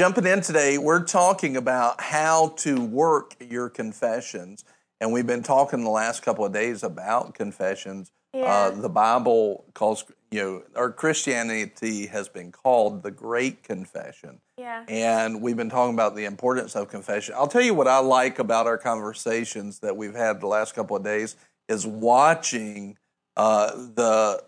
jumping 0.00 0.24
in 0.24 0.40
today, 0.40 0.78
we're 0.78 1.04
talking 1.04 1.58
about 1.58 2.00
how 2.00 2.54
to 2.56 2.82
work 2.82 3.36
your 3.38 3.68
confessions. 3.68 4.64
And 4.98 5.12
we've 5.12 5.26
been 5.26 5.42
talking 5.42 5.84
the 5.84 5.90
last 5.90 6.22
couple 6.22 6.42
of 6.42 6.54
days 6.54 6.82
about 6.82 7.34
confessions. 7.34 8.10
Yeah. 8.32 8.46
Uh, 8.46 8.70
the 8.70 8.88
Bible 8.88 9.66
calls, 9.74 10.06
you 10.30 10.40
know, 10.40 10.62
our 10.74 10.90
Christianity 10.90 12.06
has 12.06 12.30
been 12.30 12.50
called 12.50 13.02
the 13.02 13.10
Great 13.10 13.62
Confession. 13.62 14.40
Yeah. 14.56 14.86
And 14.88 15.42
we've 15.42 15.58
been 15.58 15.68
talking 15.68 15.92
about 15.92 16.16
the 16.16 16.24
importance 16.24 16.74
of 16.76 16.88
confession. 16.88 17.34
I'll 17.36 17.46
tell 17.46 17.60
you 17.60 17.74
what 17.74 17.86
I 17.86 17.98
like 17.98 18.38
about 18.38 18.66
our 18.66 18.78
conversations 18.78 19.80
that 19.80 19.98
we've 19.98 20.14
had 20.14 20.40
the 20.40 20.46
last 20.46 20.74
couple 20.74 20.96
of 20.96 21.04
days 21.04 21.36
is 21.68 21.86
watching 21.86 22.96
uh, 23.36 23.72
the 23.72 24.44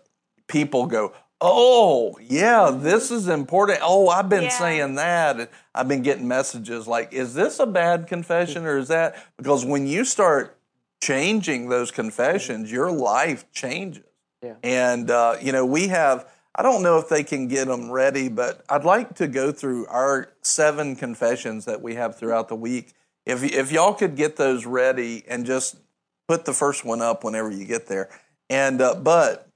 people 0.47 0.87
go, 0.87 1.13
Oh, 1.45 2.17
yeah, 2.21 2.71
this 2.73 3.11
is 3.11 3.27
important. 3.27 3.79
Oh, 3.83 4.07
I've 4.07 4.29
been 4.29 4.43
Yeah. 4.43 4.49
saying 4.57 4.95
that. 4.95 5.51
I've 5.75 5.89
been 5.89 6.01
getting 6.01 6.25
messages 6.25 6.87
like, 6.87 7.11
Is 7.11 7.33
this 7.33 7.59
a 7.59 7.65
bad 7.65 8.07
confession 8.07 8.65
or 8.65 8.77
is 8.77 8.87
that? 8.87 9.17
Because 9.35 9.65
when 9.65 9.85
you 9.85 10.05
start 10.05 10.57
changing 11.03 11.67
those 11.67 11.91
confessions, 11.91 12.71
your 12.71 12.89
life 12.91 13.51
changes. 13.51 14.05
Yeah. 14.41 14.53
And, 14.63 15.11
uh, 15.11 15.35
you 15.41 15.51
know, 15.51 15.65
we 15.65 15.89
have, 15.89 16.29
I 16.55 16.63
don't 16.63 16.81
know 16.81 16.97
if 16.97 17.09
they 17.09 17.25
can 17.25 17.49
get 17.49 17.67
them 17.67 17.91
ready, 17.91 18.29
but 18.29 18.63
I'd 18.69 18.85
like 18.85 19.15
to 19.15 19.27
go 19.27 19.51
through 19.51 19.85
our 19.87 20.29
seven 20.43 20.95
confessions 20.95 21.65
that 21.65 21.81
we 21.81 21.95
have 21.95 22.17
throughout 22.17 22.47
the 22.47 22.55
week. 22.55 22.93
If, 23.25 23.43
if 23.43 23.69
y'all 23.69 23.93
could 23.93 24.15
get 24.15 24.37
those 24.37 24.65
ready 24.65 25.25
and 25.27 25.45
just 25.45 25.75
put 26.29 26.45
the 26.45 26.53
first 26.53 26.85
one 26.85 27.01
up 27.01 27.25
whenever 27.25 27.51
you 27.51 27.65
get 27.65 27.87
there. 27.87 28.09
And, 28.49 28.81
uh, 28.81 28.95
but 28.95 29.49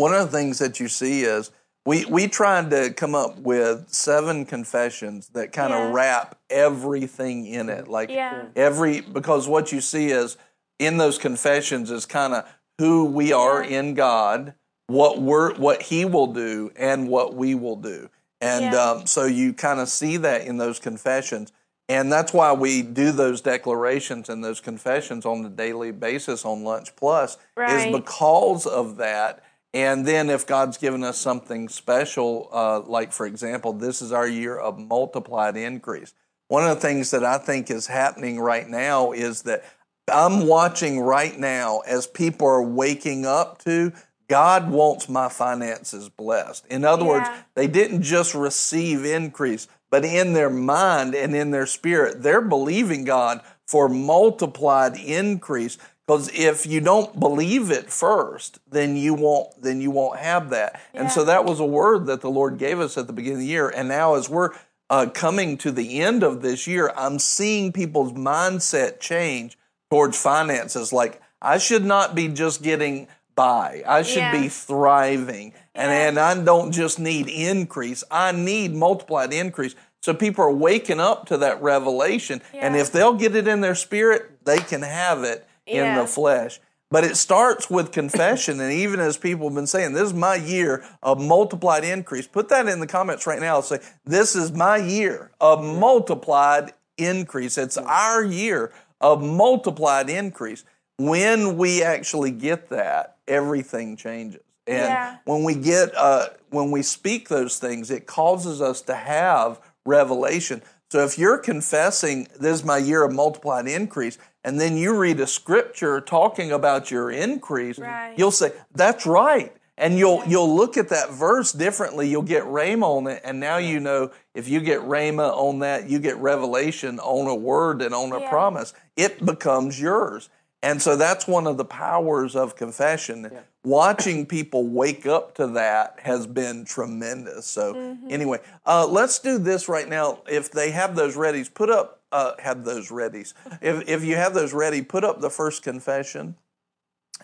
one 0.00 0.14
of 0.14 0.30
the 0.30 0.36
things 0.36 0.58
that 0.58 0.80
you 0.80 0.88
see 0.88 1.22
is 1.22 1.50
we, 1.86 2.04
we 2.06 2.26
tried 2.28 2.70
to 2.70 2.92
come 2.92 3.14
up 3.14 3.38
with 3.38 3.88
seven 3.90 4.44
confessions 4.44 5.28
that 5.28 5.52
kind 5.52 5.72
of 5.72 5.78
Yeah. 5.80 5.92
wrap 5.92 6.38
everything 6.50 7.46
in 7.46 7.68
it. 7.68 7.88
Like 7.88 8.10
Yeah. 8.10 8.44
every, 8.56 9.00
because 9.00 9.48
what 9.48 9.72
you 9.72 9.80
see 9.80 10.10
is 10.10 10.36
in 10.78 10.96
those 10.98 11.18
confessions 11.18 11.90
is 11.90 12.06
kind 12.06 12.34
of 12.34 12.44
who 12.78 13.04
we 13.04 13.32
are 13.32 13.62
Yeah. 13.62 13.78
in 13.80 13.94
God, 13.94 14.54
what 14.88 15.20
we're, 15.20 15.54
what 15.54 15.82
He 15.82 16.04
will 16.04 16.28
do, 16.28 16.70
and 16.76 17.08
what 17.08 17.34
we 17.34 17.54
will 17.54 17.76
do. 17.76 18.08
And 18.40 18.74
um, 18.74 19.06
so 19.06 19.24
you 19.26 19.52
kind 19.52 19.80
of 19.80 19.88
see 19.88 20.16
that 20.18 20.46
in 20.46 20.56
those 20.56 20.78
confessions. 20.78 21.52
And 21.90 22.10
that's 22.10 22.32
why 22.32 22.52
we 22.52 22.82
do 22.82 23.10
those 23.10 23.40
declarations 23.40 24.28
and 24.28 24.44
those 24.44 24.60
confessions 24.60 25.26
on 25.26 25.44
a 25.44 25.48
daily 25.50 25.90
basis 25.90 26.44
on 26.44 26.62
Lunch 26.64 26.94
Plus, 26.96 27.36
Right. 27.56 27.70
is 27.70 27.86
because 28.00 28.64
of 28.66 28.96
that. 28.98 29.42
And 29.72 30.04
then 30.04 30.30
if 30.30 30.46
God's 30.46 30.78
given 30.78 31.04
us 31.04 31.18
something 31.18 31.68
special, 31.68 32.48
uh, 32.52 32.80
like 32.80 33.12
for 33.12 33.26
example, 33.26 33.72
this 33.72 34.02
is 34.02 34.12
our 34.12 34.26
year 34.26 34.56
of 34.58 34.78
multiplied 34.78 35.56
increase. 35.56 36.12
One 36.48 36.64
of 36.64 36.74
the 36.74 36.80
things 36.80 37.12
that 37.12 37.24
I 37.24 37.38
think 37.38 37.70
is 37.70 37.86
happening 37.86 38.40
right 38.40 38.68
now 38.68 39.12
is 39.12 39.42
that 39.42 39.64
I'm 40.12 40.48
watching 40.48 40.98
right 40.98 41.38
now 41.38 41.80
as 41.80 42.08
people 42.08 42.48
are 42.48 42.62
waking 42.62 43.24
up 43.24 43.58
to 43.64 43.92
God 44.30 44.70
wants 44.70 45.08
my 45.08 45.28
finances 45.28 46.08
blessed. 46.08 46.64
In 46.66 46.84
other 46.84 47.04
words, 47.04 47.28
they 47.56 47.66
didn't 47.66 48.02
just 48.02 48.32
receive 48.32 49.04
increase, 49.04 49.66
but 49.90 50.04
in 50.04 50.34
their 50.34 50.48
mind 50.48 51.16
and 51.16 51.34
in 51.34 51.50
their 51.50 51.66
spirit, 51.66 52.22
they're 52.22 52.40
believing 52.40 53.02
God 53.02 53.40
for 53.66 53.88
multiplied 53.88 54.96
increase. 54.96 55.78
Because 56.06 56.28
if 56.34 56.66
you 56.66 56.80
don't 56.80 57.20
believe 57.20 57.70
it 57.70 57.90
first, 57.90 58.58
then 58.68 58.96
you 58.96 59.14
won't 59.14 59.62
then 59.62 59.80
you 59.80 59.90
won't 59.92 60.18
have 60.18 60.50
that. 60.50 60.80
And 60.92 61.10
so 61.10 61.24
that 61.24 61.44
was 61.44 61.60
a 61.60 61.64
word 61.64 62.06
that 62.06 62.20
the 62.20 62.30
Lord 62.30 62.58
gave 62.58 62.80
us 62.80 62.98
at 62.98 63.06
the 63.06 63.12
beginning 63.12 63.38
of 63.38 63.42
the 63.42 63.46
year. 63.46 63.68
And 63.68 63.88
now 63.88 64.14
as 64.16 64.28
we're 64.28 64.50
uh, 64.88 65.06
coming 65.14 65.56
to 65.58 65.70
the 65.70 66.00
end 66.00 66.24
of 66.24 66.42
this 66.42 66.66
year, 66.66 66.92
I'm 66.96 67.20
seeing 67.20 67.70
people's 67.72 68.12
mindset 68.12 68.98
change 68.98 69.56
towards 69.88 70.20
finances. 70.20 70.92
Like 70.92 71.22
I 71.40 71.58
should 71.58 71.84
not 71.84 72.16
be 72.16 72.26
just 72.26 72.60
getting 72.62 73.06
by. 73.36 73.84
I 73.86 74.02
should 74.02 74.18
Yeah. 74.18 74.40
be 74.40 74.48
thriving. 74.48 75.52
And, 75.74 75.90
Yeah. 75.92 76.08
and 76.08 76.18
I 76.18 76.34
don't 76.42 76.72
just 76.72 76.98
need 76.98 77.28
increase. 77.28 78.02
I 78.10 78.32
need 78.32 78.74
multiplied 78.74 79.32
increase. 79.32 79.76
So 80.02 80.12
people 80.12 80.44
are 80.44 80.50
waking 80.50 80.98
up 80.98 81.26
to 81.26 81.36
that 81.36 81.62
revelation. 81.62 82.42
And 82.52 82.74
if 82.74 82.90
they'll 82.90 83.14
get 83.14 83.36
it 83.36 83.46
in 83.46 83.60
their 83.60 83.74
spirit, 83.74 84.44
they 84.44 84.58
can 84.58 84.82
have 84.82 85.22
it 85.22 85.46
in 85.66 85.96
the 85.96 86.06
flesh. 86.06 86.60
But 86.90 87.04
it 87.04 87.16
starts 87.16 87.70
with 87.70 87.92
confession. 87.92 88.58
and 88.60 88.72
even 88.72 88.98
as 88.98 89.16
people 89.16 89.46
have 89.48 89.54
been 89.54 89.66
saying, 89.68 89.92
this 89.92 90.08
is 90.08 90.14
my 90.14 90.34
year 90.34 90.84
of 91.02 91.20
multiplied 91.20 91.84
increase. 91.84 92.26
Put 92.26 92.48
that 92.48 92.66
in 92.66 92.80
the 92.80 92.86
comments 92.86 93.26
right 93.26 93.40
now. 93.40 93.60
Say, 93.60 93.78
this 94.04 94.34
is 94.34 94.50
my 94.50 94.76
year 94.76 95.30
of 95.40 95.62
multiplied 95.62 96.72
increase. 96.98 97.56
It's 97.58 97.78
our 97.78 98.24
year 98.24 98.72
of 99.00 99.22
multiplied 99.22 100.10
increase. 100.10 100.64
When 100.98 101.56
we 101.56 101.82
actually 101.82 102.32
get 102.32 102.68
that, 102.70 103.16
everything 103.28 103.96
changes. 103.96 104.42
And 104.66 104.78
Yeah. 104.88 105.16
when 105.24 105.44
we 105.44 105.54
get, 105.54 105.96
uh, 105.96 106.30
when 106.50 106.70
we 106.72 106.82
speak 106.82 107.28
those 107.28 107.58
things, 107.58 107.90
it 107.90 108.06
causes 108.06 108.60
us 108.60 108.82
to 108.82 108.94
have 108.94 109.60
revelation. 109.86 110.62
So 110.90 111.04
if 111.04 111.16
you're 111.18 111.38
confessing, 111.38 112.26
this 112.38 112.58
is 112.60 112.64
my 112.64 112.78
year 112.78 113.04
of 113.04 113.12
multiplied 113.12 113.68
increase, 113.68 114.18
and 114.42 114.60
then 114.60 114.76
you 114.76 114.96
read 114.96 115.20
a 115.20 115.26
scripture 115.26 116.00
talking 116.00 116.50
about 116.50 116.90
your 116.90 117.10
increase, 117.10 117.78
Right. 117.78 118.14
you'll 118.16 118.32
say, 118.32 118.52
that's 118.74 119.06
right. 119.06 119.52
And 119.78 119.96
you'll 119.96 120.22
you'll 120.26 120.54
look 120.54 120.76
at 120.76 120.90
that 120.90 121.08
verse 121.10 121.52
differently. 121.52 122.06
You'll 122.06 122.20
get 122.20 122.42
rhema 122.44 122.82
on 122.98 123.06
it, 123.06 123.22
and 123.24 123.40
now 123.40 123.56
you 123.56 123.80
know 123.80 124.10
if 124.34 124.46
you 124.46 124.60
get 124.60 124.80
rhema 124.80 125.32
on 125.34 125.60
that, 125.60 125.88
you 125.88 125.98
get 125.98 126.18
revelation 126.18 126.98
on 127.00 127.26
a 127.28 127.34
word 127.34 127.80
and 127.80 127.94
on 127.94 128.12
a 128.12 128.20
Yeah. 128.20 128.28
promise. 128.28 128.74
It 128.96 129.24
becomes 129.24 129.80
yours. 129.80 130.28
And 130.62 130.82
so 130.82 130.94
that's 130.94 131.26
one 131.26 131.46
of 131.46 131.56
the 131.56 131.64
powers 131.64 132.36
of 132.36 132.54
confession. 132.54 133.30
Watching 133.64 134.26
people 134.26 134.66
wake 134.66 135.06
up 135.06 135.34
to 135.36 135.46
that 135.48 136.00
has 136.02 136.26
been 136.26 136.64
tremendous. 136.64 137.46
So 137.46 137.74
Mm-hmm. 137.74 138.08
anyway, 138.10 138.38
uh, 138.66 138.86
let's 138.86 139.18
do 139.18 139.38
this 139.38 139.68
right 139.68 139.88
now. 139.88 140.20
If 140.28 140.50
they 140.50 140.70
have 140.72 140.96
those 140.96 141.16
readies, 141.16 141.52
put 141.52 141.70
up 141.70 142.02
uh, 142.12 142.32
have 142.40 142.64
those 142.64 142.90
readies. 142.90 143.32
If 143.62 143.88
if 143.88 144.04
you 144.04 144.16
have 144.16 144.34
those 144.34 144.52
ready, 144.52 144.82
put 144.82 145.04
up 145.04 145.20
the 145.20 145.30
first 145.30 145.62
confession. 145.62 146.34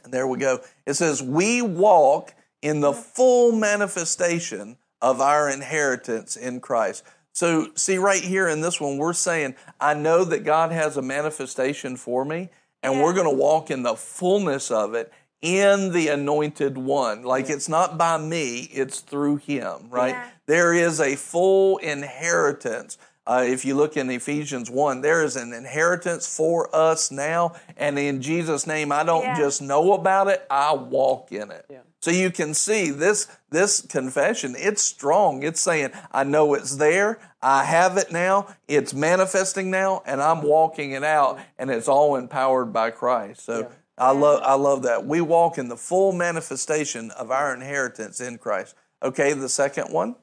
And 0.05 0.13
there 0.15 0.27
we 0.27 0.39
go. 0.39 0.61
It 0.87 0.95
says, 0.95 1.23
We 1.23 1.61
walk 1.63 2.35
in 2.63 2.81
the 2.81 2.93
full 2.93 3.53
manifestation 3.53 4.77
of 5.03 5.21
our 5.21 5.51
inheritance 5.51 6.37
in 6.37 6.61
Christ. 6.61 7.05
So, 7.33 7.69
see, 7.75 7.99
right 7.99 8.23
here 8.23 8.49
in 8.49 8.61
this 8.63 8.81
one, 8.81 8.97
we're 8.97 9.13
saying, 9.13 9.57
I 9.81 9.93
know 9.95 10.25
that 10.25 10.45
God 10.45 10.73
has 10.73 10.97
a 10.97 11.03
manifestation 11.03 11.97
for 11.97 12.25
me, 12.25 12.49
and 12.83 13.01
we're 13.01 13.15
going 13.15 13.29
to 13.29 13.37
walk 13.37 13.71
in 13.71 13.83
the 13.83 13.95
fullness 13.95 14.71
of 14.71 14.95
it 14.95 15.13
in 15.43 15.93
the 15.93 16.09
anointed 16.09 16.79
one. 16.79 17.23
Like 17.23 17.51
it's 17.51 17.69
not 17.69 17.99
by 17.99 18.19
me, 18.19 18.69
it's 18.73 19.01
through 19.01 19.37
him, 19.37 19.89
right? 19.91 20.15
Yeah. 20.15 20.29
There 20.47 20.75
is 20.75 21.01
a 21.01 21.17
full 21.17 21.79
inheritance. 21.79 22.99
Uh, 23.27 23.45
if 23.47 23.65
you 23.65 23.75
look 23.75 23.97
in 23.97 24.09
Ephesians 24.09 24.71
1, 24.71 25.01
there 25.01 25.25
is 25.25 25.35
an 25.35 25.53
inheritance 25.53 26.27
for 26.35 26.75
us 26.75 27.11
now. 27.11 27.55
And 27.77 27.99
in 27.99 28.23
Jesus' 28.23 28.67
name, 28.67 28.93
I 28.93 29.03
don't 29.03 29.23
Yeah. 29.25 29.37
just 29.37 29.61
know 29.61 29.95
about 29.95 30.29
it, 30.29 30.47
I 30.49 30.75
walk 30.75 31.33
in 31.33 31.51
it. 31.51 31.67
Yeah. 31.69 31.79
So 32.01 32.11
you 32.13 32.31
can 32.31 32.55
see 32.55 32.91
this 32.91 33.27
this 33.51 33.81
confession, 33.81 34.55
it's 34.59 34.83
strong. 34.83 35.43
It's 35.43 35.61
saying, 35.61 35.91
I 36.13 36.25
know 36.25 36.55
it's 36.55 36.77
there, 36.77 37.19
I 37.43 37.65
have 37.65 37.97
it 37.97 38.13
now, 38.13 38.47
it's 38.69 38.93
manifesting 38.93 39.71
now, 39.71 40.03
and 40.07 40.23
I'm 40.23 40.43
walking 40.43 40.93
it 40.93 41.03
out, 41.03 41.39
and 41.59 41.71
it's 41.71 41.89
all 41.89 42.17
empowered 42.17 42.73
by 42.73 42.91
Christ. 42.91 43.45
So 43.45 43.61
Yeah. 43.61 43.67
I 43.99 44.11
love 44.13 44.43
I 44.45 44.55
love 44.55 44.83
that. 44.83 45.07
We 45.07 45.21
walk 45.21 45.59
in 45.59 45.69
the 45.69 45.77
full 45.77 46.13
manifestation 46.13 47.11
of 47.13 47.31
our 47.31 47.53
inheritance 47.53 48.21
in 48.21 48.39
Christ. 48.39 48.75
Okay, 49.03 49.33
the 49.33 49.49
second 49.49 49.91
one. 49.93 50.17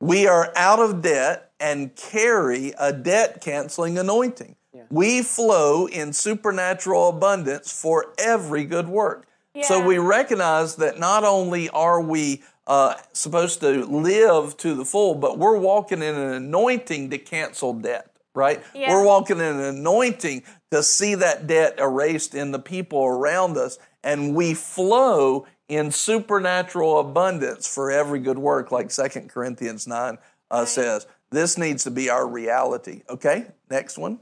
We 0.00 0.26
are 0.26 0.52
out 0.56 0.78
of 0.78 1.02
debt 1.02 1.52
and 1.60 1.94
carry 1.96 2.72
a 2.78 2.92
debt 2.92 3.40
canceling 3.40 3.98
anointing. 3.98 4.56
Yeah. 4.72 4.84
We 4.90 5.22
flow 5.22 5.86
in 5.86 6.12
supernatural 6.12 7.08
abundance 7.08 7.72
for 7.72 8.14
every 8.18 8.64
good 8.64 8.88
work. 8.88 9.26
So 9.62 9.84
we 9.84 9.98
recognize 9.98 10.76
that 10.76 10.98
not 11.00 11.24
only 11.24 11.68
are 11.70 12.00
we 12.00 12.42
uh, 12.66 12.94
supposed 13.12 13.60
to 13.60 13.84
live 13.86 14.56
to 14.58 14.74
the 14.74 14.84
full, 14.84 15.14
but 15.14 15.38
we're 15.38 15.58
walking 15.58 16.02
in 16.02 16.14
an 16.14 16.32
anointing 16.32 17.10
to 17.10 17.18
cancel 17.18 17.72
debt, 17.72 18.10
right? 18.34 18.62
Yeah. 18.74 18.92
We're 18.92 19.04
walking 19.04 19.38
in 19.38 19.44
an 19.44 19.60
anointing 19.60 20.44
to 20.70 20.82
see 20.82 21.14
that 21.16 21.46
debt 21.46 21.74
erased 21.78 22.34
in 22.34 22.52
the 22.52 22.58
people 22.58 23.04
around 23.04 23.56
us, 23.56 23.78
and 24.04 24.34
we 24.34 24.54
flow 24.54 25.46
in 25.68 25.90
supernatural 25.90 26.98
abundance 26.98 27.72
for 27.72 27.90
every 27.90 28.20
good 28.20 28.38
work, 28.38 28.72
like 28.72 28.90
2 28.90 29.08
Corinthians 29.28 29.86
9 29.86 30.18
uh, 30.50 30.64
says. 30.64 31.06
This 31.30 31.58
needs 31.58 31.84
to 31.84 31.90
be 31.90 32.08
our 32.08 32.26
reality. 32.26 33.02
Okay, 33.08 33.46
next 33.70 33.98
one. 33.98 34.18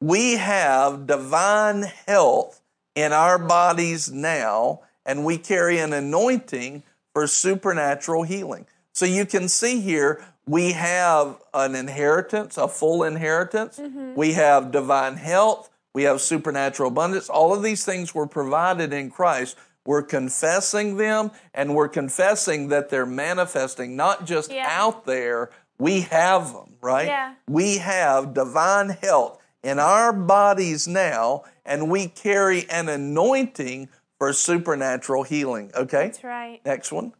We 0.00 0.34
have 0.34 1.06
divine 1.06 1.82
health 2.06 2.60
in 2.94 3.12
our 3.12 3.38
bodies 3.38 4.10
now, 4.10 4.80
and 5.04 5.24
we 5.24 5.38
carry 5.38 5.78
an 5.78 5.92
anointing 5.92 6.82
for 7.12 7.26
supernatural 7.26 8.22
healing. 8.22 8.66
So 8.92 9.06
you 9.06 9.26
can 9.26 9.48
see 9.48 9.80
here, 9.80 10.24
we 10.46 10.72
have 10.72 11.42
an 11.52 11.74
inheritance, 11.74 12.56
a 12.56 12.68
full 12.68 13.02
inheritance. 13.02 13.78
We 14.16 14.34
have 14.34 14.70
divine 14.70 15.16
health. 15.16 15.70
We 15.94 16.04
have 16.04 16.20
supernatural 16.20 16.88
abundance. 16.88 17.28
All 17.28 17.54
of 17.54 17.62
these 17.62 17.84
things 17.84 18.14
were 18.14 18.26
provided 18.26 18.92
in 18.92 19.10
Christ. 19.10 19.56
We're 19.86 20.02
confessing 20.02 20.96
them 20.96 21.30
and 21.52 21.74
we're 21.74 21.88
confessing 21.88 22.68
that 22.68 22.88
they're 22.88 23.06
manifesting 23.06 23.96
not 23.96 24.24
just 24.24 24.50
Yeah. 24.50 24.66
out 24.70 25.04
there. 25.04 25.50
We 25.78 26.02
have 26.02 26.52
them, 26.52 26.76
right? 26.80 27.06
Yeah. 27.08 27.34
We 27.48 27.78
have 27.78 28.32
divine 28.34 28.90
health 28.90 29.40
in 29.62 29.78
our 29.78 30.12
bodies 30.12 30.86
now, 30.86 31.42
and 31.64 31.90
we 31.90 32.06
carry 32.06 32.68
an 32.70 32.88
anointing 32.88 33.88
for 34.18 34.32
supernatural 34.32 35.22
healing. 35.24 35.72
Okay? 35.74 36.04
That's 36.06 36.22
right. 36.22 36.60
Next 36.64 36.92
one. 36.92 37.12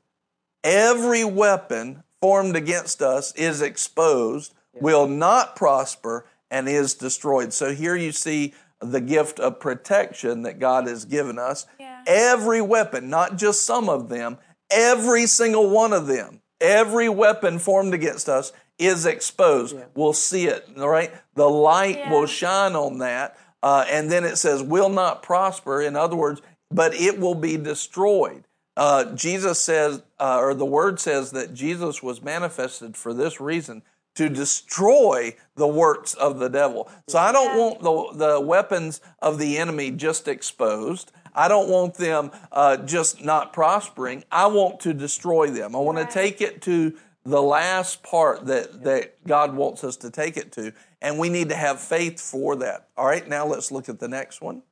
Every 0.62 1.25
weapon 1.25 2.02
formed 2.20 2.56
against 2.56 3.02
us 3.02 3.32
is 3.34 3.61
exposed, 3.61 4.55
will 4.75 5.06
not 5.06 5.56
prosper, 5.56 6.26
and 6.50 6.69
is 6.69 6.94
destroyed. 6.94 7.52
So 7.52 7.75
here 7.75 7.96
you 7.96 8.12
see 8.12 8.55
the 8.81 9.00
gift 9.00 9.40
of 9.40 9.61
protection 9.61 10.43
that 10.43 10.58
God 10.58 10.87
has 10.87 11.05
given 11.05 11.38
us. 11.38 11.66
Yeah. 11.78 11.84
Every 12.06 12.61
weapon, 12.61 13.11
not 13.11 13.37
just 13.37 13.65
some 13.65 13.89
of 13.89 14.09
them, 14.09 14.39
every 14.71 15.27
single 15.27 15.71
one 15.71 15.93
of 15.93 16.06
them, 16.06 16.41
every 16.61 17.09
weapon 17.09 17.59
formed 17.59 17.95
against 17.95 18.29
us 18.29 18.53
is 18.79 19.06
exposed. 19.06 19.77
We'll 19.95 20.12
see 20.12 20.47
it, 20.47 20.69
all 20.79 20.89
right? 20.89 21.12
The 21.35 21.49
light 21.49 21.99
Yeah. 21.99 22.12
will 22.12 22.27
shine 22.27 22.75
on 22.75 22.99
that. 22.99 23.37
Uh, 23.62 23.85
and 23.89 24.11
then 24.11 24.25
it 24.25 24.37
says, 24.37 24.62
will 24.62 24.91
not 24.91 25.23
prosper. 25.23 25.81
In 25.81 25.97
other 25.97 26.17
words, 26.17 26.43
but 26.71 26.95
it 26.95 27.19
will 27.19 27.35
be 27.35 27.56
destroyed. 27.56 28.45
Uh, 28.77 29.05
Jesus 29.15 29.61
says, 29.61 30.03
uh, 30.19 30.39
or 30.41 30.53
the 30.55 30.67
word 30.67 30.99
says 30.99 31.31
that 31.31 31.55
Jesus 31.55 32.03
was 32.03 32.21
manifested 32.21 32.97
for 32.97 33.15
this 33.15 33.41
reason 33.41 33.83
to 34.17 34.29
destroy 34.29 35.35
the 35.57 35.67
works 35.67 36.15
of 36.15 36.39
the 36.39 36.49
devil. 36.49 36.91
So 37.09 37.19
I 37.19 37.33
don't 37.33 37.57
want 37.57 37.81
the, 37.83 38.27
the 38.27 38.41
weapons 38.41 39.00
of 39.21 39.39
the 39.39 39.57
enemy 39.59 39.93
just 39.93 40.29
exposed. 40.29 41.11
I 41.35 41.49
don't 41.49 41.69
want 41.69 41.95
them 41.95 42.31
uh, 42.53 42.77
just 42.79 43.25
not 43.25 43.53
prospering. 43.53 44.25
I 44.31 44.47
want 44.47 44.81
to 44.81 44.95
destroy 44.95 45.51
them. 45.51 45.75
I 45.75 45.79
want 45.79 45.99
Right. 45.99 46.09
to 46.09 46.13
take 46.15 46.41
it 46.41 46.63
to 46.63 46.95
the 47.25 47.43
last 47.43 48.03
part 48.03 48.47
that, 48.47 48.85
that 48.85 49.27
God 49.27 49.55
wants 49.57 49.83
us 49.83 49.97
to 49.99 50.11
take 50.11 50.37
it 50.37 50.53
to. 50.53 50.73
And 51.01 51.19
we 51.19 51.29
need 51.31 51.49
to 51.49 51.55
have 51.57 51.81
faith 51.81 52.21
for 52.21 52.57
that. 52.57 52.89
All 52.97 53.07
right, 53.07 53.27
now 53.27 53.47
let's 53.47 53.73
look 53.73 53.89
at 53.89 53.99
the 53.99 54.09
next 54.09 54.41
one. 54.43 54.63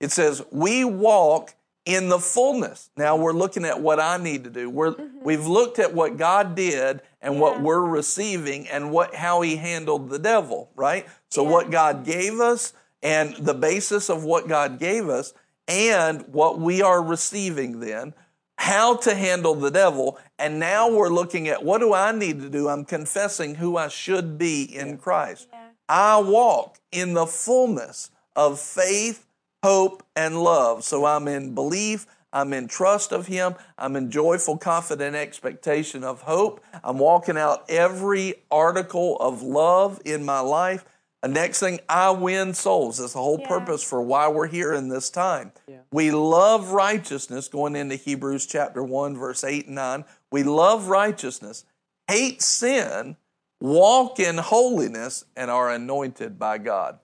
It 0.00 0.12
says, 0.12 0.42
We 0.50 0.84
walk 0.84 1.54
in 1.86 2.08
the 2.08 2.18
fullness. 2.18 2.90
Now 2.96 3.16
we're 3.16 3.32
looking 3.32 3.64
at 3.64 3.80
what 3.80 4.00
I 4.00 4.16
need 4.16 4.44
to 4.44 4.50
do. 4.50 4.70
We're, 4.70 4.94
We've 5.22 5.46
looked 5.46 5.78
at 5.78 5.94
what 5.94 6.16
God 6.18 6.54
did 6.54 7.00
and 7.22 7.40
what 7.40 7.60
we're 7.62 7.80
receiving 7.84 8.68
and 8.68 8.90
what 8.90 9.14
how 9.14 9.40
He 9.40 9.56
handled 9.56 10.10
the 10.10 10.18
devil, 10.18 10.70
right? 10.76 11.06
So 11.30 11.42
Yeah. 11.44 11.50
what 11.50 11.70
God 11.70 12.04
gave 12.04 12.40
us 12.40 12.72
and 13.02 13.34
the 13.36 13.54
basis 13.54 14.08
of 14.10 14.24
what 14.24 14.48
God 14.48 14.78
gave 14.78 15.08
us 15.08 15.32
and 15.68 16.22
what 16.28 16.58
we 16.58 16.82
are 16.82 17.02
receiving 17.02 17.80
then, 17.80 18.14
how 18.58 18.96
to 18.96 19.14
handle 19.14 19.54
the 19.54 19.70
devil. 19.70 20.18
And 20.38 20.58
now 20.58 20.90
we're 20.90 21.08
looking 21.08 21.48
at 21.48 21.64
what 21.64 21.78
do 21.78 21.92
I 21.94 22.12
need 22.12 22.40
to 22.40 22.50
do? 22.50 22.68
I'm 22.68 22.84
confessing 22.84 23.56
who 23.56 23.76
I 23.76 23.88
should 23.88 24.38
be 24.38 24.62
in 24.62 24.98
Christ. 24.98 25.48
Yeah. 25.52 25.68
I 25.88 26.18
walk 26.18 26.78
in 26.92 27.14
the 27.14 27.26
fullness 27.26 28.10
of 28.36 28.58
faith, 28.60 29.26
hope, 29.62 30.02
and 30.16 30.42
love. 30.42 30.84
So 30.84 31.04
I'm 31.04 31.28
in 31.28 31.54
belief, 31.54 32.06
I'm 32.32 32.52
in 32.52 32.68
trust 32.68 33.12
of 33.12 33.26
Him, 33.26 33.54
I'm 33.78 33.94
in 33.96 34.10
joyful, 34.10 34.56
confident 34.56 35.14
expectation 35.14 36.02
of 36.02 36.22
hope. 36.22 36.62
I'm 36.82 36.98
walking 36.98 37.36
out 37.36 37.64
every 37.68 38.34
article 38.50 39.16
of 39.18 39.42
love 39.42 40.00
in 40.04 40.24
my 40.24 40.40
life. 40.40 40.84
The 41.24 41.30
next 41.30 41.58
thing, 41.58 41.80
I 41.88 42.10
win 42.10 42.52
souls. 42.52 42.98
That's 42.98 43.14
the 43.14 43.18
whole 43.18 43.40
Yeah. 43.40 43.48
purpose 43.48 43.82
for 43.82 44.02
why 44.02 44.28
we're 44.28 44.46
here 44.46 44.74
in 44.74 44.90
this 44.90 45.08
time. 45.08 45.52
We 45.90 46.10
love 46.10 46.72
righteousness, 46.72 47.48
going 47.48 47.76
into 47.76 47.96
Hebrews 47.96 48.44
chapter 48.44 48.82
1, 48.82 49.16
verse 49.16 49.42
8 49.42 49.64
and 49.64 49.76
9. 49.76 50.04
We 50.30 50.42
love 50.42 50.88
righteousness, 50.88 51.64
hate 52.08 52.42
sin, 52.42 53.16
walk 53.58 54.20
in 54.20 54.36
holiness, 54.36 55.24
and 55.34 55.50
are 55.50 55.70
anointed 55.70 56.38
by 56.38 56.58
God. 56.58 56.98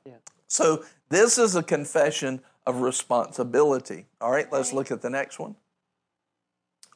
So, 0.49 0.85
this 1.09 1.39
is 1.39 1.57
a 1.57 1.63
confession 1.63 2.43
of 2.67 2.83
responsibility. 2.83 4.05
All 4.21 4.31
right, 4.31 4.53
let's 4.53 4.75
look 4.75 4.91
at 4.91 5.01
the 5.01 5.09
next 5.09 5.39
one. 5.39 5.57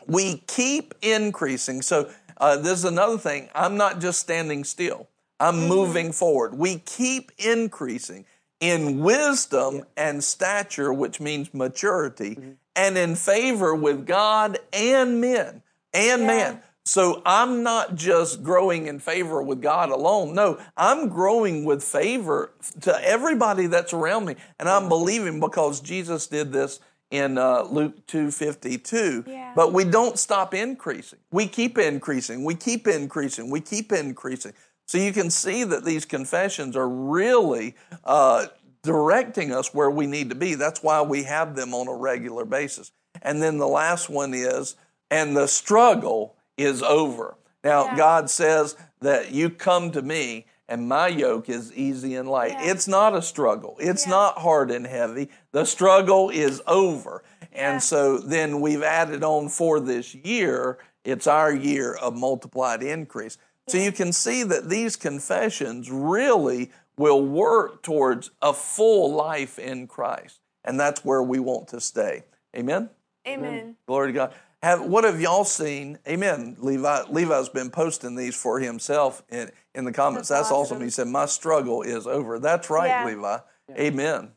We 0.07 0.45
keep 0.47 0.95
increasing. 1.01 1.81
So, 1.81 2.11
uh, 2.37 2.57
this 2.57 2.81
is 2.81 2.85
another 2.85 3.17
thing. 3.17 3.49
I'm 3.55 3.79
not 3.79 3.99
just 3.99 4.21
standing 4.21 4.65
still, 4.65 5.09
I'm 5.41 5.55
mm-hmm. 5.55 5.69
moving 5.69 6.13
forward. 6.13 6.55
We 6.55 6.79
keep 6.79 7.33
increasing 7.39 8.25
in 8.61 9.01
wisdom 9.01 9.85
and 9.97 10.23
stature, 10.23 10.93
which 10.93 11.21
means 11.21 11.53
maturity, 11.53 12.37
mm-hmm. 12.37 12.51
and 12.77 12.97
in 12.97 13.15
favor 13.17 13.75
with 13.75 14.07
God 14.07 14.59
and 14.73 15.21
men 15.21 15.63
and 15.93 16.23
Yeah. 16.23 16.27
man. 16.27 16.63
So 16.87 17.23
I'm 17.25 17.63
not 17.63 17.95
just 17.95 18.43
growing 18.43 18.89
in 18.89 18.99
favor 18.99 19.43
with 19.43 19.63
God 19.63 19.89
alone. 19.89 20.35
No, 20.35 20.59
I'm 20.77 21.09
growing 21.09 21.65
with 21.65 21.83
favor 21.83 22.53
to 22.83 22.95
everybody 23.03 23.67
that's 23.67 23.95
around 23.95 24.27
me, 24.27 24.37
and 24.59 24.69
I'm 24.69 24.83
mm-hmm. 24.83 24.89
believing 24.91 25.41
because 25.41 25.81
Jesus 25.81 26.27
did 26.27 26.53
this 26.53 26.81
in 27.11 27.39
uh, 27.39 27.63
Luke 27.63 28.07
two 28.07 28.31
fifty 28.31 28.77
two. 28.77 29.25
Yeah. 29.27 29.53
But 29.57 29.73
we 29.73 29.85
don't 29.85 30.19
stop 30.19 30.53
increasing. 30.53 31.21
We 31.31 31.47
keep 31.47 31.79
increasing. 31.79 32.45
We 32.45 32.55
keep 32.55 32.87
increasing. 32.87 33.51
We 33.51 33.61
keep 33.61 33.91
increasing. 33.93 34.53
So 34.87 34.99
you 34.99 35.13
can 35.13 35.31
see 35.31 35.65
that 35.65 35.85
these 35.85 36.05
confessions 36.05 36.77
are 36.77 36.89
really 36.89 37.75
uh, 38.05 38.47
directing 38.83 39.53
us 39.53 39.73
where 39.73 39.91
we 39.91 40.07
need 40.07 40.29
to 40.29 40.35
be. 40.35 40.55
That's 40.55 40.83
why 40.83 41.01
we 41.03 41.23
have 41.25 41.57
them 41.57 41.75
on 41.75 41.89
a 41.89 41.95
regular 41.95 42.45
basis. 42.45 42.93
And 43.23 43.43
then 43.43 43.59
the 43.59 43.69
last 43.69 44.11
one 44.11 44.35
is, 44.35 44.77
and 45.11 45.37
the 45.37 45.47
struggle 45.47 46.37
is 46.57 46.83
over. 46.83 47.37
Now, 47.63 47.85
Yeah. 47.87 47.97
God 47.97 48.31
says 48.31 48.77
that 49.01 49.31
you 49.33 49.49
come 49.51 49.91
to 49.93 50.03
me 50.03 50.47
and 50.69 50.89
my 50.89 51.09
yoke 51.09 51.49
is 51.49 51.73
easy 51.75 52.15
and 52.15 52.29
light. 52.29 52.53
Yeah. 52.53 52.73
It's 52.73 52.89
not 52.89 53.15
a 53.15 53.23
struggle. 53.23 53.77
It's 53.81 54.05
Yeah. 54.05 54.13
not 54.13 54.39
hard 54.39 54.71
and 54.71 54.87
heavy. 54.87 55.31
The 55.53 55.65
struggle 55.65 56.31
is 56.31 56.63
over. 56.67 57.23
And 57.53 57.83
so 57.83 58.19
then 58.19 58.61
we've 58.61 58.83
added 58.83 59.23
on 59.25 59.49
for 59.49 59.81
this 59.81 60.15
year, 60.15 60.79
it's 61.05 61.27
our 61.27 61.55
year 61.55 61.95
of 61.95 62.17
multiplied 62.17 62.83
increase. 62.83 63.39
So 63.69 63.79
you 63.79 63.93
can 63.93 64.13
see 64.13 64.43
that 64.43 64.69
these 64.69 64.97
confessions 64.97 65.91
really 65.91 66.71
will 66.99 67.25
work 67.25 67.83
towards 67.83 68.31
a 68.43 68.53
full 68.53 69.13
life 69.15 69.59
in 69.59 69.87
Christ. 69.87 70.41
And 70.65 70.79
that's 70.79 71.05
where 71.05 71.23
we 71.23 71.39
want 71.39 71.69
to 71.69 71.81
stay. 71.81 72.25
Amen? 72.57 72.91
Amen. 73.27 73.77
Glory 73.87 74.09
to 74.09 74.13
God. 74.13 74.35
Have, 74.63 74.83
what 74.83 75.05
have 75.05 75.21
y'all 75.21 75.45
seen? 75.45 75.99
Amen. 76.09 76.57
Levi, 76.59 77.03
Levi's 77.11 77.51
been 77.51 77.71
posting 77.71 78.17
these 78.17 78.35
for 78.35 78.61
himself 78.61 79.23
in, 79.29 79.51
in 79.75 79.85
the 79.85 79.93
comments. 79.93 80.29
That's, 80.29 80.49
That's 80.49 80.53
awesome. 80.53 80.77
awesome. 80.77 80.85
He 80.85 80.91
said, 80.91 81.09
My 81.09 81.27
struggle 81.27 81.83
is 81.83 82.07
over. 82.07 82.39
That's 82.39 82.71
right, 82.71 82.89
Yeah. 82.89 83.05
Levi. 83.05 83.39
Amen. 83.77 84.31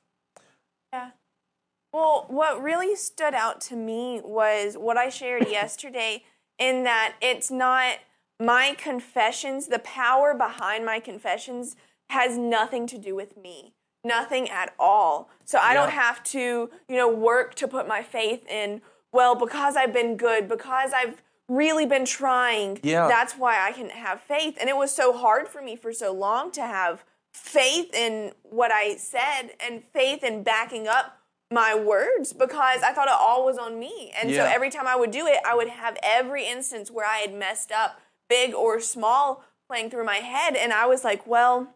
Yeah. 0.92 1.12
Well, 1.94 2.26
what 2.28 2.62
really 2.62 2.96
stood 2.96 3.34
out 3.34 3.62
to 3.62 3.76
me 3.76 4.22
was 4.24 4.76
what 4.76 4.98
I 4.98 5.10
shared 5.10 5.48
yesterday, 5.48 6.24
in 6.60 6.84
that 6.84 7.16
it's 7.22 7.50
not 7.50 7.98
my 8.40 8.76
confessions, 8.78 9.68
the 9.68 9.80
power 9.80 10.34
behind 10.34 10.86
my 10.86 11.00
confessions 11.00 11.76
has 12.10 12.38
nothing 12.38 12.88
to 12.88 12.98
do 12.98 13.16
with 13.16 13.36
me. 13.38 13.74
Nothing 14.04 14.50
at 14.50 14.74
all. 14.80 15.30
So 15.44 15.58
I 15.58 15.74
don't 15.74 15.90
have 15.92 16.24
to, 16.26 16.70
you 16.88 16.96
know, 16.96 17.12
work 17.12 17.56
to 17.56 17.68
put 17.68 17.88
my 17.88 18.02
faith 18.04 18.46
in, 18.48 18.82
well, 19.12 19.36
because 19.36 19.76
I've 19.76 19.92
been 19.92 20.16
good, 20.16 20.48
because 20.48 20.92
I've 20.94 21.22
really 21.50 21.86
been 21.86 22.06
trying, 22.06 22.80
Yeah. 22.84 23.08
that's 23.08 23.34
why 23.34 23.60
I 23.60 23.72
can 23.72 23.90
have 23.90 24.22
faith. 24.22 24.58
And 24.60 24.70
it 24.70 24.78
was 24.78 24.94
so 24.94 25.14
hard 25.14 25.48
for 25.48 25.62
me 25.62 25.76
for 25.76 25.92
so 25.92 26.14
long 26.14 26.52
to 26.52 26.62
have 26.62 27.04
faith 27.34 27.94
in 27.94 28.34
what 28.44 28.72
I 28.72 28.96
said 28.98 29.52
and 29.60 29.84
faith 29.94 30.24
in 30.24 30.44
backing 30.44 30.88
up 30.88 31.20
my 31.52 31.74
words 31.74 32.34
because 32.34 32.84
I 32.84 32.92
thought 32.92 33.08
it 33.08 33.14
all 33.18 33.46
was 33.46 33.58
on 33.58 33.80
me. 33.80 34.12
And 34.20 34.30
Yeah. 34.30 34.46
so 34.46 34.54
every 34.54 34.70
time 34.70 34.86
I 34.88 34.96
would 34.96 35.12
do 35.12 35.26
it, 35.28 35.40
I 35.46 35.56
would 35.56 35.70
have 35.70 35.98
every 36.04 36.46
instance 36.46 36.92
where 36.92 37.06
I 37.06 37.18
had 37.20 37.34
messed 37.34 37.72
up, 37.72 38.00
big 38.30 38.54
or 38.54 38.80
small, 38.80 39.44
playing 39.68 39.90
through 39.90 40.06
my 40.06 40.18
head. 40.18 40.56
And 40.56 40.74
I 40.74 40.86
was 40.86 41.04
like, 41.04 41.26
well, 41.28 41.74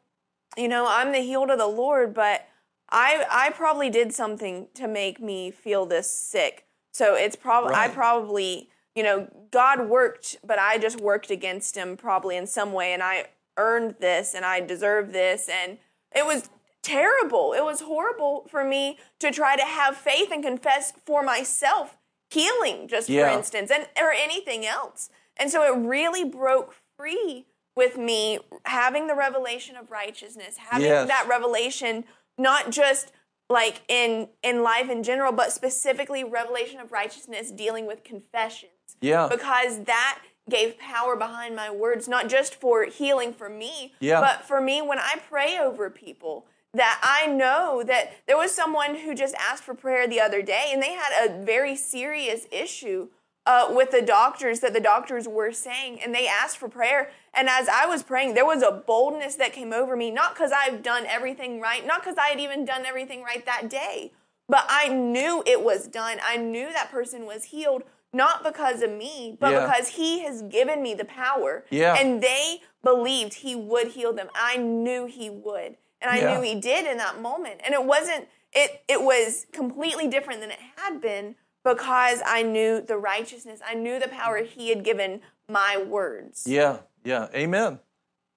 you 0.57 0.67
know, 0.67 0.85
I'm 0.87 1.11
the 1.11 1.19
healed 1.19 1.49
of 1.49 1.57
the 1.57 1.67
Lord, 1.67 2.13
but 2.13 2.47
I 2.89 3.25
I 3.29 3.49
probably 3.51 3.89
did 3.89 4.13
something 4.13 4.67
to 4.75 4.87
make 4.87 5.19
me 5.21 5.51
feel 5.51 5.85
this 5.85 6.09
sick. 6.11 6.65
So 6.93 7.15
it's 7.15 7.35
probably 7.35 7.73
I 7.75 7.87
probably, 7.87 8.69
you 8.95 9.03
know, 9.03 9.27
God 9.51 9.87
worked, 9.87 10.37
but 10.43 10.59
I 10.59 10.77
just 10.77 10.99
worked 10.99 11.31
against 11.31 11.75
him 11.75 11.95
probably 11.95 12.35
in 12.35 12.47
some 12.47 12.73
way 12.73 12.93
and 12.93 13.01
I 13.01 13.27
earned 13.57 13.95
this 13.99 14.33
and 14.33 14.43
I 14.45 14.59
deserve 14.59 15.13
this 15.13 15.49
and 15.49 15.77
it 16.13 16.25
was 16.25 16.49
terrible. 16.83 17.53
It 17.53 17.63
was 17.63 17.81
horrible 17.81 18.47
for 18.49 18.63
me 18.65 18.97
to 19.19 19.31
try 19.31 19.55
to 19.55 19.63
have 19.63 19.95
faith 19.95 20.29
and 20.31 20.43
confess 20.43 20.91
for 21.05 21.23
myself 21.23 21.97
healing 22.29 22.87
just 22.87 23.07
Yeah. 23.09 23.29
for 23.29 23.37
instance 23.37 23.71
and 23.71 23.87
or 23.97 24.11
anything 24.11 24.65
else. 24.65 25.09
And 25.41 25.49
so 25.49 25.63
it 25.63 25.75
really 25.87 26.23
broke 26.23 26.75
free 26.97 27.47
with 27.75 27.97
me 27.97 28.37
having 28.65 29.07
the 29.07 29.15
revelation 29.15 29.75
of 29.75 29.89
righteousness, 29.89 30.55
having 30.57 30.87
Yes. 30.87 31.07
that 31.07 31.27
revelation 31.27 32.05
not 32.37 32.69
just 32.69 33.11
like 33.49 33.81
in 33.87 34.29
in 34.43 34.61
life 34.63 34.89
in 34.89 35.01
general, 35.03 35.31
but 35.33 35.51
specifically 35.51 36.23
revelation 36.23 36.79
of 36.79 36.91
righteousness 36.91 37.49
dealing 37.51 37.85
with 37.87 38.03
confessions. 38.03 38.71
Yeah. 39.01 39.27
Because 39.29 39.83
that 39.85 40.19
gave 40.49 40.77
power 40.77 41.15
behind 41.15 41.55
my 41.55 41.71
words, 41.71 42.07
not 42.07 42.27
just 42.27 42.53
for 42.55 42.85
healing 42.85 43.33
for 43.33 43.49
me, 43.49 43.93
Yeah. 43.99 44.21
but 44.21 44.45
for 44.45 44.61
me 44.61 44.81
when 44.81 44.99
I 44.99 45.15
pray 45.27 45.57
over 45.57 45.89
people. 45.89 46.45
That 46.73 46.99
I 47.03 47.27
know 47.27 47.83
that 47.83 48.13
there 48.27 48.37
was 48.37 48.53
someone 48.55 48.95
who 48.95 49.13
just 49.13 49.35
asked 49.35 49.63
for 49.63 49.73
prayer 49.73 50.07
the 50.07 50.21
other 50.21 50.41
day, 50.41 50.69
and 50.71 50.81
they 50.81 50.93
had 50.93 51.11
a 51.29 51.43
very 51.43 51.75
serious 51.75 52.47
issue 52.49 53.09
uh, 53.51 53.67
with 53.69 53.91
the 53.91 54.01
doctors 54.01 54.61
that 54.61 54.73
the 54.73 54.79
doctors 54.79 55.27
were 55.27 55.51
saying, 55.51 55.99
and 56.01 56.15
they 56.15 56.25
asked 56.27 56.57
for 56.57 56.69
prayer. 56.69 57.11
And 57.33 57.49
as 57.49 57.67
I 57.67 57.85
was 57.85 58.01
praying, 58.01 58.33
there 58.33 58.45
was 58.45 58.61
a 58.63 58.71
boldness 58.71 59.35
that 59.35 59.51
came 59.51 59.73
over 59.73 59.95
me, 59.97 60.09
not 60.09 60.33
because 60.33 60.51
I've 60.51 60.81
done 60.81 61.05
everything 61.05 61.59
right, 61.59 61.85
not 61.85 62.01
because 62.01 62.17
I 62.17 62.27
had 62.27 62.39
even 62.39 62.63
done 62.63 62.85
everything 62.85 63.23
right 63.23 63.45
that 63.45 63.69
day, 63.69 64.13
but 64.47 64.65
I 64.69 64.87
knew 64.87 65.43
it 65.45 65.61
was 65.63 65.87
done. 65.87 66.17
I 66.23 66.37
knew 66.37 66.71
that 66.71 66.91
person 66.91 67.25
was 67.25 67.45
healed, 67.45 67.83
not 68.13 68.43
because 68.43 68.81
of 68.81 68.91
me, 68.91 69.37
but 69.39 69.51
Yeah. 69.51 69.65
because 69.65 69.89
He 69.89 70.21
has 70.21 70.41
given 70.43 70.81
me 70.81 70.93
the 70.93 71.05
power. 71.05 71.65
Yeah. 71.69 71.95
And 71.95 72.21
they 72.21 72.61
believed 72.83 73.33
He 73.35 73.53
would 73.55 73.89
heal 73.89 74.13
them. 74.13 74.29
I 74.33 74.55
knew 74.57 75.07
He 75.07 75.29
would. 75.29 75.75
And 76.01 76.09
I 76.09 76.19
Yeah. 76.19 76.33
knew 76.33 76.41
He 76.41 76.55
did 76.55 76.85
in 76.85 76.97
that 76.97 77.19
moment. 77.19 77.59
And 77.65 77.73
it 77.73 77.83
wasn't, 77.83 78.29
it, 78.53 78.81
it 78.87 79.01
was 79.01 79.45
completely 79.51 80.07
different 80.07 80.39
than 80.39 80.51
it 80.51 80.59
had 80.77 81.01
been 81.01 81.35
because 81.63 82.21
I 82.25 82.43
knew 82.43 82.81
the 82.81 82.97
righteousness. 82.97 83.59
I 83.65 83.73
knew 83.73 83.99
the 83.99 84.07
power 84.07 84.43
He 84.43 84.69
had 84.69 84.83
given 84.83 85.21
my 85.47 85.77
words. 85.77 86.45
Yeah, 86.47 86.79
yeah. 87.03 87.27
Amen. 87.33 87.79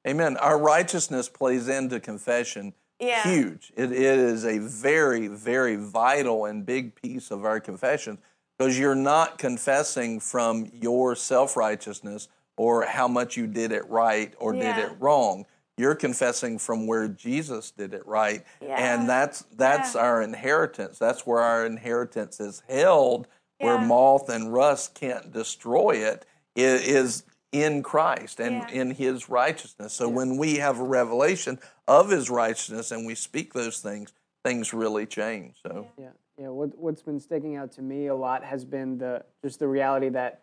Amen. 0.07 0.37
Our 0.37 0.59
righteousness 0.59 1.29
plays 1.29 1.69
into 1.69 1.99
confession 2.01 2.75
Yeah. 3.01 3.23
huge. 3.23 3.73
It, 3.77 3.91
it 3.91 4.19
is 4.19 4.45
a 4.45 4.59
very, 4.59 5.29
very 5.29 5.77
vital 5.77 6.45
and 6.45 6.65
big 6.67 6.95
piece 6.95 7.31
of 7.31 7.45
our 7.45 7.59
confession 7.61 8.19
because 8.59 8.79
you're 8.79 8.95
not 8.95 9.39
confessing 9.39 10.21
from 10.21 10.71
your 10.73 11.17
self 11.17 11.57
righteousness 11.57 12.29
or 12.57 12.85
how 12.85 13.09
much 13.09 13.37
you 13.37 13.47
did 13.47 13.73
it 13.73 13.89
right 13.89 14.35
or 14.39 14.53
did 14.53 14.77
it 14.79 14.91
wrong. 15.01 15.47
You're 15.77 15.97
confessing 15.97 16.59
from 16.59 16.87
where 16.87 17.09
Jesus 17.09 17.73
did 17.73 17.95
it 17.95 18.07
right, 18.07 18.45
Yeah. 18.61 18.77
and 18.79 19.09
that's 19.09 19.43
that's 19.57 19.95
Yeah. 19.95 20.03
our 20.03 20.23
inheritance. 20.23 20.99
That's 20.99 21.27
where 21.27 21.41
our 21.41 21.67
inheritance 21.67 22.39
is 22.39 22.63
held, 22.69 23.27
where 23.59 23.79
moth 23.79 24.29
and 24.29 24.53
rust 24.53 24.95
can't 24.95 25.33
destroy 25.33 25.97
it. 25.97 26.27
It 26.55 26.87
is 26.87 27.25
in 27.51 27.83
Christ 27.83 28.41
and 28.41 28.57
Yeah. 28.57 28.69
in 28.71 28.91
His 28.93 29.29
righteousness. 29.29 29.93
So 29.93 30.09
when 30.09 30.37
we 30.37 30.57
have 30.57 30.79
a 30.79 30.85
revelation 30.85 31.59
of 31.89 32.11
His 32.11 32.31
righteousness 32.31 32.93
and 32.93 33.05
we 33.05 33.17
speak 33.17 33.53
those 33.53 33.81
things, 33.81 34.13
things 34.45 34.73
really 34.73 35.07
change. 35.07 35.61
So 35.63 35.89
Yeah, 35.97 36.11
yeah. 36.39 36.49
What 36.49 36.79
what's 36.79 37.03
been 37.03 37.19
sticking 37.19 37.57
out 37.57 37.73
to 37.73 37.83
me 37.83 38.07
a 38.07 38.15
lot 38.15 38.45
has 38.45 38.65
been 38.65 38.99
the 38.99 39.25
just 39.43 39.59
the 39.59 39.69
reality 39.69 40.09
that 40.11 40.43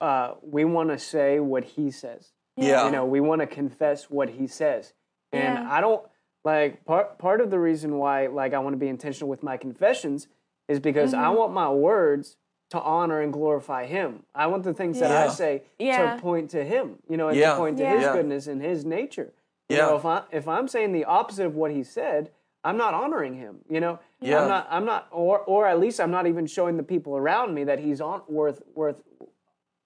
uh, 0.00 0.34
we 0.42 0.64
want 0.64 0.90
to 0.90 0.98
say 0.98 1.38
what 1.38 1.62
he 1.64 1.90
says. 1.92 2.32
Yeah, 2.56 2.86
You 2.86 2.92
know, 2.92 3.04
we 3.04 3.20
want 3.20 3.40
to 3.40 3.46
confess 3.46 4.10
what 4.10 4.28
he 4.30 4.46
says, 4.46 4.92
and 5.32 5.54
Yeah. 5.54 5.68
I 5.70 5.80
don't 5.80 6.02
like 6.44 6.84
part 6.84 7.18
part 7.18 7.40
of 7.40 7.50
the 7.50 7.58
reason 7.58 7.98
why 7.98 8.26
like 8.28 8.54
I 8.54 8.58
want 8.58 8.74
to 8.74 8.78
be 8.78 8.88
intentional 8.88 9.28
with 9.28 9.42
my 9.42 9.56
confessions 9.56 10.28
is 10.68 10.78
because 10.80 11.14
I 11.14 11.24
Mm-hmm. 11.24 11.36
want 11.36 11.52
my 11.52 11.70
words 11.70 12.36
to 12.70 12.80
honor 12.80 13.20
and 13.20 13.32
glorify 13.32 13.86
him. 13.86 14.24
I 14.34 14.46
want 14.46 14.62
the 14.64 14.74
things 14.74 14.98
that 15.00 15.10
I 15.10 15.28
say 15.28 15.62
Yeah. 15.78 16.16
to 16.16 16.20
point 16.22 16.50
to 16.50 16.64
him. 16.64 16.98
You 17.08 17.16
know, 17.16 17.28
and 17.28 17.36
Yeah. 17.38 17.52
to 17.52 17.56
point 17.56 17.76
to 17.78 17.82
Yeah. 17.82 17.94
his 17.94 18.02
Yeah. 18.02 18.12
goodness 18.12 18.46
and 18.46 18.62
his 18.62 18.84
nature. 18.84 19.32
You 19.68 19.76
Yeah. 19.76 19.86
know, 19.86 19.96
if 19.96 20.04
I 20.04 20.22
if 20.32 20.46
I'm 20.48 20.68
saying 20.68 20.92
the 20.92 21.04
opposite 21.04 21.46
of 21.46 21.56
what 21.56 21.70
he 21.70 21.82
said, 21.82 22.30
I'm 22.62 22.76
not 22.76 22.94
honoring 22.94 23.34
him. 23.34 23.60
You 23.68 23.80
know, 23.80 23.98
Yeah. 24.20 24.42
I'm 24.42 24.48
not. 24.48 24.66
I'm 24.70 24.84
not, 24.84 25.08
or 25.10 25.40
or 25.40 25.66
at 25.66 25.78
least 25.80 26.00
I'm 26.00 26.10
not 26.10 26.26
even 26.26 26.46
showing 26.46 26.76
the 26.76 26.82
people 26.82 27.16
around 27.16 27.54
me 27.54 27.64
that 27.64 27.78
he's 27.78 28.00
on 28.00 28.22
worth 28.28 28.62
worth 28.74 29.02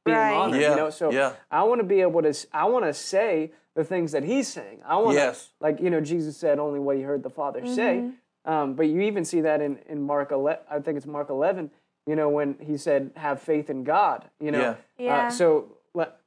being 0.09 0.19
Right. 0.19 0.35
honored. 0.35 0.61
Yeah. 0.61 0.71
You 0.71 0.77
know, 0.77 0.91
so 0.91 1.11
Yeah. 1.11 1.33
I 1.51 1.63
want 1.65 1.81
to 1.81 1.87
be 1.87 2.01
able 2.01 2.23
to. 2.23 2.29
s- 2.31 2.47
I 2.53 2.67
want 2.67 2.85
to 2.85 2.93
say 2.95 3.53
the 3.75 3.85
things 3.85 4.13
that 4.13 4.25
he's 4.25 4.49
saying. 4.49 4.81
I 4.85 4.97
want 4.97 5.11
to, 5.17 5.23
Yes. 5.23 5.51
like 5.61 5.81
you 5.81 5.91
know, 5.91 6.01
Jesus 6.01 6.37
said 6.37 6.59
only 6.59 6.81
what 6.81 6.97
he 6.97 7.03
heard 7.03 7.23
the 7.23 7.31
Father 7.31 7.65
say. 7.67 8.11
Um, 8.45 8.75
but 8.75 8.87
you 8.87 9.01
even 9.03 9.25
see 9.25 9.41
that 9.43 9.61
in 9.61 9.79
in 9.89 10.03
Mark 10.03 10.31
11. 10.33 10.63
I 10.71 10.79
think 10.81 10.97
it's 10.97 11.07
Mark 11.07 11.29
11. 11.31 11.71
You 12.07 12.17
know, 12.17 12.29
when 12.31 12.57
he 12.61 12.77
said, 12.79 13.11
"Have 13.17 13.41
faith 13.43 13.69
in 13.71 13.85
God." 13.85 14.25
You 14.41 14.51
know, 14.53 14.61
Yeah. 14.61 14.75
Yeah. 14.99 15.27
Uh, 15.27 15.31
so 15.31 15.67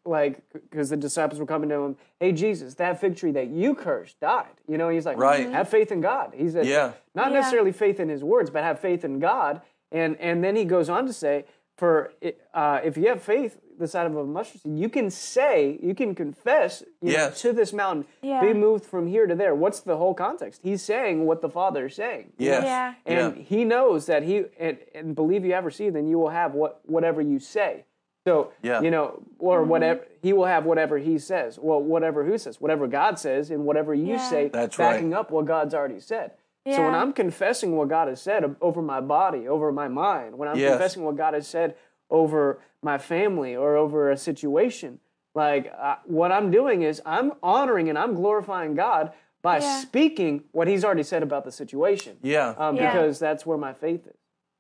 like 0.05 0.41
because 0.53 0.89
the 0.89 0.97
disciples 0.97 1.39
were 1.39 1.45
coming 1.45 1.69
to 1.69 1.75
him, 1.75 1.95
"Hey 2.19 2.31
Jesus, 2.31 2.75
that 2.75 3.00
fig 3.00 3.15
tree 3.15 3.31
that 3.31 3.47
you 3.47 3.73
cursed 3.75 4.19
died." 4.19 4.55
You 4.67 4.77
know, 4.77 4.89
he's 4.89 5.05
like, 5.05 5.17
Right. 5.17 5.50
Have 5.50 5.69
faith 5.69 5.91
in 5.91 6.01
God. 6.01 6.33
He 6.35 6.50
said, 6.50 6.65
Yeah. 6.65 6.91
not 7.15 7.31
Yeah. 7.31 7.39
necessarily 7.39 7.71
faith 7.71 8.00
in 8.00 8.09
his 8.09 8.23
words, 8.23 8.50
but 8.50 8.63
have 8.63 8.79
faith 8.79 9.03
in 9.05 9.19
God. 9.19 9.61
And 9.91 10.15
and 10.19 10.43
then 10.43 10.55
he 10.55 10.65
goes 10.65 10.89
on 10.89 11.05
to 11.07 11.13
say, 11.13 11.45
for 11.77 12.11
uh, 12.53 12.81
if 12.83 12.97
you 12.97 13.07
have 13.09 13.21
faith 13.21 13.57
the 13.81 13.88
size 13.88 14.05
of 14.05 14.15
a 14.15 14.23
mustard 14.25 14.61
seed, 14.61 14.77
you 14.77 14.88
can 14.88 15.09
say, 15.09 15.77
you 15.81 15.93
can 15.93 16.15
confess 16.15 16.83
you 17.01 17.17
know, 17.17 17.31
to 17.31 17.51
this 17.51 17.73
mountain, 17.73 18.05
Yeah. 18.21 18.39
be 18.41 18.53
moved 18.53 18.85
from 18.85 19.07
here 19.07 19.27
to 19.27 19.35
there. 19.35 19.53
What's 19.53 19.81
the 19.81 19.97
whole 19.97 20.13
context? 20.13 20.61
He's 20.63 20.81
saying 20.81 21.25
what 21.25 21.41
the 21.41 21.50
Father 21.50 21.88
is 21.88 21.95
saying. 21.95 22.31
Yes. 22.38 22.63
Yeah. 22.63 22.93
And 23.05 23.35
Yeah. 23.38 23.43
he 23.43 23.65
knows 23.65 24.05
that 24.05 24.23
he 24.23 24.45
and, 24.59 24.77
and 24.95 25.15
believe 25.15 25.43
you 25.43 25.53
have 25.53 25.65
received, 25.65 25.95
then 25.95 26.07
you 26.07 26.17
will 26.17 26.29
have 26.29 26.53
what 26.53 26.79
whatever 26.85 27.21
you 27.21 27.39
say. 27.39 27.83
So 28.25 28.51
Yeah. 28.61 28.81
you 28.81 28.91
know, 28.91 29.23
or 29.39 29.61
mm-hmm. 29.61 29.69
whatever 29.69 30.01
he 30.21 30.31
will 30.31 30.45
have 30.45 30.63
whatever 30.65 30.97
he 31.00 31.17
says. 31.17 31.59
Well, 31.59 31.81
whatever 31.81 32.23
who 32.23 32.38
says, 32.38 32.61
whatever 32.61 32.88
God 32.88 33.17
says, 33.19 33.50
and 33.51 33.65
whatever 33.65 33.93
you 33.93 34.13
Yeah. 34.13 34.29
say, 34.29 34.47
That's 34.47 34.77
right. 34.79 34.93
backing 34.93 35.13
up 35.13 35.31
what 35.31 35.45
God's 35.45 35.73
already 35.73 36.00
said. 36.00 36.31
So 36.69 36.85
when 36.85 36.93
I'm 36.93 37.11
confessing 37.11 37.75
what 37.75 37.88
God 37.88 38.07
has 38.07 38.21
said 38.21 38.55
over 38.61 38.83
my 38.83 39.01
body, 39.01 39.47
over 39.47 39.71
my 39.71 39.88
mind, 39.88 40.38
when 40.38 40.47
I'm 40.47 40.57
Yes. 40.59 40.69
confessing 40.73 41.03
what 41.03 41.15
God 41.15 41.33
has 41.33 41.47
said 41.47 41.73
over 42.11 42.59
my 42.83 42.97
family 42.97 43.55
or 43.55 43.75
over 43.75 44.09
a 44.11 44.17
situation, 44.17 45.00
like 45.35 45.71
uh, 45.79 45.95
what 46.05 46.31
I'm 46.31 46.51
doing 46.51 46.81
is 46.81 47.01
I'm 47.05 47.33
honoring 47.43 47.89
and 47.89 47.97
I'm 47.97 48.15
glorifying 48.15 48.75
God 48.75 49.13
by 49.41 49.59
Yeah. 49.59 49.79
speaking 49.81 50.43
what 50.51 50.67
He's 50.67 50.83
already 50.83 51.03
said 51.03 51.23
about 51.23 51.45
the 51.45 51.51
situation. 51.51 52.17
yeah. 52.21 52.53
Um, 52.57 52.75
Yeah. 52.75 52.91
Because 52.91 53.19
that's 53.19 53.45
where 53.45 53.57
my 53.57 53.73
faith 53.73 54.05
is. 54.07 54.13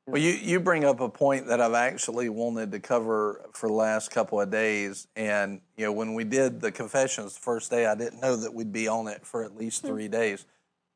Well, 0.07 0.21
you, 0.21 0.31
you 0.31 0.59
bring 0.59 0.83
up 0.83 0.99
a 0.99 1.07
point 1.07 1.47
that 1.47 1.61
I've 1.61 1.75
actually 1.75 2.27
wanted 2.27 2.71
to 2.71 2.79
cover 2.79 3.45
for 3.53 3.67
the 3.67 3.73
last 3.75 4.09
couple 4.09 4.41
of 4.41 4.49
days. 4.49 5.07
And, 5.15 5.61
you 5.77 5.85
know, 5.85 5.91
when 5.91 6.15
we 6.15 6.23
did 6.23 6.59
the 6.59 6.71
confessions 6.71 7.35
the 7.35 7.39
first 7.39 7.69
day, 7.69 7.85
I 7.85 7.93
didn't 7.95 8.19
know 8.19 8.35
that 8.35 8.53
we'd 8.53 8.73
be 8.73 8.87
on 8.87 9.07
it 9.07 9.25
for 9.25 9.43
at 9.43 9.55
least 9.55 9.83
three 9.85 10.07
days. 10.07 10.45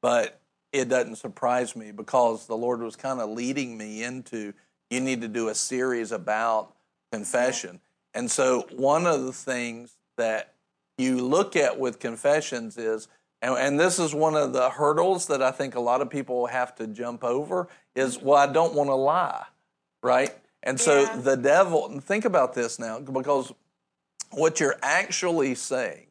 But 0.02 0.42
it 0.74 0.90
doesn't 0.90 1.16
surprise 1.18 1.76
me 1.76 1.92
because 1.92 2.48
the 2.48 2.58
Lord 2.58 2.82
was 2.82 2.96
kind 2.96 3.22
of 3.22 3.30
leading 3.30 3.78
me 3.78 4.04
into 4.04 4.54
you 4.90 5.00
need 5.00 5.22
to 5.22 5.28
do 5.28 5.48
a 5.50 5.56
series 5.56 6.12
about 6.12 6.75
confession. 7.16 7.80
And 8.14 8.30
so, 8.30 8.68
one 8.76 9.06
of 9.06 9.24
the 9.24 9.34
things 9.34 9.98
that 10.18 10.54
you 10.98 11.18
look 11.18 11.56
at 11.56 11.80
with 11.80 12.00
confessions 12.00 12.78
is, 12.78 13.08
and, 13.42 13.56
and 13.58 13.80
this 13.80 14.00
is 14.00 14.16
one 14.16 14.36
of 14.36 14.54
the 14.54 14.70
hurdles 14.70 15.28
that 15.28 15.42
I 15.42 15.52
think 15.52 15.76
a 15.76 15.80
lot 15.80 16.02
of 16.02 16.10
people 16.10 16.48
have 16.48 16.76
to 16.76 16.88
jump 16.88 17.24
over, 17.24 17.68
is, 17.96 18.18
mm-hmm. 18.18 18.28
well, 18.28 18.38
I 18.38 18.52
don't 18.52 18.74
want 18.74 18.90
to 18.90 18.96
lie, 18.96 19.46
right? 20.02 20.34
And 20.64 20.80
so 20.80 21.02
Yeah. 21.02 21.18
the 21.18 21.38
devil, 21.38 21.88
and 21.88 22.04
think 22.04 22.26
about 22.26 22.54
this 22.54 22.80
now, 22.80 23.00
because 23.00 23.54
what 24.32 24.60
you're 24.60 24.80
actually 24.82 25.56
saying 25.56 26.08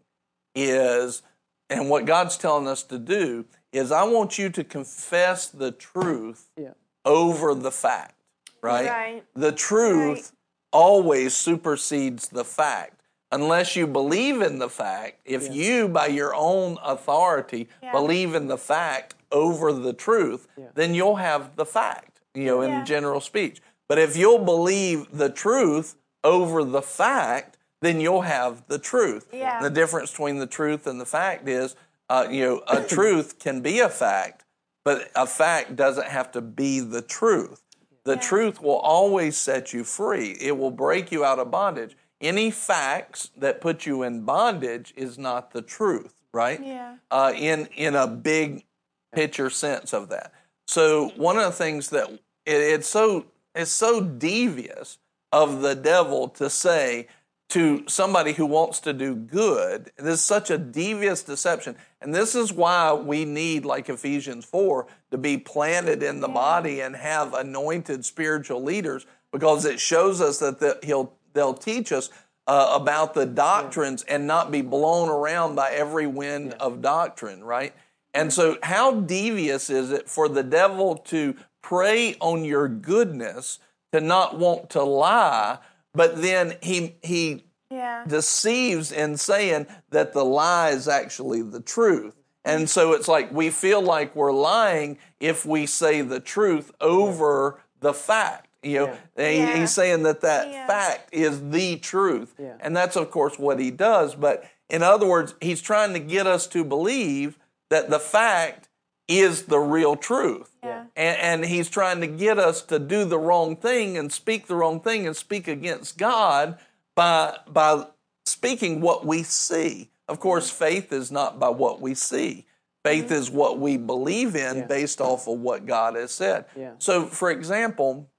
is, 0.54 1.22
and 1.70 1.88
what 1.88 2.04
God's 2.04 2.36
telling 2.36 2.68
us 2.68 2.82
to 2.84 2.98
do 2.98 3.46
is, 3.72 3.90
I 3.90 4.04
want 4.04 4.38
you 4.38 4.50
to 4.50 4.62
confess 4.62 5.48
the 5.48 5.72
truth 5.72 6.50
Yeah. 6.56 6.74
over 7.04 7.54
the 7.54 7.72
fact, 7.72 8.14
right? 8.62 8.88
Right. 8.88 9.24
The 9.34 9.52
truth. 9.52 10.33
Always 10.74 11.34
supersedes 11.34 12.28
the 12.28 12.44
fact. 12.44 13.00
Unless 13.32 13.74
you 13.74 13.86
believe 13.86 14.42
in 14.42 14.58
the 14.58 14.68
fact, 14.68 15.20
if 15.24 15.52
you, 15.52 15.88
by 15.88 16.06
your 16.08 16.34
own 16.34 16.78
authority, 16.84 17.68
Yeah. 17.82 17.90
believe 17.92 18.34
in 18.34 18.48
the 18.48 18.58
fact 18.58 19.14
over 19.32 19.72
the 19.72 19.92
truth, 19.92 20.46
then 20.74 20.94
you'll 20.94 21.16
have 21.16 21.56
the 21.56 21.64
fact, 21.66 22.20
you 22.34 22.44
know, 22.46 22.60
in 22.60 22.70
Yeah. 22.70 22.84
general 22.84 23.20
speech. 23.20 23.60
But 23.88 23.98
if 23.98 24.16
you'll 24.16 24.44
believe 24.44 25.08
the 25.12 25.30
truth 25.30 25.96
over 26.22 26.62
the 26.64 26.82
fact, 26.82 27.56
then 27.80 28.00
you'll 28.00 28.22
have 28.22 28.66
the 28.68 28.78
truth. 28.78 29.26
Yeah. 29.32 29.60
The 29.60 29.70
difference 29.70 30.10
between 30.10 30.38
the 30.38 30.46
truth 30.46 30.86
and 30.86 31.00
the 31.00 31.06
fact 31.06 31.48
is, 31.48 31.74
uh, 32.08 32.26
you 32.30 32.44
know, 32.46 32.62
a 32.68 32.82
truth 32.96 33.38
can 33.38 33.60
be 33.62 33.80
a 33.80 33.88
fact, 33.88 34.44
but 34.84 35.10
a 35.16 35.26
fact 35.26 35.74
doesn't 35.76 36.06
have 36.06 36.30
to 36.32 36.40
be 36.40 36.78
the 36.80 37.02
truth. 37.02 37.62
The 38.04 38.16
truth 38.16 38.60
will 38.60 38.78
always 38.78 39.36
set 39.36 39.72
you 39.72 39.82
free. 39.82 40.36
It 40.40 40.58
will 40.58 40.70
break 40.70 41.10
you 41.10 41.24
out 41.24 41.38
of 41.38 41.50
bondage. 41.50 41.96
Any 42.20 42.50
facts 42.50 43.30
that 43.36 43.60
put 43.60 43.86
you 43.86 44.02
in 44.02 44.24
bondage 44.24 44.92
is 44.96 45.18
not 45.18 45.52
the 45.52 45.62
truth, 45.62 46.14
right? 46.32 46.62
Yeah. 46.62 46.96
Uh, 47.10 47.32
in 47.34 47.66
in 47.74 47.94
a 47.94 48.06
big 48.06 48.64
picture 49.12 49.50
sense 49.50 49.92
of 49.94 50.10
that. 50.10 50.32
So 50.66 51.10
one 51.16 51.36
of 51.36 51.44
the 51.44 51.52
things 51.52 51.90
that 51.90 52.10
it, 52.10 52.20
it's 52.46 52.88
so 52.88 53.26
it's 53.54 53.70
so 53.70 54.00
devious 54.00 54.98
of 55.32 55.62
the 55.62 55.74
devil 55.74 56.28
to 56.28 56.50
say 56.50 57.08
to 57.50 57.84
somebody 57.86 58.32
who 58.32 58.46
wants 58.46 58.80
to 58.80 58.92
do 58.92 59.14
good. 59.14 59.90
This 59.96 60.20
is 60.20 60.24
such 60.24 60.50
a 60.50 60.58
devious 60.58 61.22
deception. 61.22 61.76
And 62.00 62.14
this 62.14 62.34
is 62.34 62.52
why 62.52 62.92
we 62.92 63.24
need, 63.24 63.64
like 63.64 63.88
Ephesians 63.88 64.44
4, 64.44 64.86
to 65.14 65.18
be 65.18 65.38
planted 65.38 66.02
in 66.02 66.18
the 66.18 66.26
body 66.26 66.80
and 66.80 66.96
have 66.96 67.34
anointed 67.34 68.04
spiritual 68.04 68.60
leaders 68.60 69.06
because 69.30 69.64
it 69.64 69.78
shows 69.78 70.20
us 70.20 70.40
that 70.40 70.58
the, 70.58 70.76
he'll, 70.82 71.12
they'll 71.34 71.54
teach 71.54 71.92
us 71.92 72.10
uh, 72.48 72.72
about 72.74 73.14
the 73.14 73.24
doctrines 73.24 74.02
and 74.08 74.26
not 74.26 74.50
be 74.50 74.60
blown 74.60 75.08
around 75.08 75.54
by 75.54 75.70
every 75.70 76.08
wind 76.08 76.52
of 76.54 76.82
doctrine, 76.82 77.44
right? 77.44 77.72
And 78.12 78.32
so, 78.32 78.58
how 78.64 79.02
devious 79.02 79.70
is 79.70 79.92
it 79.92 80.08
for 80.08 80.28
the 80.28 80.42
devil 80.42 80.96
to 80.96 81.36
prey 81.62 82.16
on 82.20 82.44
your 82.44 82.66
goodness, 82.66 83.60
to 83.92 84.00
not 84.00 84.36
want 84.36 84.68
to 84.70 84.82
lie, 84.82 85.58
but 85.94 86.20
then 86.22 86.56
he 86.60 86.96
he 87.02 87.44
Yeah. 87.70 88.04
deceives 88.08 88.90
in 88.90 89.16
saying 89.16 89.68
that 89.90 90.12
the 90.12 90.24
lie 90.24 90.70
is 90.70 90.88
actually 90.88 91.42
the 91.42 91.60
truth. 91.60 92.16
And 92.44 92.68
so 92.68 92.92
it's 92.92 93.08
like 93.08 93.32
we 93.32 93.50
feel 93.50 93.80
like 93.80 94.14
we're 94.14 94.32
lying 94.32 94.98
if 95.20 95.46
we 95.46 95.66
say 95.66 96.02
the 96.02 96.20
truth 96.20 96.70
over 96.80 97.60
the 97.80 97.94
fact. 97.94 98.48
You 98.62 98.78
know, 98.86 98.96
and 99.16 99.32
he- 99.34 99.38
Yeah. 99.40 99.56
he's 99.56 99.72
saying 99.72 100.04
that 100.04 100.22
that 100.22 100.48
Yeah. 100.50 100.66
fact 100.66 101.08
is 101.12 101.50
the 101.50 101.76
truth. 101.76 102.34
Yeah. 102.38 102.54
And 102.60 102.74
that's, 102.76 102.96
of 102.96 103.10
course, 103.10 103.38
what 103.38 103.58
he 103.58 103.70
does. 103.70 104.14
But 104.14 104.44
in 104.70 104.82
other 104.82 105.06
words, 105.06 105.34
he's 105.42 105.60
trying 105.60 105.92
to 105.92 105.98
get 105.98 106.26
us 106.26 106.46
to 106.48 106.64
believe 106.64 107.38
that 107.68 107.90
the 107.90 107.98
fact 107.98 108.68
is 109.06 109.42
the 109.42 109.58
real 109.58 109.96
truth. 109.96 110.50
Yeah. 110.62 110.84
And, 110.96 111.18
and 111.18 111.44
he's 111.44 111.68
trying 111.68 112.00
to 112.00 112.06
get 112.06 112.38
us 112.38 112.62
to 112.62 112.78
do 112.78 113.04
the 113.04 113.18
wrong 113.18 113.54
thing 113.56 113.98
and 113.98 114.10
speak 114.10 114.46
the 114.46 114.54
wrong 114.56 114.80
thing 114.80 115.06
and 115.06 115.14
speak 115.14 115.46
against 115.46 115.98
God 115.98 116.58
by, 116.94 117.36
by 117.46 117.86
speaking 118.24 118.80
what 118.80 119.04
we 119.04 119.22
see. 119.22 119.90
Of 120.08 120.20
course, 120.20 120.50
faith 120.50 120.92
is 120.92 121.10
not 121.10 121.38
by 121.38 121.48
what 121.48 121.80
we 121.80 121.94
see. 121.94 122.46
Faith 122.84 123.06
mm-hmm. 123.06 123.14
is 123.14 123.30
what 123.30 123.58
we 123.58 123.76
believe 123.76 124.36
in 124.36 124.58
Yeah. 124.58 124.66
based 124.66 125.00
off 125.00 125.26
of 125.26 125.38
what 125.38 125.66
God 125.66 125.96
has 125.96 126.12
said. 126.12 126.44
Yeah. 126.54 126.72
So, 126.78 127.06
for 127.06 127.30
example, 127.30 128.10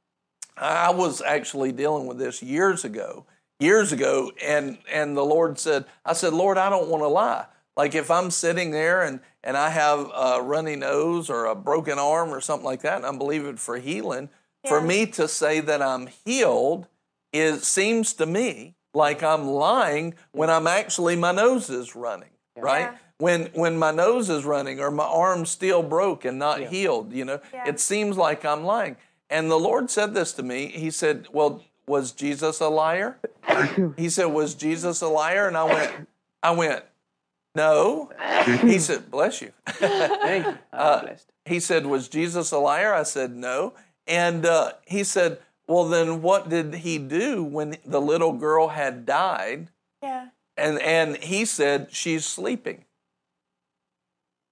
I 0.58 0.92
was 0.92 1.22
actually 1.22 1.72
dealing 1.72 2.08
with 2.08 2.18
this 2.18 2.42
years 2.42 2.86
ago, 2.86 3.26
years 3.60 3.92
ago, 3.92 4.32
and 4.44 4.78
and 4.92 5.16
the 5.16 5.26
Lord 5.26 5.60
said, 5.60 5.86
I 6.04 6.14
said, 6.14 6.34
Lord, 6.34 6.58
I 6.58 6.70
don't 6.70 6.90
want 6.90 7.04
to 7.04 7.08
lie. 7.08 7.46
Like 7.78 7.94
if 7.94 8.10
I'm 8.10 8.32
sitting 8.32 8.72
there 8.72 9.04
and 9.04 9.20
and 9.44 9.58
I 9.58 9.70
have 9.70 10.10
a 10.16 10.42
runny 10.42 10.76
nose 10.76 11.30
or 11.30 11.46
a 11.46 11.56
broken 11.56 12.00
arm 12.00 12.34
or 12.34 12.42
something 12.42 12.66
like 12.66 12.82
that, 12.82 12.98
and 12.98 13.06
I'm 13.06 13.18
believing 13.18 13.58
for 13.58 13.78
healing, 13.78 14.30
for 14.68 14.82
me 14.82 15.06
to 15.08 15.28
say 15.28 15.60
that 15.60 15.82
I'm 15.82 16.08
healed 16.08 16.88
is 17.32 17.68
seems 17.68 18.14
to 18.14 18.26
me 18.26 18.75
like 18.96 19.22
I'm 19.24 19.48
lying 19.48 20.16
when 20.32 20.50
I'm 20.50 20.68
actually 20.68 21.16
my 21.16 21.32
nose 21.32 21.70
is 21.70 21.96
running, 21.96 22.30
right? 22.58 22.92
Yeah. 22.92 22.96
When 23.18 23.46
when 23.54 23.78
my 23.78 23.92
nose 23.92 24.30
is 24.30 24.44
running 24.46 24.80
or 24.80 24.92
my 24.92 25.06
arm's 25.06 25.50
still 25.50 25.84
broke 25.84 26.26
and 26.26 26.40
not 26.40 26.62
Yeah. 26.62 26.70
healed, 26.70 27.14
you 27.14 27.26
know, 27.26 27.40
Yeah. 27.54 27.68
it 27.68 27.80
seems 27.80 28.18
like 28.18 28.44
I'm 28.46 28.64
lying. 28.64 28.98
And 29.30 29.50
the 29.50 29.60
Lord 29.60 29.90
said 29.90 30.14
this 30.14 30.32
to 30.34 30.44
me. 30.44 30.68
He 30.68 30.92
said, 30.92 31.28
"Well, 31.32 31.64
was 31.88 32.12
Jesus 32.12 32.60
a 32.60 32.68
liar?" 32.70 33.18
he 33.98 34.10
said, 34.10 34.26
"Was 34.26 34.54
Jesus 34.56 35.02
a 35.02 35.08
liar?" 35.08 35.48
And 35.48 35.58
I 35.58 35.64
went, 35.64 35.92
I 36.44 36.52
went, 36.52 36.84
"No." 37.56 38.12
he 38.62 38.80
said, 38.80 39.10
"Bless 39.10 39.42
you." 39.42 39.52
Thank 39.68 40.46
you. 40.46 40.58
I'm 40.74 40.80
Uh, 41.08 41.08
he 41.46 41.60
said, 41.60 41.86
"Was 41.86 42.08
Jesus 42.08 42.52
a 42.52 42.58
liar?" 42.60 42.94
I 42.94 43.04
said, 43.04 43.36
"No." 43.36 43.74
And 44.08 44.46
uh, 44.46 44.74
he 44.86 45.04
said, 45.04 45.40
"Well, 45.68 45.86
then 45.86 46.22
what 46.22 46.50
did 46.50 46.76
he 46.76 46.98
do 46.98 47.44
when 47.44 47.78
the 47.86 48.02
little 48.02 48.34
girl 48.34 48.70
had 48.70 49.06
died?" 49.06 49.70
Yeah. 50.02 50.30
And 50.58 50.80
and 50.80 51.18
he 51.18 51.46
said, 51.46 51.90
"She's 51.92 52.26
sleeping." 52.26 52.86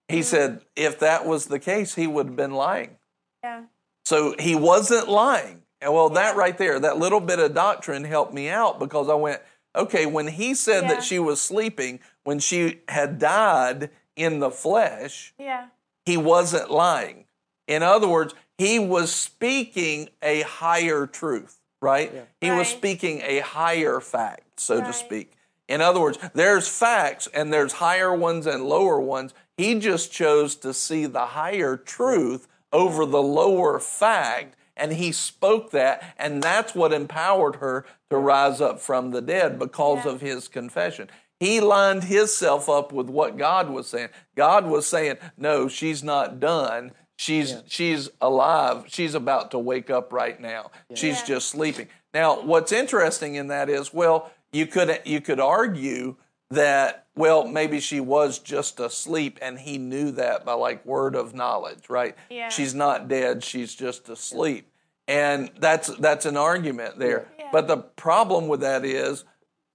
He 0.08 0.22
said, 0.22 0.62
"If 0.76 1.00
that 1.00 1.26
was 1.26 1.46
the 1.46 1.60
case, 1.60 1.96
he 1.96 2.08
would 2.08 2.28
have 2.28 2.36
been 2.36 2.54
lying." 2.54 2.98
Yeah. 3.44 3.64
So 4.06 4.36
he 4.38 4.56
wasn't 4.56 5.08
lying. 5.08 5.64
And 5.82 5.94
well, 5.94 6.10
that 6.10 6.36
right 6.36 6.58
there, 6.58 6.80
that 6.80 6.98
little 6.98 7.20
bit 7.20 7.40
of 7.40 7.54
doctrine 7.54 8.04
helped 8.04 8.34
me 8.34 8.50
out 8.50 8.80
because 8.80 9.10
I 9.10 9.16
went, 9.16 9.42
okay, 9.76 10.06
when 10.06 10.28
he 10.28 10.54
said 10.56 10.84
Yeah. 10.84 10.90
that 10.90 11.04
she 11.04 11.20
was 11.20 11.42
sleeping, 11.42 12.00
when 12.24 12.40
she 12.40 12.82
had 12.88 13.20
died 13.20 13.90
in 14.16 14.40
the 14.40 14.52
flesh, 14.52 15.34
Yeah. 15.38 15.68
he 16.06 16.16
wasn't 16.18 16.70
lying. 16.70 17.26
In 17.68 17.82
other 17.84 18.08
words, 18.08 18.34
he 18.64 18.80
was 18.80 19.12
speaking 19.12 20.10
a 20.22 20.42
higher 20.42 21.06
truth, 21.06 21.60
right? 21.82 22.12
Yeah. 22.14 22.22
He 22.40 22.52
was 22.52 22.68
speaking 22.68 23.22
a 23.24 23.40
higher 23.40 24.00
fact, 24.00 24.60
so 24.60 24.82
to 24.82 24.94
speak. 24.94 25.34
In 25.68 25.82
other 25.82 26.00
words, 26.00 26.18
there's 26.34 26.68
facts 26.68 27.28
and 27.34 27.52
there's 27.52 27.74
higher 27.74 28.14
ones 28.14 28.46
and 28.46 28.66
lower 28.66 29.00
ones. 29.00 29.34
He 29.58 29.80
just 29.80 30.12
chose 30.12 30.56
to 30.58 30.74
see 30.74 31.06
the 31.06 31.28
higher 31.28 31.78
truth 31.78 32.48
over 32.72 33.06
the 33.06 33.22
lower 33.22 33.80
fact, 33.80 34.56
and 34.76 34.94
he 34.94 35.12
spoke 35.12 35.72
that, 35.72 36.16
and 36.18 36.42
that's 36.42 36.74
what 36.74 36.92
empowered 36.92 37.58
her 37.58 37.86
to 38.10 38.18
rise 38.18 38.60
up 38.62 38.80
from 38.80 39.12
the 39.12 39.22
dead 39.22 39.60
because 39.60 40.06
Yeah. 40.06 40.12
of 40.12 40.22
his 40.22 40.48
confession. 40.48 41.10
He 41.40 41.60
lined 41.60 42.06
himself 42.06 42.70
up 42.70 42.92
with 42.94 43.10
what 43.10 43.38
God 43.38 43.70
was 43.70 43.88
saying. 43.88 44.10
God 44.36 44.66
was 44.66 44.88
saying, 44.88 45.18
"No, 45.38 45.68
she's 45.68 46.02
not 46.04 46.40
done. 46.40 46.94
She's 47.16 47.56
she's 47.68 48.10
alive. 48.22 48.86
She's 48.88 49.14
about 49.16 49.52
to 49.52 49.60
wake 49.60 49.90
up 49.90 50.12
right 50.12 50.40
now. 50.40 50.72
She's 50.96 51.20
Yeah. 51.20 51.26
just 51.26 51.50
sleeping." 51.50 51.88
Now, 52.14 52.42
what's 52.42 52.72
interesting 52.72 53.36
in 53.36 53.48
that 53.48 53.70
is, 53.70 53.94
well, 53.94 54.32
you 54.52 54.66
could 54.68 55.00
you 55.06 55.22
could 55.22 55.40
argue 55.40 56.16
that 56.50 57.06
well 57.16 57.48
maybe 57.48 57.80
she 57.80 58.00
was 58.00 58.40
just 58.40 58.80
asleep 58.80 59.40
and 59.42 59.60
he 59.60 59.78
knew 59.78 60.12
that 60.12 60.44
by 60.46 60.54
like 60.54 60.86
word 60.86 61.16
of 61.16 61.34
knowledge, 61.34 61.90
right? 61.90 62.16
Yeah. 62.30 62.50
She's 62.50 62.74
not 62.76 63.08
dead. 63.08 63.44
She's 63.44 63.74
just 63.76 64.10
asleep, 64.10 64.70
and 65.08 65.50
that's 65.60 65.88
that's 65.98 66.26
an 66.26 66.38
argument 66.38 67.00
there. 67.00 67.28
Yeah. 67.40 67.50
But 67.52 67.68
the 67.68 67.78
problem 67.78 68.48
with 68.48 68.62
that 68.62 68.84
is 68.86 69.24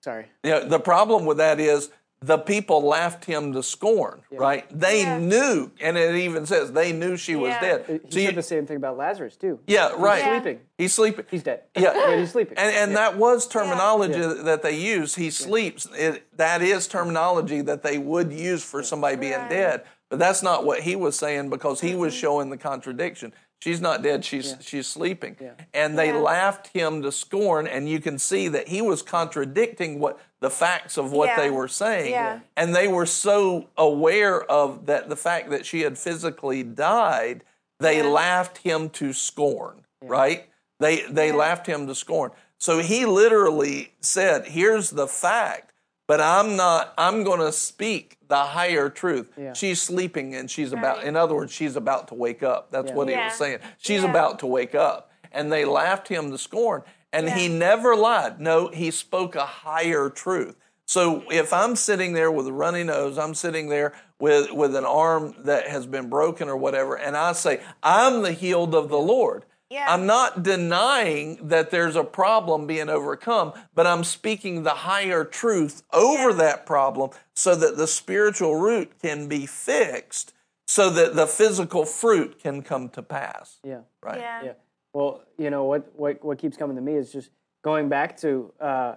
Sorry. 0.03 0.27
you 0.43 0.51
know, 0.51 0.65
the 0.69 0.81
problem 0.81 1.25
with 1.25 1.39
that 1.39 1.59
is 1.61 1.91
the 2.21 2.39
people 2.39 2.83
laughed 2.83 3.27
him 3.27 3.53
to 3.53 3.63
scorn, 3.63 4.23
right? 4.33 4.67
They 4.77 5.03
Yeah. 5.03 5.19
knew, 5.19 5.71
and 5.81 5.97
it 5.97 6.17
even 6.17 6.47
says 6.47 6.73
they 6.73 6.93
knew 6.93 7.17
she 7.17 7.37
was 7.37 7.55
dead. 7.61 7.85
He 7.87 7.99
So 7.99 8.01
said 8.11 8.21
you- 8.23 8.33
the 8.33 8.43
same 8.43 8.67
thing 8.67 8.77
about 8.77 8.97
Lazarus 8.97 9.37
too. 9.37 9.61
yeah, 9.69 9.93
right. 9.97 10.19
Yeah. 10.19 10.41
Sleeping. 10.41 10.61
He's 10.77 10.95
sleeping. 10.95 11.25
He's 11.31 11.43
dead. 11.45 11.63
Yeah. 11.77 11.93
But 12.07 12.19
he's 12.19 12.33
sleeping. 12.33 12.59
And, 12.59 12.75
and 12.75 12.91
Yeah. 12.93 12.99
that 12.99 13.17
was 13.19 13.47
terminology 13.47 14.19
Yeah. 14.19 14.35
that 14.43 14.63
they 14.63 14.73
use. 14.77 15.15
He 15.15 15.31
sleeps. 15.31 15.87
It, 15.97 16.25
that 16.37 16.61
is 16.61 16.89
terminology 16.89 17.61
that 17.63 17.83
they 17.85 17.99
would 17.99 18.33
use 18.33 18.65
for 18.65 18.83
somebody 18.83 19.17
being 19.17 19.33
Right. 19.35 19.51
dead. 19.51 19.83
But 20.09 20.19
that's 20.19 20.43
not 20.43 20.65
what 20.65 20.81
he 20.81 20.97
was 20.97 21.17
saying 21.17 21.51
because 21.51 21.81
he 21.83 21.95
was 21.95 22.15
mm-hmm. 22.15 22.21
showing 22.21 22.51
the 22.51 22.57
contradiction. 22.57 23.33
She's 23.61 23.81
not 23.81 24.03
dead. 24.03 24.25
She's 24.25 24.55
she's 24.61 24.87
sleeping. 24.87 25.37
Yeah. 25.41 25.51
And 25.75 25.99
they 25.99 26.09
Yeah. 26.09 26.19
laughed 26.19 26.69
him 26.69 27.03
to 27.03 27.11
scorn. 27.13 27.67
And 27.67 27.89
you 27.89 28.01
can 28.01 28.19
see 28.19 28.49
that 28.49 28.69
he 28.69 28.81
was 28.81 29.03
contradicting 29.03 29.99
what 29.99 30.19
the 30.41 30.51
facts 30.51 30.97
of 30.97 31.13
what 31.13 31.29
Yeah. 31.29 31.37
they 31.41 31.51
were 31.51 31.69
saying. 31.69 32.13
Yeah. 32.13 32.41
And 32.57 32.75
they 32.75 32.87
were 32.89 33.07
so 33.07 33.69
aware 33.77 34.43
of 34.45 34.87
that 34.87 35.09
the 35.09 35.17
fact 35.17 35.51
that 35.51 35.67
she 35.67 35.81
had 35.81 35.99
physically 35.99 36.63
died, 36.63 37.45
they 37.81 37.99
Yeah. 37.99 38.05
laughed 38.09 38.59
him 38.59 38.89
to 38.91 39.13
scorn. 39.13 39.85
Right? 40.03 40.49
They 40.79 41.03
they 41.03 41.29
Yeah. 41.29 41.35
laughed 41.35 41.67
him 41.67 41.87
to 41.89 41.95
scorn. 41.95 42.31
So 42.57 42.79
he 42.79 43.05
literally 43.05 43.95
said, 44.01 44.47
"Here's 44.47 44.91
the 44.91 45.09
fact, 45.09 45.73
but 46.07 46.21
I'm 46.21 46.57
not. 46.57 46.95
I'm 46.97 47.25
going 47.25 47.41
to 47.41 47.53
speak 47.53 48.17
the 48.29 48.37
higher 48.37 48.89
truth. 48.89 49.33
Yeah. 49.37 49.53
She's 49.55 49.81
sleeping, 49.83 50.35
and 50.35 50.51
she's 50.51 50.73
about. 50.73 51.03
In 51.03 51.17
other 51.17 51.35
words, 51.35 51.53
she's 51.53 51.77
about 51.77 52.09
to 52.09 52.15
wake 52.15 52.43
up. 52.43 52.71
That's 52.71 52.89
Yeah. 52.91 52.95
what 52.95 53.09
he 53.09 53.15
Yeah. 53.15 53.25
was 53.27 53.35
saying. 53.35 53.59
She's 53.79 54.03
Yeah. 54.03 54.11
about 54.11 54.39
to 54.41 54.47
wake 54.47 54.75
up." 54.75 55.11
And 55.33 55.53
they 55.53 55.65
laughed 55.65 56.09
him 56.09 56.31
to 56.31 56.39
scorn. 56.39 56.83
And 57.13 57.29
he 57.31 57.49
never 57.49 57.97
lied. 57.97 58.41
No, 58.41 58.69
he 58.69 58.91
spoke 58.91 59.35
a 59.35 59.47
higher 59.47 60.11
truth. 60.11 60.57
So 60.85 61.23
if 61.31 61.53
I'm 61.53 61.77
sitting 61.77 62.13
there 62.15 62.31
with 62.31 62.47
a 62.47 62.53
runny 62.53 62.83
nose, 62.83 63.19
I'm 63.19 63.35
sitting 63.35 63.69
there 63.69 63.93
with, 64.19 64.53
with 64.53 64.75
an 64.75 64.85
arm 64.85 65.35
that 65.41 65.69
has 65.69 65.87
been 65.87 66.09
broken 66.09 66.49
or 66.49 66.57
whatever, 66.57 66.97
and 66.97 67.17
I 67.17 67.33
say, 67.33 67.61
I'm 67.83 68.23
the 68.23 68.33
healed 68.33 68.75
of 68.75 68.89
the 68.89 68.99
Lord. 68.99 69.45
Yeah. 69.71 69.85
I'm 69.93 70.07
not 70.07 70.43
denying 70.43 71.49
that 71.49 71.71
there's 71.71 71.95
a 71.95 72.05
problem 72.05 72.67
being 72.67 72.89
overcome, 72.89 73.53
but 73.75 73.87
I'm 73.87 74.03
speaking 74.03 74.63
the 74.63 74.71
higher 74.71 75.25
truth 75.25 75.83
over 75.93 76.31
Yeah. 76.31 76.37
that 76.37 76.67
problem 76.67 77.11
so 77.35 77.55
that 77.55 77.77
the 77.77 77.87
spiritual 77.87 78.57
root 78.57 78.93
can 79.03 79.29
be 79.29 79.45
fixed 79.45 80.33
so 80.67 80.89
that 80.91 81.15
the 81.17 81.27
physical 81.27 81.85
fruit 81.85 82.39
can 82.43 82.63
come 82.63 82.89
to 82.91 83.03
pass. 83.03 83.59
yeah. 83.63 83.81
Right? 84.03 84.21
Yeah. 84.21 84.43
Yeah. 84.43 84.53
Well, 84.99 85.23
you 85.39 85.51
know 85.51 85.63
what 85.63 85.93
what 85.95 86.25
what 86.25 86.39
keeps 86.39 86.57
coming 86.57 86.75
to 86.75 86.83
me 86.83 86.95
is 86.95 87.13
just 87.13 87.31
going 87.63 87.89
back 87.89 88.17
to 88.17 88.53
uh, 88.59 88.95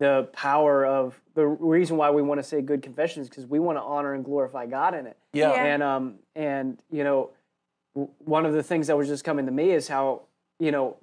the 0.00 0.28
power 0.32 0.84
of 0.84 1.20
the 1.34 1.46
reason 1.46 1.96
why 1.96 2.10
we 2.10 2.22
want 2.22 2.40
to 2.40 2.42
say 2.42 2.60
good 2.60 2.82
confessions 2.82 3.28
because 3.28 3.46
we 3.46 3.60
want 3.60 3.78
to 3.78 3.82
honor 3.82 4.14
and 4.14 4.24
glorify 4.24 4.66
God 4.66 4.96
in 4.96 5.06
it. 5.06 5.16
Yeah. 5.32 5.52
Yeah. 5.52 5.64
And 5.64 5.82
um 5.84 6.14
and 6.34 6.82
you 6.90 7.04
know 7.04 7.30
w- 7.94 8.10
one 8.24 8.46
of 8.46 8.52
the 8.52 8.64
things 8.64 8.88
that 8.88 8.96
was 8.96 9.06
just 9.06 9.22
coming 9.22 9.46
to 9.46 9.52
me 9.52 9.70
is 9.70 9.86
how 9.86 10.22
you 10.58 10.72
know 10.72 10.96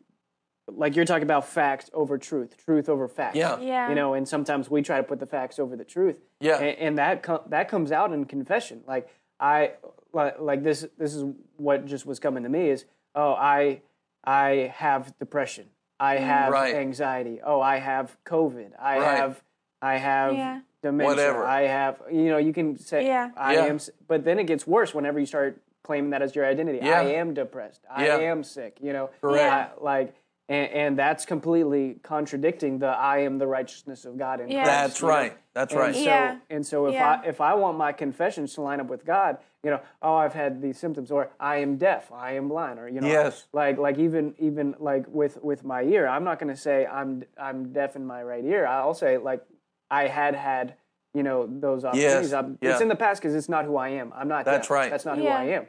like 0.67 0.97
you're 0.97 1.05
talking 1.05 1.23
about 1.23 1.47
fact 1.47 1.89
over 1.93 2.17
truth, 2.17 2.57
truth 2.57 2.89
over 2.89 3.07
fact. 3.07 3.37
Yeah. 3.37 3.57
Yeah. 3.61 3.87
You 3.87 3.95
know, 3.95 4.15
and 4.15 4.27
sometimes 4.27 4.69
we 4.69 4.81
try 4.81 4.97
to 4.97 5.03
put 5.03 5.21
the 5.21 5.25
facts 5.27 5.59
over 5.59 5.77
the 5.77 5.85
truth. 5.85 6.17
Yeah. 6.41 6.57
And, 6.57 6.77
and 6.77 6.97
that 6.97 7.23
com- 7.23 7.43
that 7.47 7.69
comes 7.69 7.93
out 7.93 8.11
in 8.11 8.25
confession. 8.25 8.81
Like 8.85 9.07
I 9.39 9.75
like, 10.11 10.41
like 10.41 10.61
this 10.61 10.85
this 10.97 11.15
is 11.15 11.23
what 11.55 11.85
just 11.85 12.05
was 12.05 12.19
coming 12.19 12.43
to 12.43 12.49
me 12.49 12.69
is 12.69 12.83
oh 13.15 13.31
I 13.31 13.79
I 14.23 14.71
have 14.75 15.17
depression. 15.19 15.67
I 15.99 16.17
mm, 16.17 16.19
have 16.21 16.51
Right. 16.51 16.75
anxiety. 16.75 17.39
Oh, 17.43 17.62
I 17.62 17.77
have 17.77 18.17
COVID. 18.25 18.71
I 18.79 18.97
Right. 18.99 19.17
have 19.17 19.43
I 19.84 19.97
have 19.97 20.36
Yeah. 20.36 20.60
dementia. 20.84 21.07
Whatever. 21.10 21.43
I 21.43 21.62
have 21.63 22.01
you 22.12 22.29
know 22.29 22.38
you 22.38 22.53
can 22.53 22.77
say 22.77 23.05
Yeah. 23.07 23.31
I 23.36 23.55
Yeah. 23.55 23.65
am, 23.65 23.79
but 24.07 24.23
then 24.23 24.38
it 24.39 24.43
gets 24.45 24.67
worse 24.67 24.93
whenever 24.93 25.19
you 25.19 25.25
start 25.25 25.60
claiming 25.84 26.12
that 26.12 26.21
as 26.21 26.36
your 26.36 26.45
identity. 26.45 26.79
Yeah. 26.84 26.99
I 26.99 27.03
am 27.03 27.34
depressed. 27.34 27.84
I 27.89 28.05
am 28.07 28.43
sick. 28.43 28.77
You 28.79 28.93
know, 28.93 29.10
Correct. 29.21 29.79
I- 29.79 29.84
like, 29.84 30.13
and, 30.51 30.71
and 30.73 30.99
that's 30.99 31.25
completely 31.25 31.97
contradicting 32.03 32.79
the 32.79 32.87
"I 32.87 33.19
am 33.19 33.37
the 33.37 33.47
righteousness 33.47 34.05
of 34.05 34.17
God 34.17 34.39
in 34.41 34.49
Yeah. 34.49 34.63
Christ." 34.63 34.71
That's 34.81 35.01
you 35.01 35.07
know? 35.07 35.13
right. 35.13 35.37
That's 35.53 35.71
And 35.73 35.81
right. 35.81 35.95
so, 35.95 36.01
Yeah. 36.01 36.37
and 36.49 36.65
so 36.65 36.85
if 36.87 36.93
Yeah. 36.93 37.21
I 37.23 37.27
if 37.27 37.41
I 37.41 37.53
want 37.55 37.77
my 37.77 37.91
confessions 37.93 38.53
to 38.55 38.61
line 38.61 38.79
up 38.79 38.87
with 38.87 39.05
God, 39.05 39.37
you 39.63 39.69
know, 39.71 39.79
oh, 40.01 40.15
I've 40.15 40.33
had 40.33 40.61
these 40.61 40.77
symptoms, 40.77 41.11
or 41.11 41.29
I 41.39 41.57
am 41.57 41.77
deaf, 41.77 42.11
I 42.11 42.31
am 42.33 42.47
blind, 42.49 42.79
or 42.79 42.87
you 42.89 42.99
know, 43.01 43.07
Yes. 43.07 43.47
like 43.53 43.77
like 43.77 43.97
even 43.97 44.35
even 44.39 44.75
like 44.79 45.05
with 45.07 45.41
with 45.43 45.63
my 45.63 45.83
ear, 45.83 46.07
I'm 46.07 46.23
not 46.23 46.37
going 46.39 46.53
to 46.53 46.59
say 46.59 46.85
I'm 46.85 47.23
I'm 47.37 47.71
deaf 47.73 47.95
in 47.95 48.05
my 48.05 48.21
right 48.23 48.43
ear. 48.43 48.65
I'll 48.67 48.93
say 48.93 49.17
like 49.17 49.43
I 49.89 50.07
had 50.07 50.35
had 50.35 50.75
you 51.13 51.23
know 51.23 51.45
those 51.47 51.83
opportunities. 51.85 52.33
I'm- 52.33 52.57
Yeah. 52.61 52.71
It's 52.71 52.81
in 52.81 52.87
the 52.87 52.95
past 52.95 53.21
because 53.21 53.35
it's 53.35 53.49
not 53.49 53.65
who 53.65 53.75
I 53.77 53.89
am. 53.89 54.13
I'm 54.15 54.27
not. 54.29 54.45
That's 54.45 54.67
deaf. 54.67 54.71
right. 54.71 54.89
That's 54.91 55.05
not 55.05 55.17
who 55.17 55.27
I 55.27 55.43
am. 55.45 55.67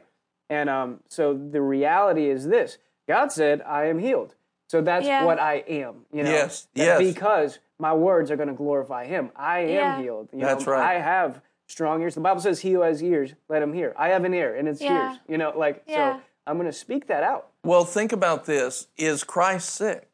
And 0.49 0.69
um, 0.69 0.99
so 1.09 1.33
the 1.33 1.61
reality 1.61 2.29
is 2.29 2.47
this: 2.47 2.77
God 3.07 3.31
said, 3.31 3.61
"I 3.61 3.85
am 3.85 3.99
healed." 3.99 4.35
So 4.73 4.81
that's 4.81 5.05
Yeah. 5.05 5.23
what 5.23 5.37
I 5.39 5.63
am. 5.67 6.07
You 6.11 6.23
know, 6.23 6.31
Yes. 6.31 6.65
Yes. 6.73 6.97
Because 6.97 7.59
my 7.77 7.93
words 7.93 8.31
are 8.31 8.35
going 8.35 8.47
to 8.47 8.55
glorify 8.55 9.05
Him. 9.05 9.29
I 9.35 9.59
am 9.59 9.69
Yeah. 9.69 10.01
healed. 10.01 10.29
You 10.33 10.39
That's 10.39 10.65
know, 10.65 10.71
right. 10.71 10.95
I 10.95 10.99
have 10.99 11.41
strong 11.67 12.01
ears. 12.01 12.15
The 12.15 12.21
Bible 12.21 12.41
says, 12.41 12.61
"He 12.61 12.71
who 12.71 12.81
has 12.81 13.03
ears, 13.03 13.35
let 13.49 13.61
him 13.61 13.71
hear." 13.71 13.93
I 13.95 14.09
have 14.09 14.25
an 14.25 14.33
ear, 14.33 14.55
and 14.55 14.67
it's 14.67 14.81
Yeah. 14.81 15.11
ears. 15.11 15.19
You 15.27 15.37
know, 15.37 15.53
like 15.55 15.83
Yeah. 15.85 16.15
so. 16.15 16.21
I'm 16.47 16.57
going 16.57 16.65
to 16.65 16.75
speak 16.75 17.05
that 17.05 17.21
out. 17.21 17.49
Well, 17.63 17.85
think 17.85 18.11
about 18.11 18.45
this. 18.45 18.87
Is 18.97 19.23
Christ 19.23 19.69
sick? 19.69 20.09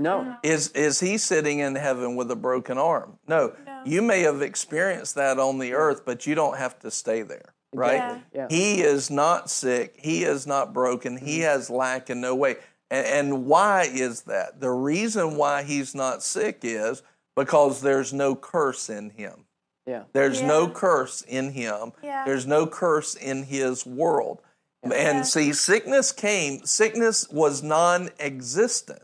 No. 0.00 0.34
Is 0.42 0.72
is 0.72 0.98
he 0.98 1.16
sitting 1.16 1.60
in 1.60 1.76
heaven 1.76 2.16
with 2.16 2.28
a 2.32 2.36
broken 2.36 2.78
arm? 2.78 3.20
No. 3.28 3.52
No. 3.64 3.82
You 3.84 4.02
may 4.02 4.22
have 4.22 4.42
experienced 4.42 5.14
that 5.14 5.38
on 5.38 5.60
the 5.60 5.74
earth, 5.74 6.02
but 6.04 6.26
you 6.26 6.34
don't 6.34 6.56
have 6.56 6.76
to 6.80 6.90
stay 6.90 7.22
there, 7.22 7.54
right? 7.72 7.94
Yeah. 7.94 8.18
Yeah. 8.32 8.46
He 8.50 8.82
is 8.82 9.12
not 9.12 9.48
sick. 9.48 9.94
He 9.96 10.24
is 10.24 10.44
not 10.44 10.72
broken. 10.72 11.18
He 11.18 11.38
mm-hmm. 11.38 11.44
has 11.44 11.70
lack 11.70 12.10
in 12.10 12.20
no 12.20 12.34
way. 12.34 12.56
And, 12.90 13.06
and 13.06 13.46
why 13.46 13.88
is 13.92 14.22
that? 14.22 14.60
The 14.60 14.70
reason 14.70 15.36
why 15.36 15.62
he's 15.62 15.94
not 15.94 16.22
sick 16.22 16.60
is 16.62 17.02
because 17.34 17.80
there's 17.80 18.12
no 18.12 18.34
curse 18.34 18.88
in 18.88 19.10
him. 19.10 19.44
Yeah. 19.86 20.04
There's 20.12 20.42
no 20.42 20.68
curse 20.68 21.22
in 21.22 21.52
him. 21.52 21.92
Yeah. 22.02 22.24
There's 22.24 22.46
no 22.46 22.66
curse 22.66 23.14
in 23.14 23.44
his 23.44 23.86
world. 23.86 24.40
Yeah. 24.84 24.94
And 24.94 25.26
see, 25.26 25.52
sickness 25.52 26.10
came, 26.12 26.64
sickness 26.64 27.28
was 27.30 27.62
non 27.62 28.10
existent. 28.18 29.02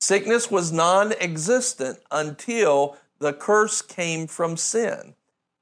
Sickness 0.00 0.50
was 0.50 0.72
non 0.72 1.12
existent 1.20 2.00
until 2.10 2.96
the 3.18 3.32
curse 3.32 3.82
came 3.82 4.26
from 4.26 4.56
sin. 4.56 5.14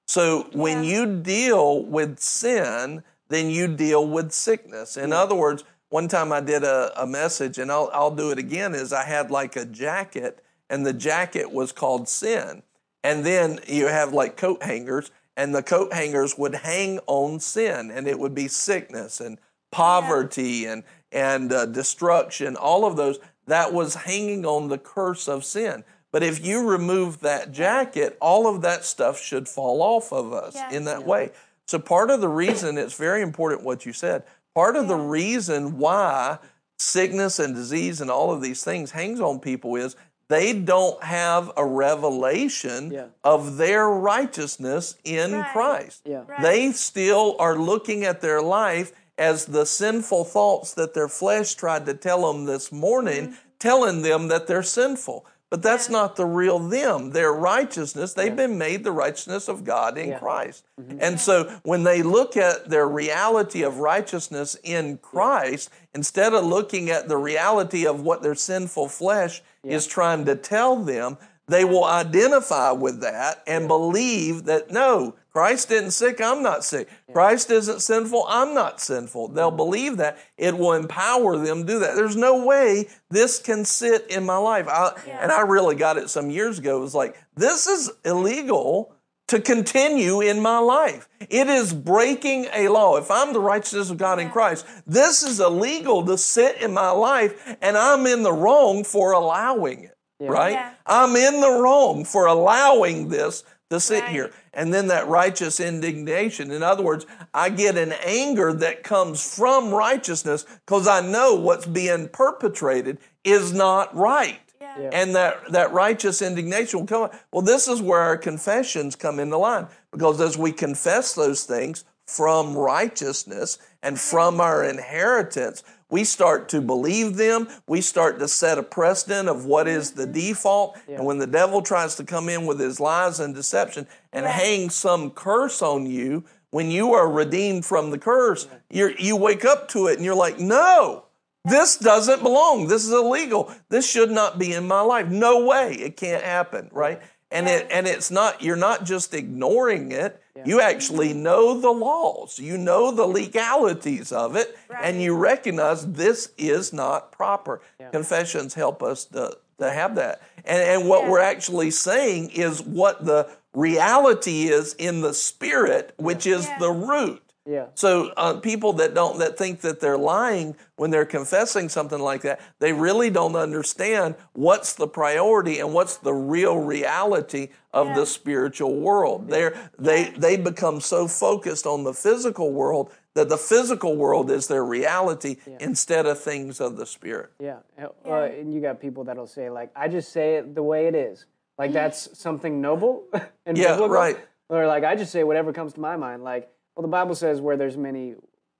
So 0.06 0.48
when 0.52 0.84
you 0.84 1.20
deal 1.20 1.82
with 1.82 2.18
sin, 2.18 3.02
then 3.28 3.50
you 3.50 3.68
deal 3.68 4.06
with 4.06 4.32
sickness. 4.32 4.96
In 4.96 5.12
other 5.12 5.34
words, 5.34 5.64
one 5.94 6.08
time 6.08 6.32
I 6.32 6.40
did 6.40 6.64
a, 6.64 6.90
a 7.00 7.06
message, 7.06 7.56
and 7.56 7.70
I'll, 7.70 7.88
I'll 7.92 8.10
do 8.10 8.32
it 8.32 8.38
again, 8.38 8.74
is 8.74 8.92
I 8.92 9.04
had 9.04 9.30
like 9.30 9.54
a 9.54 9.64
jacket, 9.64 10.42
and 10.68 10.84
the 10.84 10.92
jacket 10.92 11.52
was 11.52 11.70
called 11.70 12.08
sin. 12.08 12.64
And 13.04 13.24
then 13.24 13.60
you 13.68 13.86
have 13.86 14.12
like 14.12 14.36
coat 14.36 14.64
hangers, 14.64 15.12
and 15.36 15.54
the 15.54 15.62
coat 15.62 15.92
hangers 15.92 16.36
would 16.36 16.56
hang 16.56 16.98
on 17.06 17.38
sin, 17.38 17.92
and 17.92 18.08
it 18.08 18.18
would 18.18 18.34
be 18.34 18.48
sickness 18.48 19.20
and 19.20 19.38
poverty 19.70 20.64
and 20.64 20.82
and 21.12 21.52
uh, 21.52 21.66
destruction, 21.66 22.56
all 22.56 22.84
of 22.84 22.96
those. 22.96 23.20
That 23.46 23.72
was 23.72 23.94
hanging 23.94 24.44
on 24.44 24.66
the 24.66 24.78
curse 24.78 25.28
of 25.28 25.44
sin. 25.44 25.84
But 26.10 26.24
if 26.24 26.44
you 26.44 26.68
remove 26.68 27.20
that 27.20 27.52
jacket, 27.52 28.18
all 28.20 28.52
of 28.52 28.62
that 28.62 28.84
stuff 28.84 29.20
should 29.20 29.48
fall 29.48 29.80
off 29.80 30.12
of 30.12 30.32
us 30.32 30.56
Yeah. 30.56 30.72
in 30.72 30.86
that 30.86 31.04
way. 31.06 31.30
So 31.66 31.78
part 31.78 32.10
of 32.10 32.20
the 32.20 32.28
reason 32.28 32.78
it's 32.78 32.94
very 32.94 33.22
important 33.22 33.62
what 33.62 33.86
you 33.86 33.92
said. 33.92 34.24
Part 34.54 34.76
of 34.76 34.88
the 34.88 34.96
reason 34.96 35.78
why 35.78 36.38
sickness 36.78 37.38
and 37.38 37.54
disease 37.54 38.00
and 38.00 38.10
all 38.10 38.30
of 38.32 38.40
these 38.40 38.62
things 38.62 38.92
hangs 38.92 39.20
on 39.20 39.40
people 39.40 39.76
is 39.76 39.96
they 40.28 40.52
don't 40.52 41.02
have 41.04 41.50
a 41.56 41.64
revelation 41.64 42.90
Yeah. 42.90 43.06
of 43.22 43.56
their 43.56 43.88
righteousness 43.88 44.96
in 45.04 45.32
Right. 45.32 45.52
Christ. 45.52 46.02
Yeah. 46.04 46.22
Right. 46.26 46.40
They 46.42 46.72
still 46.72 47.36
are 47.38 47.56
looking 47.56 48.04
at 48.04 48.20
their 48.20 48.40
life 48.40 48.92
as 49.18 49.46
the 49.46 49.66
sinful 49.66 50.24
thoughts 50.24 50.72
that 50.74 50.94
their 50.94 51.08
flesh 51.08 51.54
tried 51.54 51.86
to 51.86 51.94
tell 51.94 52.32
them 52.32 52.46
this 52.46 52.72
morning, 52.72 53.28
mm-hmm. 53.28 53.36
telling 53.58 54.02
them 54.02 54.28
that 54.28 54.46
they're 54.46 54.62
sinful. 54.62 55.26
But 55.54 55.62
that's 55.62 55.88
not 55.88 56.16
the 56.16 56.26
real 56.26 56.58
them. 56.58 57.10
Their 57.10 57.32
righteousness, 57.32 58.12
they've 58.12 58.34
been 58.34 58.58
made 58.58 58.82
the 58.82 58.90
righteousness 58.90 59.46
of 59.46 59.62
God 59.62 59.96
in 59.96 60.08
Yeah. 60.08 60.18
Christ. 60.18 60.64
Mm-hmm. 60.80 60.98
And 61.00 61.20
so 61.20 61.60
when 61.62 61.84
they 61.84 62.02
look 62.02 62.36
at 62.36 62.70
their 62.70 62.88
reality 62.88 63.62
of 63.62 63.78
righteousness 63.78 64.56
in 64.64 64.98
Christ, 64.98 65.70
instead 65.94 66.34
of 66.34 66.44
looking 66.44 66.90
at 66.90 67.06
the 67.06 67.16
reality 67.16 67.86
of 67.86 68.00
what 68.00 68.20
their 68.20 68.34
sinful 68.34 68.88
flesh 68.88 69.42
is 69.62 69.86
trying 69.86 70.24
to 70.24 70.34
tell 70.34 70.74
them, 70.74 71.18
they 71.46 71.64
will 71.64 71.84
identify 71.84 72.72
with 72.72 73.00
that 73.02 73.44
and 73.46 73.68
believe 73.68 74.46
that 74.46 74.72
no, 74.72 75.14
Christ 75.34 75.72
isn't 75.72 75.90
sick, 75.90 76.20
I'm 76.20 76.42
not 76.42 76.64
sick. 76.64 76.88
Christ 77.12 77.50
isn't 77.50 77.82
sinful, 77.82 78.24
I'm 78.28 78.54
not 78.54 78.80
sinful. 78.80 79.28
They'll 79.28 79.48
mm-hmm. 79.48 79.56
believe 79.56 79.96
that. 79.96 80.18
It 80.38 80.56
will 80.56 80.74
empower 80.74 81.36
them 81.36 81.62
to 81.62 81.66
do 81.66 81.78
that. 81.80 81.96
There's 81.96 82.14
no 82.14 82.44
way 82.44 82.88
this 83.10 83.40
can 83.40 83.64
sit 83.64 84.08
in 84.10 84.24
my 84.24 84.36
life. 84.36 84.68
I, 84.68 84.92
And 85.20 85.32
I 85.32 85.40
really 85.40 85.74
got 85.74 85.96
it 85.96 86.08
some 86.08 86.30
years 86.30 86.60
ago. 86.60 86.78
It 86.78 86.82
was 86.82 86.94
like, 86.94 87.16
this 87.34 87.66
is 87.66 87.90
illegal 88.04 88.94
to 89.26 89.40
continue 89.40 90.20
in 90.20 90.40
my 90.40 90.58
life. 90.58 91.08
It 91.28 91.48
is 91.48 91.72
breaking 91.72 92.46
a 92.54 92.68
law. 92.68 92.96
If 92.96 93.10
I'm 93.10 93.32
the 93.32 93.40
righteousness 93.40 93.90
of 93.90 93.96
God 93.96 94.20
in 94.20 94.30
Christ, 94.30 94.66
this 94.86 95.24
is 95.24 95.40
illegal 95.40 96.04
to 96.06 96.16
sit 96.16 96.62
in 96.62 96.72
my 96.72 96.90
life, 96.90 97.56
and 97.60 97.76
I'm 97.76 98.06
in 98.06 98.22
the 98.22 98.32
wrong 98.32 98.84
for 98.84 99.12
allowing 99.12 99.84
it, 99.84 99.96
right? 100.20 100.52
Yeah. 100.52 100.70
I'm 100.86 101.16
in 101.16 101.40
the 101.40 101.50
wrong 101.50 102.04
for 102.04 102.26
allowing 102.26 103.08
this 103.08 103.42
to 103.70 103.80
sit 103.80 104.02
Right. 104.02 104.12
here. 104.12 104.30
And 104.54 104.72
then 104.72 104.88
that 104.88 105.08
righteous 105.08 105.60
indignation. 105.60 106.50
In 106.50 106.62
other 106.62 106.82
words, 106.82 107.06
I 107.32 107.50
get 107.50 107.76
an 107.76 107.92
anger 108.04 108.52
that 108.52 108.82
comes 108.82 109.36
from 109.36 109.72
righteousness 109.72 110.44
because 110.64 110.86
I 110.86 111.00
know 111.00 111.34
what's 111.34 111.66
being 111.66 112.08
perpetrated 112.08 112.98
is 113.24 113.52
not 113.52 113.94
right. 113.94 114.40
Yeah. 114.60 114.80
Yeah. 114.80 114.90
And 114.92 115.14
that, 115.14 115.52
that 115.52 115.72
righteous 115.72 116.22
indignation 116.22 116.80
will 116.80 116.86
come. 116.86 117.10
Well, 117.32 117.42
this 117.42 117.68
is 117.68 117.82
where 117.82 118.00
our 118.00 118.16
confessions 118.16 118.96
come 118.96 119.20
into 119.20 119.38
line 119.38 119.68
because 119.92 120.20
as 120.20 120.38
we 120.38 120.52
confess 120.52 121.14
those 121.14 121.44
things 121.44 121.84
from 122.06 122.56
righteousness 122.56 123.58
and 123.82 123.98
from 123.98 124.40
our 124.40 124.64
inheritance, 124.64 125.62
we 125.94 126.02
start 126.02 126.48
to 126.48 126.60
believe 126.60 127.14
them. 127.14 127.46
We 127.68 127.80
start 127.80 128.18
to 128.18 128.26
set 128.26 128.58
a 128.58 128.64
precedent 128.64 129.28
of 129.28 129.44
what 129.44 129.68
is 129.68 129.92
the 129.92 130.06
default. 130.06 130.76
And 130.88 131.06
when 131.06 131.18
the 131.18 131.26
devil 131.28 131.62
tries 131.62 131.94
to 131.94 132.04
come 132.04 132.28
in 132.28 132.46
with 132.46 132.58
his 132.58 132.80
lies 132.80 133.20
and 133.20 133.32
deception 133.32 133.86
and 134.12 134.26
hang 134.26 134.70
some 134.70 135.12
curse 135.12 135.62
on 135.62 135.86
you, 135.86 136.24
when 136.50 136.68
you 136.68 136.94
are 136.94 137.08
redeemed 137.08 137.64
from 137.64 137.92
the 137.92 137.98
curse, 137.98 138.48
you're, 138.68 138.90
you 138.98 139.14
wake 139.14 139.44
up 139.44 139.68
to 139.68 139.86
it 139.86 139.94
and 139.94 140.04
you're 140.04 140.16
like, 140.16 140.40
no, 140.40 141.04
this 141.44 141.76
doesn't 141.76 142.24
belong. 142.24 142.66
This 142.66 142.84
is 142.84 142.90
illegal. 142.90 143.54
This 143.68 143.88
should 143.88 144.10
not 144.10 144.36
be 144.36 144.52
in 144.52 144.66
my 144.66 144.80
life. 144.80 145.06
No 145.06 145.46
way. 145.46 145.74
It 145.74 145.96
can't 145.96 146.24
happen, 146.24 146.70
right? 146.72 147.00
And 147.30 147.46
it 147.46 147.68
and 147.70 147.86
it's 147.86 148.10
not 148.10 148.42
you're 148.42 148.56
not 148.56 148.84
just 148.84 149.14
ignoring 149.14 149.92
it. 149.92 150.20
You 150.44 150.60
actually 150.60 151.12
know 151.14 151.60
the 151.60 151.70
laws. 151.70 152.38
You 152.40 152.58
know 152.58 152.90
the 152.90 153.06
legalities 153.06 154.10
of 154.10 154.34
it 154.36 154.56
and 154.82 155.00
you 155.00 155.16
recognize 155.16 155.86
this 155.92 156.32
is 156.36 156.72
not 156.72 157.12
proper. 157.12 157.60
Confessions 157.92 158.54
help 158.54 158.82
us 158.82 159.04
to 159.06 159.36
to 159.58 159.70
have 159.70 159.94
that. 159.94 160.20
And 160.44 160.60
and 160.60 160.88
what 160.88 161.04
Yeah. 161.04 161.10
we're 161.10 161.20
actually 161.20 161.70
saying 161.70 162.30
is 162.30 162.60
what 162.60 163.04
the 163.04 163.28
reality 163.54 164.48
is 164.48 164.74
in 164.74 165.00
the 165.00 165.14
spirit, 165.14 165.94
which 165.96 166.26
is 166.26 166.44
Yeah. 166.46 166.58
the 166.58 166.70
root. 166.72 167.22
Yeah. 167.46 167.66
So 167.74 168.10
uh, 168.16 168.40
people 168.40 168.72
that 168.74 168.94
don't 168.94 169.18
that 169.18 169.36
think 169.36 169.60
that 169.60 169.78
they're 169.80 169.98
lying 169.98 170.56
when 170.76 170.90
they're 170.90 171.04
confessing 171.04 171.68
something 171.68 171.98
like 172.00 172.22
that, 172.22 172.40
they 172.58 172.72
really 172.72 173.10
don't 173.10 173.36
understand 173.36 174.14
what's 174.32 174.72
the 174.74 174.88
priority 174.88 175.58
and 175.58 175.74
what's 175.74 175.98
the 175.98 176.14
real 176.14 176.56
reality 176.56 177.48
of 177.72 177.88
Yeah. 177.88 177.94
the 177.96 178.06
spiritual 178.06 178.74
world. 178.80 179.28
They're, 179.28 179.70
they 179.78 180.10
they 180.16 180.36
become 180.38 180.80
so 180.80 181.06
focused 181.06 181.66
on 181.66 181.84
the 181.84 181.92
physical 181.92 182.50
world 182.50 182.90
that 183.14 183.28
the 183.28 183.36
physical 183.38 183.94
world 183.94 184.30
is 184.30 184.46
their 184.48 184.64
reality 184.64 185.36
instead 185.60 186.06
of 186.06 186.18
things 186.18 186.60
of 186.60 186.76
the 186.78 186.86
spirit. 186.86 187.30
Yeah. 187.38 187.58
Uh, 188.06 188.22
and 188.22 188.52
you 188.54 188.60
got 188.60 188.80
people 188.80 189.04
that'll 189.04 189.26
say 189.26 189.50
like, 189.50 189.70
I 189.76 189.88
just 189.88 190.12
say 190.12 190.36
it 190.36 190.54
the 190.54 190.62
way 190.62 190.86
it 190.86 190.94
is. 190.94 191.26
Like 191.58 191.72
that's 191.72 192.18
something 192.18 192.60
noble 192.60 193.04
and 193.46 193.56
Yeah, 193.58 193.72
biblical. 193.74 193.88
right. 193.90 194.16
Or 194.48 194.66
like 194.66 194.82
I 194.84 194.96
just 194.96 195.12
say 195.12 195.24
whatever 195.24 195.52
comes 195.52 195.74
to 195.74 195.80
my 195.80 195.96
mind. 195.96 196.24
Like, 196.24 196.48
well, 196.76 196.82
the 196.82 196.88
Bible 196.88 197.14
says 197.14 197.40
where 197.40 197.56
there's 197.56 197.76
many 197.76 198.14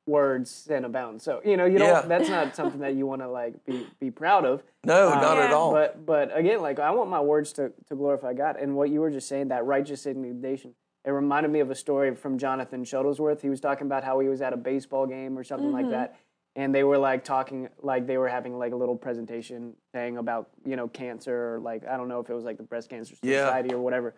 words, 0.07 0.51
sin 0.51 0.85
abound. 0.85 1.23
So 1.23 1.41
you 1.45 1.57
know, 1.57 1.65
you 1.65 1.79
don't. 1.79 1.89
Yeah. 1.89 2.03
That's 2.03 2.29
not 2.29 2.55
something 2.55 2.81
that 2.81 2.95
you 2.95 3.07
want 3.07 3.23
to 3.23 3.29
like 3.29 3.65
be 3.65 3.87
be 4.01 4.11
proud 4.11 4.45
of. 4.45 4.63
No, 4.85 5.11
Um, 5.13 5.21
not 5.21 5.39
at 5.39 5.51
all. 5.53 5.73
But 5.73 6.05
but 6.05 6.37
again, 6.37 6.61
like 6.61 6.79
I 6.79 6.91
want 6.91 7.11
my 7.11 7.21
words 7.21 7.53
to, 7.55 7.73
to 7.89 7.95
glorify 7.97 8.35
God. 8.35 8.57
And 8.61 8.77
what 8.77 8.91
you 8.91 9.01
were 9.01 9.11
just 9.11 9.29
saying, 9.29 9.49
that 9.49 9.65
righteous 9.65 10.07
indignation, 10.07 10.75
it 11.05 11.11
reminded 11.11 11.51
me 11.51 11.61
of 11.61 11.71
a 11.71 11.75
story 11.75 12.15
from 12.15 12.39
Jonathan 12.39 12.85
Shuttlesworth. 12.85 13.41
He 13.41 13.49
was 13.49 13.61
talking 13.61 13.87
about 13.87 14.05
how 14.05 14.19
he 14.21 14.29
was 14.29 14.43
at 14.43 14.53
a 14.53 14.57
baseball 14.59 15.07
game 15.07 15.39
or 15.39 15.45
something 15.45 15.73
like 15.73 15.89
that. 15.91 16.17
And 16.57 16.73
they 16.73 16.85
were 16.85 16.99
like 16.99 17.25
talking 17.25 17.69
like 17.83 18.07
they 18.07 18.17
were 18.17 18.29
having 18.29 18.57
like 18.59 18.73
a 18.73 18.77
little 18.77 18.95
presentation 18.97 19.73
saying 19.93 20.19
about, 20.19 20.51
you 20.65 20.77
know, 20.77 20.87
cancer 20.87 21.55
or 21.55 21.61
like 21.61 21.85
I 21.89 21.97
don't 21.97 22.09
know 22.09 22.21
if 22.21 22.29
it 22.31 22.35
was 22.35 22.45
like 22.45 22.59
the 22.59 22.63
breast 22.63 22.91
cancer 22.91 23.17
Yeah. 23.23 23.47
society 23.47 23.75
or 23.75 23.81
whatever. 23.81 24.15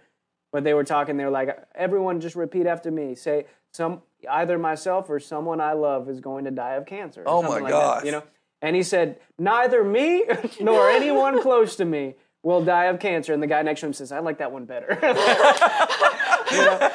But 0.52 0.64
they 0.64 0.74
were 0.74 0.84
talking, 0.84 1.16
they 1.16 1.24
were 1.24 1.30
like, 1.30 1.56
everyone 1.74 2.20
just 2.20 2.36
repeat 2.36 2.66
after 2.66 2.90
me. 2.90 3.14
Say 3.14 3.46
some 3.72 4.02
either 4.30 4.58
myself 4.58 5.10
or 5.10 5.20
someone 5.20 5.60
I 5.60 5.72
love 5.72 6.08
is 6.08 6.20
going 6.20 6.44
to 6.44 6.50
die 6.50 6.74
of 6.74 6.86
cancer. 6.86 7.22
Oh, 7.26 7.42
my 7.42 7.58
like 7.58 7.68
gosh. 7.68 8.00
That, 8.00 8.06
you 8.06 8.12
know? 8.12 8.22
And 8.62 8.74
he 8.74 8.82
said, 8.82 9.18
Neither 9.38 9.84
me 9.84 10.24
nor 10.60 10.88
anyone 10.88 11.42
close 11.42 11.76
to 11.76 11.84
me 11.84 12.14
will 12.42 12.64
die 12.64 12.84
of 12.84 13.00
cancer. 13.00 13.32
And 13.32 13.42
the 13.42 13.46
guy 13.46 13.62
next 13.62 13.80
to 13.80 13.86
him 13.86 13.92
says, 13.92 14.12
I 14.12 14.20
like 14.20 14.38
that 14.38 14.52
one 14.52 14.64
better. 14.64 14.98
You 16.52 16.58
know? 16.58 16.90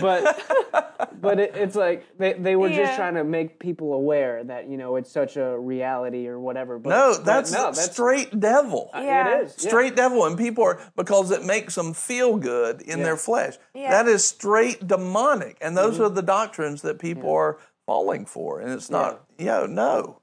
But 0.00 0.91
but 1.22 1.40
it, 1.40 1.52
it's 1.56 1.74
like 1.76 2.04
they, 2.18 2.34
they 2.34 2.56
were 2.56 2.68
just 2.68 2.96
trying 2.96 3.14
to 3.14 3.24
make 3.24 3.58
people 3.58 3.94
aware 3.94 4.44
that, 4.44 4.68
you 4.68 4.76
know, 4.76 4.96
it's 4.96 5.10
such 5.10 5.36
a 5.38 5.58
reality 5.58 6.26
or 6.28 6.38
whatever. 6.38 6.78
But, 6.78 6.90
no, 6.90 7.14
but 7.16 7.24
that's, 7.24 7.52
no, 7.52 7.64
that's 7.66 7.90
straight 7.92 8.38
devil. 8.38 8.90
Yeah. 8.92 9.38
It 9.38 9.44
is. 9.46 9.54
yeah. 9.64 9.68
straight 9.70 9.96
devil 9.96 10.26
and 10.26 10.36
people 10.36 10.64
are 10.64 10.80
because 10.96 11.30
it 11.30 11.44
makes 11.44 11.74
them 11.76 11.94
feel 11.94 12.36
good 12.36 12.82
in 12.82 13.02
their 13.02 13.16
flesh 13.16 13.54
Yeah. 13.72 13.90
that 13.92 14.08
is 14.08 14.26
straight 14.26 14.86
demonic 14.86 15.56
and 15.62 15.74
those 15.76 15.94
Mm-hmm. 15.94 16.04
are 16.04 16.08
the 16.10 16.22
doctrines 16.22 16.82
that 16.82 16.98
people 16.98 17.32
are 17.32 17.58
falling 17.86 18.26
for 18.26 18.60
and 18.60 18.70
it's 18.72 18.90
not 18.90 19.24
yeah 19.38 19.66
no 19.68 20.20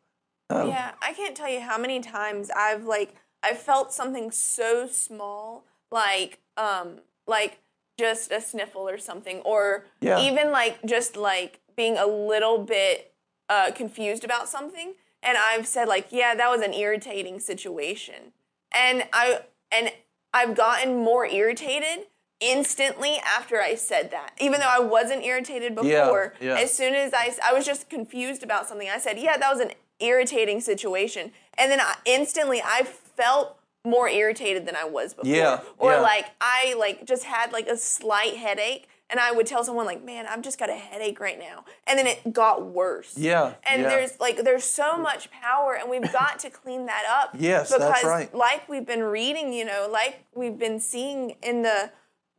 no 0.50 0.68
Yeah, 0.68 0.92
I 1.02 1.14
can't 1.14 1.36
tell 1.36 1.50
you 1.50 1.62
how 1.62 1.78
many 1.78 2.00
times 2.02 2.50
I've 2.56 2.84
like 2.86 3.16
I 3.42 3.54
felt 3.54 3.94
something 3.94 4.32
so 4.32 4.88
small, 4.88 5.64
like 5.92 6.40
um 6.58 7.00
like 7.28 7.60
just 8.00 8.32
a 8.32 8.42
sniffle 8.42 8.88
or 8.90 8.98
something, 8.98 9.38
or 9.42 9.86
Yeah. 10.02 10.20
even 10.28 10.52
like 10.52 10.76
just 10.86 11.16
like 11.18 11.60
being 11.76 11.98
a 11.98 12.06
little 12.08 12.58
bit 12.58 13.14
uh, 13.50 13.72
confused 13.82 14.24
about 14.24 14.48
something, 14.50 14.94
and 15.22 15.38
I've 15.38 15.68
said 15.68 15.88
like, 15.88 16.08
yeah, 16.12 16.34
that 16.36 16.50
was 16.50 16.62
an 16.62 16.74
irritating 16.74 17.40
situation, 17.40 18.34
and 18.72 19.04
I 19.14 19.42
and 19.72 19.92
I've 20.34 20.56
gotten 20.56 20.96
more 20.98 21.26
irritated 21.26 22.08
instantly 22.40 23.18
after 23.38 23.60
I 23.62 23.76
said 23.76 24.12
that, 24.12 24.32
even 24.40 24.60
though 24.62 24.70
I 24.70 24.80
wasn't 24.80 25.24
irritated 25.26 25.72
Yeah, 25.84 26.06
before. 26.06 26.34
yeah. 26.40 26.56
As 26.56 26.74
soon 26.74 26.94
as 26.96 27.14
I, 27.14 27.36
I 27.44 27.52
was 27.54 27.66
just 27.66 27.90
confused 27.90 28.44
about 28.44 28.66
something, 28.68 28.90
I 28.90 28.98
said, 28.98 29.20
yeah, 29.20 29.36
that 29.38 29.50
was 29.52 29.60
an 29.60 29.72
irritating 30.00 30.62
situation. 30.62 31.34
And 31.58 31.70
then 31.70 31.82
I, 31.82 31.96
instantly 32.06 32.62
I 32.64 32.84
felt 32.84 33.59
more 33.86 34.10
irritated 34.10 34.66
than 34.66 34.76
I 34.76 34.84
was 34.84 35.14
before. 35.14 35.32
Yeah, 35.32 35.62
Or 35.78 35.94
yeah. 35.94 36.02
like 36.02 36.26
I 36.42 36.76
like 36.78 37.06
just 37.06 37.24
had 37.24 37.52
like 37.54 37.68
a 37.68 37.78
slight 37.78 38.36
headache 38.36 38.88
and 39.10 39.20
I 39.20 39.32
would 39.32 39.48
tell 39.48 39.64
someone 39.64 39.86
like, 39.86 40.04
man, 40.04 40.28
I've 40.28 40.42
just 40.42 40.60
got 40.60 40.70
a 40.70 40.74
headache 40.76 41.20
right 41.20 41.40
now. 41.40 41.66
And 41.88 41.98
then 41.98 42.06
it 42.06 42.32
got 42.32 42.64
worse. 42.66 43.18
Yeah, 43.18 43.54
And 43.68 43.82
yeah. 43.82 43.90
there's 43.90 44.20
like 44.20 44.44
there's 44.44 44.66
so 44.66 44.98
much 44.98 45.32
power 45.32 45.76
and 45.80 45.90
we've 45.90 46.12
got 46.12 46.40
to 46.40 46.50
clean 46.50 46.86
that 46.88 47.04
up. 47.10 47.36
Yes, 47.40 47.70
because 47.72 47.82
that's 47.88 48.04
right. 48.04 48.34
like 48.36 48.68
we've 48.68 48.86
been 48.86 49.04
reading, 49.04 49.54
you 49.54 49.64
know, 49.66 49.88
like 49.90 50.26
we've 50.36 50.58
been 50.58 50.80
seeing 50.80 51.36
in 51.42 51.62
the 51.62 51.92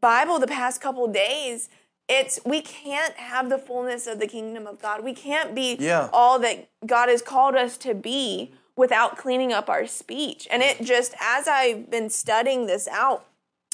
Bible 0.03 0.39
the 0.39 0.47
past 0.47 0.81
couple 0.81 1.07
days, 1.09 1.69
it's 2.09 2.39
we 2.45 2.61
can't 2.61 3.15
have 3.15 3.49
the 3.49 3.59
fullness 3.59 4.07
of 4.07 4.19
the 4.19 4.27
kingdom 4.27 4.67
of 4.67 4.81
God. 4.81 5.03
We 5.03 5.15
can't 5.15 5.55
be 5.55 5.77
Yeah. 5.81 6.11
all 6.13 6.39
that 6.41 6.69
God 6.87 7.09
has 7.09 7.23
called 7.23 7.55
us 7.55 7.77
to 7.79 7.95
be 7.95 8.53
without 8.77 9.17
cleaning 9.17 9.53
up 9.53 9.69
our 9.69 9.87
speech. 9.87 10.47
And 10.51 10.63
it 10.63 10.81
just 10.83 11.15
as 11.21 11.47
I've 11.49 11.91
been 11.91 12.11
studying 12.11 12.67
this 12.67 12.89
out, 12.89 13.27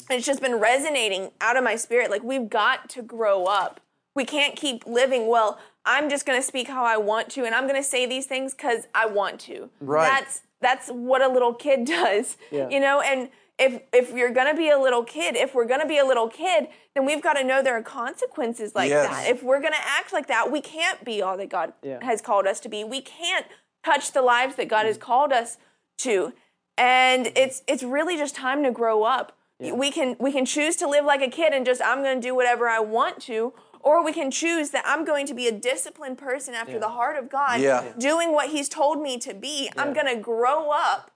it's 0.09 0.25
just 0.25 0.41
been 0.41 0.55
resonating 0.59 1.31
out 1.41 1.57
of 1.57 1.63
my 1.63 1.75
spirit 1.75 2.09
like 2.11 2.23
we've 2.23 2.49
got 2.49 2.89
to 2.91 3.01
grow 3.01 3.45
up. 3.45 3.79
We 4.15 4.25
can't 4.25 4.55
keep 4.55 4.85
living 4.87 5.27
well. 5.27 5.59
I'm 5.85 6.09
just 6.09 6.25
going 6.25 6.39
to 6.39 6.45
speak 6.45 6.67
how 6.67 6.83
I 6.83 6.97
want 6.97 7.29
to 7.31 7.45
and 7.45 7.53
I'm 7.53 7.67
going 7.67 7.81
to 7.81 7.87
say 7.87 8.05
these 8.05 8.25
things 8.25 8.53
cuz 8.53 8.87
I 8.95 9.05
want 9.05 9.39
to. 9.41 9.69
Right. 9.79 10.09
That's 10.09 10.41
that's 10.59 10.89
what 10.89 11.21
a 11.21 11.27
little 11.27 11.53
kid 11.53 11.85
does. 11.99 12.37
Yeah. 12.51 12.67
You 12.69 12.79
know, 12.79 13.01
and 13.01 13.29
if 13.59 13.81
if 13.93 14.11
you're 14.11 14.31
going 14.31 14.47
to 14.47 14.55
be 14.57 14.69
a 14.69 14.77
little 14.77 15.03
kid, 15.03 15.35
if 15.35 15.53
we're 15.55 15.65
going 15.65 15.81
to 15.81 15.87
be 15.87 15.97
a 15.97 16.05
little 16.05 16.29
kid, 16.29 16.67
then 16.93 17.05
we've 17.05 17.21
got 17.21 17.33
to 17.33 17.43
know 17.43 17.61
there 17.61 17.77
are 17.77 17.81
consequences 17.83 18.75
like 18.75 18.89
Yes. 18.89 19.09
that. 19.09 19.27
If 19.29 19.43
we're 19.43 19.59
going 19.61 19.73
to 19.73 19.87
act 19.87 20.13
like 20.13 20.27
that, 20.27 20.51
we 20.51 20.61
can't 20.61 21.03
be 21.03 21.21
all 21.21 21.37
that 21.37 21.49
God 21.49 21.73
Yeah. 21.81 22.03
has 22.03 22.21
called 22.21 22.47
us 22.47 22.59
to 22.61 22.69
be. 22.69 22.83
We 22.83 23.01
can't 23.01 23.45
touch 23.83 24.11
the 24.11 24.21
lives 24.21 24.55
that 24.55 24.67
God 24.67 24.85
has 24.85 24.97
mm. 24.97 25.01
called 25.01 25.31
us 25.31 25.57
to. 25.99 26.33
And 26.77 27.31
it's 27.35 27.63
it's 27.67 27.83
really 27.83 28.17
just 28.17 28.35
time 28.35 28.63
to 28.63 28.71
grow 28.71 29.03
up. 29.03 29.35
We 29.59 29.89
can 29.91 30.15
we 30.19 30.31
can 30.31 30.45
choose 30.45 30.75
to 30.77 30.87
live 30.87 31.03
like 31.03 31.21
a 31.21 31.29
kid 31.29 31.51
and 31.53 31.65
just 31.65 31.81
I'm 31.81 32.03
going 32.03 32.21
to 32.21 32.27
do 32.27 32.35
whatever 32.35 32.69
I 32.69 32.79
want 32.79 33.19
to, 33.23 33.53
or 33.79 34.03
we 34.05 34.13
can 34.13 34.29
choose 34.29 34.69
that 34.69 34.83
I'm 34.85 35.03
going 35.03 35.25
to 35.25 35.33
be 35.33 35.47
a 35.47 35.51
disciplined 35.51 36.19
person 36.19 36.53
after 36.53 36.77
the 36.79 36.89
heart 36.89 37.17
of 37.17 37.29
God, 37.29 37.59
Yeah. 37.61 37.93
doing 37.97 38.31
what 38.31 38.49
He's 38.49 38.69
told 38.69 39.01
me 39.01 39.17
to 39.17 39.33
be. 39.33 39.71
I'm 39.75 39.93
going 39.93 40.05
to 40.05 40.21
grow 40.21 40.69
up 40.69 41.09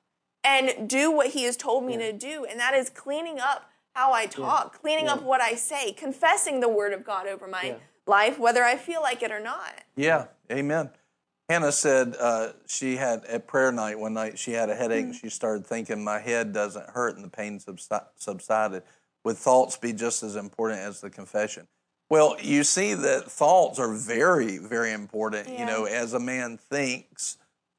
and 0.43 0.89
do 0.89 1.11
what 1.11 1.27
He 1.27 1.43
has 1.43 1.55
told 1.55 1.83
me 1.83 1.97
to 1.97 2.11
do, 2.11 2.45
and 2.49 2.59
that 2.59 2.73
is 2.73 2.89
cleaning 2.89 3.39
up 3.39 3.69
how 3.93 4.11
I 4.13 4.25
talk, 4.25 4.81
cleaning 4.81 5.07
up 5.07 5.21
what 5.21 5.41
I 5.41 5.53
say, 5.53 5.91
confessing 5.91 6.61
the 6.61 6.69
Word 6.69 6.93
of 6.93 7.03
God 7.03 7.27
over 7.27 7.45
my 7.47 7.61
Yeah. 7.63 7.75
life, 8.07 8.39
whether 8.39 8.63
I 8.63 8.75
feel 8.77 9.01
like 9.01 9.21
it 9.21 9.31
or 9.31 9.39
not. 9.39 9.83
yeah 9.95 10.27
amen 10.51 10.89
hannah 11.51 11.71
said 11.71 12.15
uh, 12.19 12.53
she 12.65 12.95
had 12.95 13.25
at 13.25 13.45
prayer 13.45 13.71
night 13.71 13.99
one 13.99 14.13
night 14.13 14.39
she 14.39 14.53
had 14.53 14.69
a 14.69 14.75
headache 14.75 15.05
and 15.05 15.15
she 15.15 15.29
started 15.29 15.67
thinking 15.67 16.01
my 16.03 16.19
head 16.19 16.53
doesn't 16.53 16.89
hurt 16.91 17.15
and 17.15 17.25
the 17.25 17.29
pain 17.29 17.59
subsi- 17.59 18.05
subsided 18.15 18.83
would 19.25 19.37
thoughts 19.37 19.75
be 19.75 19.91
just 19.91 20.23
as 20.23 20.35
important 20.37 20.79
as 20.79 21.01
the 21.01 21.09
confession 21.09 21.67
well 22.09 22.37
you 22.41 22.63
see 22.63 22.93
that 22.93 23.29
thoughts 23.29 23.79
are 23.79 23.93
very 23.93 24.57
very 24.57 24.93
important 24.93 25.49
you 25.49 25.65
know 25.65 25.83
as 25.83 26.13
a 26.13 26.19
man 26.19 26.57
thinks 26.57 27.37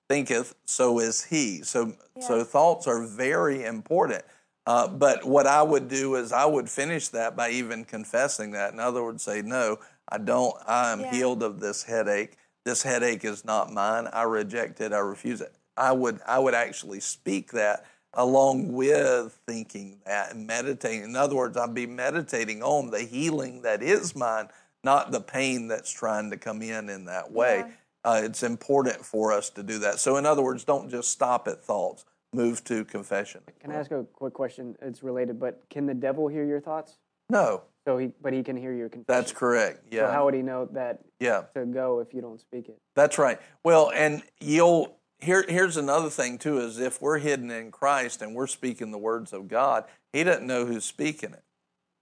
thinketh 0.09 0.55
so 0.67 0.99
is 0.99 1.25
he 1.25 1.63
so 1.63 1.95
so 2.21 2.45
thoughts 2.45 2.87
are 2.87 3.07
very 3.07 3.65
important 3.65 4.23
uh, 4.67 4.87
but 4.87 5.25
what 5.25 5.47
I 5.47 5.63
would 5.63 5.89
do 5.89 6.15
is 6.15 6.33
I 6.33 6.45
would 6.45 6.69
finish 6.71 7.09
that 7.09 7.35
by 7.35 7.51
even 7.51 7.85
confessing 7.85 8.53
that. 8.53 8.73
In 8.73 8.79
other 8.79 9.03
words, 9.03 9.25
say, 9.25 9.43
No, 9.43 9.79
I 10.09 10.19
don't. 10.19 10.55
I 10.67 10.93
am 10.93 11.01
Yeah. 11.01 11.11
healed 11.11 11.43
of 11.43 11.59
this 11.59 11.83
headache. 11.83 12.37
This 12.65 12.83
headache 12.83 13.25
is 13.25 13.45
not 13.45 13.73
mine. 13.73 14.09
I 14.13 14.23
reject 14.23 14.81
it. 14.81 14.93
I 14.93 14.99
refuse 14.99 15.41
it. 15.41 15.53
I 15.77 15.93
would 15.93 16.21
I 16.27 16.39
would 16.39 16.55
actually 16.55 17.01
speak 17.01 17.53
that 17.53 17.85
along 18.15 18.73
with 18.73 19.39
thinking 19.47 19.99
that 20.07 20.35
and 20.35 20.47
meditating. 20.47 21.05
In 21.05 21.17
other 21.17 21.35
words, 21.35 21.57
I'd 21.57 21.75
be 21.75 21.87
meditating 21.87 22.63
on 22.63 22.91
the 22.91 23.01
healing 23.01 23.63
that 23.63 23.83
is 23.83 24.15
mine, 24.15 24.49
not 24.85 25.13
the 25.13 25.21
pain 25.21 25.69
that's 25.69 25.91
trying 25.91 26.31
to 26.31 26.37
come 26.37 26.63
in 26.63 26.89
in 26.89 27.07
that 27.07 27.33
way. 27.33 27.65
Uh, 28.05 28.21
it's 28.25 28.43
important 28.43 29.05
for 29.05 29.33
us 29.33 29.49
to 29.51 29.63
do 29.63 29.79
that. 29.79 30.01
So, 30.01 30.17
in 30.17 30.27
other 30.27 30.43
words, 30.43 30.65
don't 30.65 30.91
just 30.91 31.11
stop 31.11 31.47
at 31.47 31.65
thoughts. 31.65 32.05
Move 32.35 32.65
to 32.65 32.85
confession. 32.85 33.43
Can 33.61 33.71
I 33.71 33.75
ask 33.75 33.91
a 33.91 34.05
quick 34.15 34.33
question? 34.33 34.75
It's 34.81 35.03
related, 35.03 35.39
but 35.39 35.63
can 35.71 35.87
the 35.87 35.95
devil 35.95 36.29
hear 36.29 36.45
your 36.45 36.61
thoughts? 36.61 36.97
No, 37.29 37.63
So 37.87 37.99
he, 37.99 38.13
but 38.23 38.33
he 38.33 38.43
can 38.43 38.57
hear 38.57 38.73
your 38.73 38.89
confession. 38.89 39.05
that's 39.09 39.33
correct. 39.33 39.87
Yeah. 39.91 40.07
So 40.07 40.13
how 40.13 40.25
would 40.27 40.35
he 40.35 40.43
know 40.43 40.69
that 40.73 41.01
yeah. 41.19 41.43
to 41.55 41.67
go 41.67 41.99
if 42.01 42.15
you 42.15 42.21
don't 42.21 42.41
speak 42.41 42.69
it? 42.69 42.79
That's 42.95 43.19
right. 43.19 43.41
Well, 43.65 43.91
and 43.95 44.23
you'll 44.41 44.97
here 45.19 45.45
here's 45.49 45.77
another 45.77 46.11
thing 46.11 46.39
too 46.39 46.59
is 46.59 46.79
if 46.79 47.01
we're 47.01 47.19
hidden 47.19 47.51
in 47.51 47.71
Christ 47.71 48.23
and 48.23 48.35
we're 48.35 48.47
speaking 48.47 48.91
the 48.91 48.99
words 48.99 49.33
of 49.33 49.49
God, 49.49 49.85
he 50.13 50.23
doesn't 50.25 50.47
know 50.47 50.65
who's 50.67 50.85
speaking 50.85 51.33
it. 51.33 51.43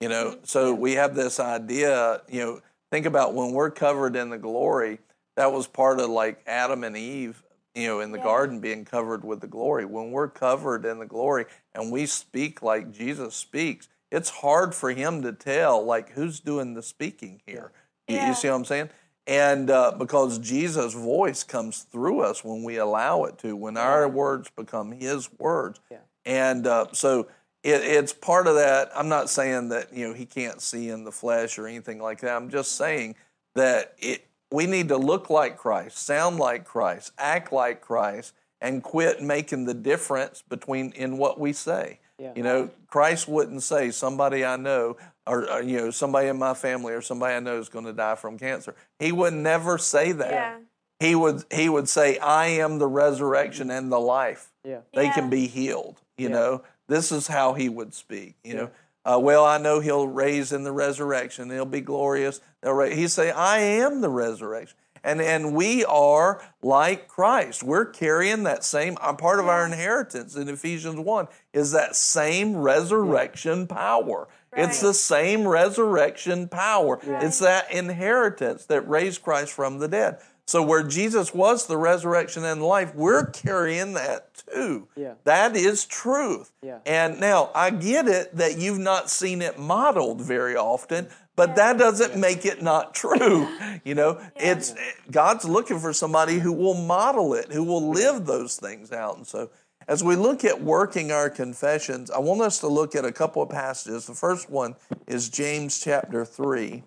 You 0.01 0.09
know, 0.09 0.31
mm-hmm. 0.31 0.45
so 0.45 0.75
we 0.75 0.95
have 0.95 1.15
this 1.15 1.39
idea, 1.39 2.23
you 2.29 2.41
know, 2.41 2.61
think 2.91 3.07
about 3.07 3.35
when 3.35 3.53
we're 3.53 3.71
covered 3.71 4.17
in 4.17 4.31
the 4.31 4.39
glory, 4.39 4.99
that 5.37 5.53
was 5.53 5.67
part 5.67 6.01
of 6.01 6.09
like 6.09 6.43
Adam 6.47 6.85
and 6.85 6.97
Eve, 6.97 7.43
you 7.75 7.87
know, 7.87 8.01
in 8.01 8.11
the 8.11 8.19
Yeah. 8.19 8.25
garden 8.25 8.61
being 8.61 8.85
covered 8.87 9.25
with 9.25 9.41
the 9.41 9.47
glory. 9.47 9.85
When 9.85 10.11
we're 10.11 10.29
covered 10.29 10.87
in 10.87 10.99
the 10.99 11.07
glory 11.07 11.45
and 11.75 11.93
we 11.93 12.07
speak 12.07 12.63
like 12.63 12.91
Jesus 12.91 13.35
speaks, 13.35 13.89
it's 14.11 14.31
hard 14.31 14.75
for 14.75 14.91
him 14.91 15.23
to 15.23 15.33
tell 15.33 15.85
like 15.85 16.11
who's 16.11 16.41
doing 16.41 16.75
the 16.75 16.83
speaking 16.83 17.41
here. 17.47 17.73
You, 18.09 18.17
Yeah. 18.17 18.29
you 18.29 18.35
see 18.35 18.49
what 18.49 18.57
I'm 18.57 18.65
saying? 18.65 18.91
And 19.27 19.71
uh, 19.71 19.93
because 19.97 20.39
Jesus' 20.39 20.95
voice 20.95 21.45
comes 21.45 21.83
through 21.83 22.21
us 22.21 22.43
when 22.43 22.65
we 22.65 22.77
allow 22.79 23.25
it 23.25 23.39
to, 23.39 23.55
when 23.55 23.77
our 23.77 24.09
words 24.09 24.51
become 24.57 24.93
His 24.93 25.29
words. 25.39 25.79
Yeah. 25.91 25.99
And 26.25 26.67
uh, 26.67 26.87
so 26.93 27.29
it, 27.63 27.83
it's 27.83 28.13
part 28.13 28.47
of 28.47 28.57
that. 28.57 28.91
I'm 28.95 29.09
not 29.09 29.31
saying 29.31 29.69
that 29.69 29.93
you 29.93 30.09
know 30.09 30.15
He 30.15 30.27
can't 30.27 30.61
see 30.61 30.89
in 30.89 31.05
the 31.05 31.13
flesh 31.13 31.59
or 31.59 31.67
anything 31.69 32.01
like 32.01 32.21
that. 32.23 32.35
I'm 32.35 32.51
just 32.51 32.73
saying 32.73 33.15
that 33.55 33.95
it, 33.99 34.27
we 34.51 34.67
need 34.67 34.89
to 34.89 34.97
look 34.97 35.31
like 35.31 35.57
Christ, 35.57 35.99
sound 35.99 36.39
like 36.39 36.65
Christ, 36.65 37.13
act 37.19 37.53
like 37.53 37.81
Christ, 37.81 38.35
and 38.61 38.83
quit 38.83 39.23
making 39.23 39.65
the 39.67 39.75
difference 39.75 40.43
between 40.43 40.93
in 40.93 41.19
what 41.19 41.39
we 41.39 41.53
say. 41.53 42.01
Yeah. 42.21 42.33
You 42.37 42.43
know, 42.43 42.71
Christ 42.89 43.29
wouldn't 43.29 43.63
say 43.63 43.91
somebody 43.91 44.45
I 44.45 44.57
know 44.57 44.97
or, 45.27 45.51
or, 45.51 45.63
you 45.63 45.79
know 45.79 45.91
somebody 45.91 46.29
in 46.29 46.39
my 46.39 46.53
family 46.55 46.93
or 46.93 47.01
somebody 47.01 47.35
I 47.35 47.41
know 47.41 47.59
is 47.59 47.69
going 47.71 47.87
to 47.87 47.93
die 47.95 48.15
from 48.15 48.39
cancer. 48.39 48.75
He 48.99 49.11
would 49.11 49.33
never 49.33 49.79
say 49.79 50.13
that. 50.13 50.31
Yeah. 50.31 50.59
He 50.99 51.15
would 51.15 51.45
he 51.51 51.69
would 51.71 51.89
say 51.89 52.19
I 52.19 52.47
am 52.49 52.79
the 52.79 52.87
resurrection 52.87 53.71
and 53.71 53.91
the 53.91 53.99
life. 53.99 54.53
Yeah. 54.65 54.81
They 54.95 55.05
Yeah. 55.05 55.13
can 55.15 55.31
be 55.31 55.47
healed. 55.47 55.99
You 56.19 56.29
Yeah. 56.29 56.35
know, 56.35 56.63
this 56.89 57.11
is 57.11 57.27
how 57.27 57.55
he 57.55 57.71
would 57.71 57.95
speak. 57.95 58.35
You 58.45 58.55
know, 58.55 58.71
uh, 59.07 59.19
well 59.23 59.47
I 59.47 59.57
know 59.57 59.81
he'll 59.81 60.07
raise 60.09 60.53
in 60.53 60.63
the 60.63 60.73
resurrection. 60.73 61.49
He'll 61.49 61.65
be 61.65 61.81
glorious. 61.81 62.41
They'll 62.61 62.75
ra- 62.75 62.87
he 62.91 63.09
say 63.09 63.31
I 63.31 63.59
am 63.61 64.03
the 64.03 64.11
resurrection. 64.11 64.77
And, 65.03 65.21
and 65.21 65.55
we 65.55 65.85
are 65.85 66.43
like 66.63 67.09
Christ. 67.09 67.63
We're 67.63 67.87
carrying 67.87 68.43
that 68.45 68.65
same, 68.65 68.97
uh, 69.01 69.15
part 69.15 69.41
of 69.41 69.47
our 69.47 69.65
inheritance 69.65 70.37
in 70.37 70.49
Ephesians 70.49 71.01
1 71.01 71.29
is 71.53 71.73
that 71.73 71.97
same 71.97 72.57
resurrection 72.57 73.67
power. 73.67 74.29
It's 74.53 74.81
the 74.81 74.95
same 74.95 75.47
resurrection 75.47 76.49
power. 76.49 76.99
It's 77.03 77.39
that 77.39 77.71
inheritance 77.71 78.67
that 78.67 78.89
raised 78.89 79.23
Christ 79.23 79.53
from 79.53 79.79
the 79.79 79.87
dead. 79.87 80.19
So 80.51 80.61
where 80.65 80.83
Jesus 80.83 81.33
was 81.33 81.69
the 81.69 81.77
resurrection 81.77 82.45
and 82.45 82.61
life, 82.61 82.93
we're 82.93 83.27
carrying 83.27 83.93
that 83.95 84.43
too. 84.53 84.89
Yeah. 84.97 85.15
That 85.23 85.55
is 85.55 85.85
truth. 85.85 86.51
Yeah. 86.61 86.79
And 86.85 87.21
now 87.21 87.51
I 87.55 87.71
get 87.71 88.09
it 88.09 88.35
that 88.37 88.59
you've 88.59 88.81
not 88.81 89.11
seen 89.11 89.43
it 89.43 89.61
modeled 89.61 90.21
very 90.23 90.57
often, 90.57 91.09
but 91.41 91.57
that 91.57 91.79
doesn't 91.79 92.19
make 92.19 92.45
it 92.45 92.61
not 92.61 92.95
true. 92.95 93.49
You 93.83 93.95
know, 93.95 94.21
it's 94.37 94.75
God's 95.11 95.47
looking 95.47 95.79
for 95.79 95.95
somebody 95.95 96.39
who 96.39 96.53
will 96.53 96.75
model 96.75 97.33
it, 97.33 97.51
who 97.51 97.65
will 97.65 97.89
live 97.89 98.27
those 98.27 98.57
things 98.57 98.93
out. 98.93 99.17
And 99.17 99.27
so 99.27 99.49
as 99.89 100.05
we 100.05 100.17
look 100.17 100.45
at 100.45 100.61
working 100.61 101.11
our 101.11 101.31
confessions, 101.31 102.11
I 102.11 102.19
want 102.19 102.43
us 102.43 102.59
to 102.59 102.67
look 102.69 102.95
at 102.95 103.07
a 103.07 103.11
couple 103.11 103.41
of 103.41 103.49
passages. 103.49 104.07
The 104.07 104.13
first 104.13 104.51
one 104.51 104.77
is 105.07 105.31
James 105.31 105.81
chapter 105.81 106.27
3. 106.27 106.83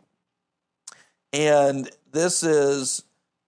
And 1.34 1.90
this 2.12 2.44
is 2.44 3.02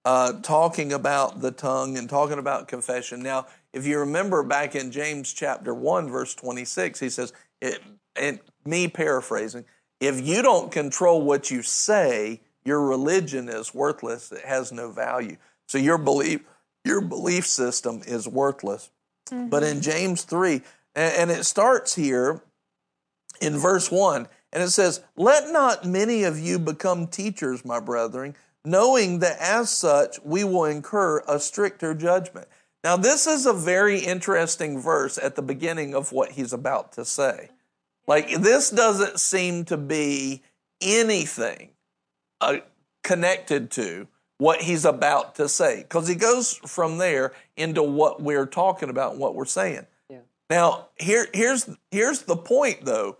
uh, 0.05 0.41
talking 0.41 0.91
about 0.91 1.39
the 1.39 1.51
tongue 1.51 1.99
and 1.99 2.09
talking 2.09 2.39
about 2.39 2.67
confession. 2.67 3.21
Now, 3.21 3.45
if 3.73 3.85
you 3.85 3.99
remember 3.99 4.41
back 4.41 4.73
in 4.73 4.89
James 4.89 5.31
chapter 5.33 5.71
1, 5.71 6.09
verse 6.09 6.33
26, 6.33 6.99
he 6.99 7.09
says, 7.09 7.31
it, 7.61 7.79
and 8.15 8.39
me 8.65 8.87
paraphrasing, 8.87 9.65
if 9.99 10.25
you 10.25 10.41
don't 10.41 10.71
control 10.71 11.21
what 11.21 11.51
you 11.51 11.61
say, 11.61 12.41
your 12.63 12.81
religion 12.81 13.47
is 13.47 13.73
worthless. 13.73 14.31
It 14.31 14.45
has 14.45 14.71
no 14.71 14.91
value. 14.91 15.37
So 15.67 15.77
your 15.77 15.97
belief, 15.97 16.41
your 16.83 17.01
belief 17.01 17.45
system 17.45 18.01
is 18.05 18.27
worthless. 18.27 18.89
But 19.29 19.63
in 19.63 19.77
mm-hmm. 19.77 19.81
James 19.81 20.23
3, 20.23 20.61
and, 20.95 21.13
and 21.15 21.31
it 21.31 21.45
starts 21.45 21.95
here 21.95 22.41
in 23.41 23.57
verse 23.57 23.91
1, 23.91 24.27
and 24.53 24.63
it 24.63 24.69
says, 24.69 25.01
Let 25.15 25.51
not 25.51 25.85
many 25.85 26.23
of 26.23 26.39
you 26.39 26.59
become 26.59 27.07
teachers, 27.07 27.65
my 27.65 27.79
brethren, 27.79 28.35
knowing 28.63 29.19
that 29.19 29.37
as 29.39 29.69
such 29.69 30.19
we 30.23 30.43
will 30.43 30.65
incur 30.65 31.23
a 31.27 31.39
stricter 31.39 31.93
judgment. 31.93 32.47
Now, 32.83 32.97
this 32.97 33.25
is 33.25 33.47
a 33.47 33.53
very 33.53 33.99
interesting 33.99 34.79
verse 34.79 35.17
at 35.17 35.35
the 35.35 35.41
beginning 35.41 35.95
of 35.95 36.11
what 36.11 36.33
he's 36.33 36.53
about 36.53 36.91
to 36.93 37.05
say. 37.05 37.49
Like, 38.07 38.29
this 38.29 38.69
doesn't 38.69 39.19
seem 39.19 39.65
to 39.65 39.77
be 39.77 40.43
anything 40.81 41.71
uh, 42.41 42.57
connected 43.03 43.71
to 43.71 44.07
what 44.37 44.61
he's 44.61 44.85
about 44.85 45.35
to 45.35 45.47
say 45.47 45.83
because 45.83 46.07
he 46.07 46.15
goes 46.15 46.53
from 46.53 46.97
there 46.97 47.33
into 47.55 47.81
what 47.81 48.21
we're 48.21 48.45
talking 48.45 48.89
about 48.89 49.13
and 49.13 49.21
what 49.21 49.35
we're 49.35 49.45
saying. 49.45 49.85
Yeah. 50.09 50.19
Now, 50.49 50.89
here, 50.99 51.27
here's, 51.33 51.69
here's 51.89 52.23
the 52.23 52.35
point 52.35 52.83
though. 52.83 53.17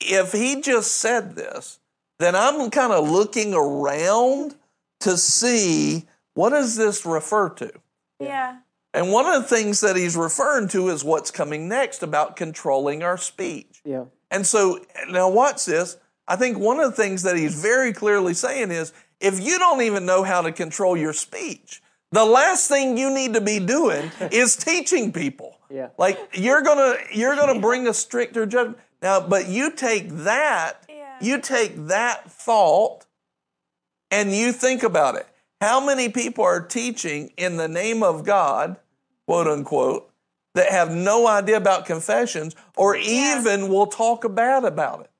If 0.00 0.32
he 0.32 0.60
just 0.60 0.92
said 0.92 1.36
this, 1.36 1.78
then 2.18 2.34
I'm 2.34 2.70
kind 2.70 2.92
of 2.92 3.08
looking 3.08 3.54
around 3.54 4.56
to 5.00 5.16
see 5.16 6.06
what 6.34 6.50
does 6.50 6.76
this 6.76 7.04
refer 7.04 7.50
to? 7.50 7.72
Yeah. 8.18 8.58
And 8.94 9.10
one 9.10 9.26
of 9.26 9.42
the 9.42 9.48
things 9.48 9.80
that 9.80 9.96
he's 9.96 10.16
referring 10.16 10.68
to 10.68 10.88
is 10.88 11.02
what's 11.02 11.30
coming 11.30 11.68
next 11.68 12.02
about 12.02 12.36
controlling 12.36 13.02
our 13.02 13.16
speech. 13.16 13.80
Yeah. 13.84 14.04
And 14.30 14.46
so 14.46 14.84
now 15.08 15.30
watch 15.30 15.64
this. 15.64 15.96
I 16.28 16.36
think 16.36 16.58
one 16.58 16.78
of 16.78 16.90
the 16.90 16.96
things 17.02 17.22
that 17.22 17.36
he's 17.36 17.60
very 17.60 17.92
clearly 17.92 18.34
saying 18.34 18.70
is 18.70 18.92
if 19.20 19.40
you 19.40 19.58
don't 19.58 19.82
even 19.82 20.04
know 20.04 20.22
how 20.22 20.42
to 20.42 20.52
control 20.52 20.96
your 20.96 21.12
speech, 21.12 21.82
the 22.10 22.24
last 22.24 22.68
thing 22.68 22.98
you 22.98 23.12
need 23.12 23.34
to 23.34 23.40
be 23.40 23.58
doing 23.58 24.10
is 24.30 24.56
teaching 24.56 25.12
people. 25.12 25.58
Yeah. 25.70 25.88
Like 25.96 26.18
you're 26.34 26.60
gonna 26.62 26.96
you're 27.12 27.34
gonna 27.34 27.60
bring 27.60 27.88
a 27.88 27.94
stricter 27.94 28.44
judgment. 28.44 28.78
Now, 29.00 29.20
but 29.20 29.48
you 29.48 29.72
take 29.72 30.08
that, 30.10 30.84
Yeah. 30.88 31.16
you 31.20 31.40
take 31.40 31.86
that 31.88 32.30
thought 32.30 33.06
and 34.10 34.32
you 34.32 34.52
think 34.52 34.82
about 34.82 35.16
it. 35.16 35.26
How 35.62 35.78
many 35.78 36.08
people 36.08 36.42
are 36.42 36.60
teaching 36.60 37.32
in 37.36 37.56
the 37.56 37.68
name 37.68 38.02
of 38.02 38.24
God, 38.24 38.78
quote 39.28 39.46
unquote, 39.46 40.10
that 40.56 40.68
have 40.72 40.90
no 40.90 41.28
idea 41.28 41.56
about 41.56 41.86
confessions 41.86 42.56
or 42.76 42.96
even 42.96 43.68
will 43.68 43.86
talk 43.86 44.24
bad 44.34 44.64
about 44.64 45.02
it? 45.02 45.10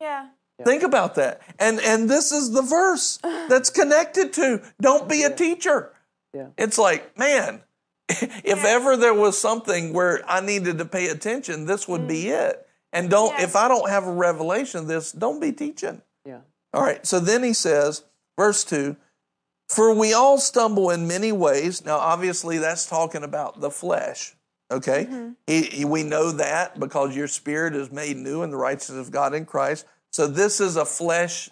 Yeah. 0.00 0.30
Think 0.64 0.82
about 0.82 1.14
that. 1.14 1.42
And 1.60 1.78
and 1.78 2.10
this 2.10 2.32
is 2.32 2.50
the 2.50 2.62
verse 2.62 3.20
that's 3.22 3.70
connected 3.70 4.32
to 4.32 4.62
don't 4.80 5.08
be 5.08 5.22
a 5.22 5.30
teacher. 5.30 5.92
Yeah. 6.32 6.48
It's 6.58 6.76
like, 6.76 7.16
man, 7.16 7.62
if 8.08 8.64
ever 8.64 8.96
there 8.96 9.14
was 9.14 9.38
something 9.38 9.92
where 9.92 10.28
I 10.28 10.40
needed 10.40 10.78
to 10.78 10.86
pay 10.86 11.06
attention, 11.06 11.66
this 11.66 11.86
would 11.86 12.08
be 12.08 12.24
mm. 12.24 12.48
it. 12.48 12.66
And 12.92 13.08
don't 13.08 13.38
Yeah. 13.38 13.44
if 13.44 13.54
I 13.54 13.68
don't 13.68 13.88
have 13.88 14.08
a 14.08 14.12
revelation 14.12 14.80
of 14.80 14.86
this, 14.88 15.12
don't 15.12 15.38
be 15.38 15.52
teaching. 15.52 16.02
Yeah. 16.26 16.40
All 16.72 16.82
right. 16.82 17.06
So 17.06 17.20
then 17.20 17.44
he 17.44 17.52
says, 17.52 18.02
verse 18.36 18.64
2 18.64 18.96
For 19.68 19.94
we 19.94 20.12
all 20.12 20.38
stumble 20.38 20.90
in 20.90 21.08
many 21.08 21.32
ways. 21.32 21.84
Now, 21.84 21.96
obviously, 21.96 22.58
that's 22.58 22.86
talking 22.86 23.24
about 23.24 23.60
the 23.60 23.70
flesh. 23.70 24.34
Okay. 24.70 25.08
He- 25.46 25.62
he- 25.62 25.84
we 25.84 26.02
know 26.02 26.32
that 26.32 26.78
because 26.80 27.14
your 27.14 27.28
spirit 27.28 27.74
is 27.74 27.90
made 27.92 28.16
new 28.16 28.42
in 28.42 28.50
the 28.50 28.56
righteousness 28.56 29.06
of 29.06 29.12
God 29.12 29.34
in 29.34 29.46
Christ. 29.46 29.84
So 30.10 30.26
this 30.26 30.60
is 30.60 30.76
a 30.76 30.84
flesh, 30.84 31.50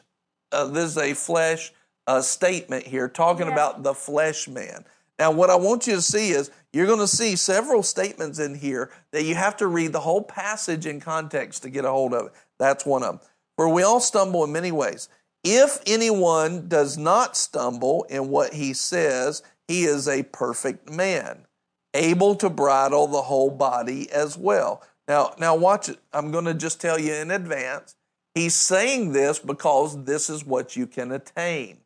uh, 0.51 0.66
this 0.66 0.90
is 0.90 0.98
a 0.98 1.14
flesh 1.14 1.72
uh, 2.07 2.20
statement 2.20 2.87
here 2.87 3.09
talking 3.09 3.46
Yeah. 3.46 3.53
about 3.53 3.83
the 3.83 3.94
flesh 3.94 4.48
man. 4.48 4.85
Now, 5.18 5.31
what 5.31 5.51
I 5.51 5.55
want 5.55 5.87
you 5.87 5.94
to 5.94 6.03
see 6.03 6.33
is 6.33 6.51
you're 6.72 6.87
going 6.87 6.98
to 6.98 7.07
see 7.07 7.37
several 7.37 7.83
statements 7.83 8.38
in 8.40 8.57
here 8.57 8.90
that 9.12 9.22
you 9.22 9.35
have 9.37 9.57
to 9.59 9.66
read 9.68 9.92
the 9.92 10.01
whole 10.01 10.22
passage 10.22 10.85
in 10.85 11.01
context 11.01 11.62
to 11.62 11.70
get 11.70 11.85
a 11.85 11.90
hold 11.90 12.12
of 12.14 12.27
it. 12.27 12.33
That's 12.59 12.85
one 12.85 13.03
of 13.05 13.20
them. 13.20 13.29
For 13.57 13.68
we 13.68 13.83
all 13.85 14.01
stumble 14.01 14.42
in 14.42 14.51
many 14.53 14.72
ways. 14.72 15.09
If 15.44 15.81
anyone 15.87 16.68
does 16.68 16.96
not 16.96 17.37
stumble 17.37 18.05
in 18.05 18.28
what 18.28 18.55
he 18.55 18.72
says, 18.72 19.42
he 19.66 19.85
is 19.85 20.07
a 20.07 20.22
perfect 20.24 20.90
man, 20.90 21.46
able 21.94 22.35
to 22.37 22.48
bridle 22.48 23.07
the 23.09 23.22
whole 23.22 23.50
body 23.50 24.11
as 24.11 24.38
well. 24.38 24.83
Now, 25.09 25.35
now 25.38 25.57
watch 25.57 25.88
it. 25.88 25.98
I'm 26.12 26.31
going 26.31 26.44
to 26.44 26.55
just 26.55 26.81
tell 26.81 26.98
you 26.98 27.14
in 27.14 27.31
advance. 27.31 27.96
He's 28.35 28.55
saying 28.55 29.12
this 29.12 29.38
because 29.38 30.05
this 30.05 30.31
is 30.31 30.44
what 30.44 30.76
you 30.76 30.87
can 30.87 31.11
attain. 31.12 31.78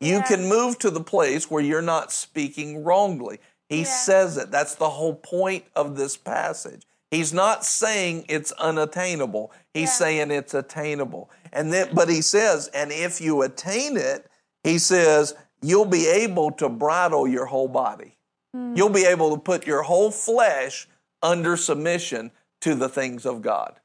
You 0.00 0.16
Yeah. 0.16 0.22
can 0.22 0.48
move 0.48 0.78
to 0.80 0.90
the 0.90 1.02
place 1.02 1.50
where 1.50 1.62
you're 1.62 1.82
not 1.82 2.12
speaking 2.12 2.84
wrongly. 2.84 3.38
He 3.68 3.80
Yeah. 3.80 3.84
says 3.84 4.36
it. 4.36 4.50
That's 4.50 4.74
the 4.74 4.90
whole 4.90 5.14
point 5.14 5.66
of 5.76 5.96
this 5.96 6.16
passage. 6.16 6.86
He's 7.14 7.32
not 7.32 7.64
saying 7.64 8.26
it's 8.28 8.52
unattainable. 8.52 9.52
He's 9.72 9.88
Yeah. 9.90 9.94
saying 9.94 10.30
it's 10.30 10.52
attainable. 10.54 11.30
And 11.52 11.72
then 11.72 11.90
but 11.94 12.08
he 12.08 12.20
says, 12.20 12.68
and 12.74 12.90
if 12.90 13.20
you 13.20 13.42
attain 13.42 13.96
it, 13.96 14.26
he 14.64 14.78
says, 14.78 15.34
you'll 15.62 15.84
be 15.84 16.08
able 16.08 16.50
to 16.52 16.68
bridle 16.68 17.28
your 17.28 17.46
whole 17.46 17.68
body. 17.68 18.18
Hmm. 18.52 18.74
You'll 18.76 18.88
be 18.88 19.04
able 19.04 19.34
to 19.36 19.40
put 19.40 19.66
your 19.66 19.82
whole 19.82 20.10
flesh 20.10 20.88
under 21.22 21.56
submission 21.56 22.32
to 22.62 22.74
the 22.74 22.88
things 22.88 23.24
of 23.24 23.42
God. 23.42 23.80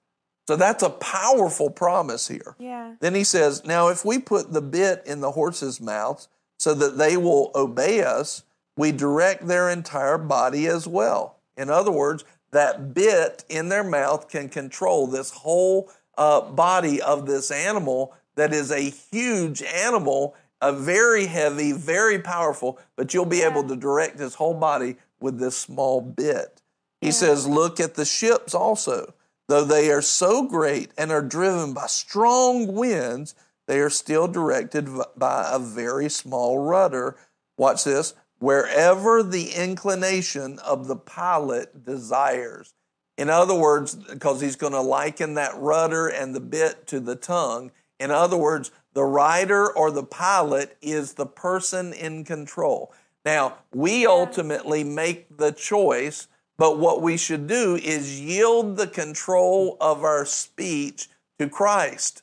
So 0.48 0.56
that's 0.56 0.82
a 0.82 0.90
powerful 0.90 1.70
promise 1.70 2.28
here. 2.28 2.56
Yeah. 2.58 2.96
Then 3.00 3.14
he 3.14 3.24
says, 3.24 3.64
Now, 3.66 3.90
if 3.90 4.04
we 4.04 4.18
put 4.18 4.52
the 4.52 4.62
bit 4.64 5.04
in 5.06 5.22
the 5.22 5.32
horses' 5.32 5.80
mouths 5.80 6.28
so 6.58 6.74
that 6.74 6.98
they 6.98 7.18
will 7.18 7.52
obey 7.54 8.02
us, 8.02 8.44
we 8.76 8.92
direct 8.92 9.48
their 9.48 9.70
entire 9.70 10.18
body 10.18 10.66
as 10.66 10.88
well. 10.88 11.38
In 11.56 11.70
other 11.70 11.92
words, 11.92 12.24
that 12.52 12.94
bit 12.94 13.44
in 13.50 13.70
their 13.70 13.84
mouth 13.84 14.30
can 14.30 14.50
control 14.50 15.08
this 15.08 15.32
whole 15.32 15.90
uh, 16.18 16.42
body 16.42 17.02
of 17.02 17.26
this 17.26 17.52
animal 17.52 18.16
that 18.36 18.54
is 18.54 18.72
a 18.72 18.90
huge 18.90 19.62
animal 19.62 20.36
a 20.62 20.74
very 20.74 21.26
heavy, 21.26 21.72
very 21.72 22.20
powerful, 22.20 22.80
but 22.96 23.14
you'll 23.14 23.26
be 23.26 23.42
able 23.42 23.68
to 23.68 23.76
direct 23.76 24.20
his 24.20 24.36
whole 24.36 24.54
body 24.54 24.98
with 25.20 25.40
this 25.40 25.58
small 25.58 26.02
bit. 26.02 26.62
He 27.02 27.12
says, 27.12 27.48
Look 27.48 27.80
at 27.80 27.96
the 27.96 28.06
ships 28.06 28.54
also. 28.54 29.14
Though 29.48 29.64
they 29.64 29.90
are 29.92 30.02
so 30.02 30.46
great 30.46 30.92
and 30.98 31.12
are 31.12 31.24
driven 31.24 31.74
by 31.74 31.88
strong 31.88 32.76
winds, 32.76 33.34
they 33.68 33.80
are 33.80 33.90
still 33.90 34.28
directed 34.28 34.88
by 35.16 35.50
a 35.52 35.60
very 35.60 36.10
small 36.10 36.60
rudder. 36.60 37.16
Watch 37.58 37.84
this 37.84 38.14
wherever 38.40 39.22
the 39.24 39.52
inclination 39.52 40.60
of 40.60 40.88
the 40.88 40.96
pilot 40.96 41.86
desires. 41.86 42.74
In 43.18 43.30
other 43.30 43.56
words, 43.56 43.96
because 43.96 44.42
he's 44.42 44.56
going 44.56 44.74
to 44.74 44.82
liken 44.82 45.34
that 45.36 45.56
rudder 45.58 46.08
and 46.08 46.34
the 46.34 46.40
bit 46.40 46.88
to 46.88 47.00
the 47.00 47.16
tongue. 47.16 47.72
In 48.00 48.12
other 48.12 48.38
words, 48.38 48.72
the 48.94 49.04
rider 49.04 49.70
or 49.70 49.92
the 49.92 50.04
pilot 50.04 50.78
is 50.82 51.14
the 51.14 51.26
person 51.26 51.92
in 51.92 52.24
control. 52.24 52.94
Now, 53.26 53.58
we 53.74 54.08
ultimately 54.08 54.84
make 54.86 55.38
the 55.38 55.52
choice 55.52 56.28
but 56.60 56.78
what 56.78 57.02
we 57.02 57.16
should 57.16 57.48
do 57.48 57.78
is 57.78 58.20
yield 58.20 58.76
the 58.76 58.86
control 58.86 59.78
of 59.80 60.04
our 60.04 60.26
speech 60.26 61.08
to 61.40 61.48
Christ, 61.48 62.22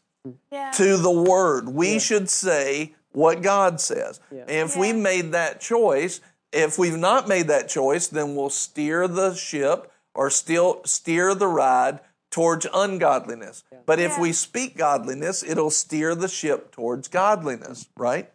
Yeah. 0.52 0.70
to 0.72 0.98
the 0.98 1.10
Word. 1.10 1.70
We 1.70 1.98
should 1.98 2.28
say 2.28 2.94
what 3.16 3.40
God 3.40 3.80
says. 3.80 4.20
Yeah. 4.30 4.42
And 4.42 4.68
if 4.68 4.74
Yeah. 4.74 4.80
we 4.82 4.92
made 4.92 5.32
that 5.32 5.58
choice, 5.58 6.20
if 6.52 6.78
we've 6.78 6.98
not 6.98 7.26
made 7.26 7.48
that 7.48 7.66
choice, 7.66 8.08
then 8.08 8.36
we'll 8.36 8.50
steer 8.50 9.08
the 9.08 9.34
ship 9.34 9.90
or 10.14 10.28
still 10.28 10.82
steer 10.84 11.34
the 11.34 11.48
ride 11.48 12.00
towards 12.30 12.66
ungodliness. 12.74 13.64
But 13.86 13.98
if 14.00 14.12
Yeah. 14.12 14.20
we 14.20 14.32
speak 14.34 14.76
godliness, 14.76 15.42
it'll 15.42 15.70
steer 15.70 16.14
the 16.14 16.28
ship 16.28 16.70
towards 16.72 17.08
godliness, 17.08 17.86
right? 17.96 18.30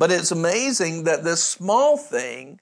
But 0.00 0.10
it's 0.10 0.32
amazing 0.32 1.04
that 1.04 1.22
this 1.22 1.44
small 1.44 1.96
thing 1.96 2.58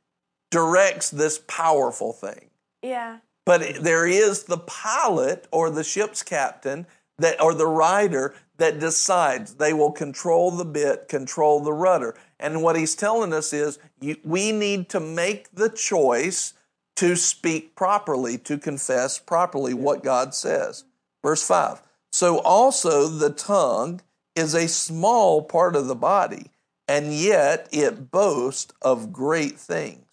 directs 0.51 1.09
this 1.09 1.41
powerful 1.47 2.13
thing. 2.13 2.51
yeah. 2.83 3.19
But 3.47 3.83
there 3.83 4.07
is 4.07 4.43
the 4.43 4.59
pilot 4.59 5.49
or 5.51 5.71
the 5.71 5.83
ship's 5.83 6.23
captain 6.23 6.87
that 7.19 7.41
or 7.41 7.55
the 7.55 7.67
rider 7.67 8.35
that 8.59 8.81
decides 8.81 9.55
they 9.55 9.73
will 9.73 9.93
control 9.93 10.51
the 10.51 10.65
bit, 10.65 11.09
control 11.09 11.61
the 11.61 11.73
rudder. 11.73 12.17
And 12.41 12.63
what 12.63 12.77
he's 12.77 12.95
telling 12.95 13.33
us 13.33 13.53
is 13.53 13.79
you, 14.01 14.17
we 14.25 14.53
need 14.53 14.89
to 14.91 15.01
make 15.01 15.53
the 15.53 15.69
choice 15.69 16.55
to 16.97 17.15
speak 17.15 17.77
properly, 17.77 18.39
to 18.39 18.59
confess 18.59 19.19
properly 19.19 19.75
what 19.75 20.03
God 20.03 20.35
says. 20.35 20.85
Verse 21.23 21.47
5. 21.47 21.83
So 22.11 22.39
also 22.41 23.07
the 23.07 23.31
tongue 23.31 24.01
is 24.35 24.55
a 24.55 24.69
small 24.69 25.43
part 25.43 25.77
of 25.77 25.87
the 25.87 25.95
body, 25.95 26.51
and 26.87 27.13
yet 27.13 27.69
it 27.71 28.11
boasts 28.11 28.73
of 28.83 29.13
great 29.13 29.59
things. 29.59 30.05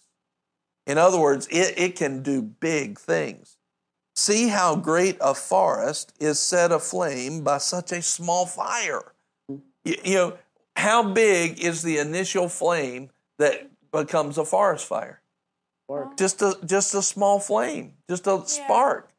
In 0.86 0.98
other 0.98 1.18
words, 1.18 1.48
it, 1.48 1.74
it 1.76 1.96
can 1.96 2.22
do 2.22 2.40
big 2.42 2.98
things. 2.98 3.55
See 4.16 4.48
how 4.48 4.76
great 4.76 5.18
a 5.20 5.34
forest 5.34 6.14
is 6.18 6.38
set 6.38 6.72
aflame 6.72 7.44
by 7.44 7.58
such 7.58 7.92
a 7.92 8.00
small 8.00 8.46
fire. 8.46 9.12
Mm. 9.50 9.60
You, 9.84 9.96
you 10.04 10.14
know, 10.14 10.38
how 10.74 11.02
big 11.02 11.60
is 11.60 11.82
the 11.82 11.98
initial 11.98 12.48
flame 12.48 13.10
that 13.38 13.70
becomes 13.92 14.38
a 14.38 14.44
forest 14.44 14.86
fire? 14.86 15.20
Work. 15.88 16.16
Just 16.16 16.42
a 16.42 16.58
just 16.64 16.94
a 16.94 17.02
small 17.02 17.38
flame, 17.38 17.92
just 18.08 18.26
a 18.26 18.42
spark. 18.46 19.10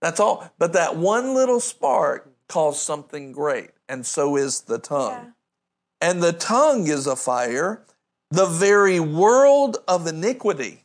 That's 0.00 0.18
all. 0.18 0.50
But 0.58 0.72
that 0.72 0.96
one 0.96 1.34
little 1.34 1.60
spark 1.60 2.28
caused 2.48 2.80
something 2.80 3.32
great, 3.32 3.70
and 3.88 4.04
so 4.04 4.36
is 4.36 4.62
the 4.62 4.78
tongue. 4.78 5.10
Yeah. 5.12 6.08
And 6.08 6.22
the 6.22 6.32
tongue 6.32 6.88
is 6.88 7.06
a 7.06 7.14
fire, 7.14 7.84
the 8.30 8.46
very 8.46 8.98
world 8.98 9.78
of 9.86 10.06
iniquity. 10.08 10.81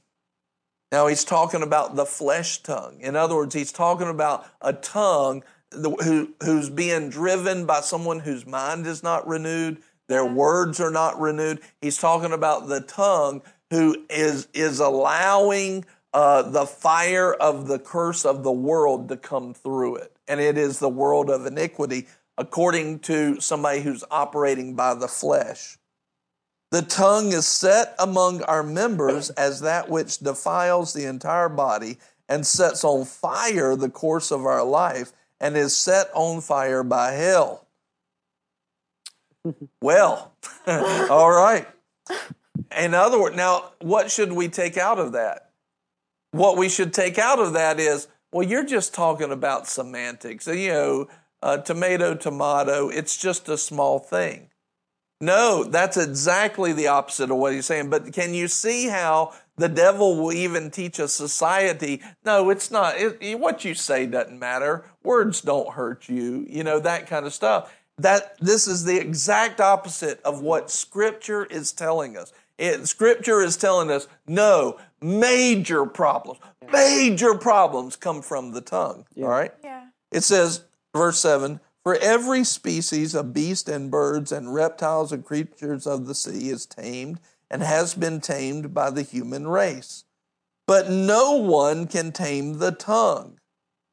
Now 0.92 1.08
he's 1.08 1.26
talking 1.26 1.64
about 1.64 1.96
the 1.96 2.06
flesh 2.06 2.64
tongue. 2.64 3.00
In 3.02 3.16
other 3.16 3.36
words, 3.36 3.54
he's 3.54 3.72
talking 3.72 4.08
about 4.08 4.46
a 4.62 4.74
tongue 4.74 5.44
who, 5.72 6.34
who's 6.42 6.70
being 6.70 7.10
driven 7.10 7.66
by 7.66 7.82
someone 7.82 8.20
whose 8.20 8.46
mind 8.46 8.88
is 8.88 9.04
not 9.04 9.28
renewed, 9.28 9.82
their 10.08 10.26
words 10.26 10.80
are 10.80 10.92
not 10.92 11.20
renewed. 11.20 11.60
He's 11.82 11.98
talking 11.98 12.32
about 12.32 12.68
the 12.68 12.82
tongue 12.82 13.42
who 13.70 14.06
is, 14.10 14.48
is 14.54 14.80
allowing 14.80 15.84
uh, 16.14 16.44
the 16.44 16.66
fire 16.66 17.34
of 17.34 17.68
the 17.68 17.80
curse 17.80 18.26
of 18.26 18.44
the 18.44 18.52
world 18.52 19.10
to 19.10 19.18
come 19.18 19.54
through 19.54 19.98
it. 19.98 20.14
And 20.28 20.40
it 20.40 20.58
is 20.58 20.80
the 20.80 20.90
world 20.90 21.30
of 21.30 21.46
iniquity, 21.46 22.08
according 22.38 23.00
to 23.00 23.42
somebody 23.42 23.82
who's 23.82 24.06
operating 24.10 24.76
by 24.76 24.94
the 24.94 25.10
flesh. 25.10 25.78
The 26.72 26.82
tongue 26.82 27.32
is 27.32 27.48
set 27.48 27.96
among 27.98 28.42
our 28.44 28.64
members 28.64 29.30
as 29.32 29.62
that 29.62 29.90
which 29.90 30.20
defiles 30.20 30.94
the 30.94 31.06
entire 31.06 31.50
body 31.50 31.98
and 32.28 32.46
sets 32.46 32.84
on 32.84 33.06
fire 33.06 33.76
the 33.76 33.90
course 33.90 34.32
of 34.32 34.46
our 34.46 34.64
life 34.64 35.14
and 35.40 35.56
is 35.56 35.78
set 35.78 36.10
on 36.14 36.42
fire 36.42 36.84
by 36.84 37.12
hell. 37.12 37.68
Well, 39.82 40.34
all 40.68 41.32
right. 41.32 41.68
In 42.78 42.94
other 42.94 43.22
words, 43.22 43.38
now 43.38 43.72
what 43.80 44.12
should 44.12 44.34
we 44.34 44.50
take 44.50 44.78
out 44.78 45.00
of 45.00 45.14
that? 45.14 45.52
What 46.32 46.58
we 46.58 46.68
should 46.68 46.94
take 46.94 47.18
out 47.18 47.40
of 47.40 47.54
that 47.54 47.80
is, 47.80 48.10
well, 48.34 48.46
you're 48.46 48.66
just 48.66 48.94
talking 48.94 49.32
about 49.32 49.68
semantics. 49.68 50.48
You 50.48 50.70
know, 50.70 51.08
uh, 51.42 51.58
tomato, 51.58 52.14
tomato, 52.14 52.90
it's 52.90 53.16
just 53.16 53.48
a 53.48 53.58
small 53.58 54.00
thing. 54.00 54.50
No, 55.20 55.64
that's 55.64 55.98
exactly 55.98 56.74
the 56.74 56.88
opposite 56.88 57.32
of 57.32 57.38
what 57.38 57.54
he's 57.54 57.66
saying. 57.66 57.90
But 57.90 58.14
can 58.14 58.34
you 58.34 58.48
see 58.48 58.88
how 58.88 59.34
the 59.56 59.70
devil 59.70 60.16
will 60.16 60.32
even 60.32 60.70
teach 60.70 61.00
a 61.00 61.08
society? 61.08 62.02
No, 62.24 62.50
it's 62.50 62.70
not. 62.70 62.96
It, 62.98 63.40
what 63.40 63.66
you 63.66 63.74
say 63.74 64.06
doesn't 64.06 64.38
matter. 64.38 64.86
Words 65.04 65.42
don't 65.42 65.74
hurt 65.74 66.08
you. 66.08 66.46
You 66.48 66.64
know 66.64 66.80
that 66.80 67.08
kind 67.08 67.26
of 67.26 67.34
stuff. 67.34 67.76
That 67.98 68.38
this 68.40 68.68
is 68.68 68.84
the 68.84 69.00
exact 69.00 69.60
opposite 69.60 70.22
of 70.22 70.42
what 70.42 70.70
Scripture 70.70 71.46
is 71.46 71.72
telling 71.72 72.16
us. 72.16 72.32
It, 72.58 72.88
scripture 72.88 73.42
is 73.42 73.56
telling 73.56 73.92
us 73.92 74.08
no 74.26 74.80
major 75.02 75.86
problems. 75.86 76.40
Major 76.72 77.36
problems 77.36 77.96
come 77.96 78.22
from 78.22 78.52
the 78.52 78.62
tongue. 78.62 79.06
All 79.18 79.28
right. 79.28 79.54
Yeah. 79.64 79.86
It 80.12 80.22
says, 80.22 80.64
verse 80.94 81.20
7 81.20 81.60
For 81.88 81.96
every 81.96 82.44
species 82.44 83.16
of 83.16 83.32
beast 83.32 83.70
and 83.70 83.90
birds 83.90 84.34
and 84.34 84.54
reptiles 84.54 85.14
and 85.14 85.24
creatures 85.24 85.88
of 85.88 86.06
the 86.06 86.16
sea 86.16 86.50
is 86.50 86.66
tamed 86.66 87.22
and 87.50 87.64
has 87.64 87.94
been 87.94 88.20
tamed 88.20 88.74
by 88.74 88.90
the 88.90 89.04
human 89.04 89.48
race. 89.48 90.04
But 90.66 90.90
no 90.90 91.38
one 91.38 91.88
can 91.88 92.12
tame 92.12 92.60
the 92.60 92.74
tongue. 92.74 93.40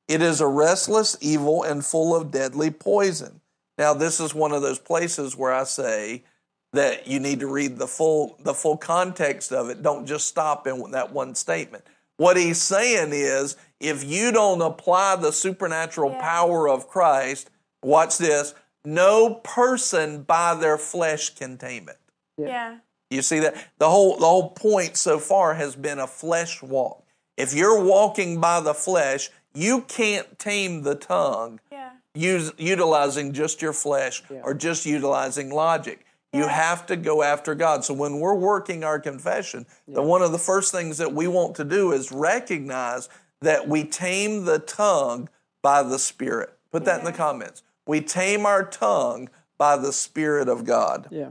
It 0.09 0.23
is 0.23 0.41
a 0.41 0.49
restless 0.49 1.17
evil 1.21 1.63
and 1.63 1.87
full 1.87 2.17
of 2.17 2.33
deadly 2.33 2.73
poison. 2.73 3.41
Now, 3.79 3.95
this 3.95 4.19
is 4.19 4.35
one 4.35 4.51
of 4.51 4.63
those 4.63 4.81
places 4.81 5.37
where 5.37 5.53
I 5.53 5.63
say 5.63 6.25
that 6.73 7.07
you 7.07 7.21
need 7.21 7.39
to 7.39 7.47
read 7.47 7.79
the 7.79 7.87
full, 7.87 8.37
the 8.43 8.55
full 8.55 8.77
context 8.77 9.53
of 9.53 9.71
it. 9.71 9.85
Don't 9.85 10.05
just 10.05 10.27
stop 10.27 10.67
in 10.67 10.91
that 10.91 11.13
one 11.13 11.37
statement. 11.37 11.85
What 12.17 12.37
he's 12.37 12.61
saying 12.61 13.11
is 13.13 13.57
if 13.79 14.03
you 14.03 14.33
don't 14.33 14.63
apply 14.63 15.15
the 15.15 15.31
supernatural 15.31 16.11
Yeah. 16.11 16.21
power 16.21 16.69
of 16.69 16.89
Christ, 16.89 17.51
watch 17.85 18.19
this, 18.19 18.55
no 18.85 19.35
person 19.37 20.23
by 20.23 20.55
their 20.55 20.79
flesh 20.79 21.31
can 21.31 21.57
tame 21.59 21.89
it. 21.89 21.99
Yeah. 22.37 22.79
You 23.11 23.23
see 23.23 23.39
that? 23.41 23.55
The 23.79 23.89
whole 23.89 24.17
the 24.17 24.27
whole 24.27 24.51
point 24.51 24.97
so 24.97 25.19
far 25.19 25.55
has 25.55 25.77
been 25.77 25.99
a 25.99 26.07
flesh 26.07 26.63
walk. 26.63 27.05
If 27.37 27.55
you're 27.55 27.81
walking 27.83 28.41
by 28.41 28.61
the 28.61 28.75
flesh, 28.75 29.31
you 29.55 29.83
can't 29.83 30.39
tame 30.39 30.83
the 30.83 30.95
tongue 30.95 31.61
Yeah. 31.71 31.91
use, 32.15 32.53
utilizing 32.59 33.33
just 33.33 33.63
your 33.63 33.73
flesh 33.73 34.23
or 34.43 34.55
just 34.55 34.85
utilizing 34.87 35.51
logic. 35.51 36.05
You 36.33 36.49
have 36.49 36.87
to 36.87 36.97
go 36.97 37.23
after 37.23 37.55
God. 37.55 37.85
So 37.85 37.95
when 37.95 38.19
we're 38.19 38.35
working 38.35 38.83
our 38.83 38.99
confession, 38.99 39.67
the 39.87 40.03
one 40.03 40.21
of 40.21 40.33
the 40.33 40.39
first 40.39 40.73
things 40.73 40.99
that 40.99 41.13
we 41.13 41.29
want 41.29 41.55
to 41.57 41.65
do 41.65 41.93
is 41.93 42.11
recognize 42.11 43.09
that 43.41 43.69
we 43.69 43.85
tame 43.85 44.45
the 44.45 44.59
tongue 44.59 45.29
by 45.63 45.85
the 45.85 45.99
Spirit. 45.99 46.59
Put 46.73 46.85
that 46.87 46.99
in 46.99 47.05
the 47.05 47.13
comments. 47.13 47.63
We 47.87 48.01
tame 48.01 48.47
our 48.47 48.65
tongue 48.65 49.29
by 49.59 49.77
the 49.77 49.93
Spirit 49.93 50.49
of 50.49 50.65
God. 50.65 51.09
Yeah. 51.11 51.31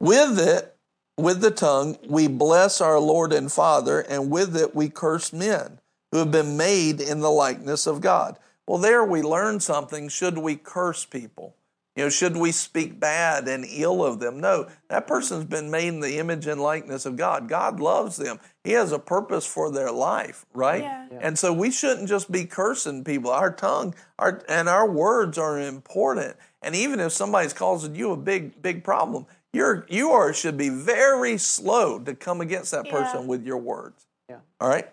With 0.00 0.38
it, 0.38 0.76
with 1.16 1.40
the 1.40 1.50
tongue, 1.50 1.98
we 2.08 2.28
bless 2.28 2.80
our 2.80 3.00
Lord 3.00 3.32
and 3.32 3.50
Father, 3.50 4.00
and 4.00 4.30
with 4.30 4.56
it 4.56 4.74
we 4.74 4.88
curse 4.88 5.32
men 5.32 5.80
who 6.12 6.18
have 6.18 6.30
been 6.30 6.56
made 6.56 7.00
in 7.00 7.20
the 7.20 7.30
likeness 7.30 7.86
of 7.86 8.00
God. 8.00 8.38
Well, 8.66 8.78
there 8.78 9.04
we 9.04 9.22
learn 9.22 9.60
something. 9.60 10.08
Should 10.08 10.38
we 10.38 10.56
curse 10.56 11.04
people? 11.04 11.56
You 11.98 12.04
know, 12.04 12.10
should 12.10 12.36
we 12.36 12.52
speak 12.52 13.00
bad 13.00 13.48
and 13.48 13.66
ill 13.68 14.04
of 14.04 14.20
them? 14.20 14.38
No, 14.38 14.68
that 14.88 15.08
person's 15.08 15.46
been 15.46 15.68
made 15.68 15.88
in 15.88 15.98
the 15.98 16.18
image 16.18 16.46
and 16.46 16.60
likeness 16.60 17.04
of 17.06 17.16
God. 17.16 17.48
God 17.48 17.80
loves 17.80 18.16
them. 18.16 18.38
He 18.62 18.70
has 18.70 18.92
a 18.92 19.00
purpose 19.00 19.44
for 19.44 19.72
their 19.72 19.90
life, 19.90 20.46
right? 20.54 20.82
Yeah. 20.82 21.08
And 21.20 21.36
so 21.36 21.52
we 21.52 21.72
shouldn't 21.72 22.08
just 22.08 22.30
be 22.30 22.44
cursing 22.44 23.02
people. 23.02 23.32
Our 23.32 23.52
tongue, 23.52 23.96
our 24.16 24.44
and 24.48 24.68
our 24.68 24.88
words 24.88 25.38
are 25.38 25.58
important. 25.58 26.36
And 26.62 26.76
even 26.76 27.00
if 27.00 27.10
somebody's 27.10 27.52
causing 27.52 27.96
you 27.96 28.12
a 28.12 28.16
big, 28.16 28.62
big 28.62 28.84
problem, 28.84 29.26
you're 29.52 29.84
you 29.88 30.10
are 30.12 30.32
should 30.32 30.56
be 30.56 30.68
very 30.68 31.36
slow 31.36 31.98
to 31.98 32.14
come 32.14 32.40
against 32.40 32.70
that 32.70 32.88
person 32.88 33.22
Yeah. 33.22 33.26
with 33.26 33.44
your 33.44 33.58
words. 33.58 34.06
Yeah. 34.30 34.38
All 34.60 34.68
right. 34.68 34.86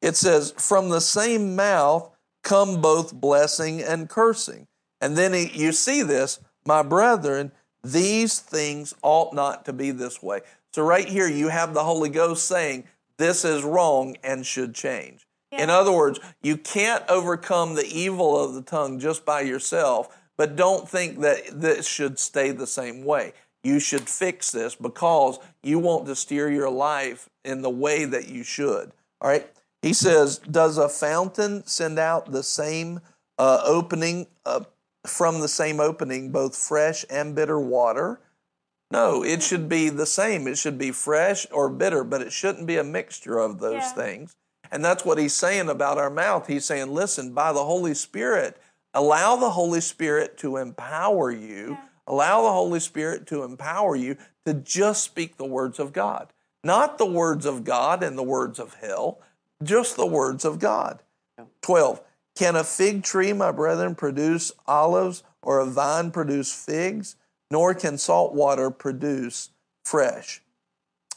It 0.00 0.14
says, 0.14 0.54
from 0.56 0.88
the 0.90 1.00
same 1.00 1.56
mouth 1.56 2.12
come 2.44 2.80
both 2.80 3.12
blessing 3.12 3.82
and 3.82 4.08
cursing. 4.08 4.68
And 5.00 5.16
then 5.16 5.34
he, 5.34 5.50
you 5.52 5.72
see 5.72 6.02
this, 6.02 6.40
my 6.66 6.82
brethren, 6.82 7.52
these 7.82 8.38
things 8.38 8.94
ought 9.02 9.34
not 9.34 9.64
to 9.66 9.72
be 9.72 9.90
this 9.90 10.22
way. 10.22 10.40
So, 10.72 10.82
right 10.82 11.06
here, 11.06 11.28
you 11.28 11.48
have 11.48 11.74
the 11.74 11.84
Holy 11.84 12.08
Ghost 12.08 12.46
saying, 12.46 12.84
this 13.16 13.44
is 13.44 13.62
wrong 13.62 14.16
and 14.24 14.44
should 14.44 14.74
change. 14.74 15.26
In 15.52 15.70
other 15.70 15.92
words, 15.92 16.18
you 16.42 16.56
can't 16.56 17.04
overcome 17.08 17.74
the 17.74 17.86
evil 17.86 18.42
of 18.42 18.54
the 18.54 18.62
tongue 18.62 18.98
just 18.98 19.24
by 19.24 19.42
yourself, 19.42 20.16
but 20.36 20.56
don't 20.56 20.88
think 20.88 21.20
that 21.20 21.60
this 21.60 21.86
should 21.86 22.18
stay 22.18 22.50
the 22.50 22.66
same 22.66 23.04
way. 23.04 23.34
You 23.62 23.78
should 23.78 24.08
fix 24.08 24.50
this 24.50 24.74
because 24.74 25.38
you 25.62 25.78
want 25.78 26.06
to 26.06 26.16
steer 26.16 26.50
your 26.50 26.70
life 26.70 27.28
in 27.44 27.62
the 27.62 27.70
way 27.70 28.04
that 28.04 28.28
you 28.28 28.42
should. 28.42 28.92
All 29.20 29.30
right. 29.30 29.48
He 29.80 29.92
says, 29.92 30.38
Does 30.38 30.76
a 30.76 30.88
fountain 30.88 31.64
send 31.66 31.98
out 31.98 32.32
the 32.32 32.42
same 32.42 33.00
uh, 33.38 33.62
opening, 33.64 34.26
uh, 34.44 34.64
from 35.06 35.40
the 35.40 35.48
same 35.48 35.80
opening, 35.80 36.30
both 36.30 36.56
fresh 36.56 37.04
and 37.10 37.34
bitter 37.34 37.60
water? 37.60 38.20
No, 38.90 39.22
it 39.24 39.40
mm. 39.40 39.42
should 39.48 39.68
be 39.68 39.88
the 39.88 40.06
same. 40.06 40.46
It 40.46 40.58
should 40.58 40.78
be 40.78 40.92
fresh 40.92 41.46
or 41.50 41.68
bitter, 41.68 42.04
but 42.04 42.22
it 42.22 42.32
shouldn't 42.32 42.66
be 42.66 42.76
a 42.76 42.84
mixture 42.84 43.38
of 43.38 43.58
those 43.58 43.82
Yeah. 43.82 43.92
things. 43.92 44.36
And 44.70 44.84
that's 44.84 45.04
what 45.04 45.18
he's 45.18 45.34
saying 45.34 45.68
about 45.68 45.98
our 45.98 46.10
mouth. 46.10 46.46
He's 46.46 46.64
saying, 46.64 46.92
listen, 46.92 47.32
by 47.32 47.52
the 47.52 47.64
Holy 47.64 47.94
Spirit, 47.94 48.56
allow 48.92 49.36
the 49.36 49.50
Holy 49.50 49.80
Spirit 49.80 50.36
to 50.38 50.56
empower 50.56 51.30
you. 51.30 51.70
Yeah. 51.72 51.84
Allow 52.06 52.42
the 52.42 52.52
Holy 52.52 52.80
Spirit 52.80 53.26
to 53.28 53.44
empower 53.44 53.96
you 53.96 54.16
to 54.44 54.54
just 54.54 55.04
speak 55.04 55.36
the 55.36 55.44
words 55.44 55.78
of 55.78 55.92
God. 55.92 56.32
Not 56.62 56.98
the 56.98 57.06
words 57.06 57.46
of 57.46 57.64
God 57.64 58.02
and 58.02 58.16
the 58.16 58.22
words 58.22 58.58
of 58.58 58.74
hell, 58.74 59.20
just 59.62 59.96
the 59.96 60.06
words 60.06 60.44
of 60.44 60.58
God. 60.58 61.02
12. 61.62 62.00
Can 62.34 62.56
a 62.56 62.64
fig 62.64 63.02
tree, 63.02 63.32
my 63.32 63.52
brethren, 63.52 63.94
produce 63.94 64.52
olives 64.66 65.22
or 65.42 65.60
a 65.60 65.66
vine 65.66 66.10
produce 66.10 66.52
figs? 66.52 67.16
Nor 67.50 67.74
can 67.74 67.98
salt 67.98 68.34
water 68.34 68.70
produce 68.70 69.50
fresh. 69.84 70.42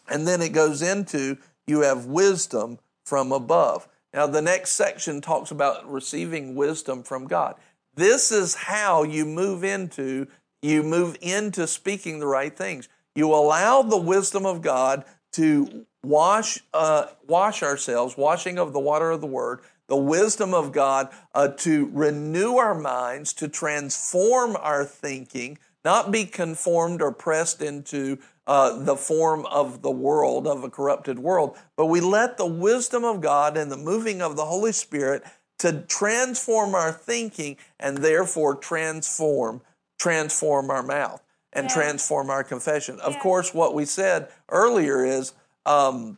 And 0.10 0.28
then 0.28 0.42
it 0.42 0.54
goes 0.54 0.82
into 0.82 1.38
you 1.66 1.82
have 1.82 2.06
wisdom 2.06 2.80
from 3.06 3.32
above. 3.32 3.88
Now, 4.14 4.28
the 4.28 4.42
next 4.42 4.72
section 4.72 5.22
talks 5.22 5.52
about 5.52 5.92
receiving 5.92 6.56
wisdom 6.56 7.04
from 7.04 7.28
God. 7.28 7.56
This 7.96 8.32
is 8.32 8.56
how 8.56 9.04
you 9.04 9.26
move 9.26 9.64
into 9.64 10.28
you 10.62 10.84
move 10.84 11.18
into 11.22 11.68
speaking 11.68 12.20
the 12.20 12.28
right 12.28 12.56
things. 12.56 12.90
You 13.16 13.34
allow 13.34 13.82
the 13.82 13.98
wisdom 13.98 14.46
of 14.46 14.62
God 14.62 15.06
to 15.34 15.86
wash 16.04 16.60
uh, 16.74 17.08
wash 17.28 17.64
ourselves, 17.64 18.18
washing 18.18 18.58
of 18.58 18.74
the 18.74 18.80
water 18.80 19.12
of 19.12 19.22
the 19.22 19.28
Word, 19.28 19.62
the 19.88 19.98
wisdom 19.98 20.54
of 20.54 20.72
God 20.72 21.10
uh, 21.34 21.50
to 21.50 21.90
renew 21.94 22.58
our 22.58 22.76
minds, 22.76 23.34
to 23.34 23.48
transform 23.48 24.56
our 24.58 24.86
thinking, 24.86 25.58
not 25.84 26.12
be 26.12 26.26
conformed 26.26 27.02
or 27.02 27.12
pressed 27.12 27.62
into 27.62 28.18
uh, 28.46 28.82
the 28.84 28.96
form 28.96 29.46
of 29.48 29.82
the 29.82 29.92
world, 29.92 30.48
of 30.48 30.64
a 30.64 30.70
corrupted 30.70 31.20
world, 31.20 31.58
but 31.76 31.88
we 31.88 32.00
let 32.00 32.38
the 32.38 32.46
wisdom 32.46 33.04
of 33.04 33.20
God 33.20 33.58
and 33.58 33.72
the 33.72 33.78
moving 33.78 34.22
of 34.22 34.36
the 34.38 34.46
Holy 34.46 34.72
Spirit 34.72 35.24
to 35.60 35.82
transform 35.82 36.76
our 36.76 36.92
thinking 36.92 37.58
and 37.80 37.98
therefore 37.98 38.56
transform 38.56 39.62
transform 40.00 40.70
our 40.70 40.84
mouth 40.84 41.24
and 41.52 41.68
Yeah. 41.68 41.74
transform 41.74 42.30
our 42.30 42.44
confession. 42.44 43.00
Of 43.00 43.18
course, 43.20 43.52
what 43.54 43.74
we 43.74 43.84
said 43.84 44.28
earlier 44.50 45.04
is, 45.04 45.34
um, 45.68 46.18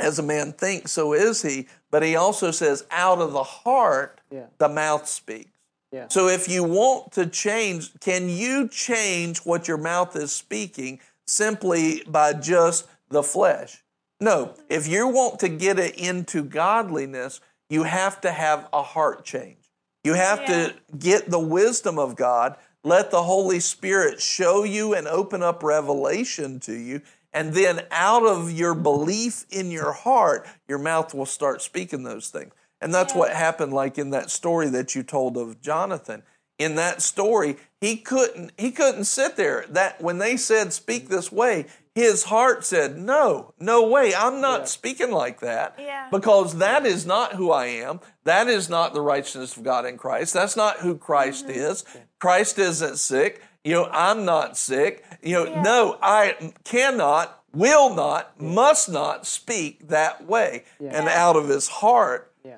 as 0.00 0.18
a 0.18 0.22
man 0.22 0.52
thinks, 0.52 0.92
so 0.92 1.12
is 1.12 1.42
he. 1.42 1.66
But 1.90 2.02
he 2.02 2.16
also 2.16 2.50
says, 2.50 2.84
out 2.90 3.18
of 3.20 3.32
the 3.32 3.42
heart, 3.42 4.20
Yeah. 4.30 4.46
the 4.58 4.68
mouth 4.68 5.06
speaks. 5.08 5.50
Yeah. 5.90 6.06
So 6.08 6.28
if 6.28 6.48
you 6.48 6.64
want 6.64 7.12
to 7.12 7.26
change, 7.26 7.90
can 8.00 8.28
you 8.28 8.68
change 8.68 9.38
what 9.40 9.68
your 9.68 9.76
mouth 9.76 10.16
is 10.16 10.32
speaking 10.32 11.00
simply 11.26 12.02
by 12.06 12.32
just 12.32 12.86
the 13.10 13.22
flesh? 13.22 13.82
No. 14.20 14.54
If 14.70 14.88
you 14.88 15.08
want 15.08 15.40
to 15.40 15.48
get 15.48 15.78
it 15.78 15.96
into 15.96 16.42
godliness, 16.42 17.40
you 17.68 17.82
have 17.82 18.20
to 18.22 18.32
have 18.32 18.68
a 18.72 18.82
heart 18.82 19.24
change. 19.24 19.58
You 20.04 20.14
have 20.14 20.40
Yeah. 20.40 20.46
to 20.68 20.74
get 20.98 21.30
the 21.30 21.38
wisdom 21.38 21.98
of 21.98 22.16
God. 22.16 22.56
Let 22.84 23.10
the 23.10 23.22
Holy 23.24 23.60
Spirit 23.60 24.20
show 24.22 24.64
you 24.64 24.94
and 24.94 25.06
open 25.06 25.42
up 25.42 25.62
revelation 25.62 26.58
to 26.60 26.72
you. 26.72 27.02
And 27.32 27.54
then 27.54 27.86
out 27.90 28.24
of 28.24 28.50
your 28.52 28.74
belief 28.74 29.46
in 29.50 29.70
your 29.70 29.92
heart, 29.92 30.46
your 30.68 30.78
mouth 30.78 31.14
will 31.14 31.26
start 31.26 31.62
speaking 31.62 32.02
those 32.02 32.28
things. 32.28 32.52
And 32.80 32.92
that's 32.94 33.12
Yeah. 33.12 33.18
what 33.20 33.30
happened 33.32 33.72
like 33.72 33.96
in 33.98 34.10
that 34.10 34.30
story 34.30 34.68
that 34.70 34.94
you 34.94 35.02
told 35.02 35.36
of 35.36 35.60
Jonathan. 35.60 36.24
In 36.58 36.74
that 36.76 37.00
story, 37.00 37.56
he 37.80 37.96
couldn't 37.96 38.52
he 38.58 38.70
couldn't 38.70 39.04
sit 39.04 39.36
there. 39.36 39.64
That 39.68 40.00
when 40.00 40.18
they 40.18 40.36
said 40.36 40.72
speak 40.72 41.08
this 41.08 41.32
way, 41.32 41.66
his 41.94 42.24
heart 42.24 42.64
said, 42.64 42.98
"No, 42.98 43.54
no 43.58 43.82
way. 43.86 44.14
I'm 44.14 44.40
not 44.40 44.60
Yeah. 44.60 44.66
speaking 44.66 45.10
like 45.10 45.40
that." 45.40 45.74
Yeah. 45.78 46.08
Because 46.10 46.58
that 46.58 46.84
is 46.86 47.04
not 47.06 47.34
who 47.34 47.50
I 47.50 47.66
am. 47.66 48.00
That 48.24 48.48
is 48.48 48.68
not 48.68 48.94
the 48.94 49.00
righteousness 49.00 49.56
of 49.56 49.62
God 49.64 49.86
in 49.86 49.96
Christ. 49.96 50.34
That's 50.34 50.56
not 50.56 50.78
who 50.80 50.96
Christ 50.96 51.46
Mm-hmm. 51.48 51.58
is. 51.60 51.84
Christ 52.20 52.58
isn't 52.58 52.98
sick. 52.98 53.40
You 53.64 53.74
know, 53.74 53.88
I'm 53.92 54.24
not 54.24 54.56
sick. 54.56 55.04
You 55.22 55.44
know, 55.44 55.50
Yeah. 55.50 55.62
no, 55.62 55.98
I 56.02 56.52
cannot, 56.64 57.42
will 57.54 57.94
not, 57.94 58.40
must 58.40 58.88
not 58.88 59.26
speak 59.26 59.88
that 59.88 60.24
way. 60.24 60.64
And 60.80 61.06
Yeah. 61.06 61.22
out 61.26 61.36
of 61.36 61.48
his 61.48 61.68
heart 61.68 62.32
Yeah. 62.44 62.56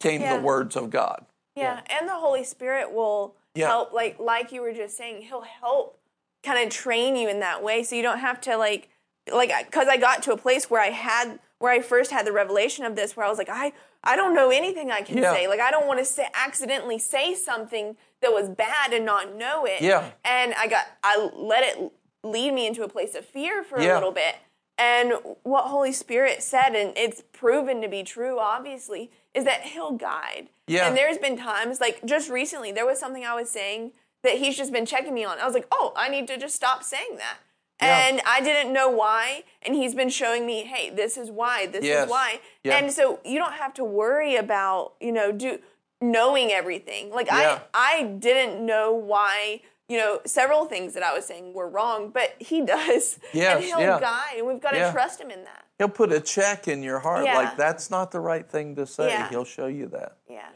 came 0.00 0.20
Yeah. 0.22 0.36
the 0.36 0.42
words 0.42 0.76
of 0.76 0.90
God. 0.90 1.24
Yeah, 1.54 1.80
and 1.90 2.08
the 2.08 2.14
Holy 2.14 2.44
Spirit 2.44 2.92
will 2.92 3.34
Yeah. 3.54 3.68
help 3.68 3.92
like 3.92 4.18
like 4.18 4.52
you 4.52 4.60
were 4.62 4.72
just 4.72 4.96
saying, 4.96 5.22
he'll 5.22 5.42
help 5.42 5.98
kind 6.42 6.62
of 6.66 6.70
train 6.72 7.14
you 7.16 7.28
in 7.28 7.40
that 7.40 7.62
way 7.62 7.82
so 7.82 7.94
you 7.94 8.02
don't 8.02 8.18
have 8.18 8.40
to 8.42 8.56
like 8.56 8.88
like 9.30 9.70
cuz 9.70 9.86
I 9.88 9.96
got 9.96 10.22
to 10.24 10.32
a 10.32 10.36
place 10.36 10.68
where 10.70 10.80
I 10.80 10.90
had 10.90 11.38
where 11.58 11.70
I 11.70 11.80
first 11.80 12.10
had 12.10 12.26
the 12.26 12.32
revelation 12.32 12.84
of 12.84 12.96
this 12.96 13.16
where 13.16 13.24
I 13.24 13.28
was 13.28 13.38
like 13.38 13.48
I 13.50 13.72
I 14.02 14.16
don't 14.16 14.34
know 14.34 14.50
anything 14.50 14.90
I 14.90 15.02
can 15.02 15.18
Yeah. 15.18 15.32
say. 15.32 15.46
Like 15.46 15.60
I 15.60 15.70
don't 15.70 15.86
want 15.86 15.98
to 16.00 16.04
say 16.04 16.28
accidentally 16.34 16.98
say 16.98 17.34
something 17.34 17.96
that 18.22 18.32
was 18.32 18.48
bad 18.48 18.92
and 18.92 19.04
not 19.04 19.36
know 19.36 19.64
it. 19.66 19.82
Yeah. 19.82 20.10
And 20.24 20.54
I 20.58 20.66
got 20.68 20.86
I 21.04 21.30
let 21.34 21.62
it 21.64 21.92
lead 22.24 22.52
me 22.54 22.66
into 22.66 22.82
a 22.84 22.88
place 22.88 23.14
of 23.14 23.24
fear 23.24 23.62
for 23.62 23.80
Yeah. 23.80 23.92
a 23.92 23.94
little 23.94 24.12
bit. 24.12 24.36
And 24.78 25.12
what 25.42 25.64
Holy 25.66 25.92
Spirit 25.92 26.42
said, 26.42 26.74
and 26.74 26.96
it's 26.96 27.22
proven 27.32 27.82
to 27.82 27.88
be 27.88 28.02
true, 28.02 28.38
obviously, 28.40 29.10
is 29.34 29.44
that 29.44 29.62
He'll 29.62 29.92
guide. 29.92 30.48
Yeah. 30.66 30.88
And 30.88 30.96
there's 30.96 31.18
been 31.18 31.36
times, 31.36 31.80
like 31.80 32.04
just 32.06 32.30
recently, 32.30 32.72
there 32.72 32.86
was 32.86 32.98
something 32.98 33.24
I 33.24 33.34
was 33.34 33.50
saying 33.50 33.92
that 34.22 34.38
He's 34.38 34.56
just 34.56 34.72
been 34.72 34.86
checking 34.86 35.12
me 35.14 35.24
on. 35.24 35.38
I 35.38 35.44
was 35.44 35.54
like, 35.54 35.66
oh, 35.70 35.92
I 35.94 36.08
need 36.08 36.26
to 36.28 36.38
just 36.38 36.54
stop 36.54 36.82
saying 36.84 37.16
that. 37.18 37.38
Yeah. 37.82 38.06
And 38.08 38.20
I 38.26 38.40
didn't 38.40 38.72
know 38.72 38.88
why. 38.88 39.42
And 39.62 39.74
He's 39.74 39.94
been 39.94 40.08
showing 40.08 40.46
me, 40.46 40.62
hey, 40.64 40.88
this 40.90 41.16
is 41.16 41.30
why, 41.30 41.66
this 41.66 41.84
Yes. 41.84 42.04
is 42.06 42.10
why. 42.10 42.40
Yeah. 42.64 42.78
And 42.78 42.90
so 42.92 43.20
you 43.24 43.38
don't 43.38 43.54
have 43.54 43.74
to 43.74 43.84
worry 43.84 44.36
about, 44.36 44.94
you 45.00 45.12
know, 45.12 45.32
do 45.32 45.58
knowing 46.02 46.50
everything. 46.52 47.10
Like 47.10 47.28
Yeah. 47.28 47.60
I 47.72 48.00
I 48.00 48.02
didn't 48.04 48.64
know 48.64 48.92
why, 48.92 49.62
you 49.88 49.98
know, 49.98 50.20
several 50.26 50.66
things 50.66 50.94
that 50.94 51.02
I 51.02 51.14
was 51.14 51.24
saying 51.26 51.54
were 51.54 51.68
wrong, 51.68 52.10
but 52.10 52.34
he 52.38 52.60
does. 52.66 53.18
Yes, 53.32 53.56
and 53.56 53.64
he'll 53.64 53.80
yeah. 53.80 54.00
guide, 54.00 54.34
and 54.38 54.46
we've 54.46 54.60
got 54.60 54.72
to 54.72 54.78
Yeah. 54.78 54.92
trust 54.92 55.20
him 55.20 55.30
in 55.30 55.44
that. 55.44 55.64
He'll 55.78 55.88
put 55.88 56.12
a 56.12 56.20
check 56.20 56.68
in 56.68 56.82
your 56.82 56.98
heart 57.00 57.24
like 57.24 57.56
that's 57.56 57.90
not 57.90 58.10
the 58.10 58.20
right 58.20 58.48
thing 58.48 58.76
to 58.76 58.86
say. 58.86 59.26
He'll 59.30 59.44
show 59.44 59.66
you 59.66 59.86
that. 59.88 60.18
Yeah. 60.28 60.48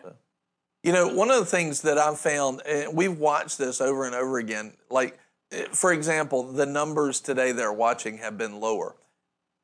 You 0.82 0.92
know, 0.92 1.09
one 1.09 1.30
of 1.30 1.40
the 1.40 1.47
things 1.47 1.82
that 1.82 1.99
I've 1.99 2.18
found, 2.18 2.62
and 2.64 2.97
we've 2.97 3.18
watched 3.18 3.59
this 3.59 3.80
over 3.80 4.07
and 4.07 4.14
over 4.14 4.38
again, 4.38 4.74
like, 4.88 5.18
eh, 5.51 5.66
for 5.72 5.92
example, 5.92 6.44
the 6.44 6.66
numbers 6.66 7.20
today 7.20 7.51
they're 7.51 7.72
watching 7.72 8.18
have 8.18 8.38
been 8.38 8.61
lower. 8.61 8.94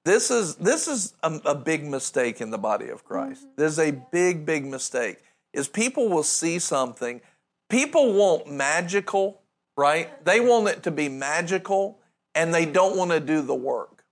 This 0.04 0.32
is 0.32 0.56
this 0.56 0.88
is 0.88 1.14
a, 1.22 1.40
a 1.44 1.54
big 1.54 1.86
mistake 1.86 2.40
in 2.40 2.50
the 2.50 2.58
body 2.58 2.88
of 2.88 3.04
Christ. 3.04 3.46
There's 3.56 3.78
a 3.78 3.92
big, 3.92 4.44
big 4.44 4.64
mistake. 4.66 5.18
Is 5.53 5.68
people 5.68 6.09
will 6.09 6.22
see 6.22 6.59
something, 6.59 7.20
people 7.68 8.12
want 8.14 8.50
magical, 8.50 9.42
right? 9.76 10.24
They 10.24 10.40
want 10.40 10.68
it 10.68 10.82
to 10.84 10.90
be 10.90 11.09
magical, 11.09 11.98
and 12.34 12.55
they 12.55 12.64
don't 12.64 12.96
want 12.96 13.11
to 13.11 13.20
do 13.20 13.42
the 13.42 13.55
work. 13.55 14.05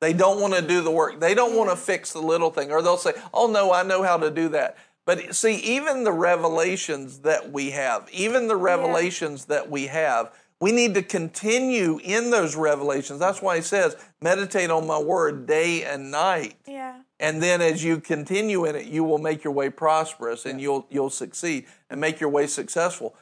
They 0.00 0.12
don't 0.12 0.40
want 0.40 0.54
to 0.54 0.60
do 0.60 0.82
the 0.82 0.90
work. 0.90 1.20
They 1.20 1.34
don't 1.34 1.56
want 1.56 1.70
to 1.70 1.76
fix 1.76 2.12
the 2.12 2.20
little 2.20 2.50
thing, 2.50 2.70
or 2.70 2.82
they'll 2.82 2.98
say, 2.98 3.12
"Oh 3.32 3.46
no, 3.46 3.72
I 3.72 3.82
know 3.82 4.02
how 4.02 4.18
to 4.18 4.30
do 4.30 4.48
that." 4.50 4.76
But 5.06 5.34
see, 5.34 5.56
even 5.56 6.04
the 6.04 6.12
revelations 6.12 7.20
that 7.20 7.52
we 7.52 7.70
have, 7.70 8.08
even 8.12 8.48
the 8.48 8.56
revelations 8.56 9.46
that 9.46 9.70
we 9.70 9.86
have, 9.86 10.32
we 10.60 10.72
need 10.72 10.94
to 10.94 11.02
continue 11.02 12.00
in 12.02 12.30
those 12.30 12.56
revelations. 12.56 13.18
That's 13.18 13.42
why 13.42 13.56
he 13.56 13.62
says, 13.62 13.96
meditate 14.22 14.70
on 14.70 14.86
my 14.86 14.98
word 14.98 15.46
day 15.46 15.84
and 15.84 16.10
night. 16.10 16.56
Yeah. 16.66 17.00
And 17.24 17.42
then 17.42 17.62
as 17.62 17.82
you 17.82 18.00
continue 18.00 18.66
in 18.66 18.76
it, 18.76 18.84
you 18.84 19.02
will 19.02 19.16
make 19.16 19.44
your 19.44 19.52
way 19.54 19.70
prosperous 19.70 20.44
and 20.44 20.60
you'll 20.60 20.86
you'll 20.90 21.08
succeed 21.08 21.64
and 21.88 21.98
make 21.98 22.20
your 22.20 22.28
way 22.28 22.46
successful. 22.46 23.16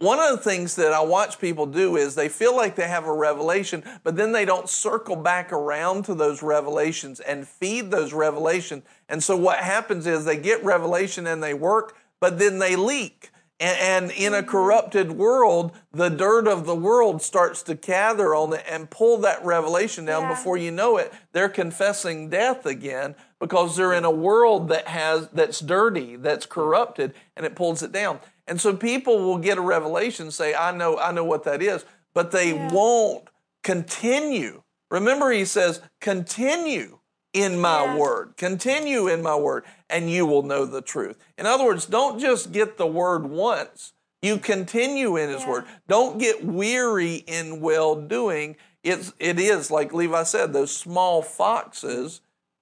One 0.00 0.18
of 0.18 0.32
the 0.32 0.44
things 0.44 0.76
that 0.76 0.92
I 0.92 1.00
watch 1.00 1.40
people 1.40 1.64
do 1.64 1.96
is 1.96 2.14
they 2.14 2.28
feel 2.28 2.54
like 2.54 2.76
they 2.76 2.88
have 2.88 3.06
a 3.06 3.12
revelation, 3.12 3.84
but 4.04 4.16
then 4.16 4.32
they 4.32 4.44
don't 4.44 4.68
circle 4.68 5.16
back 5.16 5.50
around 5.50 6.04
to 6.04 6.14
those 6.14 6.42
revelations 6.42 7.20
and 7.20 7.48
feed 7.48 7.90
those 7.90 8.12
revelations. 8.12 8.84
And 9.08 9.22
so 9.22 9.34
what 9.34 9.60
happens 9.60 10.06
is 10.06 10.26
they 10.26 10.36
get 10.36 10.62
revelation 10.62 11.26
and 11.26 11.42
they 11.42 11.54
work, 11.54 11.96
but 12.20 12.38
then 12.38 12.58
they 12.58 12.76
leak. 12.76 13.30
And, 13.62 14.10
in 14.10 14.34
a 14.34 14.38
mm-hmm. 14.38 14.50
corrupted 14.50 15.12
world, 15.12 15.70
the 15.92 16.08
dirt 16.08 16.48
of 16.48 16.66
the 16.66 16.74
world 16.74 17.22
starts 17.22 17.62
to 17.64 17.76
gather 17.76 18.34
on 18.34 18.52
it 18.54 18.64
and 18.68 18.90
pull 18.90 19.18
that 19.18 19.44
revelation 19.44 20.04
down. 20.04 20.22
Yeah. 20.22 20.30
Before 20.30 20.56
you 20.56 20.72
know 20.72 20.96
it, 20.96 21.12
they're 21.32 21.48
confessing 21.48 22.28
death 22.28 22.66
again 22.66 23.14
because 23.38 23.76
they're 23.76 23.92
in 23.92 24.04
a 24.04 24.10
world 24.10 24.68
that 24.68 24.88
has 24.88 25.28
that's 25.28 25.60
dirty, 25.60 26.16
that's 26.16 26.44
corrupted, 26.44 27.14
and 27.36 27.46
it 27.46 27.54
pulls 27.54 27.84
it 27.84 27.92
down. 27.92 28.18
And 28.48 28.60
so 28.60 28.76
people 28.76 29.20
will 29.20 29.38
get 29.38 29.58
a 29.58 29.62
revelation, 29.62 30.32
say, 30.32 30.54
"I 30.54 30.72
know, 30.72 30.98
I 30.98 31.12
know 31.12 31.24
what 31.24 31.44
that 31.44 31.62
is," 31.62 31.84
but 32.14 32.32
they 32.32 32.52
won't 32.52 33.28
continue. 33.62 34.62
Remember, 34.90 35.30
he 35.30 35.44
says, 35.44 35.80
"Continue." 36.00 36.98
in 37.32 37.58
my 37.58 37.84
Yeah. 37.84 37.96
word. 37.96 38.34
Continue 38.36 39.08
in 39.08 39.22
my 39.22 39.34
word, 39.34 39.64
and 39.92 40.10
you 40.10 40.26
will 40.26 40.42
know 40.42 40.64
the 40.64 40.82
truth. 40.82 41.16
In 41.38 41.46
other 41.46 41.64
words, 41.64 41.86
don't 41.86 42.18
just 42.18 42.50
get 42.52 42.76
the 42.78 42.86
word 42.86 43.26
once. 43.26 43.92
You 44.22 44.38
continue 44.38 45.16
in 45.16 45.28
his 45.30 45.42
Yeah. 45.42 45.50
word. 45.50 45.64
Don't 45.88 46.18
get 46.18 46.44
weary 46.44 47.16
in 47.16 47.60
well 47.60 47.94
doing. 47.96 48.56
It's 48.82 49.12
it 49.18 49.38
is 49.38 49.70
like 49.70 49.92
Levi 49.92 50.22
said, 50.24 50.52
those 50.52 50.74
small 50.74 51.22
foxes 51.22 52.20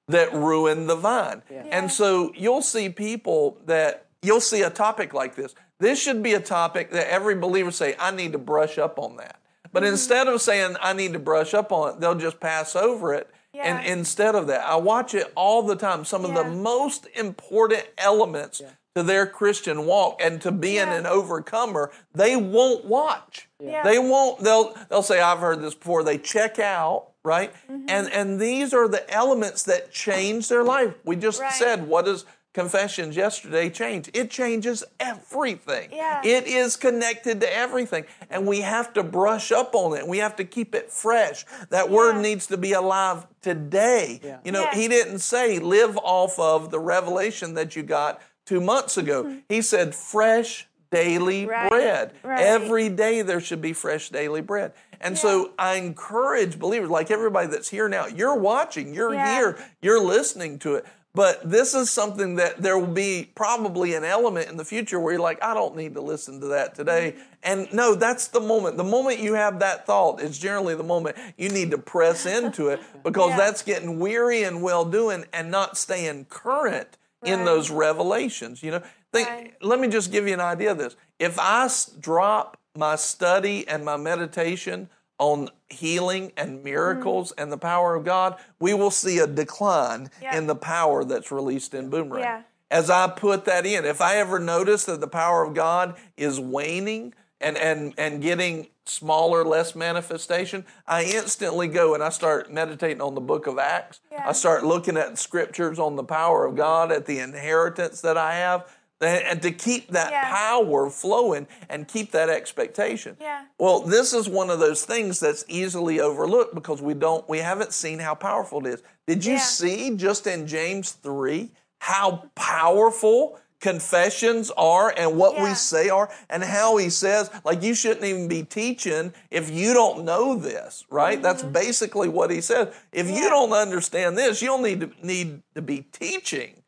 that 0.09 0.33
ruin 0.35 0.87
the 0.87 0.97
vine. 0.97 1.43
Yeah. 1.51 1.65
And 1.71 1.91
so 1.93 2.33
you'll 2.35 2.63
see 2.63 2.89
people 2.89 3.59
that 3.67 4.07
you'll 4.23 4.41
see 4.41 4.63
a 4.63 4.71
topic 4.71 5.15
like 5.15 5.35
this. 5.37 5.55
This 5.79 5.99
should 6.01 6.23
be 6.23 6.35
a 6.35 6.41
topic 6.41 6.91
that 6.91 7.11
every 7.11 7.35
believer 7.35 7.71
say, 7.71 7.95
I 7.99 8.11
need 8.11 8.33
to 8.33 8.39
brush 8.39 8.77
up 8.77 8.99
on 8.99 9.17
that. 9.17 9.37
But 9.73 9.83
Mm-hmm. 9.83 9.93
instead 9.93 10.29
of 10.29 10.43
saying 10.43 10.77
I 10.81 10.93
need 10.95 11.13
to 11.13 11.19
brush 11.19 11.55
up 11.55 11.71
on 11.73 11.91
it, 11.95 12.01
they'll 12.01 12.15
just 12.17 12.41
pass 12.41 12.75
over 12.75 13.15
it. 13.15 13.31
And 13.63 13.85
instead 13.87 14.35
of 14.35 14.47
that, 14.49 14.67
I 14.67 14.77
watch 14.77 15.15
it 15.15 15.33
all 15.37 15.63
the 15.63 15.77
time. 15.77 16.05
Some 16.05 16.25
of 16.25 16.35
the 16.35 16.45
most 16.45 17.07
important 17.15 17.87
elements 17.99 18.63
to 18.97 19.03
their 19.05 19.27
Christian 19.27 19.87
walk 19.87 20.21
and 20.21 20.41
to 20.43 20.51
being 20.51 20.75
Yeah. 20.89 20.95
an 20.95 21.07
overcomer, 21.07 21.93
they 22.15 22.35
won't 22.37 22.85
watch. 22.85 23.49
Yeah. 23.61 23.83
They 23.85 23.99
won't. 23.99 24.41
They'll 24.41 24.75
they'll 24.89 25.03
say, 25.03 25.21
"I've 25.21 25.39
heard 25.39 25.63
this 25.63 25.75
before." 25.75 26.03
They 26.03 26.19
check 26.19 26.59
out, 26.59 27.09
right? 27.23 27.53
Mm-hmm. 27.71 27.85
And 27.89 28.11
and 28.13 28.41
these 28.41 28.75
are 28.75 28.89
the 28.89 29.09
elements 29.13 29.63
that 29.65 29.93
change 29.93 30.49
their 30.49 30.65
life. 30.65 30.95
We 31.05 31.15
just 31.17 31.41
Right. 31.41 31.53
said, 31.53 31.87
"What 31.87 32.05
does 32.07 32.25
confessions 32.53 33.17
yesterday 33.17 33.71
change?" 33.71 34.11
It 34.15 34.31
changes 34.31 34.85
everything. 34.99 35.91
Yeah. 35.93 36.21
It 36.25 36.47
is 36.47 36.77
connected 36.77 37.41
to 37.41 37.57
everything, 37.57 38.05
and 38.31 38.47
we 38.47 38.61
have 38.63 38.93
to 38.95 39.03
brush 39.03 39.53
up 39.53 39.75
on 39.75 39.97
it. 39.97 40.07
We 40.07 40.19
have 40.19 40.37
to 40.37 40.45
keep 40.45 40.75
it 40.75 40.91
fresh. 40.91 41.45
That 41.71 41.91
word 41.91 42.21
needs 42.21 42.47
to 42.49 42.57
be 42.57 42.73
alive 42.73 43.27
today. 43.43 44.21
Yeah. 44.23 44.39
You 44.45 44.53
know, 44.53 44.63
Yeah. 44.65 44.75
he 44.75 44.89
didn't 44.89 45.21
say 45.21 45.59
live 45.59 45.97
off 45.99 46.39
of 46.39 46.71
the 46.71 46.79
revelation 46.81 47.55
that 47.55 47.77
you 47.77 47.83
got 47.83 48.21
two 48.47 48.61
months 48.61 48.97
ago. 48.97 49.37
He 49.49 49.63
said 49.63 49.95
fresh 49.95 50.67
daily 50.91 51.43
Mm-hmm. 51.43 51.51
Right. 51.51 51.71
bread. 51.71 52.13
Right. 52.25 52.41
Every 52.41 52.89
day 52.89 53.23
there 53.23 53.41
should 53.41 53.61
be 53.61 53.73
fresh 53.73 54.09
daily 54.09 54.41
bread. 54.41 54.73
And 55.01 55.17
so 55.17 55.53
I 55.59 55.75
encourage 55.77 56.59
believers, 56.59 56.91
like 56.91 57.11
everybody 57.11 57.47
that's 57.47 57.69
here 57.71 57.89
now, 57.89 58.07
you're 58.07 58.35
watching, 58.35 58.93
you're 58.93 59.15
Yeah. 59.15 59.35
here, 59.39 59.59
you're 59.81 60.01
listening 60.01 60.59
to 60.59 60.75
it. 60.75 60.85
But 61.13 61.49
this 61.49 61.75
is 61.75 61.91
something 61.91 62.37
that 62.37 62.59
there 62.63 62.79
will 62.79 62.87
be 62.87 63.31
probably 63.35 63.95
an 63.95 64.05
element 64.05 64.49
in 64.49 64.57
the 64.57 64.65
future 64.65 65.01
where 65.01 65.15
you're 65.15 65.21
like, 65.21 65.43
I 65.43 65.55
don't 65.55 65.77
need 65.77 65.95
to 65.95 66.01
listen 66.01 66.41
to 66.41 66.47
that 66.49 66.77
today. 66.77 67.13
Mm-hmm. 67.13 67.23
And 67.43 67.73
no, 67.73 67.97
that's 67.97 68.29
the 68.29 68.39
moment. 68.41 68.77
The 68.77 68.85
moment 68.85 69.19
you 69.19 69.35
have 69.35 69.59
that 69.59 69.87
thought 69.87 70.21
is 70.21 70.39
generally 70.39 70.77
the 70.77 70.85
moment 70.85 71.17
you 71.37 71.49
need 71.49 71.73
to 71.73 71.79
press 71.79 72.27
into 72.27 72.69
it 72.69 72.81
because 73.03 73.31
Yeah. 73.31 73.37
that's 73.39 73.63
getting 73.63 73.99
weary 73.99 74.45
and 74.45 74.63
well 74.63 74.85
doing 74.85 75.25
and 75.33 75.51
not 75.51 75.77
staying 75.77 76.27
current 76.27 76.97
in 77.25 77.45
those 77.45 77.71
revelations. 77.71 78.63
You 78.63 78.71
know, 78.73 78.83
think. 79.13 79.29
Right. 79.29 79.55
Let 79.61 79.81
me 79.81 79.89
just 79.89 80.13
give 80.13 80.29
you 80.29 80.35
an 80.35 80.41
idea 80.41 80.71
of 80.71 80.79
this. 80.79 80.95
If 81.19 81.39
I 81.41 81.69
drop 81.99 82.57
my 82.77 82.95
study 82.95 83.67
and 83.67 83.85
my 83.85 83.97
meditation 83.97 84.89
on 85.21 85.51
healing 85.69 86.33
and 86.37 86.65
miracles 86.65 87.33
and 87.39 87.53
the 87.53 87.59
power 87.59 87.95
of 87.95 88.05
God, 88.05 88.37
we 88.59 88.75
will 88.75 88.91
see 88.91 89.19
a 89.19 89.27
decline 89.29 90.11
Mm-hmm. 90.23 90.37
In 90.37 90.47
the 90.47 90.57
power 90.57 91.05
that's 91.05 91.31
released 91.31 91.75
in 91.75 91.91
Boomerang. 91.91 92.23
Yeah. 92.23 92.43
As 92.71 92.89
I 92.89 93.09
put 93.09 93.45
that 93.45 93.67
in, 93.67 93.85
if 93.85 94.01
I 94.01 94.17
ever 94.17 94.39
notice 94.39 94.85
that 94.85 95.01
the 95.01 95.09
power 95.09 95.45
of 95.45 95.55
God 95.55 95.97
is 96.17 96.41
waning 96.41 97.15
and 97.41 97.57
and 97.57 97.95
and 97.99 98.23
getting 98.23 98.69
smaller, 98.85 99.45
less 99.45 99.75
manifestation, 99.75 100.65
I 100.87 101.05
instantly 101.05 101.69
go 101.69 101.95
and 101.95 102.03
I 102.03 102.09
start 102.09 102.53
meditating 102.53 103.01
on 103.01 103.15
the 103.15 103.21
book 103.21 103.47
of 103.47 103.59
Acts. 103.59 104.01
Yeah. 104.11 104.29
I 104.29 104.33
start 104.33 104.65
looking 104.65 104.97
at 104.97 105.19
scriptures 105.19 105.79
on 105.79 105.97
the 105.97 106.05
power 106.05 106.47
of 106.47 106.57
God, 106.57 106.91
at 106.91 107.07
the 107.07 107.19
inheritance 107.19 108.01
that 108.01 108.17
I 108.17 108.35
have, 108.35 108.67
and 109.01 109.41
to 109.43 109.51
keep 109.51 109.89
that 109.93 110.11
Yeah. 110.11 110.29
power 110.31 110.91
flowing 110.91 111.47
and 111.69 111.89
keep 111.89 112.13
that 112.13 112.29
expectation. 112.29 113.17
Yeah. 113.21 113.43
Well, 113.59 113.81
this 113.81 114.13
is 114.13 114.29
one 114.29 114.51
of 114.51 114.61
those 114.61 114.85
things 114.85 115.21
that's 115.21 115.45
easily 115.49 116.01
overlooked 116.01 116.55
because 116.55 116.83
we 116.83 116.95
don't 116.95 117.29
we 117.29 117.39
haven't 117.39 117.73
seen 117.73 117.99
how 117.99 118.15
powerful 118.15 118.67
it 118.67 118.75
is. 118.75 118.83
Did 119.07 119.25
you 119.25 119.35
Yeah. 119.35 119.39
see 119.41 119.97
just 119.97 120.27
in 120.27 120.47
James 120.47 120.93
3 120.93 121.51
how 121.79 122.25
powerful 122.35 123.39
confessions 123.61 124.51
are 124.57 124.93
and 124.97 125.19
what 125.19 125.39
we 125.41 125.53
say 125.55 125.91
are 125.91 126.09
and 126.31 126.43
how 126.43 126.79
he 126.79 126.89
says 126.89 127.31
like 127.45 127.63
you 127.63 127.75
shouldn't 127.75 128.05
even 128.05 128.27
be 128.27 128.43
teaching 128.43 129.13
if 129.31 129.51
you 129.51 129.75
don't 129.75 130.03
know 130.05 130.35
this, 130.35 130.85
right? 130.91 131.21
That's 131.21 131.43
basically 131.43 132.09
what 132.09 132.31
he 132.31 132.41
says. 132.41 132.75
If 132.93 133.09
you 133.09 133.15
Mm-hmm. 133.15 133.29
Don't 133.31 133.53
understand 133.53 134.17
this, 134.19 134.41
you 134.43 134.49
don't 134.49 134.63
need 134.63 134.81
to 134.81 134.91
need 135.03 135.43
to 135.55 135.63
be 135.63 135.83
teaching. 135.93 136.60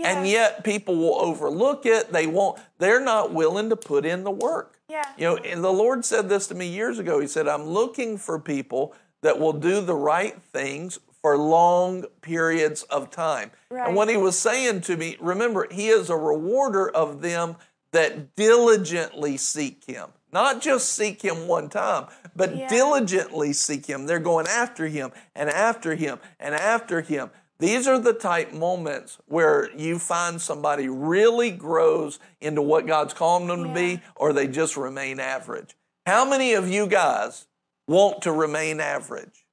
And 0.00 0.28
yet 0.28 0.62
people 0.62 0.96
will 0.96 1.16
overlook 1.16 1.84
it. 1.84 2.12
They 2.12 2.26
won't, 2.26 2.60
they're 2.78 3.00
not 3.00 3.32
willing 3.32 3.68
to 3.70 3.76
put 3.76 4.06
in 4.06 4.22
the 4.24 4.30
work. 4.30 4.78
Yeah. 4.88 5.04
You 5.16 5.24
know, 5.24 5.36
and 5.38 5.62
the 5.62 5.72
Lord 5.72 6.04
said 6.04 6.28
this 6.28 6.46
to 6.48 6.54
me 6.54 6.68
years 6.68 6.98
ago. 6.98 7.20
He 7.20 7.26
said, 7.26 7.48
I'm 7.48 7.64
looking 7.64 8.16
for 8.16 8.38
people 8.38 8.94
that 9.22 9.38
will 9.40 9.52
do 9.52 9.80
the 9.80 9.96
right 9.96 10.40
things 10.52 10.98
for 11.20 11.36
long 11.36 12.04
periods 12.22 12.84
of 12.84 13.10
time. 13.10 13.50
Right. 13.70 13.88
And 13.88 13.96
what 13.96 14.08
he 14.08 14.16
was 14.16 14.38
saying 14.38 14.82
to 14.82 14.96
me, 14.96 15.16
remember, 15.20 15.66
he 15.70 15.88
is 15.88 16.10
a 16.10 16.16
rewarder 16.16 16.88
of 16.88 17.20
them 17.20 17.56
that 17.90 18.36
diligently 18.36 19.36
seek 19.36 19.84
him. 19.84 20.10
Not 20.32 20.60
just 20.60 20.90
seek 20.90 21.22
him 21.22 21.48
one 21.48 21.68
time, 21.70 22.06
but 22.36 22.54
Yeah. 22.54 22.68
diligently 22.68 23.52
seek 23.52 23.86
him. 23.86 24.06
They're 24.06 24.18
going 24.18 24.46
after 24.46 24.86
him 24.86 25.10
and 25.34 25.48
after 25.50 25.94
him 25.94 26.20
and 26.38 26.54
after 26.54 27.00
him. 27.00 27.30
These 27.60 27.88
are 27.88 27.98
the 27.98 28.12
type 28.12 28.52
moments 28.52 29.18
where 29.26 29.74
you 29.76 29.98
find 29.98 30.40
somebody 30.40 30.88
really 30.88 31.50
grows 31.50 32.20
into 32.40 32.62
what 32.62 32.86
God's 32.86 33.14
calling 33.14 33.48
them 33.48 33.64
to 33.64 33.74
be, 33.74 34.00
or 34.14 34.32
they 34.32 34.46
just 34.46 34.76
remain 34.76 35.18
average. 35.18 35.74
How 36.06 36.24
many 36.24 36.52
of 36.52 36.68
you 36.68 36.86
guys 36.86 37.46
want 37.88 38.22
to 38.22 38.32
remain 38.32 38.80
average? 38.80 39.44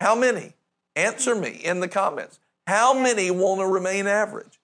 How 0.00 0.14
many? 0.14 0.54
Answer 0.96 1.34
me 1.34 1.50
in 1.50 1.80
the 1.80 1.88
comments. 1.88 2.40
How 2.66 2.94
many 2.94 3.30
want 3.30 3.60
to 3.60 3.66
remain 3.66 4.06
average? 4.06 4.58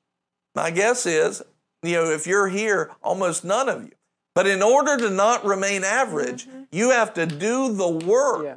My 0.55 0.71
guess 0.71 1.05
is, 1.05 1.43
you 1.83 1.93
know, 1.93 2.11
if 2.11 2.27
you're 2.27 2.49
here, 2.49 2.91
almost 3.03 3.45
none 3.45 3.69
of 3.69 3.85
you. 3.85 3.93
But 4.35 4.47
in 4.47 4.63
order 4.63 4.97
to 4.97 5.11
not 5.11 5.45
remain 5.45 5.85
average, 5.85 6.47
mm-hmm. 6.47 6.63
you 6.73 6.91
have 6.91 7.15
to 7.15 7.27
do 7.27 7.75
the 7.75 7.89
work. 7.89 8.45
Yeah. 8.45 8.57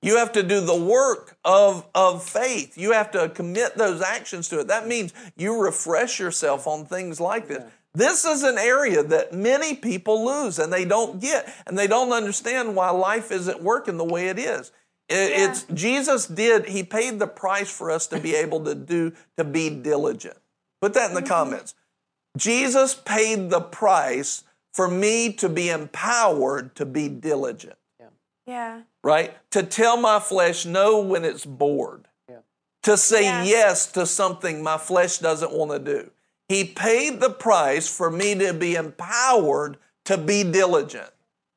You 0.00 0.16
have 0.18 0.32
to 0.32 0.42
do 0.42 0.60
the 0.60 0.76
work 0.76 1.36
of, 1.44 1.86
of 1.94 2.22
faith. 2.22 2.78
You 2.78 2.92
have 2.92 3.10
to 3.12 3.28
commit 3.28 3.76
those 3.76 4.00
actions 4.00 4.48
to 4.50 4.60
it. 4.60 4.68
That 4.68 4.86
means 4.86 5.12
you 5.36 5.60
refresh 5.60 6.20
yourself 6.20 6.66
on 6.66 6.84
things 6.86 7.20
like 7.20 7.48
this. 7.48 7.64
This 7.94 8.24
is 8.24 8.44
an 8.44 8.58
area 8.58 9.02
that 9.02 9.32
many 9.32 9.74
people 9.74 10.24
lose 10.24 10.58
and 10.58 10.72
they 10.72 10.84
don't 10.84 11.20
get, 11.20 11.52
and 11.66 11.76
they 11.76 11.88
don't 11.88 12.12
understand 12.12 12.76
why 12.76 12.90
life 12.90 13.32
isn't 13.32 13.62
working 13.62 13.96
the 13.96 14.04
way 14.04 14.28
it 14.28 14.38
is. 14.38 14.70
It- 15.08 15.30
Yeah. 15.30 15.50
It's 15.50 15.64
Jesus 15.72 16.26
did, 16.26 16.68
he 16.68 16.84
paid 16.84 17.18
the 17.18 17.26
price 17.26 17.70
for 17.70 17.90
us 17.90 18.06
to 18.08 18.20
be 18.20 18.36
able 18.36 18.62
to 18.64 18.74
do, 18.74 19.12
to 19.36 19.42
be 19.42 19.68
diligent. 19.68 20.36
Put 20.80 20.94
that 20.94 21.08
in 21.08 21.14
the 21.14 21.22
mm-hmm. 21.22 21.28
comments. 21.28 21.74
Jesus 22.36 22.94
paid 22.94 23.50
the 23.50 23.60
price 23.60 24.44
for 24.72 24.86
me 24.86 25.32
to 25.32 25.48
be 25.48 25.70
empowered 25.70 26.76
to 26.76 26.86
be 26.86 27.08
diligent 27.08 27.78
Yeah. 28.48 28.80
right? 29.04 29.36
To 29.50 29.62
tell 29.62 29.98
my 29.98 30.20
flesh 30.20 30.64
no 30.64 31.00
when 31.00 31.24
it's 31.24 31.44
bored. 31.44 32.08
Yeah. 32.28 32.38
To 32.84 32.96
say 32.96 33.24
Yeah. 33.24 33.44
yes 33.44 33.92
to 33.92 34.06
something 34.06 34.62
my 34.62 34.78
flesh 34.78 35.18
doesn't 35.18 35.52
want 35.52 35.70
to 35.72 35.78
do. 35.78 36.10
He 36.48 36.64
paid 36.64 37.20
the 37.20 37.28
price 37.28 37.94
for 37.94 38.10
me 38.10 38.34
to 38.36 38.54
be 38.54 38.74
empowered 38.74 39.76
to 40.06 40.16
be 40.16 40.42
diligent. 40.44 41.10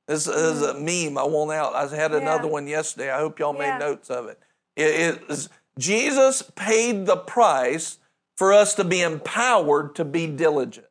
This 0.08 0.28
is 0.28 0.62
a 0.62 0.74
mm-hmm. 0.74 1.14
meme 1.14 1.18
I 1.18 1.24
want 1.24 1.52
out. 1.52 1.74
I 1.74 1.88
had 1.96 2.14
another 2.14 2.48
Yeah. 2.48 2.52
one 2.52 2.68
yesterday. 2.68 3.10
I 3.10 3.20
hope 3.20 3.40
y'all 3.40 3.54
made 3.54 3.80
notes 3.80 4.10
of 4.10 4.28
it. 4.28 4.38
It 4.76 5.24
is 5.30 5.48
Jesus 5.78 6.44
paid 6.56 7.06
the 7.06 7.16
price 7.16 8.00
for 8.36 8.52
us 8.52 8.74
to 8.76 8.84
be 8.84 9.02
empowered 9.02 9.96
to 9.96 10.04
be 10.04 10.28
diligent, 10.28 10.88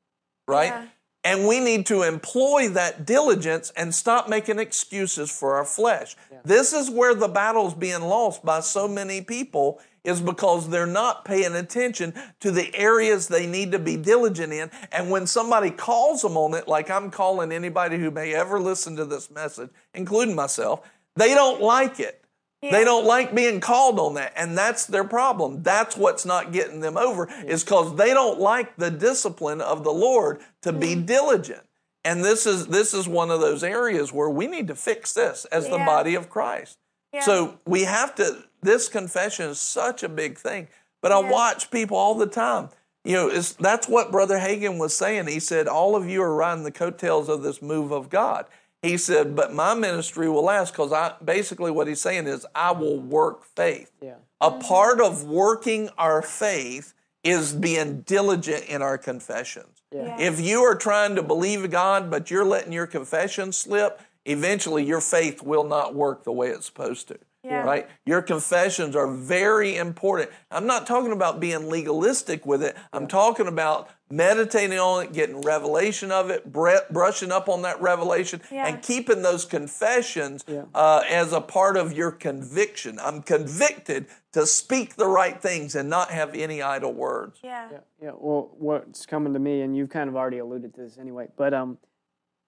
right? 0.48 0.88
Yeah. 1.24 1.32
And 1.32 1.46
we 1.46 1.60
need 1.60 1.86
to 1.86 2.02
employ 2.02 2.68
that 2.70 3.04
diligence 3.06 3.72
and 3.76 3.94
stop 3.94 4.28
making 4.28 4.58
excuses 4.58 5.30
for 5.30 5.56
our 5.56 5.64
flesh. 5.64 6.16
This 6.44 6.72
is 6.72 6.90
where 6.90 7.14
the 7.14 7.28
battle's 7.28 7.74
being 7.74 8.00
lost 8.02 8.44
by 8.44 8.60
so 8.60 8.88
many 8.88 9.20
people 9.20 9.80
is 10.04 10.20
because 10.20 10.68
they're 10.70 10.86
not 10.86 11.24
paying 11.24 11.54
attention 11.54 12.14
to 12.40 12.50
the 12.50 12.74
areas 12.74 13.28
they 13.28 13.46
need 13.46 13.72
to 13.72 13.78
be 13.78 13.96
diligent 13.96 14.52
in. 14.52 14.70
And 14.92 15.10
when 15.10 15.26
somebody 15.26 15.70
calls 15.70 16.22
them 16.22 16.36
on 16.36 16.54
it, 16.54 16.66
like 16.66 16.90
I'm 16.90 17.10
calling 17.10 17.52
anybody 17.52 17.98
who 17.98 18.10
may 18.10 18.34
ever 18.34 18.58
listen 18.58 18.96
to 18.96 19.04
this 19.04 19.30
message, 19.30 19.70
including 19.94 20.34
myself, 20.34 20.88
they 21.16 21.34
don't 21.34 21.60
like 21.60 22.00
it. 22.00 22.19
They 22.62 22.84
don't 22.84 23.06
like 23.06 23.34
being 23.34 23.60
called 23.60 23.98
on 23.98 24.14
that. 24.14 24.34
And 24.36 24.56
that's 24.56 24.86
their 24.86 25.04
problem. 25.04 25.62
That's 25.62 25.96
what's 25.96 26.26
not 26.26 26.52
getting 26.52 26.80
them 26.80 26.98
over 26.98 27.28
is 27.46 27.64
because 27.64 27.96
they 27.96 28.12
don't 28.12 28.38
like 28.38 28.76
the 28.76 28.90
discipline 28.90 29.62
of 29.62 29.82
the 29.82 29.92
Lord 29.92 30.40
to 30.62 30.72
be 30.72 30.94
mm-hmm. 30.94 31.06
diligent. 31.06 31.62
And 32.04 32.22
this 32.24 32.46
is 32.46 32.66
this 32.66 32.94
is 32.94 33.06
one 33.06 33.30
of 33.30 33.40
those 33.40 33.62
areas 33.62 34.12
where 34.12 34.30
we 34.30 34.46
need 34.46 34.68
to 34.68 34.74
fix 34.74 35.12
this 35.12 35.44
as 35.46 35.68
the 35.68 35.78
body 35.78 36.14
of 36.14 36.30
Christ. 36.30 36.78
Yeah. 37.12 37.20
So 37.20 37.58
we 37.66 37.84
have 37.84 38.14
to 38.16 38.44
this 38.62 38.88
confession 38.88 39.50
is 39.50 39.58
such 39.60 40.02
a 40.02 40.08
big 40.08 40.38
thing. 40.38 40.68
But 41.02 41.12
I 41.12 41.18
watch 41.18 41.70
people 41.70 41.96
all 41.96 42.14
the 42.14 42.26
time. 42.26 42.68
You 43.04 43.14
know, 43.14 43.28
it's, 43.28 43.54
that's 43.54 43.88
what 43.88 44.12
Brother 44.12 44.38
Hagin 44.38 44.78
was 44.78 44.94
saying. 44.94 45.26
He 45.26 45.40
said, 45.40 45.66
All 45.66 45.96
of 45.96 46.08
you 46.08 46.22
are 46.22 46.34
riding 46.34 46.64
the 46.64 46.70
coattails 46.70 47.28
of 47.28 47.42
this 47.42 47.62
move 47.62 47.90
of 47.90 48.10
God. 48.10 48.46
He 48.82 48.96
said, 48.96 49.36
But 49.36 49.52
my 49.52 49.74
ministry 49.74 50.28
will 50.28 50.44
last 50.44 50.72
because 50.72 50.92
I 50.92 51.14
basically 51.22 51.70
what 51.70 51.86
he's 51.86 52.00
saying 52.00 52.26
is, 52.26 52.46
I 52.54 52.72
will 52.72 52.98
work 52.98 53.44
faith. 53.44 53.92
Yeah. 54.00 54.16
A 54.40 54.52
part 54.52 55.00
of 55.00 55.24
working 55.24 55.90
our 55.98 56.22
faith 56.22 56.94
is 57.22 57.52
being 57.52 58.00
diligent 58.02 58.64
in 58.64 58.80
our 58.80 58.96
confessions. 58.96 59.82
Yeah. 59.92 60.04
Yeah. 60.04 60.20
If 60.20 60.40
you 60.40 60.62
are 60.62 60.74
trying 60.74 61.14
to 61.16 61.22
believe 61.22 61.70
God, 61.70 62.10
but 62.10 62.30
you're 62.30 62.44
letting 62.44 62.72
your 62.72 62.86
confession 62.86 63.52
slip, 63.52 64.00
eventually 64.24 64.84
your 64.84 65.00
faith 65.00 65.42
will 65.42 65.64
not 65.64 65.94
work 65.94 66.24
the 66.24 66.32
way 66.32 66.48
it's 66.48 66.66
supposed 66.66 67.08
to. 67.08 67.18
Yeah. 67.44 67.62
Right? 67.62 67.88
Your 68.04 68.20
confessions 68.22 68.94
are 68.94 69.10
very 69.10 69.76
important. 69.76 70.30
I'm 70.50 70.66
not 70.66 70.86
talking 70.86 71.12
about 71.12 71.40
being 71.40 71.68
legalistic 71.68 72.44
with 72.44 72.62
it. 72.62 72.76
I'm 72.92 73.06
talking 73.06 73.46
about 73.46 73.88
meditating 74.10 74.78
on 74.78 75.04
it, 75.04 75.12
getting 75.12 75.40
revelation 75.40 76.10
of 76.10 76.30
it, 76.30 76.52
bre- 76.52 76.84
brushing 76.90 77.30
up 77.30 77.48
on 77.48 77.62
that 77.62 77.80
revelation, 77.80 78.40
Yeah. 78.50 78.66
and 78.66 78.82
keeping 78.82 79.22
those 79.22 79.44
confessions 79.44 80.44
Yeah. 80.46 80.64
uh, 80.74 81.02
as 81.08 81.32
a 81.32 81.40
part 81.40 81.76
of 81.76 81.92
your 81.92 82.10
conviction. 82.10 82.98
I'm 83.00 83.22
convicted 83.22 84.06
to 84.32 84.46
speak 84.46 84.96
the 84.96 85.06
right 85.06 85.40
things 85.40 85.74
and 85.74 85.88
not 85.88 86.10
have 86.10 86.34
any 86.34 86.60
idle 86.60 86.92
words. 86.92 87.38
Yeah. 87.42 87.68
Yeah, 87.70 87.78
yeah. 88.02 88.10
Well, 88.16 88.50
what's 88.58 89.06
coming 89.06 89.32
to 89.32 89.38
me, 89.38 89.62
and 89.62 89.76
you've 89.76 89.90
kind 89.90 90.08
of 90.08 90.16
already 90.16 90.38
alluded 90.38 90.74
to 90.74 90.80
this 90.82 90.98
anyway, 90.98 91.28
but 91.36 91.54
um, 91.54 91.78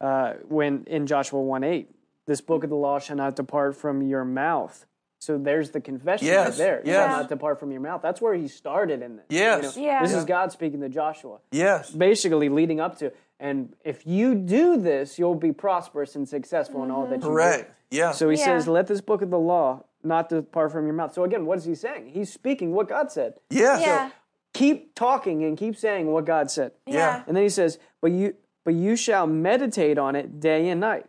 uh, 0.00 0.34
when 0.48 0.84
in 0.88 1.06
Joshua 1.06 1.40
one 1.40 1.62
eight, 1.64 1.90
this 2.26 2.40
book 2.40 2.64
of 2.64 2.70
the 2.70 2.76
law 2.76 2.98
shall 2.98 3.16
not 3.16 3.36
depart 3.36 3.76
from 3.76 4.02
your 4.02 4.24
mouth. 4.24 4.86
So 5.22 5.38
there's 5.38 5.70
the 5.70 5.80
confession 5.80 6.26
right 6.26 6.32
Yes, 6.34 6.58
there. 6.58 6.80
It 6.80 6.86
yes. 6.86 6.96
Shall 7.08 7.18
not 7.20 7.28
depart 7.28 7.60
from 7.60 7.70
your 7.70 7.80
mouth. 7.80 8.02
That's 8.02 8.20
where 8.20 8.34
he 8.34 8.48
started 8.48 9.02
in 9.02 9.18
this. 9.18 9.26
you 9.28 9.38
Yes. 9.38 9.76
know? 9.76 9.82
Yeah. 9.84 10.02
This 10.02 10.14
is 10.14 10.24
God 10.24 10.50
speaking 10.50 10.80
to 10.80 10.88
Joshua. 10.88 11.38
Yes. 11.52 11.92
Basically 11.92 12.48
leading 12.48 12.80
up 12.80 12.98
to, 12.98 13.12
and 13.38 13.72
if 13.84 14.04
you 14.04 14.34
do 14.34 14.76
this, 14.76 15.20
you'll 15.20 15.36
be 15.36 15.52
prosperous 15.52 16.16
and 16.16 16.28
successful 16.28 16.82
in 16.82 16.90
all 16.90 17.06
that 17.06 17.18
you 17.18 17.22
do. 17.22 17.28
Correct. 17.28 17.72
Yeah. 17.92 18.10
So 18.10 18.30
he 18.30 18.36
Yeah. 18.36 18.46
says, 18.46 18.66
"Let 18.66 18.88
this 18.88 19.00
book 19.00 19.22
of 19.22 19.30
the 19.30 19.38
law 19.38 19.84
not 20.02 20.28
depart 20.28 20.72
from 20.72 20.86
your 20.86 20.94
mouth." 20.94 21.12
So 21.14 21.22
again, 21.22 21.46
what 21.46 21.56
is 21.56 21.66
he 21.66 21.76
saying? 21.76 22.08
He's 22.08 22.32
speaking 22.32 22.72
what 22.74 22.88
God 22.88 23.12
said. 23.12 23.34
yes. 23.48 23.80
Yeah. 23.80 24.10
Keep 24.54 24.96
talking 24.96 25.44
and 25.44 25.56
keep 25.56 25.76
saying 25.76 26.10
what 26.12 26.24
God 26.24 26.50
said. 26.50 26.72
Yeah. 26.84 27.22
And 27.28 27.36
then 27.36 27.44
he 27.44 27.48
says, 27.48 27.78
"But 28.00 28.10
you, 28.10 28.34
but 28.64 28.74
you 28.74 28.96
shall 28.96 29.28
meditate 29.28 29.98
on 29.98 30.16
it 30.16 30.40
day 30.40 30.68
and 30.68 30.80
night, 30.80 31.06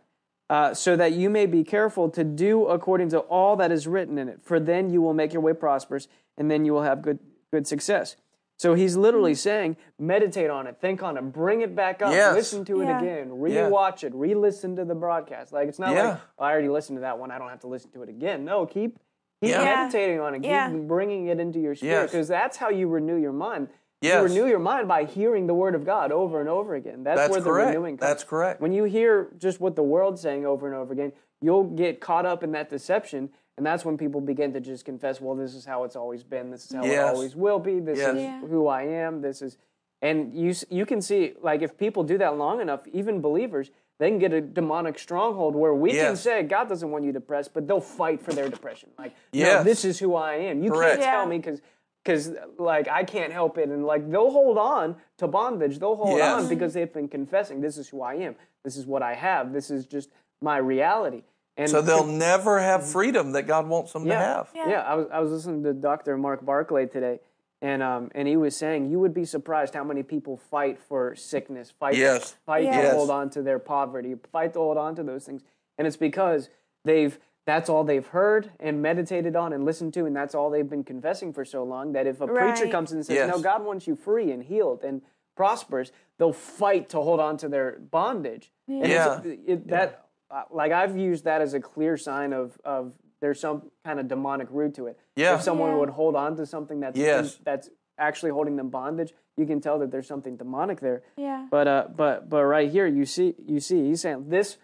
uh, 0.50 0.74
so 0.74 0.96
that 0.96 1.12
you 1.12 1.30
may 1.30 1.46
be 1.46 1.64
careful 1.64 2.08
to 2.10 2.22
do 2.24 2.66
according 2.66 3.08
to 3.10 3.18
all 3.20 3.56
that 3.56 3.72
is 3.72 3.86
written 3.86 4.18
in 4.18 4.28
it. 4.28 4.40
For 4.42 4.60
then 4.60 4.90
you 4.90 5.00
will 5.02 5.14
make 5.14 5.32
your 5.32 5.42
way 5.42 5.52
prosperous, 5.54 6.08
and 6.36 6.50
then 6.50 6.64
you 6.64 6.72
will 6.72 6.82
have 6.82 7.02
good 7.02 7.18
good 7.50 7.66
success." 7.66 8.16
So 8.56 8.74
he's 8.74 8.96
literally 8.96 9.34
saying, 9.34 9.76
meditate 9.98 10.48
on 10.48 10.68
it, 10.68 10.76
think 10.80 11.02
on 11.02 11.16
it, 11.16 11.22
bring 11.32 11.62
it 11.62 11.74
back 11.74 12.00
up, 12.02 12.12
Yes. 12.12 12.34
listen 12.36 12.64
to 12.66 12.82
it 12.82 12.84
Yeah. 12.84 13.00
again, 13.00 13.30
rewatch 13.30 14.04
it, 14.04 14.14
re-listen 14.14 14.76
to 14.76 14.84
the 14.84 14.94
broadcast. 14.94 15.52
Like 15.52 15.66
it's 15.68 15.80
not 15.80 15.92
Yeah. 15.92 16.08
like 16.10 16.18
oh, 16.38 16.44
I 16.44 16.52
already 16.52 16.68
listened 16.68 16.98
to 16.98 17.00
that 17.00 17.18
one, 17.18 17.32
I 17.32 17.38
don't 17.38 17.48
have 17.50 17.60
to 17.60 17.66
listen 17.66 17.90
to 17.92 18.02
it 18.04 18.08
again. 18.08 18.44
No, 18.44 18.64
keep 18.64 18.98
keep 19.40 19.50
Yeah. 19.50 19.60
Yeah. 19.62 19.74
meditating 19.82 20.20
on 20.20 20.34
it, 20.36 20.38
keep 20.42 20.50
Yeah. 20.50 20.70
bringing 20.70 21.26
it 21.26 21.40
into 21.40 21.58
your 21.58 21.74
spirit, 21.74 21.92
Yes. 22.02 22.10
because 22.12 22.28
that's 22.28 22.56
how 22.56 22.68
you 22.68 22.86
renew 22.88 23.16
your 23.16 23.32
mind. 23.32 23.68
Yes. 24.04 24.16
You 24.30 24.36
renew 24.36 24.48
your 24.50 24.58
mind 24.58 24.86
by 24.88 25.04
hearing 25.04 25.46
the 25.46 25.54
word 25.54 25.74
of 25.74 25.84
God 25.84 26.12
over 26.12 26.40
and 26.40 26.48
over 26.48 26.74
again. 26.74 27.02
That's, 27.04 27.18
That's 27.18 27.30
where 27.30 27.40
the 27.40 27.50
correct. 27.50 27.68
renewing 27.68 27.96
comes. 27.96 28.08
That's 28.10 28.24
correct. 28.24 28.60
When 28.60 28.72
you 28.72 28.84
hear 28.84 29.28
just 29.38 29.60
what 29.60 29.76
the 29.76 29.82
world's 29.82 30.20
saying 30.20 30.44
over 30.46 30.66
and 30.66 30.76
over 30.76 30.92
again, 30.92 31.12
you'll 31.40 31.64
get 31.64 32.00
caught 32.00 32.26
up 32.26 32.42
in 32.42 32.52
that 32.52 32.68
deception, 32.68 33.30
and 33.56 33.64
that's 33.64 33.84
when 33.84 33.96
people 33.96 34.20
begin 34.20 34.52
to 34.52 34.60
just 34.60 34.84
confess, 34.84 35.20
"Well, 35.20 35.34
this 35.34 35.54
is 35.54 35.64
how 35.64 35.84
it's 35.84 35.96
always 35.96 36.22
been. 36.22 36.50
This 36.50 36.66
is 36.66 36.72
how 36.76 36.84
it 36.84 36.98
always 36.98 37.34
will 37.34 37.58
be. 37.58 37.80
This 37.80 37.98
Yes. 37.98 38.14
is 38.16 38.22
Yeah. 38.22 38.40
who 38.40 38.66
I 38.68 38.82
am. 38.82 39.20
This 39.22 39.40
is." 39.42 39.56
And 40.02 40.34
you 40.34 40.52
you 40.68 40.84
can 40.84 41.00
see 41.00 41.32
like 41.40 41.62
if 41.62 41.78
people 41.78 42.02
do 42.02 42.18
that 42.18 42.36
long 42.36 42.60
enough, 42.60 42.86
even 42.92 43.20
believers, 43.22 43.70
they 43.98 44.10
can 44.10 44.18
get 44.18 44.32
a 44.32 44.40
demonic 44.40 44.98
stronghold 44.98 45.54
where 45.54 45.72
we 45.72 45.92
can 45.92 46.16
say 46.16 46.42
God 46.42 46.68
doesn't 46.68 46.90
want 46.90 47.04
you 47.04 47.12
depressed, 47.12 47.54
but 47.54 47.66
they'll 47.66 47.80
fight 47.80 48.20
for 48.20 48.32
their 48.32 48.48
depression. 48.48 48.90
Like, 48.98 49.12
no, 49.32 49.62
this 49.62 49.84
is 49.84 49.98
who 50.00 50.14
I 50.14 50.34
am. 50.34 50.62
You 50.62 50.70
Correct. 50.72 51.00
can't 51.00 51.04
tell 51.10 51.26
me 51.26 51.38
because 51.38 51.62
because 52.04 52.30
like 52.58 52.88
I 52.88 53.02
can't 53.04 53.32
help 53.32 53.56
it, 53.58 53.68
and 53.68 53.84
like 53.86 54.08
they'll 54.10 54.30
hold 54.30 54.58
on 54.58 54.96
to 55.18 55.26
bondage. 55.26 55.78
They'll 55.78 55.96
hold 55.96 56.18
Yes. 56.18 56.42
on 56.42 56.48
because 56.48 56.74
they've 56.74 56.92
been 56.92 57.08
confessing, 57.08 57.60
"This 57.60 57.78
is 57.78 57.88
who 57.88 58.02
I 58.02 58.14
am. 58.14 58.36
This 58.62 58.76
is 58.76 58.86
what 58.86 59.02
I 59.02 59.14
have. 59.14 59.52
This 59.52 59.70
is 59.70 59.86
just 59.86 60.10
my 60.40 60.58
reality." 60.58 61.22
And 61.56 61.68
So 61.70 61.80
they'll 61.80 62.04
never 62.04 62.58
have 62.58 62.84
freedom 62.84 63.32
that 63.32 63.44
God 63.44 63.68
wants 63.68 63.92
them 63.92 64.02
to 64.04 64.08
yeah, 64.10 64.18
have. 64.34 64.50
yeah. 64.54 64.82
I 64.82 64.94
was 64.94 65.06
I 65.10 65.20
was 65.20 65.30
listening 65.32 65.62
to 65.64 65.72
Dr. 65.72 66.16
Mark 66.18 66.44
Barclay 66.44 66.86
today, 66.86 67.20
and 67.62 67.82
um 67.82 68.10
and 68.14 68.28
he 68.28 68.36
was 68.36 68.56
saying 68.56 68.90
you 68.90 68.98
would 68.98 69.14
be 69.14 69.24
surprised 69.24 69.72
how 69.74 69.84
many 69.84 70.02
people 70.02 70.36
fight 70.36 70.78
for 70.78 71.14
sickness, 71.14 71.70
fight 71.70 71.94
Yes. 71.96 72.36
fight 72.44 72.64
Yes. 72.64 72.90
to 72.90 72.96
hold 72.96 73.10
on 73.10 73.30
to 73.30 73.42
their 73.42 73.58
poverty, 73.58 74.14
fight 74.32 74.52
to 74.54 74.58
hold 74.58 74.76
on 74.76 74.94
to 74.96 75.02
those 75.02 75.24
things, 75.24 75.42
and 75.78 75.86
it's 75.86 75.96
because 75.96 76.50
they've 76.84 77.18
that's 77.46 77.68
all 77.68 77.84
they've 77.84 78.06
heard 78.06 78.50
and 78.58 78.80
meditated 78.80 79.36
on 79.36 79.52
and 79.52 79.64
listened 79.64 79.92
to, 79.94 80.06
and 80.06 80.16
that's 80.16 80.34
all 80.34 80.50
they've 80.50 80.68
been 80.68 80.84
confessing 80.84 81.32
for 81.32 81.44
so 81.44 81.62
long 81.62 81.92
that 81.92 82.06
if 82.06 82.20
a 82.20 82.26
preacher 82.26 82.68
comes 82.68 82.90
in 82.92 82.98
and 82.98 83.06
says, 83.06 83.14
Yes. 83.16 83.28
"No, 83.28 83.40
God 83.42 83.64
wants 83.64 83.86
you 83.86 83.96
free 83.96 84.30
and 84.32 84.42
healed 84.44 84.82
and 84.82 85.02
prosperous," 85.36 85.92
they'll 86.18 86.32
fight 86.32 86.88
to 86.90 87.00
hold 87.00 87.20
on 87.20 87.36
to 87.38 87.48
their 87.48 87.78
bondage. 87.78 88.50
And 88.68 88.86
Yeah. 88.86 89.18
it's- 89.18 89.38
it, 89.46 89.68
that 89.68 90.06
uh, 90.30 90.42
like 90.50 90.72
I've 90.72 90.96
used 90.96 91.24
that 91.24 91.42
as 91.42 91.54
a 91.54 91.60
clear 91.60 91.96
sign 91.96 92.32
of 92.32 92.58
of 92.64 92.92
there's 93.20 93.40
some 93.40 93.70
kind 93.84 94.00
of 94.00 94.08
demonic 94.08 94.48
root 94.50 94.74
to 94.74 94.86
it. 94.86 94.98
Yeah. 95.16 95.34
If 95.34 95.42
someone 95.42 95.70
Yeah. 95.70 95.76
would 95.78 95.90
hold 95.90 96.16
on 96.16 96.36
to 96.36 96.46
something 96.46 96.80
that's 96.80 96.98
Yes. 96.98 97.36
that's 97.44 97.68
actually 97.98 98.32
holding 98.32 98.56
them 98.56 98.70
bondage, 98.70 99.14
you 99.36 99.46
can 99.46 99.60
tell 99.60 99.78
that 99.78 99.90
there's 99.90 100.06
something 100.08 100.36
demonic 100.36 100.80
there. 100.80 101.02
Yeah. 101.16 101.46
But 101.50 101.68
uh, 101.68 101.88
but 101.94 102.28
but 102.30 102.44
right 102.44 102.70
here, 102.70 102.86
you 102.86 103.04
see, 103.04 103.34
you 103.38 103.60
see, 103.60 103.88
he's 103.88 104.00
saying 104.00 104.28
this 104.30 104.56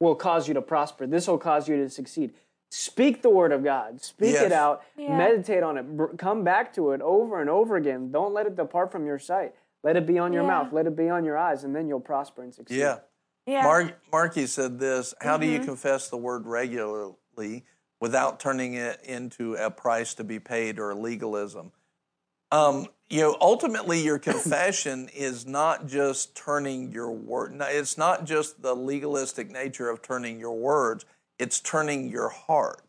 will 0.00 0.14
cause 0.14 0.48
you 0.48 0.54
to 0.54 0.62
prosper. 0.62 1.06
This 1.06 1.26
will 1.26 1.38
cause 1.38 1.68
you 1.68 1.76
to 1.76 1.88
succeed. 1.90 2.34
Speak 2.70 3.22
the 3.22 3.30
word 3.30 3.52
of 3.52 3.62
God. 3.64 4.00
Speak 4.02 4.32
Yes. 4.34 4.42
it 4.44 4.52
out. 4.52 4.82
Yeah. 4.96 5.16
Meditate 5.16 5.62
on 5.62 5.78
it. 5.78 6.18
Come 6.18 6.44
back 6.44 6.74
to 6.74 6.90
it 6.90 7.00
over 7.00 7.40
and 7.40 7.48
over 7.48 7.76
again. 7.76 8.10
Don't 8.10 8.34
let 8.34 8.46
it 8.46 8.56
depart 8.56 8.90
from 8.92 9.06
your 9.06 9.18
sight. 9.18 9.54
Let 9.82 9.96
it 9.96 10.04
be 10.06 10.18
on 10.18 10.32
your 10.32 10.42
Yeah. 10.42 10.48
mouth. 10.48 10.72
Let 10.72 10.86
it 10.86 10.96
be 10.96 11.08
on 11.08 11.24
your 11.24 11.38
eyes, 11.38 11.62
and 11.64 11.74
then 11.74 11.86
you'll 11.88 12.00
prosper 12.00 12.42
and 12.42 12.52
succeed. 12.54 12.78
Yeah. 12.78 12.98
Yeah. 13.46 13.62
Mark, 13.62 13.94
Marky 14.10 14.46
said 14.46 14.78
this 14.80 15.14
How 15.20 15.36
do 15.36 15.46
you 15.46 15.58
Mm-hmm. 15.58 15.66
confess 15.68 16.08
the 16.10 16.16
word 16.16 16.46
regularly 16.46 17.64
without 18.00 18.40
turning 18.40 18.74
it 18.74 19.00
into 19.04 19.54
a 19.54 19.70
price 19.70 20.14
to 20.14 20.24
be 20.24 20.40
paid 20.40 20.78
or 20.80 20.92
legalism? 20.94 21.70
Um, 22.50 22.86
you 23.08 23.20
know, 23.20 23.36
ultimately, 23.40 24.02
your 24.02 24.18
confession 24.18 25.08
is 25.14 25.46
not 25.46 25.86
just 25.86 26.34
turning 26.34 26.90
your 26.92 27.10
word. 27.10 27.56
It's 27.60 27.96
not 27.96 28.24
just 28.24 28.62
the 28.62 28.74
legalistic 28.74 29.50
nature 29.50 29.88
of 29.88 30.02
turning 30.02 30.40
your 30.40 30.56
words. 30.56 31.04
It's 31.38 31.60
turning 31.60 32.08
your 32.08 32.30
heart. 32.30 32.82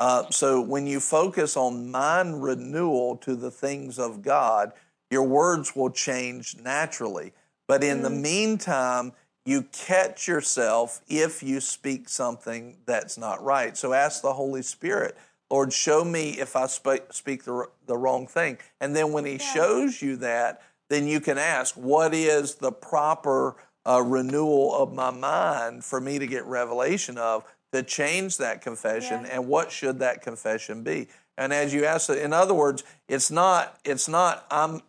Uh, 0.00 0.28
so 0.30 0.60
when 0.60 0.86
you 0.86 1.00
focus 1.00 1.56
on 1.56 1.90
mind 1.90 2.42
renewal 2.42 3.16
to 3.18 3.34
the 3.36 3.50
things 3.50 3.98
of 3.98 4.22
God, 4.22 4.72
your 5.10 5.22
words 5.22 5.74
will 5.76 5.90
change 5.90 6.56
naturally. 6.60 7.32
But 7.66 7.82
in 7.82 8.02
the 8.02 8.10
meantime, 8.10 9.12
you 9.46 9.62
catch 9.72 10.26
yourself 10.26 11.00
if 11.08 11.42
you 11.42 11.60
speak 11.60 12.08
something 12.08 12.78
that's 12.86 13.16
not 13.16 13.42
right. 13.42 13.76
So 13.76 13.92
ask 13.92 14.22
the 14.22 14.32
Holy 14.32 14.62
Spirit, 14.62 15.16
Lord, 15.50 15.72
show 15.72 16.04
me 16.04 16.30
if 16.32 16.56
I 16.56 16.66
sp- 16.66 17.10
speak 17.12 17.44
the, 17.44 17.66
the 17.86 17.96
wrong 17.96 18.26
thing. 18.26 18.58
And 18.80 18.94
then 18.96 19.12
when 19.12 19.24
He 19.24 19.38
shows 19.38 20.02
you 20.02 20.16
that, 20.16 20.62
then 20.90 21.06
you 21.06 21.20
can 21.20 21.38
ask, 21.38 21.74
what 21.76 22.12
is 22.14 22.56
the 22.56 22.72
proper 22.72 23.56
a 23.86 24.02
renewal 24.02 24.74
of 24.74 24.92
my 24.92 25.10
mind 25.10 25.84
for 25.84 26.00
me 26.00 26.18
to 26.18 26.26
get 26.26 26.44
revelation 26.46 27.18
of 27.18 27.44
to 27.72 27.82
change 27.82 28.38
that 28.38 28.62
confession 28.62 29.24
Yeah. 29.24 29.30
and 29.32 29.48
what 29.48 29.70
should 29.70 29.98
that 29.98 30.22
confession 30.22 30.82
be 30.82 31.08
and 31.36 31.52
as 31.52 31.74
you 31.74 31.84
asked 31.84 32.08
in 32.08 32.32
other 32.32 32.54
words 32.54 32.82
it's 33.08 33.30
not 33.30 33.78
it's 33.84 34.08
not 34.08 34.46
i'm 34.50 34.80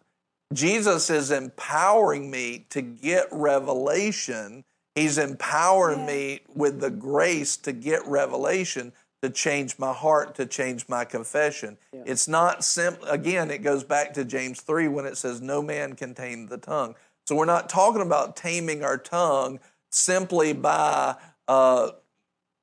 jesus 0.53 1.09
is 1.09 1.31
empowering 1.31 2.31
me 2.31 2.65
to 2.69 2.81
get 2.81 3.27
revelation 3.31 4.63
he's 4.93 5.17
empowering 5.17 6.01
Yeah. 6.01 6.05
me 6.05 6.39
with 6.53 6.79
the 6.79 6.91
grace 6.91 7.57
to 7.57 7.73
get 7.73 8.05
revelation 8.07 8.93
to 9.21 9.29
change 9.29 9.79
my 9.79 9.93
heart 9.93 10.35
to 10.35 10.45
change 10.45 10.87
my 10.87 11.05
confession. 11.05 11.77
It's 12.05 12.27
not 12.27 12.63
simple 12.63 13.07
again 13.07 13.49
it 13.49 13.59
goes 13.59 13.83
back 13.83 14.13
to 14.13 14.25
james 14.25 14.61
3 14.61 14.87
when 14.87 15.05
it 15.05 15.17
says 15.17 15.41
no 15.41 15.61
man 15.61 15.95
can 15.95 16.13
tame 16.13 16.47
the 16.47 16.57
tongue. 16.57 16.95
So 17.25 17.35
we're 17.35 17.45
not 17.45 17.69
talking 17.69 18.01
about 18.01 18.35
taming 18.35 18.83
our 18.83 18.97
tongue 18.97 19.59
simply 19.89 20.53
by 20.53 21.15
uh, 21.47 21.91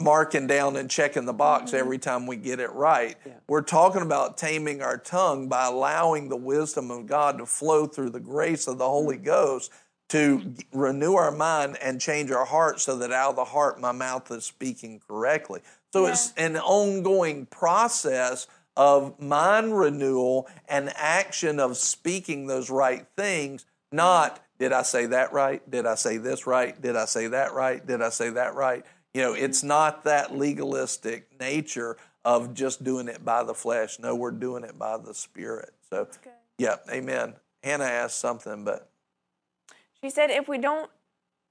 marking 0.00 0.46
down 0.46 0.76
and 0.76 0.90
checking 0.90 1.24
the 1.24 1.32
box 1.32 1.72
every 1.72 1.98
time 1.98 2.26
we 2.26 2.36
get 2.36 2.61
it 2.61 2.72
right. 2.72 3.16
We're 3.48 3.62
talking 3.62 4.03
about 4.03 4.36
taming 4.36 4.82
our 4.82 4.98
tongue 4.98 5.48
by 5.48 5.66
allowing 5.66 6.28
the 6.28 6.36
wisdom 6.36 6.90
of 6.90 7.07
God 7.07 7.38
to 7.38 7.46
flow 7.46 7.86
through 7.86 8.11
the 8.11 8.20
grace 8.20 8.66
of 8.66 8.78
the 8.78 8.88
Holy 8.88 9.16
Ghost 9.16 9.72
to 10.11 10.55
renew 10.72 11.14
our 11.14 11.30
mind 11.30 11.78
and 11.80 12.00
change 12.00 12.30
our 12.30 12.44
heart 12.44 12.80
so 12.80 12.96
that 12.98 13.12
out 13.12 13.30
of 13.30 13.36
the 13.36 13.44
heart 13.44 13.80
my 13.80 13.92
mouth 13.92 14.30
is 14.30 14.44
speaking 14.44 15.00
correctly. 15.09 15.61
So 15.93 16.07
it's 16.07 16.32
an 16.36 16.57
ongoing 16.57 17.47
process 17.47 18.47
of 18.76 19.20
mind 19.20 19.76
renewal 19.78 20.49
and 20.68 20.90
action 20.97 21.61
of 21.61 21.76
speaking 21.76 22.47
those 22.47 22.70
right 22.70 23.07
things, 23.16 23.66
not 23.90 24.43
did 24.59 24.72
I 24.72 24.82
say 24.82 25.07
that 25.07 25.32
right? 25.32 25.68
Did 25.68 25.86
I 25.86 25.97
say 25.97 26.18
this 26.18 26.47
right? 26.47 26.80
Did 26.80 26.97
I 26.97 27.05
say 27.05 27.26
that 27.26 27.53
right? 27.53 27.84
Did 27.84 28.01
I 28.01 28.11
say 28.11 28.30
that 28.30 28.55
right? 28.55 28.86
You 29.12 29.22
know, 29.22 29.32
mm-hmm. 29.32 29.45
it's 29.45 29.62
not 29.62 30.05
that 30.05 30.36
legalistic 30.36 31.28
nature 31.38 31.97
of 32.24 32.55
just 32.55 32.84
doing 32.84 33.09
it 33.09 33.24
by 33.24 33.43
the 33.43 33.55
flesh. 33.55 33.99
No, 33.99 34.14
we're 34.14 34.30
doing 34.30 34.62
it 34.62 34.78
by 34.78 34.97
the 34.99 35.14
Spirit. 35.14 35.74
So, 35.90 36.07
yeah, 36.59 36.76
amen. 36.90 37.34
Hannah 37.62 37.84
asked 37.84 38.20
something, 38.20 38.64
but 38.64 38.88
She 40.01 40.11
said, 40.11 40.30
if 40.30 40.49
we 40.49 40.59
don't, 40.59 40.88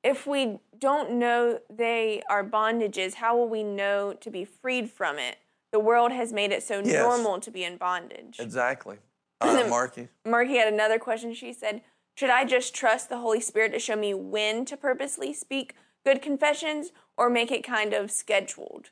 if 0.03 0.25
we 0.25 0.59
don't 0.77 1.11
know 1.11 1.59
they 1.69 2.23
are 2.29 2.43
bondages, 2.43 3.15
how 3.15 3.37
will 3.37 3.47
we 3.49 3.63
know 3.63 4.13
to 4.13 4.31
be 4.31 4.45
freed 4.45 4.89
from 4.89 5.19
it? 5.19 5.37
The 5.71 5.79
world 5.79 6.11
has 6.11 6.33
made 6.33 6.51
it 6.51 6.63
so 6.63 6.81
Yes. 6.83 7.01
normal 7.01 7.39
to 7.39 7.51
be 7.51 7.63
in 7.63 7.77
bondage. 7.77 8.39
exactly. 8.39 8.97
Uh, 9.41 9.65
Marky. 9.67 10.07
Marky 10.23 10.57
had 10.57 10.71
another 10.71 10.99
question. 10.99 11.33
She 11.33 11.51
said, 11.51 11.81
Should 12.15 12.29
I 12.29 12.45
just 12.45 12.75
trust 12.75 13.09
the 13.09 13.17
Holy 13.17 13.39
Spirit 13.39 13.71
to 13.73 13.79
show 13.79 13.95
me 13.95 14.13
when 14.13 14.65
to 14.65 14.77
purposely 14.77 15.33
speak 15.33 15.73
good 16.05 16.21
confessions 16.21 16.91
or 17.17 17.27
make 17.27 17.51
it 17.51 17.63
kind 17.63 17.93
of 17.95 18.11
scheduled? 18.11 18.91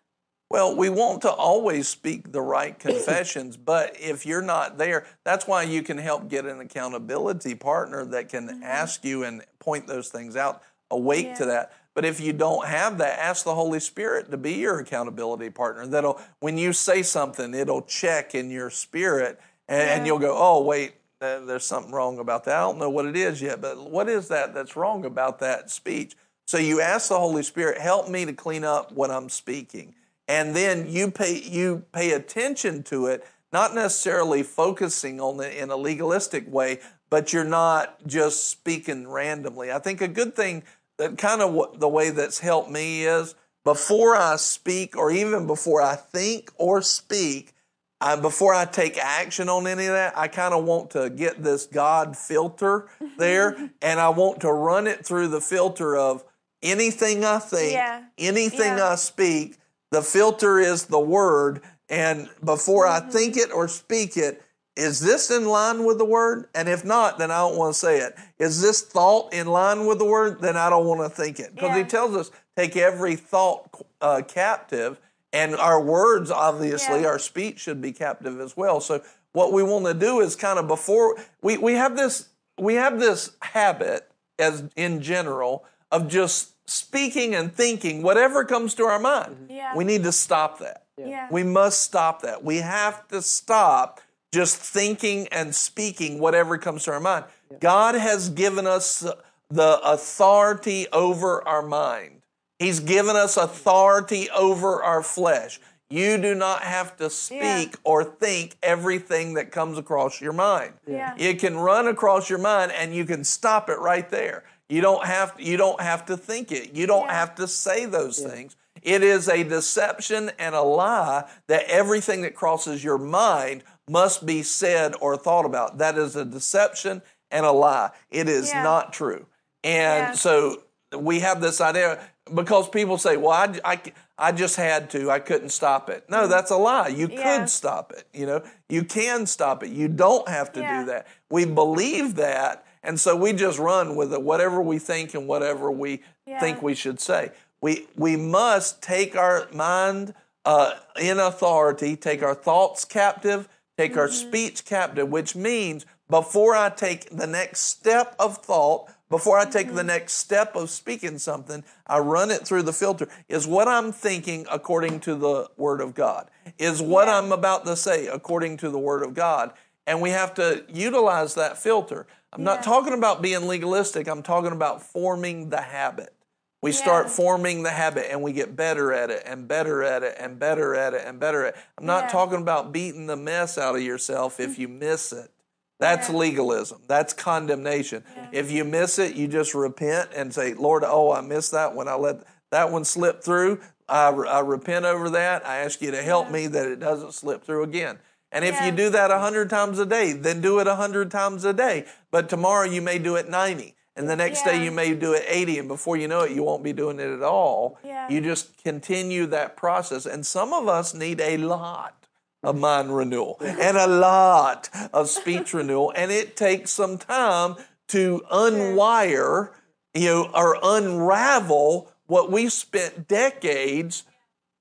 Well, 0.49 0.75
we 0.75 0.89
want 0.89 1.21
to 1.21 1.31
always 1.31 1.87
speak 1.87 2.31
the 2.31 2.41
right 2.41 2.77
confessions, 2.87 3.57
but 3.57 3.95
if 3.99 4.25
you're 4.25 4.41
not 4.41 4.79
there, 4.79 5.05
that's 5.23 5.45
why 5.45 5.61
you 5.61 5.83
can 5.83 5.99
help 5.99 6.27
get 6.27 6.45
an 6.47 6.59
accountability 6.59 7.53
partner 7.53 8.03
that 8.05 8.29
can 8.29 8.61
ask 8.63 9.05
you 9.05 9.23
and 9.23 9.43
point 9.59 9.85
those 9.85 10.09
things 10.09 10.35
out, 10.35 10.63
awake 10.91 11.35
to 11.35 11.45
that. 11.45 11.73
But 11.93 12.05
if 12.05 12.19
you 12.19 12.33
don't 12.33 12.65
have 12.67 12.97
that, 12.99 13.19
ask 13.19 13.43
the 13.43 13.55
Holy 13.55 13.79
Spirit 13.79 14.31
to 14.31 14.37
be 14.37 14.53
your 14.53 14.79
accountability 14.79 15.49
partner. 15.49 15.85
That'll, 15.85 16.19
when 16.39 16.57
you 16.57 16.71
say 16.71 17.03
something, 17.03 17.53
it'll 17.53 17.81
check 17.81 18.35
in 18.35 18.49
your 18.49 18.69
spirit 18.69 19.39
and, 19.67 19.81
and 19.81 20.07
you'll 20.07 20.19
go, 20.19 20.35
oh, 20.37 20.63
wait, 20.63 20.93
there's 21.19 21.65
something 21.65 21.91
wrong 21.91 22.19
about 22.19 22.45
that. 22.45 22.55
I 22.55 22.61
don't 22.61 22.77
know 22.77 22.89
what 22.89 23.05
it 23.05 23.17
is 23.17 23.41
yet, 23.41 23.59
but 23.59 23.89
what 23.89 24.07
is 24.07 24.29
that 24.29 24.53
that's 24.53 24.75
wrong 24.75 25.03
about 25.03 25.39
that 25.39 25.69
speech? 25.69 26.15
So 26.47 26.57
you 26.57 26.81
ask 26.81 27.09
the 27.09 27.19
Holy 27.19 27.43
Spirit, 27.43 27.79
help 27.79 28.09
me 28.09 28.25
to 28.25 28.33
clean 28.33 28.63
up 28.63 28.91
what 28.91 29.11
I'm 29.11 29.29
speaking. 29.29 29.93
And 30.27 30.55
then 30.55 30.89
you 30.89 31.11
pay 31.11 31.41
you 31.41 31.83
pay 31.91 32.13
attention 32.13 32.83
to 32.83 33.07
it, 33.07 33.25
not 33.51 33.75
necessarily 33.75 34.43
focusing 34.43 35.19
on 35.19 35.39
it 35.41 35.55
in 35.55 35.69
a 35.69 35.75
legalistic 35.75 36.51
way, 36.51 36.79
but 37.09 37.33
you're 37.33 37.43
not 37.43 38.05
just 38.07 38.49
speaking 38.49 39.07
randomly. 39.07 39.71
I 39.71 39.79
think 39.79 40.01
a 40.01 40.07
good 40.07 40.35
thing 40.35 40.63
that 40.99 41.17
kind 41.17 41.41
of 41.41 41.53
what, 41.53 41.79
the 41.79 41.87
way 41.87 42.11
that's 42.11 42.39
helped 42.39 42.69
me 42.69 43.05
is 43.05 43.33
before 43.63 44.15
I 44.15 44.35
speak 44.35 44.95
or 44.95 45.11
even 45.11 45.47
before 45.47 45.81
I 45.81 45.95
think 45.95 46.51
or 46.57 46.81
speak, 46.81 47.53
I, 48.01 48.15
before 48.15 48.53
I 48.53 48.65
take 48.65 48.97
action 48.97 49.49
on 49.49 49.65
any 49.65 49.85
of 49.85 49.93
that, 49.93 50.17
I 50.17 50.27
kind 50.27 50.53
of 50.53 50.65
want 50.65 50.91
to 50.91 51.09
get 51.09 51.43
this 51.43 51.65
God 51.65 52.15
filter 52.15 52.89
mm-hmm. 53.01 53.17
there 53.17 53.71
and 53.81 53.99
I 53.99 54.09
want 54.09 54.41
to 54.41 54.51
run 54.51 54.87
it 54.87 55.05
through 55.05 55.29
the 55.29 55.41
filter 55.41 55.95
of 55.97 56.23
anything 56.61 57.25
I 57.25 57.39
think, 57.39 57.73
Yeah. 57.73 58.03
anything 58.17 58.77
Yeah. 58.77 58.89
I 58.89 58.95
speak, 58.95 59.57
the 59.91 60.01
filter 60.01 60.59
is 60.59 60.85
the 60.85 60.99
word. 60.99 61.61
And 61.89 62.29
before 62.43 62.87
I 62.87 62.99
mm-hmm. 62.99 63.09
think 63.09 63.37
it 63.37 63.51
or 63.51 63.67
speak 63.67 64.15
it, 64.15 64.41
is 64.79 64.99
this 64.99 65.29
in 65.29 65.45
line 65.45 65.85
with 65.85 65.97
the 65.97 66.05
word? 66.05 66.47
And 66.55 66.69
if 66.69 66.83
not, 66.85 67.17
then 67.17 67.31
I 67.31 67.37
don't 67.39 67.57
want 67.57 67.73
to 67.73 67.79
say 67.79 67.99
it. 67.99 68.15
Is 68.39 68.61
this 68.61 68.81
thought 68.81 69.33
in 69.33 69.47
line 69.47 69.85
with 69.85 69.99
the 69.99 70.05
word? 70.05 70.41
Then 70.41 70.57
I 70.57 70.69
don't 70.69 70.85
want 70.85 71.01
to 71.01 71.09
think 71.09 71.39
it. 71.39 71.53
Because 71.53 71.75
he 71.75 71.83
tells 71.83 72.15
us, 72.15 72.31
take 72.55 72.75
every 72.77 73.15
thought 73.15 73.69
uh, 74.01 74.21
captive, 74.27 74.97
and 75.31 75.55
our 75.55 75.81
words, 75.81 76.31
obviously, 76.31 77.01
Yeah. 77.01 77.07
our 77.09 77.19
speech 77.19 77.59
should 77.59 77.81
be 77.81 77.91
captive 77.91 78.39
as 78.39 78.57
well. 78.57 78.81
So 78.81 79.03
what 79.33 79.53
we 79.53 79.61
want 79.61 79.85
to 79.85 79.93
do 79.93 80.21
is 80.21 80.35
kind 80.35 80.57
of 80.57 80.67
before 80.67 81.15
we, 81.41 81.57
we 81.57 81.73
have 81.73 81.95
this 81.95 82.29
we 82.57 82.75
have 82.75 82.99
this 82.99 83.31
habit 83.41 84.11
as 84.37 84.63
in 84.75 85.01
general 85.01 85.63
of 85.91 86.07
just 86.07 86.53
speaking 86.69 87.33
and 87.33 87.53
thinking 87.53 88.01
whatever 88.01 88.43
comes 88.43 88.75
to 88.75 88.83
our 88.83 88.99
mind. 88.99 89.47
Yeah. 89.49 89.75
We 89.75 89.83
need 89.83 90.03
to 90.03 90.11
stop 90.11 90.59
that. 90.59 90.85
Yeah. 90.97 91.27
We 91.31 91.43
must 91.43 91.81
stop 91.81 92.21
that. 92.23 92.43
We 92.43 92.57
have 92.57 93.07
to 93.09 93.21
stop 93.21 94.01
just 94.31 94.57
thinking 94.57 95.27
and 95.31 95.53
speaking 95.55 96.19
whatever 96.19 96.57
comes 96.57 96.83
to 96.83 96.91
our 96.91 96.99
mind. 96.99 97.25
God 97.59 97.95
has 97.95 98.29
given 98.29 98.67
us 98.67 99.05
the 99.49 99.79
authority 99.83 100.87
over 100.93 101.45
our 101.47 101.63
mind. 101.63 102.21
He's 102.59 102.79
given 102.79 103.15
us 103.15 103.37
authority 103.37 104.29
over 104.31 104.83
our 104.83 105.01
flesh. 105.01 105.59
You 105.89 106.19
do 106.19 106.35
not 106.35 106.61
have 106.61 106.95
to 106.97 107.09
speak 107.09 107.75
or 107.83 108.03
think 108.03 108.55
everything 108.61 109.33
that 109.35 109.51
comes 109.51 109.77
across 109.79 110.21
your 110.21 110.33
mind. 110.33 110.73
Yeah. 110.85 111.15
It 111.17 111.39
can 111.39 111.57
run 111.57 111.87
across 111.87 112.29
your 112.29 112.37
mind 112.37 112.71
and 112.73 112.93
you 112.93 113.05
can 113.05 113.23
stop 113.23 113.69
it 113.69 113.79
right 113.79 114.07
there. 114.09 114.43
You 114.67 114.81
don't 114.81 115.03
have 115.03 115.33
you 115.39 115.57
don't 115.57 115.81
have 115.81 116.05
to 116.05 116.15
think 116.17 116.51
it. 116.51 116.75
You 116.75 116.85
don't 116.85 117.05
Yeah. 117.07 117.15
have 117.19 117.33
to 117.35 117.47
say 117.47 117.85
those 117.85 118.19
things. 118.19 118.55
It 118.83 119.01
is 119.01 119.27
a 119.27 119.43
deception 119.43 120.31
and 120.37 120.53
a 120.53 120.61
lie 120.61 121.27
that 121.47 121.63
everything 121.63 122.21
that 122.21 122.35
crosses 122.35 122.83
your 122.83 122.99
mind 122.99 123.63
must 123.89 124.25
be 124.25 124.43
said 124.43 124.93
or 125.01 125.17
thought 125.17 125.45
about. 125.45 125.77
That 125.79 125.97
is 125.97 126.15
a 126.15 126.23
deception 126.23 127.01
and 127.31 127.45
a 127.45 127.51
lie. 127.51 127.89
It 128.11 128.29
is 128.29 128.49
Yeah. 128.49 128.63
not 128.63 128.93
true. 128.93 129.25
And 129.63 130.09
Yeah. 130.09 130.11
so 130.13 130.63
we 130.97 131.19
have 131.19 131.41
this 131.41 131.59
idea 131.61 131.99
because 132.33 132.69
people 132.69 132.97
say, 132.97 133.17
well, 133.17 133.31
I, 133.31 133.59
I, 133.65 133.81
I 134.17 134.31
just 134.31 134.55
had 134.55 134.89
to, 134.91 135.09
I 135.09 135.19
couldn't 135.19 135.49
stop 135.49 135.89
it. 135.89 136.03
No, 136.09 136.27
that's 136.27 136.51
a 136.51 136.57
lie. 136.57 136.87
You. 136.89 137.07
Yeah. 137.11 137.39
could 137.39 137.49
stop 137.49 137.91
it. 137.91 138.05
You 138.13 138.25
know, 138.27 138.43
you 138.69 138.83
can 138.83 139.25
stop 139.25 139.63
it. 139.63 139.69
You 139.71 139.87
don't 139.87 140.27
have 140.29 140.51
to 140.53 140.59
do 140.61 140.85
that. 140.85 141.07
We 141.29 141.45
believe 141.45 142.15
that. 142.15 142.65
And 142.83 142.99
so 142.99 143.15
we 143.15 143.33
just 143.33 143.59
run 143.59 143.95
with 143.95 144.13
it, 144.13 144.21
whatever 144.21 144.61
we 144.61 144.79
think 144.79 145.13
and 145.13 145.27
whatever 145.27 145.69
we 145.71 146.01
think 146.39 146.61
we 146.61 146.75
should 146.75 146.99
say. 147.01 147.31
We, 147.61 147.87
we 147.97 148.15
must 148.15 148.81
take 148.81 149.17
our 149.17 149.47
mind 149.53 150.13
uh, 150.45 150.75
in 150.99 151.19
authority, 151.19 151.95
take 151.97 152.23
our 152.23 152.33
thoughts 152.35 152.85
captive, 152.85 153.49
take 153.79 153.95
our 153.97 154.07
Mm-hmm. 154.07 154.27
speech 154.27 154.65
captive, 154.65 155.09
which 155.09 155.35
means 155.35 155.85
before 156.09 156.55
I 156.55 156.69
take 156.69 157.09
the 157.09 157.27
next 157.27 157.61
step 157.61 158.15
of 158.19 158.37
thought, 158.37 158.89
before 159.09 159.37
I 159.39 159.45
take 159.45 159.67
Mm-hmm. 159.67 159.75
the 159.75 159.83
next 159.83 160.13
step 160.13 160.55
of 160.55 160.69
speaking 160.69 161.17
something, 161.17 161.63
I 161.87 161.99
run 161.99 162.29
it 162.31 162.45
through 162.45 162.63
the 162.63 162.73
filter. 162.73 163.07
Is 163.27 163.47
what 163.47 163.67
I'm 163.67 163.91
thinking 163.91 164.45
according 164.51 164.99
to 165.01 165.15
the 165.15 165.47
Word 165.57 165.81
of 165.81 165.93
God? 165.95 166.29
Is 166.57 166.81
what. 166.81 167.07
I'm 167.07 167.31
about 167.31 167.65
to 167.65 167.75
say 167.75 168.07
according 168.07 168.57
to 168.57 168.69
the 168.69 168.79
Word 168.79 169.03
of 169.03 169.13
God? 169.13 169.53
And 169.87 170.01
we 170.01 170.11
have 170.11 170.33
to 170.35 170.63
utilize 170.71 171.33
that 171.35 171.57
filter. 171.57 172.05
I'm 172.31 172.43
not 172.43 172.61
talking 172.61 172.93
about 172.93 173.21
being 173.23 173.47
legalistic, 173.47 174.07
I'm 174.07 174.21
talking 174.23 174.51
about 174.51 174.83
forming 174.83 175.49
the 175.49 175.61
habit. 175.61 176.13
We 176.61 176.73
start 176.73 177.09
forming 177.09 177.63
the 177.63 177.69
habit 177.69 178.11
and 178.11 178.21
we 178.21 178.33
get 178.33 178.55
better 178.55 178.91
at 178.91 179.09
it 179.09 179.23
and 179.25 179.47
better 179.47 179.81
at 179.81 180.03
it 180.03 180.15
and 180.19 180.37
better 180.37 180.75
at 180.75 180.93
it 180.93 181.03
and 181.05 181.17
better 181.19 181.45
at 181.45 181.55
it. 181.55 181.61
I'm 181.77 181.85
not 181.85 182.05
Yeah. 182.05 182.09
talking 182.09 182.41
about 182.41 182.73
beating 182.73 183.07
the 183.07 183.15
mess 183.15 183.57
out 183.57 183.75
of 183.75 183.81
yourself 183.81 184.39
if 184.41 184.51
mm-hmm. 184.51 184.61
you 184.61 184.67
miss 184.67 185.13
it. 185.13 185.31
That's 185.79 186.09
Yeah. 186.09 186.15
legalism. 186.17 186.81
That's 186.87 187.13
condemnation. 187.13 188.03
If 188.33 188.51
you 188.51 188.65
miss 188.65 188.99
it, 188.99 189.15
you 189.15 189.29
just 189.29 189.55
repent 189.55 190.09
and 190.13 190.33
say, 190.33 190.53
Lord, 190.53 190.83
oh, 190.85 191.13
I 191.13 191.21
missed 191.21 191.51
that 191.51 191.73
one. 191.75 191.87
I 191.87 191.93
let 191.95 192.23
that 192.51 192.71
one 192.71 192.83
slip 192.83 193.23
through. 193.23 193.61
I, 193.87 194.09
I 194.09 194.41
repent 194.41 194.83
over 194.83 195.09
that. 195.11 195.47
I 195.47 195.57
ask 195.59 195.81
you 195.81 195.91
to 195.91 196.01
help 196.01 196.25
Yeah. 196.27 196.33
me 196.33 196.47
that 196.47 196.67
it 196.67 196.79
doesn't 196.81 197.13
slip 197.13 197.45
through 197.45 197.63
again. 197.63 197.99
And 198.31 198.43
if 198.45 198.61
you 198.61 198.71
do 198.71 198.89
that 198.91 199.09
a 199.09 199.19
hundred 199.19 199.49
times 199.49 199.79
a 199.79 199.85
day, 199.85 200.11
then 200.11 200.41
do 200.41 200.59
it 200.59 200.67
a 200.67 200.75
hundred 200.75 201.09
times 201.09 201.45
a 201.45 201.53
day. 201.53 201.85
But 202.11 202.29
tomorrow 202.29 202.65
you 202.65 202.81
may 202.81 202.99
do 202.99 203.15
it 203.15 203.27
90. 203.29 203.75
And 203.99 204.09
the 204.09 204.15
next 204.15 204.43
day 204.43 204.63
you 204.63 204.71
may 204.71 204.95
do 204.95 205.11
it 205.11 205.25
80, 205.27 205.59
and 205.59 205.67
before 205.67 205.97
you 205.97 206.07
know 206.07 206.21
it, 206.21 206.31
you 206.31 206.41
won't 206.41 206.63
be 206.63 206.71
doing 206.71 207.01
it 207.01 207.11
at 207.11 207.21
all. 207.21 207.77
Yeah. 207.83 208.07
You 208.09 208.21
just 208.21 208.63
continue 208.63 209.25
that 209.25 209.57
process. 209.57 210.05
And 210.05 210.25
some 210.25 210.53
of 210.53 210.69
us 210.69 210.93
need 210.93 211.19
a 211.19 211.35
lot 211.35 212.07
of 212.41 212.57
mind 212.57 212.95
renewal 212.95 213.35
and 213.41 213.75
a 213.75 213.87
lot 213.87 214.69
of 214.93 215.09
speech 215.09 215.53
renewal. 215.53 215.91
And 215.97 216.13
it 216.13 216.37
takes 216.37 216.71
some 216.71 216.97
time 216.97 217.57
to 217.89 218.23
unwire, 218.31 219.49
you 219.93 220.05
know, 220.05 220.31
or 220.33 220.57
unravel 220.63 221.91
what 222.05 222.31
we 222.31 222.47
spent 222.47 223.09
decades, 223.09 224.05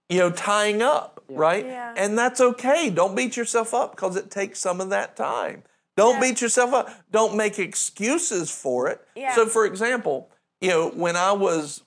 you 0.09 0.18
know, 0.18 0.30
tying 0.32 0.82
up, 0.82 1.22
right? 1.28 1.64
Yeah. 1.64 1.95
And 1.97 2.18
that's 2.18 2.41
okay. 2.41 2.91
Don't 2.91 3.14
beat 3.14 3.36
yourself 3.36 3.72
up 3.72 3.93
because 3.93 4.16
it 4.16 4.32
takes 4.32 4.59
some 4.59 4.80
of 4.80 4.91
that 4.91 5.14
time. 5.14 5.62
Don't 5.99 6.14
Yeah. 6.14 6.20
beat 6.20 6.40
yourself 6.40 6.72
up. 6.72 6.90
Don't 7.11 7.34
make 7.36 7.59
excuses 7.59 8.53
for 8.53 8.86
it. 8.88 9.05
Yeah. 9.16 9.34
So, 9.34 9.46
for 9.46 9.66
example, 9.66 10.30
you 10.61 10.68
know, 10.70 10.90
when 10.90 11.16
I 11.16 11.32
was, 11.32 11.82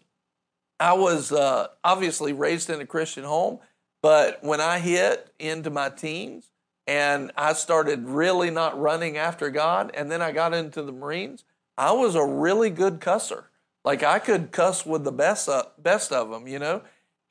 I 0.81 0.93
was 0.93 1.31
uh, 1.31 1.67
obviously 1.83 2.33
raised 2.33 2.69
in 2.69 2.81
a 2.81 2.85
Christian 2.85 3.23
home, 3.23 3.59
but 4.01 4.43
when 4.43 4.59
I 4.59 4.79
hit 4.79 5.31
into 5.39 5.69
my 5.69 5.89
teens 5.89 6.49
and 6.85 7.31
I 7.37 7.53
started 7.53 8.05
really 8.09 8.51
not 8.51 8.77
running 8.77 9.15
after 9.15 9.49
God, 9.49 9.91
and 9.93 10.11
then 10.11 10.21
I 10.21 10.33
got 10.33 10.53
into 10.53 10.81
the 10.81 10.91
Marines, 10.91 11.45
I 11.77 11.93
was 11.93 12.15
a 12.15 12.25
really 12.25 12.69
good 12.69 12.99
cusser. 12.99 13.45
Like 13.85 14.03
I 14.03 14.19
could 14.19 14.51
cuss 14.51 14.85
with 14.85 15.05
the 15.05 15.11
best 15.13 15.49
best 15.81 16.11
of 16.11 16.29
them, 16.31 16.47
you 16.49 16.59
know. 16.59 16.81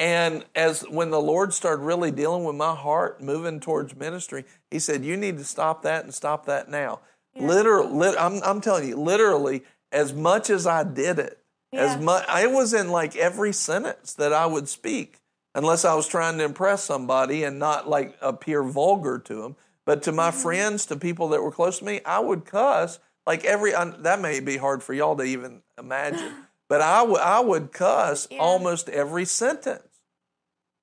And 0.00 0.44
as 0.56 0.80
when 0.88 1.10
the 1.10 1.20
Lord 1.20 1.52
started 1.54 1.82
really 1.84 2.10
dealing 2.10 2.44
with 2.44 2.56
my 2.56 2.74
heart, 2.74 3.20
moving 3.22 3.60
towards 3.60 3.94
ministry, 3.94 4.44
He 4.70 4.78
said, 4.80 5.04
"You 5.04 5.16
need 5.16 5.36
to 5.38 5.44
stop 5.44 5.82
that 5.82 6.04
and 6.04 6.12
stop 6.14 6.46
that 6.46 6.68
now." 6.70 7.00
Literally, 7.38 7.92
lit, 7.92 8.16
I'm, 8.18 8.42
I'm 8.42 8.60
telling 8.60 8.88
you, 8.88 8.96
literally, 8.96 9.62
as 9.92 10.12
much 10.12 10.50
as 10.50 10.66
I 10.66 10.82
did 10.84 11.18
it, 11.20 11.38
as 11.72 11.96
much 12.02 12.24
I 12.28 12.46
was 12.48 12.72
in 12.74 12.90
like 12.90 13.14
every 13.14 13.52
sentence 13.52 14.14
that 14.14 14.32
I 14.32 14.46
would 14.46 14.68
speak, 14.68 15.18
unless 15.54 15.84
I 15.84 15.94
was 15.94 16.08
trying 16.08 16.38
to 16.38 16.44
impress 16.44 16.82
somebody 16.82 17.44
and 17.44 17.58
not 17.58 17.88
like 17.88 18.16
appear 18.22 18.62
vulgar 18.64 19.18
to 19.18 19.42
them. 19.42 19.56
But 19.86 20.02
to 20.04 20.10
Mm-hmm. 20.10 20.16
my 20.16 20.30
friends, 20.32 20.86
to 20.86 20.96
people 20.96 21.28
that 21.28 21.42
were 21.42 21.52
close 21.52 21.78
to 21.80 21.84
me, 21.84 22.00
I 22.06 22.20
would 22.20 22.44
cuss 22.46 22.98
like 23.26 23.44
every. 23.44 23.72
That 23.72 24.20
may 24.20 24.40
be 24.40 24.56
hard 24.56 24.82
for 24.82 24.94
y'all 24.94 25.16
to 25.16 25.24
even 25.24 25.62
imagine, 25.78 26.32
but 26.68 26.80
I 26.80 27.02
would 27.02 27.20
I 27.20 27.40
would 27.40 27.70
cuss 27.72 28.26
Yeah. 28.30 28.38
almost 28.38 28.88
every 28.88 29.24
sentence. 29.24 29.82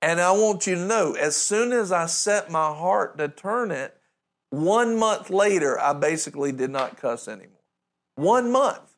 And 0.02 0.22
I 0.22 0.32
want 0.32 0.68
you 0.68 0.76
to 0.76 0.86
know, 0.86 1.14
as 1.14 1.36
soon 1.36 1.72
as 1.74 1.92
I 1.92 2.06
set 2.06 2.52
my 2.52 2.68
heart 2.74 3.18
to 3.18 3.28
turn 3.28 3.72
it, 3.72 3.96
one 4.50 4.98
month 4.98 5.30
later, 5.30 5.80
I 5.80 5.94
basically 5.94 6.52
did 6.52 6.70
not 6.70 6.98
cuss 6.98 7.28
anymore. 7.28 7.62
One 8.16 8.52
month. 8.52 8.96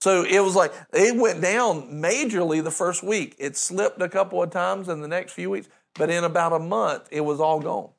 So 0.00 0.24
it 0.24 0.40
was 0.40 0.54
like 0.54 0.72
it 0.92 1.16
went 1.16 1.40
down 1.40 1.90
majorly 1.90 2.62
the 2.62 2.70
first 2.70 3.02
week. 3.02 3.34
It 3.38 3.56
slipped 3.56 4.00
a 4.00 4.08
couple 4.08 4.42
of 4.42 4.50
times 4.50 4.88
in 4.88 5.00
the 5.00 5.08
next 5.08 5.32
few 5.32 5.50
weeks, 5.50 5.68
but 5.94 6.08
in 6.08 6.24
about 6.24 6.52
a 6.52 6.58
month, 6.58 7.08
it 7.10 7.22
was 7.22 7.40
all 7.40 7.60
gone. 7.60 7.90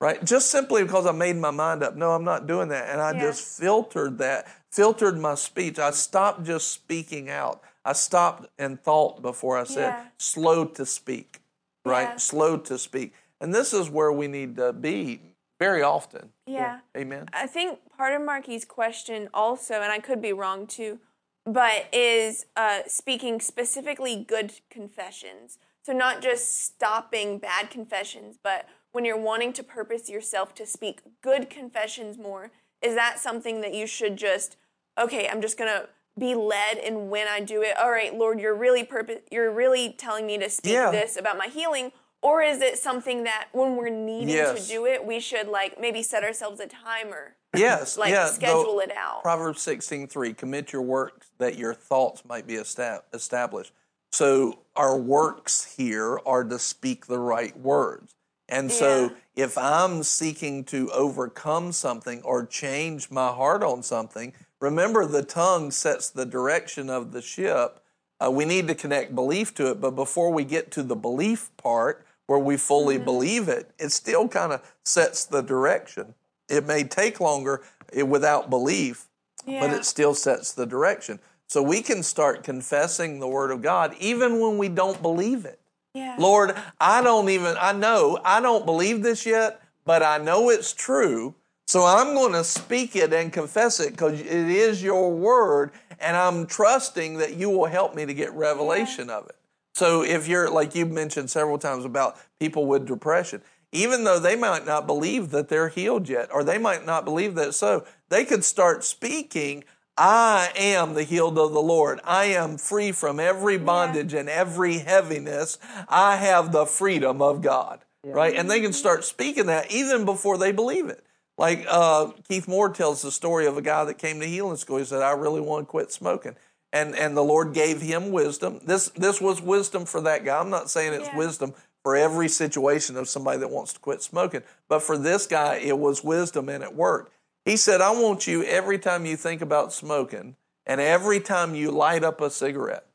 Right? 0.00 0.22
Just 0.24 0.50
simply 0.50 0.82
because 0.82 1.06
I 1.06 1.12
made 1.12 1.36
my 1.36 1.52
mind 1.52 1.82
up. 1.82 1.96
No, 1.96 2.10
I'm 2.10 2.24
not 2.24 2.46
doing 2.46 2.68
that. 2.68 2.90
And 2.90 3.00
I 3.00 3.12
Yeah. 3.12 3.20
just 3.20 3.58
filtered 3.58 4.18
that, 4.18 4.46
filtered 4.70 5.18
my 5.18 5.36
speech. 5.36 5.78
I 5.78 5.92
stopped 5.92 6.42
just 6.42 6.72
speaking 6.72 7.30
out. 7.30 7.62
I 7.84 7.92
stopped 7.92 8.48
and 8.58 8.82
thought 8.82 9.22
before 9.22 9.56
I 9.56 9.64
said, 9.64 9.94
Yeah. 9.96 10.04
slow 10.18 10.64
to 10.64 10.84
speak. 10.84 11.40
Right? 11.84 12.10
Yeah. 12.10 12.16
Slow 12.16 12.56
to 12.58 12.78
speak. 12.78 13.12
And 13.40 13.54
this 13.54 13.72
is 13.72 13.90
where 13.90 14.12
we 14.12 14.26
need 14.26 14.56
to 14.56 14.72
be 14.72 15.20
very 15.60 15.82
often. 15.82 16.30
Yeah. 16.46 16.80
Amen. 16.96 17.28
I 17.32 17.46
think 17.46 17.78
part 17.96 18.14
of 18.14 18.22
Marky's 18.22 18.64
question 18.64 19.28
also, 19.34 19.74
and 19.74 19.92
I 19.92 19.98
could 19.98 20.20
be 20.20 20.32
wrong 20.32 20.66
too, 20.66 20.98
but 21.44 21.86
is 21.92 22.46
uh, 22.56 22.80
speaking 22.86 23.40
specifically 23.40 24.24
good 24.26 24.52
confessions. 24.70 25.58
So 25.82 25.92
not 25.92 26.22
just 26.22 26.62
stopping 26.62 27.38
bad 27.38 27.70
confessions, 27.70 28.38
but 28.42 28.66
when 28.92 29.04
you're 29.04 29.18
wanting 29.18 29.52
to 29.54 29.62
purpose 29.62 30.08
yourself 30.08 30.54
to 30.54 30.66
speak 30.66 31.02
good 31.22 31.50
confessions 31.50 32.16
more, 32.16 32.50
is 32.80 32.94
that 32.94 33.18
something 33.18 33.60
that 33.60 33.74
you 33.74 33.86
should 33.86 34.16
just, 34.16 34.56
okay, 34.98 35.28
I'm 35.28 35.42
just 35.42 35.58
gonna 35.58 35.88
be 36.18 36.34
led 36.34 36.78
in 36.78 37.08
when 37.10 37.26
I 37.28 37.40
do 37.40 37.62
it. 37.62 37.76
All 37.78 37.90
right, 37.90 38.14
Lord, 38.16 38.38
you're 38.40 38.54
really 38.54 38.84
purpose, 38.84 39.20
you're 39.30 39.50
really 39.50 39.92
telling 39.98 40.26
me 40.26 40.38
to 40.38 40.48
speak 40.48 40.72
Yeah. 40.72 40.90
this 40.90 41.16
about 41.16 41.36
my 41.36 41.46
healing. 41.48 41.92
Or 42.22 42.40
is 42.40 42.62
it 42.62 42.78
something 42.78 43.24
that 43.24 43.48
when 43.52 43.76
we're 43.76 43.90
needing 43.90 44.30
Yes. 44.30 44.62
to 44.62 44.72
do 44.72 44.86
it, 44.86 45.04
we 45.04 45.20
should 45.20 45.46
like 45.48 45.78
maybe 45.78 46.02
set 46.02 46.24
ourselves 46.24 46.58
a 46.60 46.66
timer? 46.66 47.36
Yes. 47.56 47.96
like 47.98 48.10
yeah, 48.10 48.26
schedule 48.30 48.76
the- 48.76 48.84
it 48.84 48.96
out. 48.96 49.22
Proverbs 49.22 49.60
16:3 49.62 50.32
commit 50.36 50.72
your 50.72 50.82
works 50.82 51.28
that 51.38 51.56
your 51.56 51.74
thoughts 51.74 52.24
might 52.24 52.46
be 52.46 52.54
established. 52.56 53.72
So 54.12 54.60
our 54.76 54.96
works 54.96 55.74
here 55.76 56.18
are 56.24 56.44
to 56.44 56.58
speak 56.58 57.06
the 57.06 57.18
right 57.18 57.56
words. 57.58 58.14
And 58.48 58.70
so 58.72 59.10
Yeah. 59.36 59.44
if 59.44 59.58
I'm 59.58 60.02
seeking 60.02 60.64
to 60.64 60.90
overcome 60.92 61.72
something 61.72 62.22
or 62.22 62.44
change 62.46 63.10
my 63.10 63.28
heart 63.28 63.62
on 63.62 63.82
something, 63.82 64.32
remember 64.64 65.04
the 65.06 65.22
tongue 65.22 65.70
sets 65.70 66.08
the 66.08 66.24
direction 66.26 66.88
of 66.88 67.12
the 67.12 67.20
ship. 67.22 67.80
Uh, 68.18 68.30
we 68.30 68.44
need 68.44 68.66
to 68.68 68.74
connect 68.74 69.14
belief 69.14 69.54
to 69.54 69.70
it, 69.70 69.80
but 69.80 69.90
before 69.92 70.32
we 70.32 70.44
get 70.44 70.70
to 70.72 70.82
the 70.82 70.96
belief 70.96 71.50
part 71.56 72.04
where 72.26 72.38
we 72.38 72.56
fully 72.56 72.96
Mm-hmm. 72.96 73.04
believe 73.04 73.48
it, 73.48 73.70
it 73.78 73.90
still 73.92 74.26
kind 74.28 74.52
of 74.52 74.62
sets 74.84 75.24
the 75.26 75.42
direction. 75.42 76.14
It 76.48 76.64
may 76.66 76.84
take 76.84 77.20
longer 77.20 77.62
eh, 77.92 78.02
without 78.02 78.48
belief, 78.48 79.06
but 79.46 79.70
it 79.70 79.84
still 79.84 80.14
sets 80.14 80.52
the 80.52 80.64
direction. 80.66 81.18
So 81.48 81.62
we 81.62 81.82
can 81.82 82.02
start 82.02 82.42
confessing 82.42 83.20
the 83.20 83.28
Word 83.28 83.50
of 83.50 83.60
God 83.60 83.94
even 84.00 84.40
when 84.40 84.56
we 84.56 84.68
don't 84.70 85.02
believe 85.02 85.44
it. 85.44 85.60
Yeah. 85.92 86.16
Lord, 86.18 86.56
I 86.80 87.02
don't 87.02 87.28
even, 87.28 87.56
I 87.60 87.72
know, 87.72 88.18
I 88.24 88.40
don't 88.40 88.64
believe 88.64 89.02
this 89.02 89.26
yet, 89.26 89.60
but 89.84 90.02
I 90.02 90.18
know 90.18 90.48
it's 90.50 90.72
true. 90.72 91.34
So 91.66 91.84
I'm 91.84 92.14
going 92.14 92.32
to 92.32 92.44
speak 92.44 92.94
it 92.94 93.12
and 93.12 93.32
confess 93.32 93.80
it 93.80 93.92
because 93.92 94.20
it 94.20 94.26
is 94.26 94.82
your 94.82 95.10
word, 95.10 95.72
and 95.98 96.16
I'm 96.16 96.46
trusting 96.46 97.18
that 97.18 97.36
you 97.36 97.48
will 97.50 97.66
help 97.66 97.94
me 97.94 98.04
to 98.04 98.14
get 98.14 98.32
revelation 98.34 99.08
of 99.08 99.26
it. 99.26 99.36
So 99.74 100.02
if 100.02 100.28
you're, 100.28 100.50
like 100.50 100.74
you've 100.74 100.92
mentioned 100.92 101.30
several 101.30 101.58
times 101.58 101.84
about 101.84 102.16
people 102.38 102.66
with 102.66 102.86
depression, 102.86 103.42
even 103.72 104.04
though 104.04 104.20
they 104.20 104.36
might 104.36 104.64
not 104.64 104.86
believe 104.86 105.30
that 105.30 105.48
they're 105.48 105.68
healed 105.68 106.08
yet, 106.08 106.28
or 106.32 106.44
they 106.44 106.58
might 106.58 106.86
not 106.86 107.04
believe 107.04 107.34
that 107.34 107.54
so, 107.54 107.84
they 108.08 108.24
could 108.24 108.44
start 108.44 108.84
speaking, 108.84 109.64
I 109.96 110.50
am 110.56 110.94
the 110.94 111.02
healed 111.02 111.38
of 111.38 111.52
the 111.52 111.62
Lord. 111.62 112.00
I 112.04 112.26
am 112.26 112.56
free 112.56 112.92
from 112.92 113.18
every 113.18 113.58
bondage 113.58 114.14
and 114.14 114.28
every 114.28 114.78
heaviness. 114.78 115.58
I 115.88 116.16
have 116.16 116.52
the 116.52 116.66
freedom 116.66 117.22
of 117.22 117.42
God. 117.42 117.80
Right? 118.04 118.34
And 118.36 118.50
they 118.50 118.60
can 118.60 118.74
start 118.74 119.04
speaking 119.04 119.46
that 119.46 119.72
even 119.72 120.04
before 120.04 120.36
they 120.36 120.52
believe 120.52 120.88
it. 120.88 121.03
Like 121.36 121.66
uh, 121.68 122.12
Keith 122.28 122.46
Moore 122.46 122.68
tells 122.70 123.02
the 123.02 123.10
story 123.10 123.46
of 123.46 123.56
a 123.56 123.62
guy 123.62 123.84
that 123.84 123.98
came 123.98 124.20
to 124.20 124.26
healing 124.26 124.56
school. 124.56 124.76
He 124.78 124.84
said, 124.84 125.02
I 125.02 125.12
really 125.12 125.40
want 125.40 125.66
to 125.66 125.70
quit 125.70 125.90
smoking. 125.90 126.36
And, 126.72 126.96
and 126.96 127.16
the 127.16 127.22
Lord 127.24 127.54
gave 127.54 127.80
him 127.80 128.10
wisdom. 128.12 128.60
This, 128.64 128.88
this 128.90 129.20
was 129.20 129.40
wisdom 129.40 129.84
for 129.84 130.00
that 130.02 130.24
guy. 130.24 130.38
I'm 130.38 130.50
not 130.50 130.70
saying 130.70 130.92
it's 130.92 131.08
Yeah. 131.08 131.16
wisdom 131.18 131.54
for 131.82 131.96
every 131.96 132.28
situation 132.28 132.96
of 132.96 133.08
somebody 133.08 133.38
that 133.38 133.50
wants 133.50 133.72
to 133.74 133.78
quit 133.80 134.02
smoking. 134.02 134.42
But 134.68 134.82
for 134.82 134.96
this 134.96 135.26
guy, 135.26 135.56
it 135.56 135.78
was 135.78 136.02
wisdom 136.02 136.48
and 136.48 136.64
it 136.64 136.74
worked. 136.74 137.12
He 137.44 137.56
said, 137.56 137.80
I 137.80 137.90
want 137.90 138.26
you 138.26 138.42
every 138.44 138.78
time 138.78 139.04
you 139.04 139.16
think 139.16 139.42
about 139.42 139.72
smoking 139.72 140.36
and 140.66 140.80
every 140.80 141.20
time 141.20 141.54
you 141.54 141.70
light 141.70 142.02
up 142.02 142.20
a 142.20 142.30
cigarette, 142.30 142.86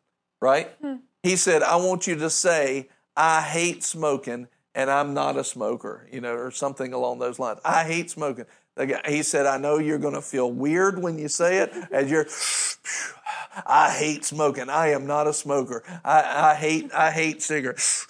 right? 0.41 0.69
He 1.21 1.35
said, 1.35 1.61
I 1.61 1.75
want 1.75 2.07
you 2.07 2.15
to 2.15 2.29
say, 2.29 2.89
I 3.15 3.41
hate 3.41 3.83
smoking 3.83 4.47
and 4.75 4.89
I'm 4.89 5.13
not 5.13 5.37
a 5.37 5.43
smoker, 5.43 6.07
you 6.11 6.21
know, 6.21 6.33
or 6.35 6.51
something 6.51 6.93
along 6.93 7.19
those 7.19 7.39
lines. 7.39 7.59
I 7.65 7.83
hate 7.83 8.09
smoking. 8.09 8.45
He 9.07 9.23
said, 9.23 9.45
I 9.45 9.57
know 9.57 9.77
you're 9.77 9.97
going 9.97 10.13
to 10.13 10.21
feel 10.21 10.51
weird 10.51 11.01
when 11.01 11.19
you 11.19 11.27
say 11.27 11.57
it 11.57 11.73
as 11.91 12.09
you're, 12.09 12.27
I 13.65 13.91
hate 13.91 14.23
smoking. 14.23 14.69
I 14.69 14.89
am 14.91 15.05
not 15.05 15.27
a 15.27 15.33
smoker. 15.33 15.83
I, 16.03 16.51
I 16.51 16.55
hate, 16.55 16.93
I 16.93 17.11
hate 17.11 17.41
cigarettes. 17.41 18.07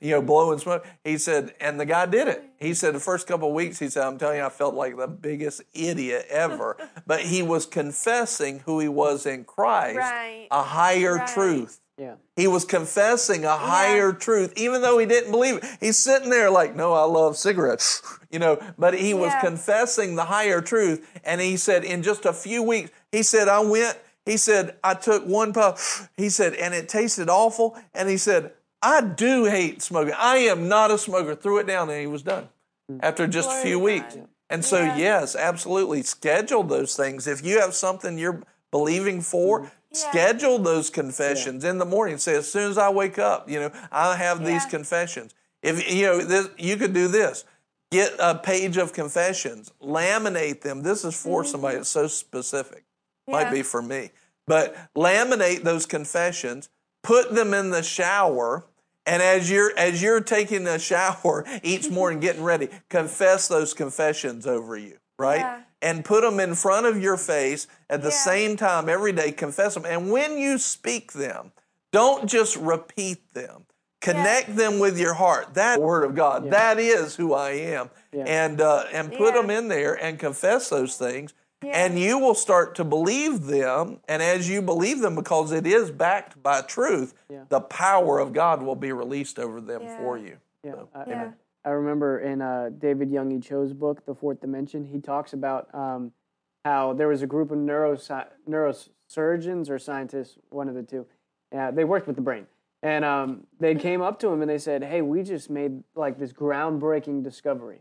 You 0.00 0.12
know, 0.12 0.22
blowing 0.22 0.58
smoke. 0.60 0.86
He 1.02 1.18
said, 1.18 1.54
and 1.60 1.78
the 1.80 1.86
guy 1.86 2.06
did 2.06 2.28
it. 2.28 2.44
He 2.60 2.72
said 2.74 2.94
the 2.94 3.00
first 3.00 3.26
couple 3.26 3.48
of 3.48 3.54
weeks, 3.54 3.78
he 3.80 3.88
said, 3.88 4.04
I'm 4.04 4.16
telling 4.16 4.38
you, 4.38 4.44
I 4.44 4.48
felt 4.48 4.74
like 4.74 4.96
the 4.96 5.08
biggest 5.08 5.62
idiot 5.74 6.26
ever. 6.30 6.76
but 7.06 7.20
he 7.22 7.42
was 7.42 7.66
confessing 7.66 8.60
who 8.60 8.78
he 8.78 8.88
was 8.88 9.26
in 9.26 9.44
Christ, 9.44 9.96
Right. 9.98 10.46
a 10.52 10.62
higher 10.62 11.16
Right. 11.16 11.26
truth. 11.28 11.80
Yeah. 11.98 12.14
He 12.36 12.46
was 12.46 12.64
confessing 12.64 13.44
a 13.44 13.56
higher 13.56 14.12
truth, 14.12 14.52
even 14.56 14.82
though 14.82 14.98
he 14.98 15.06
didn't 15.06 15.32
believe 15.32 15.56
it. 15.56 15.64
He's 15.80 15.98
sitting 15.98 16.30
there 16.30 16.48
like, 16.48 16.76
no, 16.76 16.92
I 16.92 17.02
love 17.02 17.36
cigarettes, 17.36 18.02
you 18.30 18.38
know, 18.38 18.62
but 18.78 18.94
he 18.94 19.14
was 19.14 19.32
confessing 19.40 20.14
the 20.14 20.24
higher 20.24 20.60
truth. 20.60 21.20
And 21.24 21.40
he 21.40 21.56
said, 21.56 21.84
in 21.84 22.04
just 22.04 22.24
a 22.24 22.32
few 22.32 22.62
weeks, 22.62 22.90
he 23.10 23.24
said, 23.24 23.48
I 23.48 23.60
went, 23.60 23.98
he 24.24 24.36
said, 24.36 24.76
I 24.84 24.94
took 24.94 25.26
one 25.26 25.52
puff, 25.52 26.08
he 26.16 26.28
said, 26.28 26.54
and 26.54 26.72
it 26.72 26.88
tasted 26.88 27.28
awful. 27.28 27.76
And 27.92 28.08
he 28.08 28.16
said, 28.16 28.52
I 28.80 29.00
do 29.00 29.46
hate 29.46 29.82
smoking. 29.82 30.14
I 30.16 30.36
am 30.36 30.68
not 30.68 30.92
a 30.92 30.98
smoker. 30.98 31.34
Threw 31.34 31.58
it 31.58 31.66
down 31.66 31.90
and 31.90 32.00
he 32.00 32.06
was 32.06 32.22
done 32.22 32.48
mm. 32.90 33.00
after 33.02 33.26
just 33.26 33.50
a 33.50 33.62
few 33.62 33.80
weeks. 33.80 34.14
God. 34.14 34.28
And 34.50 34.64
so, 34.64 34.78
Yeah. 34.78 34.96
yes, 34.96 35.34
absolutely. 35.34 36.02
Schedule 36.02 36.62
those 36.62 36.94
things. 36.96 37.26
If 37.26 37.44
you 37.44 37.60
have 37.60 37.74
something 37.74 38.18
you're 38.18 38.40
believing 38.70 39.20
for, 39.20 39.62
mm. 39.62 39.70
Yeah. 39.92 40.10
Schedule 40.10 40.58
those 40.58 40.90
confessions 40.90 41.64
in 41.64 41.78
the 41.78 41.84
morning. 41.84 42.18
Say, 42.18 42.36
as 42.36 42.50
soon 42.50 42.70
as 42.70 42.78
I 42.78 42.90
wake 42.90 43.18
up, 43.18 43.48
you 43.48 43.58
know, 43.58 43.70
I 43.90 44.16
have 44.16 44.40
these 44.40 44.64
Yeah. 44.64 44.70
confessions. 44.70 45.34
If 45.62 45.90
you 45.90 46.06
know, 46.06 46.18
this, 46.18 46.48
you 46.58 46.76
could 46.76 46.92
do 46.92 47.08
this. 47.08 47.44
Get 47.90 48.14
a 48.18 48.34
page 48.34 48.76
of 48.76 48.92
confessions, 48.92 49.72
laminate 49.82 50.60
them. 50.60 50.82
This 50.82 51.04
is 51.04 51.20
for 51.20 51.42
somebody 51.42 51.74
mm-hmm. 51.74 51.80
that's 51.80 51.88
so 51.88 52.06
specific. 52.06 52.84
Might 53.26 53.50
be 53.50 53.62
for 53.62 53.82
me. 53.82 54.10
But 54.46 54.74
laminate 54.94 55.62
those 55.62 55.86
confessions, 55.86 56.68
put 57.02 57.34
them 57.34 57.52
in 57.54 57.70
the 57.70 57.82
shower, 57.82 58.64
and 59.06 59.22
as 59.22 59.50
you're 59.50 59.72
as 59.76 60.02
you're 60.02 60.20
taking 60.20 60.66
a 60.66 60.78
shower 60.90 61.44
each 61.62 61.90
morning, 61.90 62.20
getting 62.20 62.42
ready, 62.42 62.68
confess 62.90 63.48
those 63.48 63.74
confessions 63.74 64.46
over 64.46 64.76
you, 64.76 64.98
right? 65.18 65.40
Yeah. 65.40 65.60
And 65.80 66.04
put 66.04 66.22
them 66.22 66.40
in 66.40 66.54
front 66.56 66.86
of 66.86 67.00
your 67.00 67.16
face 67.16 67.66
at 67.88 68.02
the 68.02 68.08
Yeah. 68.08 68.14
same 68.24 68.56
time 68.56 68.88
every 68.88 69.12
day. 69.12 69.30
Confess 69.30 69.74
them, 69.74 69.84
and 69.86 70.10
when 70.10 70.36
you 70.36 70.58
speak 70.58 71.12
them, 71.12 71.52
don't 71.92 72.26
just 72.26 72.56
repeat 72.56 73.32
them. 73.32 73.64
Connect 74.00 74.54
them 74.56 74.78
with 74.78 74.98
your 74.98 75.14
heart. 75.14 75.54
That 75.54 75.80
word 75.80 76.04
of 76.04 76.14
God. 76.14 76.50
That 76.50 76.78
is 76.78 77.16
who 77.16 77.34
I 77.34 77.50
am. 77.50 77.90
Yeah. 78.12 78.24
And 78.26 78.60
uh, 78.60 78.84
and 78.92 79.10
put 79.12 79.34
Yeah. 79.34 79.40
them 79.40 79.50
in 79.50 79.68
there 79.68 79.94
and 79.94 80.18
confess 80.18 80.68
those 80.68 80.96
things. 80.96 81.32
Yeah. 81.62 81.72
And 81.74 81.98
you 81.98 82.18
will 82.18 82.36
start 82.36 82.76
to 82.76 82.84
believe 82.84 83.46
them. 83.46 83.98
And 84.08 84.22
as 84.22 84.48
you 84.48 84.62
believe 84.62 85.00
them, 85.00 85.16
because 85.16 85.50
it 85.50 85.66
is 85.66 85.90
backed 85.90 86.40
by 86.40 86.60
truth, 86.62 87.14
Yeah. 87.28 87.44
the 87.48 87.60
power 87.60 88.20
of 88.20 88.32
God 88.32 88.62
will 88.62 88.76
be 88.76 88.92
released 88.92 89.38
over 89.40 89.60
them 89.60 89.82
Yeah. 89.82 89.98
for 89.98 90.16
you. 90.16 90.36
Yeah, 90.62 90.72
So, 90.72 90.88
I, 90.94 91.04
Yeah. 91.08 91.30
I 91.64 91.70
remember 91.70 92.20
in 92.20 92.40
uh, 92.40 92.70
David 92.78 93.10
Yonggi. 93.10 93.42
Cho's 93.42 93.72
book, 93.72 94.06
The 94.06 94.14
Fourth 94.14 94.40
Dimension, 94.40 94.84
he 94.84 95.00
talks 95.00 95.32
about 95.32 95.68
um, 95.74 96.12
how 96.64 96.92
there 96.92 97.08
was 97.08 97.22
a 97.22 97.26
group 97.26 97.50
of 97.50 97.58
neurosci- 97.58 98.28
neurosurgeons 98.48 99.68
or 99.68 99.78
scientists, 99.78 100.38
one 100.50 100.68
of 100.68 100.74
the 100.74 100.82
two. 100.82 101.06
Yeah, 101.52 101.70
they 101.70 101.84
worked 101.84 102.06
with 102.06 102.16
the 102.16 102.22
brain, 102.22 102.46
and 102.82 103.04
um, 103.04 103.46
they 103.58 103.74
came 103.74 104.02
up 104.02 104.18
to 104.20 104.28
him 104.28 104.42
and 104.42 104.50
they 104.50 104.58
said, 104.58 104.84
"Hey, 104.84 105.00
we 105.00 105.22
just 105.22 105.48
made 105.48 105.82
like 105.94 106.18
this 106.18 106.32
groundbreaking 106.32 107.24
discovery," 107.24 107.80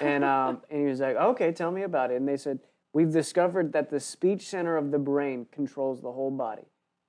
and 0.00 0.24
um, 0.24 0.62
and 0.68 0.80
he 0.80 0.86
was 0.86 1.00
like, 1.00 1.16
"Okay, 1.16 1.52
tell 1.52 1.70
me 1.70 1.82
about 1.82 2.10
it." 2.10 2.16
And 2.16 2.26
they 2.26 2.36
said, 2.36 2.58
"We've 2.92 3.12
discovered 3.12 3.72
that 3.72 3.90
the 3.90 4.00
speech 4.00 4.48
center 4.48 4.76
of 4.76 4.90
the 4.90 4.98
brain 4.98 5.46
controls 5.52 6.00
the 6.00 6.10
whole 6.10 6.32
body." 6.32 6.64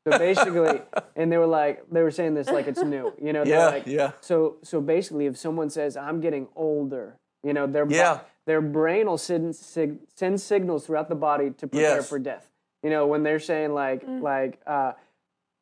So 0.07 0.17
basically, 0.19 0.81
and 1.15 1.31
they 1.31 1.37
were 1.37 1.47
like, 1.47 1.83
they 1.91 2.03
were 2.03 2.11
saying 2.11 2.35
this 2.35 2.49
like 2.49 2.67
it's 2.67 2.81
new, 2.83 3.11
you 3.19 3.33
know? 3.33 3.43
they're 3.43 3.55
Yeah, 3.57 3.65
like, 3.65 3.87
yeah. 3.87 4.11
so 4.21 4.57
so 4.61 4.79
basically, 4.79 5.25
if 5.25 5.35
someone 5.37 5.69
says 5.71 5.97
I'm 5.97 6.21
getting 6.21 6.47
older, 6.55 7.17
you 7.43 7.53
know, 7.53 7.65
their 7.65 7.87
Yeah. 7.89 8.19
their 8.45 8.61
brain 8.61 9.07
will 9.07 9.17
send 9.17 9.55
sig- 9.55 9.97
send 10.13 10.39
signals 10.39 10.85
throughout 10.85 11.09
the 11.09 11.15
body 11.15 11.49
to 11.49 11.67
prepare 11.67 11.95
Yes. 11.97 12.09
for 12.09 12.19
death. 12.19 12.47
You 12.83 12.91
know, 12.91 13.07
when 13.07 13.23
they're 13.23 13.39
saying 13.39 13.73
like 13.73 14.03
like 14.07 14.59
uh, 14.67 14.93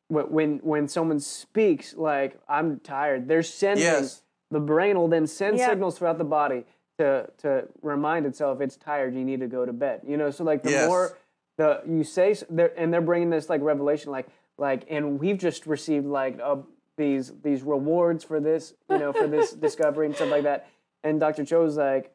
when 0.08 0.58
when 0.58 0.88
someone 0.88 1.20
speaks 1.20 1.94
like 1.96 2.38
I'm 2.46 2.80
tired, 2.80 3.28
they're 3.28 3.42
sending 3.42 3.84
Yes. 3.86 4.22
the 4.50 4.60
brain 4.60 4.98
will 4.98 5.08
then 5.08 5.26
send 5.26 5.56
Yeah. 5.56 5.68
signals 5.70 5.96
throughout 5.98 6.18
the 6.18 6.24
body 6.24 6.66
to 6.98 7.30
to 7.38 7.68
remind 7.80 8.26
itself 8.26 8.60
it's 8.60 8.76
tired. 8.76 9.14
You 9.14 9.24
need 9.24 9.40
to 9.40 9.46
go 9.48 9.64
to 9.64 9.72
bed. 9.72 10.02
You 10.06 10.18
know, 10.18 10.30
so 10.30 10.44
like 10.44 10.62
the 10.62 10.70
Yes. 10.72 10.86
more 10.86 11.16
the 11.56 11.80
you 11.86 12.04
say 12.04 12.34
they're, 12.50 12.72
and 12.78 12.92
they're 12.92 13.00
bringing 13.00 13.30
this 13.30 13.48
like 13.48 13.60
revelation 13.62 14.10
like 14.10 14.26
like 14.58 14.84
and 14.90 15.18
we've 15.20 15.38
just 15.38 15.66
received 15.66 16.06
like 16.06 16.38
uh, 16.42 16.56
these 16.96 17.32
these 17.42 17.62
rewards 17.62 18.24
for 18.24 18.40
this 18.40 18.74
you 18.90 18.98
know 18.98 19.12
for 19.12 19.26
this 19.26 19.52
discovery 19.66 20.06
and 20.06 20.14
stuff 20.14 20.30
like 20.30 20.42
that 20.44 20.66
and 21.02 21.20
dr 21.20 21.44
cho 21.44 21.62
was 21.62 21.76
like 21.76 22.12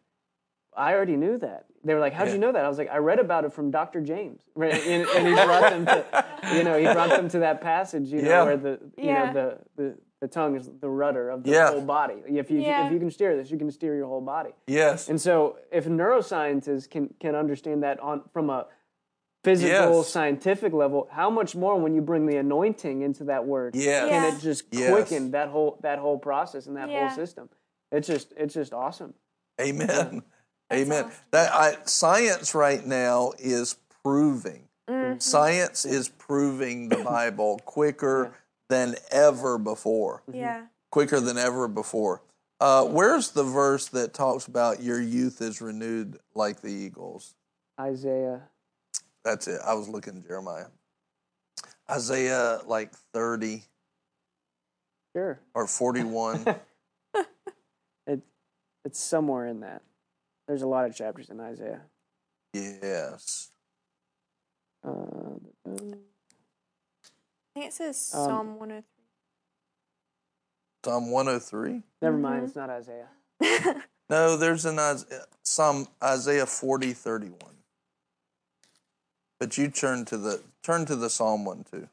i 0.76 0.94
already 0.94 1.16
knew 1.16 1.38
that 1.38 1.66
they 1.84 1.94
were 1.94 2.00
like 2.00 2.14
how'd 2.14 2.28
Yeah. 2.28 2.34
you 2.34 2.40
know 2.40 2.52
that 2.52 2.64
i 2.66 2.70
was 2.70 2.78
like 2.78 2.90
i 2.90 2.98
read 2.98 3.20
about 3.20 3.46
it 3.46 3.54
from 3.54 3.72
dr 3.72 4.00
james 4.02 4.42
and, 4.56 4.64
and 5.08 5.28
he 5.28 5.34
brought 5.34 5.70
them 5.70 5.86
to 5.86 6.26
you 6.54 6.64
know 6.64 6.78
he 6.78 6.86
brought 6.86 7.10
them 7.10 7.30
to 7.30 7.40
that 7.40 7.62
passage 7.62 8.10
you 8.10 8.22
know 8.22 8.30
Yeah. 8.30 8.44
where 8.44 8.58
the 8.58 8.80
you 8.98 9.06
Yeah. 9.06 9.32
know 9.32 9.34
the, 9.34 9.82
the 9.84 9.98
the 10.22 10.28
tongue 10.28 10.58
is 10.58 10.70
the 10.82 10.90
rudder 10.90 11.30
of 11.30 11.44
the 11.44 11.52
Yeah. 11.52 11.70
whole 11.72 11.82
body 11.82 12.16
if 12.28 12.52
you 12.52 12.60
Yeah. 12.60 12.86
if 12.88 12.92
you 12.94 13.00
can 13.00 13.10
steer 13.12 13.36
this 13.38 13.50
you 13.52 13.58
can 13.58 13.72
steer 13.72 13.96
your 13.96 14.08
whole 14.08 14.20
body 14.22 14.52
Yes. 14.68 15.08
and 15.10 15.20
so, 15.20 15.58
if 15.72 15.86
neuroscientists 15.88 16.90
can 16.90 17.14
can 17.20 17.36
understand 17.36 17.84
that 17.84 18.00
on 18.02 18.24
from 18.34 18.50
a 18.50 18.68
physical, 19.44 19.98
Yes. 19.98 20.10
scientific 20.10 20.74
level, 20.74 21.08
how 21.12 21.30
much 21.30 21.56
more 21.56 21.80
when 21.80 21.94
you 21.94 22.02
bring 22.02 22.26
the 22.26 22.38
anointing 22.38 23.02
into 23.02 23.24
that 23.26 23.46
word? 23.46 23.76
Yes. 23.76 24.10
Can 24.10 24.34
it 24.34 24.40
just 24.40 24.66
Yes. 24.72 24.92
quicken 24.92 25.32
that 25.32 25.50
whole 25.50 25.78
that 25.82 26.00
whole 26.00 26.18
process 26.18 26.66
and 26.68 26.76
that 26.78 26.90
Yeah. 26.90 27.08
whole 27.08 27.16
system? 27.16 27.50
It's 27.92 28.08
just 28.08 28.34
it's 28.38 28.54
just 28.54 28.74
awesome. 28.74 29.14
Amen. 29.60 30.24
Amen. 30.72 31.06
awesome. 31.06 31.18
That 31.32 31.54
I, 31.54 31.78
science 31.86 32.54
right 32.54 32.86
now 32.86 33.34
is 33.40 33.76
proving. 34.04 34.68
Mm-hmm. 34.90 35.20
Science 35.20 35.86
is 35.86 36.10
proving 36.10 36.90
the 36.90 36.98
Bible 36.98 37.60
quicker 37.66 38.32
than 38.70 38.96
ever 39.12 39.58
before. 39.58 40.24
Yeah. 40.32 40.66
Quicker 40.92 41.20
than 41.20 41.38
ever 41.38 41.68
before. 41.68 42.22
Uh, 42.60 42.86
where's 42.86 43.32
the 43.32 43.44
verse 43.44 43.88
that 43.88 44.14
talks 44.14 44.46
about 44.48 44.82
your 44.84 45.00
youth 45.02 45.42
is 45.42 45.62
renewed 45.62 46.20
like 46.36 46.62
the 46.62 46.72
eagles? 46.72 47.36
Isaiah. 47.80 48.42
That's 49.24 49.47
it. 49.47 49.59
I 49.65 49.74
was 49.74 49.88
looking 49.89 50.17
at 50.17 50.28
Jeremiah. 50.28 50.67
Isaiah 51.89 52.59
like 52.65 52.93
30 53.13 53.63
Sure. 55.15 55.39
or 55.53 55.67
41. 55.67 56.45
It 58.07 58.22
it's 58.86 58.99
somewhere 58.99 59.45
in 59.45 59.59
that. 59.59 59.82
There's 60.47 60.61
a 60.63 60.67
lot 60.67 60.86
of 60.86 60.95
chapters 60.95 61.30
in 61.30 61.39
Isaiah. 61.39 61.82
yes. 62.53 63.51
Uh, 64.84 65.36
I 65.67 65.70
think 67.53 67.65
it 67.67 67.74
says 67.74 68.11
Um, 68.15 68.26
Psalm 68.26 68.59
103. 68.59 68.84
Psalm 70.86 71.11
103. 71.11 71.84
never 72.01 72.17
mind, 72.17 72.45
it's 72.45 72.55
not 72.55 72.70
Isaiah. 72.70 73.09
No, 74.09 74.38
there's 74.38 74.65
an 74.65 74.80
Isaiah, 74.80 75.26
some 75.43 75.88
Isaiah 76.03 76.47
40, 76.47 76.93
31. 76.93 77.38
But 79.40 79.58
you 79.58 79.70
turn 79.70 80.06
to 80.06 80.18
the 80.18 80.42
turn 80.64 80.86
to 80.86 80.96
the 80.96 81.10
Psalm 81.10 81.46
one 81.46 81.66
too. 81.70 81.88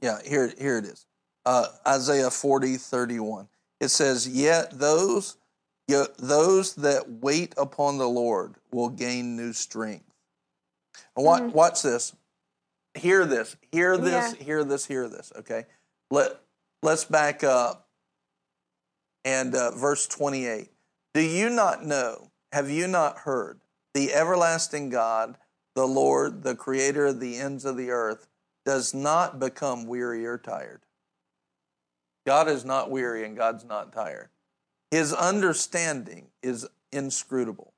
Yeah, 0.00 0.18
here 0.24 0.52
here 0.58 0.78
it 0.78 0.84
is. 0.84 1.06
Uh, 1.44 1.66
Isaiah 1.86 2.30
40, 2.30 2.76
31. 2.76 3.48
It 3.80 3.88
says, 3.88 4.28
Yet 4.28 4.78
those 4.78 5.36
yet 5.88 6.16
those 6.18 6.74
that 6.76 7.10
wait 7.20 7.54
upon 7.56 7.98
the 7.98 8.08
Lord 8.08 8.54
will 8.70 8.88
gain 8.88 9.36
new 9.36 9.52
strength. 9.52 10.04
And 11.16 11.26
what, 11.26 11.52
watch 11.52 11.82
this. 11.82 12.14
Hear 12.94 13.24
this. 13.24 13.56
Hear 13.70 13.96
this. 13.96 14.36
Yeah. 14.38 14.44
Hear 14.44 14.64
this. 14.64 14.86
Hear 14.86 15.08
this. 15.08 15.32
Okay. 15.38 15.66
Let 16.10 16.38
let's 16.82 17.04
back 17.04 17.42
up. 17.42 17.88
And 19.24 19.54
uh, 19.54 19.70
verse 19.70 20.06
28. 20.08 20.68
Do 21.14 21.20
you 21.20 21.48
not 21.48 21.84
know? 21.84 22.31
Have 22.52 22.70
you 22.70 22.86
not 22.86 23.20
heard? 23.20 23.60
The 23.94 24.12
everlasting 24.12 24.90
God, 24.90 25.38
the 25.74 25.86
Lord, 25.86 26.42
the 26.42 26.54
creator 26.54 27.06
of 27.06 27.20
the 27.20 27.38
ends 27.38 27.64
of 27.64 27.76
the 27.76 27.90
earth, 27.90 28.26
does 28.64 28.92
not 28.92 29.38
become 29.38 29.86
weary 29.86 30.26
or 30.26 30.38
tired. 30.38 30.82
God 32.26 32.48
is 32.48 32.64
not 32.64 32.90
weary 32.90 33.24
and 33.24 33.36
God's 33.36 33.64
not 33.64 33.92
tired. 33.92 34.28
His 34.90 35.12
understanding 35.12 36.26
is 36.42 36.68
inscrutable. 36.92 37.72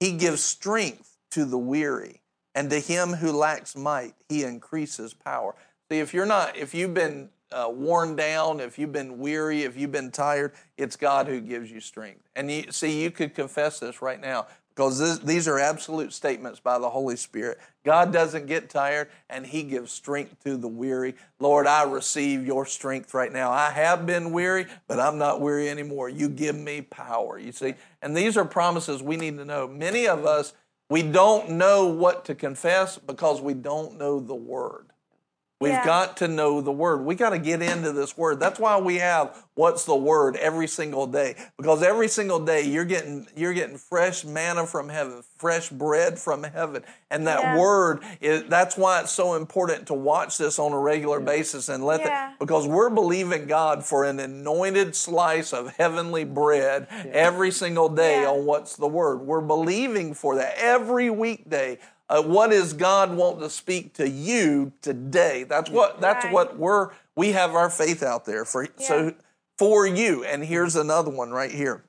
He 0.00 0.12
gives 0.12 0.42
strength 0.42 1.16
to 1.30 1.44
the 1.44 1.58
weary, 1.58 2.22
and 2.54 2.68
to 2.70 2.80
him 2.80 3.14
who 3.14 3.30
lacks 3.30 3.76
might, 3.76 4.14
he 4.28 4.42
increases 4.42 5.14
power. 5.14 5.54
See, 5.90 6.00
if 6.00 6.12
you're 6.12 6.26
not, 6.26 6.56
if 6.56 6.74
you've 6.74 6.94
been 6.94 7.30
uh, 7.52 7.70
worn 7.72 8.16
down, 8.16 8.60
if 8.60 8.78
you've 8.78 8.92
been 8.92 9.18
weary, 9.18 9.62
if 9.62 9.76
you've 9.76 9.92
been 9.92 10.10
tired, 10.10 10.52
it's 10.76 10.96
God 10.96 11.26
who 11.26 11.40
gives 11.40 11.70
you 11.70 11.80
strength. 11.80 12.28
And 12.34 12.50
you 12.50 12.72
see, 12.72 13.02
you 13.02 13.10
could 13.10 13.34
confess 13.34 13.78
this 13.80 14.02
right 14.02 14.20
now 14.20 14.46
because 14.76 14.98
this, 14.98 15.18
these 15.20 15.48
are 15.48 15.58
absolute 15.58 16.12
statements 16.12 16.60
by 16.60 16.78
the 16.78 16.90
Holy 16.90 17.16
Spirit. 17.16 17.58
God 17.84 18.12
doesn't 18.12 18.46
get 18.46 18.68
tired, 18.68 19.08
and 19.30 19.46
He 19.46 19.62
gives 19.62 19.90
strength 19.90 20.42
to 20.44 20.56
the 20.58 20.68
weary. 20.68 21.14
Lord, 21.38 21.66
I 21.66 21.84
receive 21.84 22.46
your 22.46 22.66
strength 22.66 23.14
right 23.14 23.32
now. 23.32 23.50
I 23.50 23.70
have 23.70 24.04
been 24.04 24.32
weary, 24.32 24.66
but 24.86 25.00
I'm 25.00 25.16
not 25.16 25.40
weary 25.40 25.70
anymore. 25.70 26.10
You 26.10 26.28
give 26.28 26.56
me 26.56 26.82
power, 26.82 27.38
you 27.38 27.52
see. 27.52 27.74
And 28.02 28.14
these 28.14 28.36
are 28.36 28.44
promises 28.44 29.02
we 29.02 29.16
need 29.16 29.38
to 29.38 29.46
know. 29.46 29.66
Many 29.66 30.06
of 30.06 30.26
us, 30.26 30.52
we 30.90 31.02
don't 31.02 31.52
know 31.52 31.86
what 31.86 32.26
to 32.26 32.34
confess 32.34 32.98
because 32.98 33.40
we 33.40 33.54
don't 33.54 33.96
know 33.96 34.20
the 34.20 34.34
word. 34.34 34.90
We've 35.58 35.72
Yeah. 35.72 35.86
got 35.86 36.18
to 36.18 36.28
know 36.28 36.60
the 36.60 36.70
word. 36.72 37.06
We 37.06 37.14
got 37.14 37.30
to 37.30 37.38
get 37.38 37.62
into 37.62 37.90
this 37.92 38.14
word. 38.16 38.38
That's 38.40 38.60
why 38.60 38.76
we 38.76 38.96
have 38.96 39.34
what's 39.54 39.86
the 39.86 39.96
word 39.96 40.36
every 40.36 40.68
single 40.68 41.06
day. 41.06 41.34
Because 41.56 41.82
every 41.82 42.08
single 42.08 42.38
day 42.40 42.60
you're 42.60 42.84
getting 42.84 43.26
you're 43.34 43.54
getting 43.54 43.78
fresh 43.78 44.22
manna 44.22 44.66
from 44.66 44.90
heaven, 44.90 45.22
fresh 45.38 45.70
bread 45.70 46.18
from 46.18 46.42
heaven. 46.42 46.82
And 47.10 47.26
that 47.26 47.40
Yeah. 47.40 47.58
word 47.58 48.00
is 48.20 48.44
that's 48.50 48.76
why 48.76 49.00
it's 49.00 49.12
so 49.12 49.32
important 49.32 49.86
to 49.86 49.94
watch 49.94 50.36
this 50.36 50.58
on 50.58 50.72
a 50.74 50.78
regular 50.78 51.20
basis 51.20 51.70
and 51.70 51.86
let 51.86 52.00
Yeah. 52.00 52.32
the, 52.38 52.44
because 52.44 52.66
we're 52.66 52.90
believing 52.90 53.46
God 53.46 53.82
for 53.82 54.04
an 54.04 54.20
anointed 54.20 54.94
slice 54.94 55.54
of 55.54 55.74
heavenly 55.78 56.24
bread 56.24 56.86
every 57.12 57.50
single 57.50 57.88
day 57.88 58.20
Yeah. 58.22 58.28
on 58.32 58.44
what's 58.44 58.76
the 58.76 58.88
word. 58.88 59.22
We're 59.22 59.40
believing 59.40 60.12
for 60.12 60.34
that 60.36 60.58
every 60.58 61.08
weekday. 61.08 61.78
Uh, 62.08 62.22
what 62.22 62.50
does 62.50 62.72
God 62.72 63.12
want 63.16 63.40
to 63.40 63.50
speak 63.50 63.94
to 63.94 64.08
you 64.08 64.72
today? 64.80 65.42
That's 65.44 65.70
what 65.70 66.00
that's 66.00 66.24
Right. 66.24 66.32
what 66.32 66.56
we're 66.56 66.90
we 67.16 67.32
have 67.32 67.54
our 67.54 67.70
faith 67.70 68.02
out 68.02 68.24
there 68.24 68.44
for 68.44 68.66
so 68.78 69.14
for 69.58 69.86
you. 69.86 70.22
And 70.24 70.44
here's 70.44 70.76
another 70.76 71.10
one 71.10 71.30
right 71.32 71.50
here. 71.50 71.82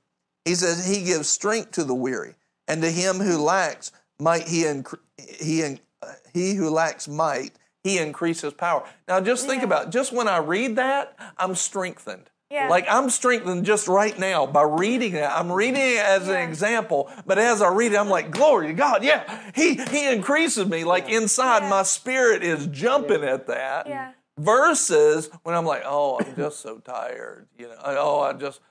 He 0.45 0.55
says 0.55 0.87
he 0.87 1.03
gives 1.03 1.29
strength 1.29 1.71
to 1.73 1.83
the 1.83 1.93
weary, 1.93 2.35
and 2.67 2.81
to 2.81 2.89
him 2.89 3.17
who 3.17 3.37
lacks 3.37 3.91
might 4.19 4.47
he 4.47 4.63
incre- 4.63 4.99
he 5.17 5.61
in- 5.61 5.79
uh, 6.01 6.13
he 6.33 6.53
who 6.55 6.69
lacks 6.69 7.07
might 7.07 7.51
he 7.83 7.99
increases 7.99 8.53
power. 8.53 8.83
Now 9.07 9.19
just 9.21 9.45
think 9.45 9.61
Yeah. 9.61 9.65
about 9.67 9.87
it. 9.87 9.89
just 9.91 10.11
when 10.11 10.27
I 10.27 10.37
read 10.37 10.75
that, 10.77 11.15
I'm 11.37 11.53
strengthened. 11.55 12.29
Yeah. 12.49 12.69
Like 12.69 12.85
I'm 12.89 13.09
strengthened 13.09 13.65
just 13.65 13.87
right 13.89 14.17
now 14.17 14.45
by 14.45 14.61
reading 14.63 15.15
it. 15.15 15.23
I'm 15.29 15.51
reading 15.51 15.81
it 15.81 15.97
as 16.05 16.29
an 16.29 16.37
example, 16.37 17.11
but 17.25 17.37
as 17.37 17.61
I 17.61 17.67
read 17.73 17.91
it, 17.91 17.97
I'm 17.97 18.07
like, 18.09 18.31
glory 18.31 18.67
to 18.67 18.73
God. 18.73 19.03
Yeah, 19.03 19.51
He 19.53 19.75
He 19.75 20.09
increases 20.11 20.65
me. 20.65 20.83
Like 20.85 21.09
inside, 21.09 21.63
Yeah. 21.63 21.69
my 21.69 21.83
spirit 21.83 22.43
is 22.43 22.67
jumping 22.67 23.23
at 23.23 23.47
that. 23.47 23.87
Yeah. 23.87 24.11
Versus 24.39 25.29
when 25.43 25.55
I'm 25.55 25.65
like, 25.65 25.81
oh, 25.85 26.19
I'm 26.19 26.35
just 26.35 26.59
so 26.61 26.77
tired. 26.77 27.47
You 27.57 27.67
know, 27.67 27.75
oh, 27.83 28.21
I 28.21 28.33
just, 28.33 28.61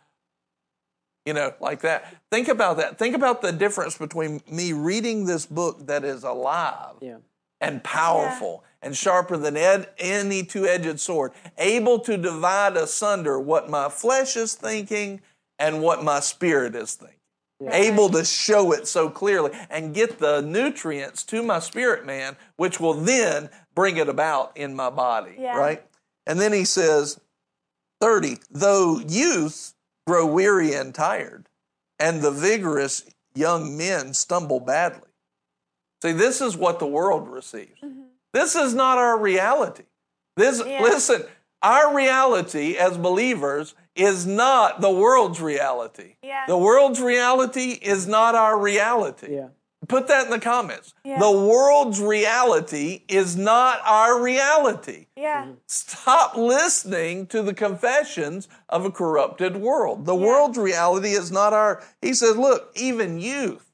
you 1.27 1.35
know, 1.35 1.53
like 1.61 1.81
that. 1.82 2.16
Think 2.31 2.48
about 2.48 2.77
that. 2.78 2.98
Think 2.98 3.15
about 3.16 3.43
the 3.43 3.53
difference 3.53 3.98
between 3.98 4.40
me 4.51 4.73
reading 4.73 5.27
this 5.27 5.44
book 5.44 5.86
that 5.86 6.05
is 6.05 6.23
alive 6.23 6.94
Yeah. 7.01 7.16
and 7.61 7.82
powerful 7.85 8.62
and 8.82 8.97
sharper 8.97 9.36
than 9.36 9.57
ed- 9.57 9.89
any 9.98 10.43
two 10.43 10.66
edged 10.66 11.01
sword, 11.01 11.32
able 11.59 11.98
to 12.01 12.16
divide 12.16 12.77
asunder 12.77 13.39
what 13.39 13.69
my 13.69 13.89
flesh 13.89 14.36
is 14.36 14.55
thinking 14.55 15.20
and 15.59 15.82
what 15.82 16.05
my 16.05 16.20
spirit 16.20 16.74
is 16.74 16.94
thinking. 16.94 17.16
Able 17.70 18.11
to 18.11 18.23
show 18.24 18.73
it 18.73 18.86
so 18.86 19.09
clearly 19.09 19.51
and 19.70 19.94
get 19.94 20.19
the 20.19 20.43
nutrients 20.43 21.23
to 21.24 21.43
my 21.43 21.59
spirit 21.59 22.05
man, 22.05 22.36
which 22.57 22.78
will 22.78 22.93
then 22.93 23.48
bring 23.74 23.97
it 23.97 24.11
about 24.11 24.55
in 24.57 24.77
my 24.77 24.90
body. 24.90 25.36
Yeah. 25.39 25.57
Right? 25.57 25.82
And 26.27 26.39
then 26.39 26.53
he 26.53 26.66
says, 26.66 27.19
30, 28.01 28.39
though 28.51 28.98
youth 28.98 29.73
grow 30.07 30.27
weary 30.27 30.74
and 30.74 30.94
tired, 30.94 31.48
and 31.98 32.20
the 32.20 32.31
vigorous 32.31 33.05
young 33.35 33.77
men 33.77 34.12
stumble 34.12 34.61
badly. 34.61 35.09
See, 36.03 36.12
this 36.12 36.40
is 36.40 36.57
what 36.57 36.78
the 36.78 36.86
world 36.86 37.28
receives. 37.28 37.81
Mm-hmm. 37.82 38.03
This 38.36 38.54
is 38.54 38.74
not 38.74 38.98
our 38.98 39.16
reality. 39.18 39.84
This 40.36 40.62
Yeah. 40.64 40.82
listen, 40.82 41.24
our 41.62 41.94
reality 41.94 42.76
as 42.76 42.98
believers 42.98 43.74
is 43.94 44.26
not 44.26 44.82
the 44.82 44.90
world's 44.90 45.40
reality. 45.40 46.16
Yeah. 46.22 46.44
The 46.46 46.58
world's 46.58 47.00
reality 47.00 47.78
is 47.80 48.06
not 48.06 48.34
our 48.34 48.58
reality. 48.58 49.36
Yeah. 49.36 49.48
Put 49.88 50.08
that 50.08 50.26
in 50.26 50.30
the 50.30 50.38
comments. 50.38 50.92
Yeah. 51.02 51.18
The 51.18 51.30
world's 51.30 51.98
reality 52.00 53.04
is 53.08 53.36
not 53.36 53.80
our 53.86 54.20
reality. 54.20 55.06
Yeah. 55.16 55.44
Mm-hmm. 55.44 55.52
Stop 55.66 56.36
listening 56.36 57.26
to 57.28 57.40
the 57.42 57.54
confessions 57.54 58.48
of 58.68 58.84
a 58.84 58.90
corrupted 58.90 59.56
world. 59.56 60.04
The 60.04 60.14
world's 60.14 60.58
reality 60.58 61.12
is 61.12 61.32
not 61.32 61.54
our. 61.54 61.82
He 62.02 62.12
says, 62.12 62.36
look, 62.36 62.72
even 62.74 63.18
youth 63.18 63.72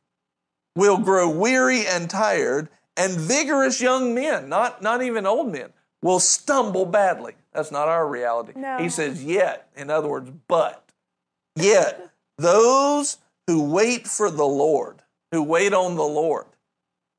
will 0.77 0.99
grow 0.99 1.29
weary 1.29 1.85
and 1.87 2.09
tired, 2.09 2.69
and 2.97 3.13
vigorous 3.13 3.81
young 3.81 4.15
men, 4.15 4.49
not, 4.49 4.83
not 4.83 5.03
even 5.03 5.27
old 5.27 5.51
men, 5.51 5.73
will 6.03 6.21
stumble 6.21 6.85
badly. 6.87 7.35
That's 7.53 7.71
not 7.71 7.89
our 7.89 8.07
reality. 8.09 8.53
No. 8.57 8.79
He 8.79 8.89
says, 8.89 9.23
yet, 9.25 9.69
in 9.77 9.91
other 9.91 10.09
words, 10.09 10.31
but, 10.49 10.85
yet, 11.57 12.11
those 12.39 13.19
who 13.47 13.63
wait 13.65 14.07
for 14.07 14.31
the 14.31 14.45
Lord, 14.45 15.03
who 15.31 15.43
wait 15.43 15.73
on 15.73 15.97
the 15.97 16.03
Lord, 16.03 16.47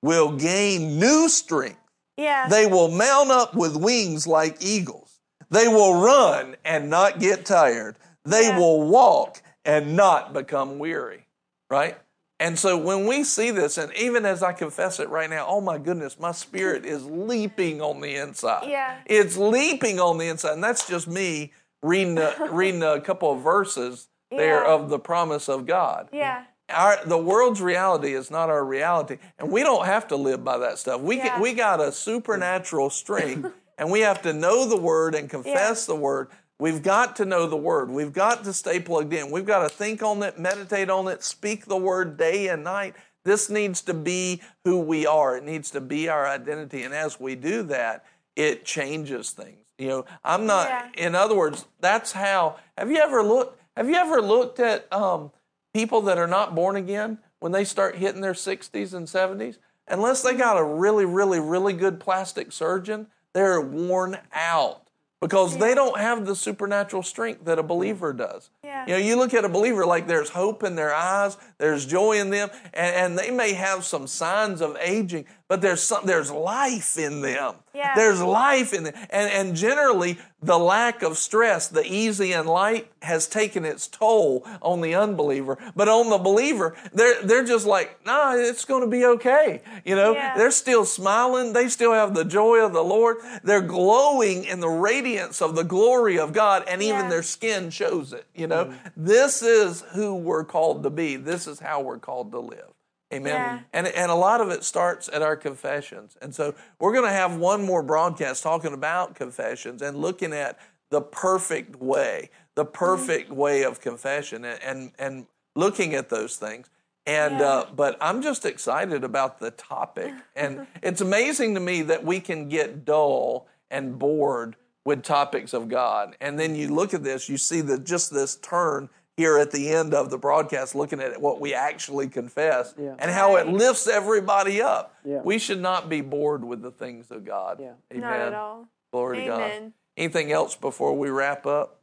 will 0.02 0.32
gain 0.32 1.00
new 1.00 1.30
strength. 1.30 1.80
Yeah. 2.18 2.48
They 2.48 2.66
will 2.66 2.90
mount 2.90 3.32
up 3.32 3.56
with 3.56 3.76
wings 3.76 4.28
like 4.28 4.58
eagles. 4.64 5.20
They 5.50 5.68
will 5.68 6.02
run 6.02 6.56
and 6.66 6.90
not 6.90 7.20
get 7.20 7.46
tired. 7.46 7.96
They 8.26 8.48
Yeah. 8.48 8.58
will 8.60 8.84
walk 8.84 9.42
and 9.66 9.96
not 9.96 10.34
become 10.34 10.78
weary. 10.80 11.28
Right? 11.70 11.98
And 12.44 12.60
so 12.60 12.78
when 12.78 13.08
we 13.08 13.24
see 13.24 13.52
this, 13.52 13.78
and 13.78 13.94
even 13.96 14.26
as 14.26 14.44
I 14.44 14.52
confess 14.52 15.00
it 15.00 15.08
right 15.08 15.30
now, 15.30 15.46
oh 15.48 15.62
my 15.62 15.78
goodness, 15.78 16.20
my 16.20 16.34
spirit 16.34 16.86
is 16.96 17.06
leaping 17.06 17.82
on 17.82 18.02
the 18.02 18.16
inside. 18.18 18.68
Yeah. 18.70 18.98
It's 19.06 19.38
leaping 19.38 20.00
on 20.00 20.18
the 20.18 20.28
inside. 20.28 20.54
And 20.54 20.64
that's 20.64 20.86
just 20.88 21.08
me 21.08 21.54
reading 21.82 22.18
a, 22.18 22.36
reading 22.52 22.84
a 22.84 23.00
couple 23.00 23.32
of 23.32 23.40
verses 23.42 24.10
there 24.30 24.64
Yeah. 24.64 24.74
of 24.74 24.90
the 24.90 24.98
promise 25.00 25.48
of 25.48 25.66
God 25.68 26.10
yeah. 26.12 26.46
our 26.70 26.98
the 27.06 27.18
world's 27.20 27.62
reality 27.62 28.14
is 28.16 28.32
not 28.32 28.50
our 28.50 28.66
reality 28.66 29.18
and 29.38 29.52
we 29.52 29.62
don't 29.62 29.86
have 29.86 30.08
to 30.08 30.16
live 30.16 30.44
by 30.44 30.58
that 30.58 30.80
stuff 30.80 31.02
we 31.02 31.18
Yeah. 31.18 31.24
get, 31.24 31.42
we 31.42 31.54
got 31.54 31.80
a 31.80 31.92
supernatural 32.08 32.90
strength 32.90 33.52
and 33.78 33.92
we 33.92 34.00
have 34.00 34.24
to 34.24 34.34
know 34.34 34.66
the 34.68 34.78
word 34.78 35.14
and 35.14 35.30
confess 35.30 35.86
the 35.86 35.96
word 35.96 36.30
we've 36.64 36.82
got 36.82 37.18
to 37.18 37.26
know 37.26 37.46
the 37.46 37.58
word. 37.58 37.90
We've 37.90 38.14
got 38.14 38.46
to 38.46 38.54
stay 38.54 38.80
plugged 38.80 39.14
in. 39.14 39.30
We've 39.32 39.46
got 39.46 39.64
to 39.64 39.70
think 39.70 40.02
on 40.02 40.24
it 40.24 40.40
meditate 40.40 40.90
on 40.90 41.10
it 41.10 41.22
speak 41.22 41.66
the 41.66 41.76
word 41.76 42.16
day 42.18 42.48
and 42.48 42.64
night. 42.64 42.96
This 43.26 43.50
needs 43.50 43.82
to 43.82 43.94
be 43.94 44.42
who 44.64 44.80
we 44.80 45.06
are. 45.06 45.36
It 45.36 45.44
needs 45.44 45.72
to 45.72 45.82
be 45.82 46.08
our 46.08 46.26
identity. 46.26 46.84
And 46.84 46.94
as 46.94 47.20
we 47.20 47.36
do 47.36 47.64
that 47.64 48.06
it 48.36 48.64
changes 48.66 49.32
things. 49.32 49.58
You 49.78 49.88
know 49.90 50.06
i'm 50.24 50.46
not 50.46 50.68
Yeah. 50.70 50.90
in 51.08 51.16
other 51.16 51.36
words 51.36 51.66
that's 51.82 52.14
how 52.14 52.56
have 52.78 52.90
you 52.90 52.98
ever 52.98 53.22
looked 53.24 53.60
have 53.76 53.90
you 53.90 53.96
ever 53.96 54.22
looked 54.22 54.60
at 54.60 54.92
um, 54.94 55.32
people 55.74 56.02
that 56.04 56.18
are 56.18 56.28
not 56.28 56.56
born 56.56 56.76
again 56.76 57.18
when 57.40 57.52
they 57.52 57.64
start 57.66 57.96
hitting 57.98 58.22
their 58.22 58.34
60s 58.34 58.94
and 58.94 59.08
70s 59.08 59.58
unless 59.88 60.22
they 60.22 60.36
got 60.36 60.58
a 60.58 60.64
really 60.64 61.06
really 61.06 61.40
really 61.40 61.74
good 61.74 62.00
plastic 62.00 62.52
surgeon 62.52 63.08
they're 63.34 63.60
worn 63.62 64.18
out 64.32 64.83
because 65.24 65.58
they 65.58 65.74
don't 65.74 65.98
have 65.98 66.26
the 66.26 66.36
supernatural 66.36 67.02
strength 67.02 67.46
that 67.46 67.58
a 67.58 67.64
believer 67.64 68.12
does 68.12 68.50
Yeah. 68.64 68.86
you 68.86 68.92
know 68.92 68.98
you 68.98 69.16
look 69.16 69.34
at 69.34 69.46
a 69.46 69.50
believer 69.50 69.86
like 69.86 70.06
there's 70.06 70.30
hope 70.30 70.64
in 70.64 70.76
their 70.76 70.94
eyes 70.94 71.38
there's 71.58 71.86
joy 71.86 72.20
in 72.20 72.30
them 72.30 72.50
and, 72.74 72.96
and 72.96 73.20
they 73.20 73.32
may 73.32 73.54
have 73.54 73.86
some 73.86 74.06
signs 74.06 74.60
of 74.62 74.76
aging 74.82 75.26
but 75.54 75.62
there's 75.62 75.84
some 75.84 76.04
there's 76.04 76.32
life 76.32 76.98
in 76.98 77.22
them. 77.22 77.54
Yeah. 77.76 77.94
there's 77.96 78.20
life 78.22 78.74
in 78.74 78.86
them. 78.86 78.94
And, 79.12 79.32
and 79.32 79.56
generally 79.56 80.18
the 80.42 80.58
lack 80.58 81.04
of 81.04 81.16
stress 81.16 81.68
the 81.68 81.86
easy 81.86 82.34
and 82.34 82.50
light 82.50 82.92
has 83.04 83.28
taken 83.28 83.64
its 83.64 83.88
toll 83.88 84.48
on 84.64 84.82
the 84.82 84.96
unbeliever. 84.96 85.60
But 85.76 85.90
on 85.90 86.10
the 86.10 86.18
believer 86.18 86.76
they're 86.92 87.22
they're 87.22 87.44
just 87.44 87.68
like 87.68 88.04
nah 88.04 88.34
it's 88.36 88.66
going 88.66 88.82
to 88.82 88.88
be 88.88 89.06
okay. 89.06 89.62
You 89.86 89.96
know? 89.96 90.14
Yeah. 90.16 90.36
they're 90.36 90.50
still 90.50 90.86
smiling. 90.86 91.54
They 91.54 91.70
still 91.70 91.94
have 91.94 92.16
the 92.16 92.26
joy 92.26 92.58
of 92.66 92.74
the 92.74 92.84
lord. 92.84 93.18
They're 93.44 93.62
glowing 93.62 94.46
in 94.46 94.60
the 94.60 94.70
radiance 94.70 95.40
of 95.40 95.54
the 95.56 95.64
glory 95.64 96.18
of 96.18 96.34
god 96.34 96.64
and 96.68 96.82
even 96.82 97.02
Yeah. 97.02 97.10
their 97.10 97.24
skin 97.24 97.70
shows 97.70 98.12
it 98.12 98.26
you 98.34 98.48
know? 98.48 98.66
Mm. 98.66 98.92
This 98.98 99.44
is 99.44 99.82
who 99.94 100.16
we're 100.16 100.46
called 100.46 100.82
to 100.82 100.90
be. 100.90 101.16
This 101.16 101.46
is 101.46 101.60
how 101.60 101.82
we're 101.82 102.00
called 102.00 102.32
to 102.32 102.40
live 102.40 102.74
Amen. 103.14 103.34
Yeah. 103.34 103.60
And 103.74 103.88
and 103.88 104.12
a 104.12 104.16
lot 104.16 104.42
of 104.42 104.50
it 104.50 104.64
starts 104.64 105.10
at 105.12 105.22
our 105.22 105.36
confessions. 105.36 106.18
And 106.22 106.34
so 106.34 106.56
we're 106.80 106.94
going 106.94 107.06
to 107.06 107.12
have 107.12 107.38
one 107.38 107.64
more 107.66 107.84
broadcast 107.84 108.44
talking 108.44 108.74
about 108.74 109.16
confessions 109.16 109.82
and 109.82 109.98
looking 109.98 110.34
at 110.34 110.58
the 110.90 111.02
perfect 111.02 111.82
way, 111.82 112.30
the 112.56 112.66
perfect 112.66 113.32
way 113.32 113.64
of 113.64 113.80
confession 113.82 114.46
and 114.46 114.62
and, 114.64 114.92
and 115.00 115.28
looking 115.56 115.94
at 115.94 116.10
those 116.10 116.36
things. 116.38 116.70
And 117.06 117.40
Yeah. 117.40 117.48
uh, 117.48 117.66
but 117.76 117.98
I'm 118.00 118.22
just 118.22 118.46
excited 118.46 119.04
about 119.04 119.40
the 119.40 119.52
topic. 119.52 120.14
And 120.36 120.68
it's 120.82 121.02
amazing 121.02 121.54
to 121.56 121.60
me 121.60 121.82
that 121.84 122.04
we 122.04 122.20
can 122.20 122.50
get 122.50 122.86
dull 122.86 123.48
and 123.70 123.98
bored 124.00 124.56
with 124.86 125.04
topics 125.04 125.54
of 125.54 125.70
God. 125.70 126.16
And 126.20 126.40
then 126.40 126.56
you 126.56 126.74
look 126.74 126.94
at 126.94 127.04
this, 127.04 127.30
you 127.30 127.38
see 127.38 127.62
that 127.62 127.84
just 127.86 128.14
this 128.14 128.36
turn 128.36 128.90
here 129.18 129.38
at 129.38 129.52
the 129.52 129.70
end 129.70 129.94
of 129.94 130.10
the 130.10 130.18
broadcast, 130.18 130.74
looking 130.74 131.00
at 131.00 131.22
what 131.22 131.40
we 131.40 131.54
actually 131.54 132.08
confess 132.08 132.74
Yeah. 132.78 132.96
and 132.98 133.12
how 133.12 133.36
it 133.36 133.48
lifts 133.48 133.88
everybody 133.88 134.62
up. 134.62 134.96
Yeah. 135.06 135.22
We 135.24 135.38
should 135.38 135.62
not 135.62 135.88
be 135.88 136.02
bored 136.02 136.44
with 136.44 136.62
the 136.62 136.72
things 136.72 137.12
of 137.12 137.24
God. 137.24 137.60
Yeah. 137.62 137.74
Amen. 137.92 138.02
Not 138.02 138.20
at 138.20 138.34
all. 138.34 138.68
Glory 138.92 139.22
to 139.22 139.26
God. 139.28 139.74
Anything 139.98 140.32
else 140.32 140.56
before 140.56 140.98
we 140.98 141.10
wrap 141.10 141.46
up? 141.46 141.80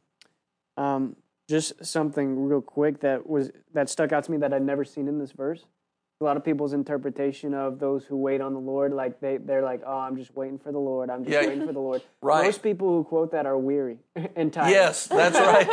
Um, 0.75 1.15
just 1.49 1.85
something 1.85 2.47
real 2.47 2.61
quick 2.61 3.01
that 3.01 3.27
was 3.27 3.51
that 3.73 3.89
stuck 3.89 4.11
out 4.11 4.23
to 4.25 4.31
me 4.31 4.37
that 4.37 4.53
I'd 4.53 4.61
never 4.61 4.83
seen 4.85 5.07
in 5.07 5.19
this 5.19 5.31
verse 5.31 5.65
a 6.21 6.23
lot 6.23 6.37
of 6.37 6.45
people's 6.45 6.73
interpretation 6.73 7.53
of 7.53 7.79
those 7.79 8.05
who 8.05 8.15
wait 8.15 8.39
on 8.41 8.53
the 8.53 8.59
Lord, 8.59 8.93
like 8.93 9.19
they 9.19 9.37
they're 9.37 9.63
like, 9.63 9.81
oh, 9.85 9.97
I'm 9.99 10.15
just 10.15 10.35
waiting 10.35 10.59
for 10.59 10.71
the 10.71 10.79
Lord. 10.79 11.09
I'm 11.09 11.23
just 11.25 11.33
Yeah. 11.33 11.47
waiting 11.47 11.65
for 11.65 11.73
the 11.73 11.79
Lord. 11.79 12.01
Right. 12.21 12.45
Most 12.45 12.61
people 12.61 12.87
who 12.89 13.03
quote 13.03 13.31
that 13.31 13.45
are 13.47 13.57
weary 13.57 13.97
and 14.35 14.53
tired. 14.53 14.69
Yes, 14.69 15.07
that's 15.07 15.37
right. 15.39 15.69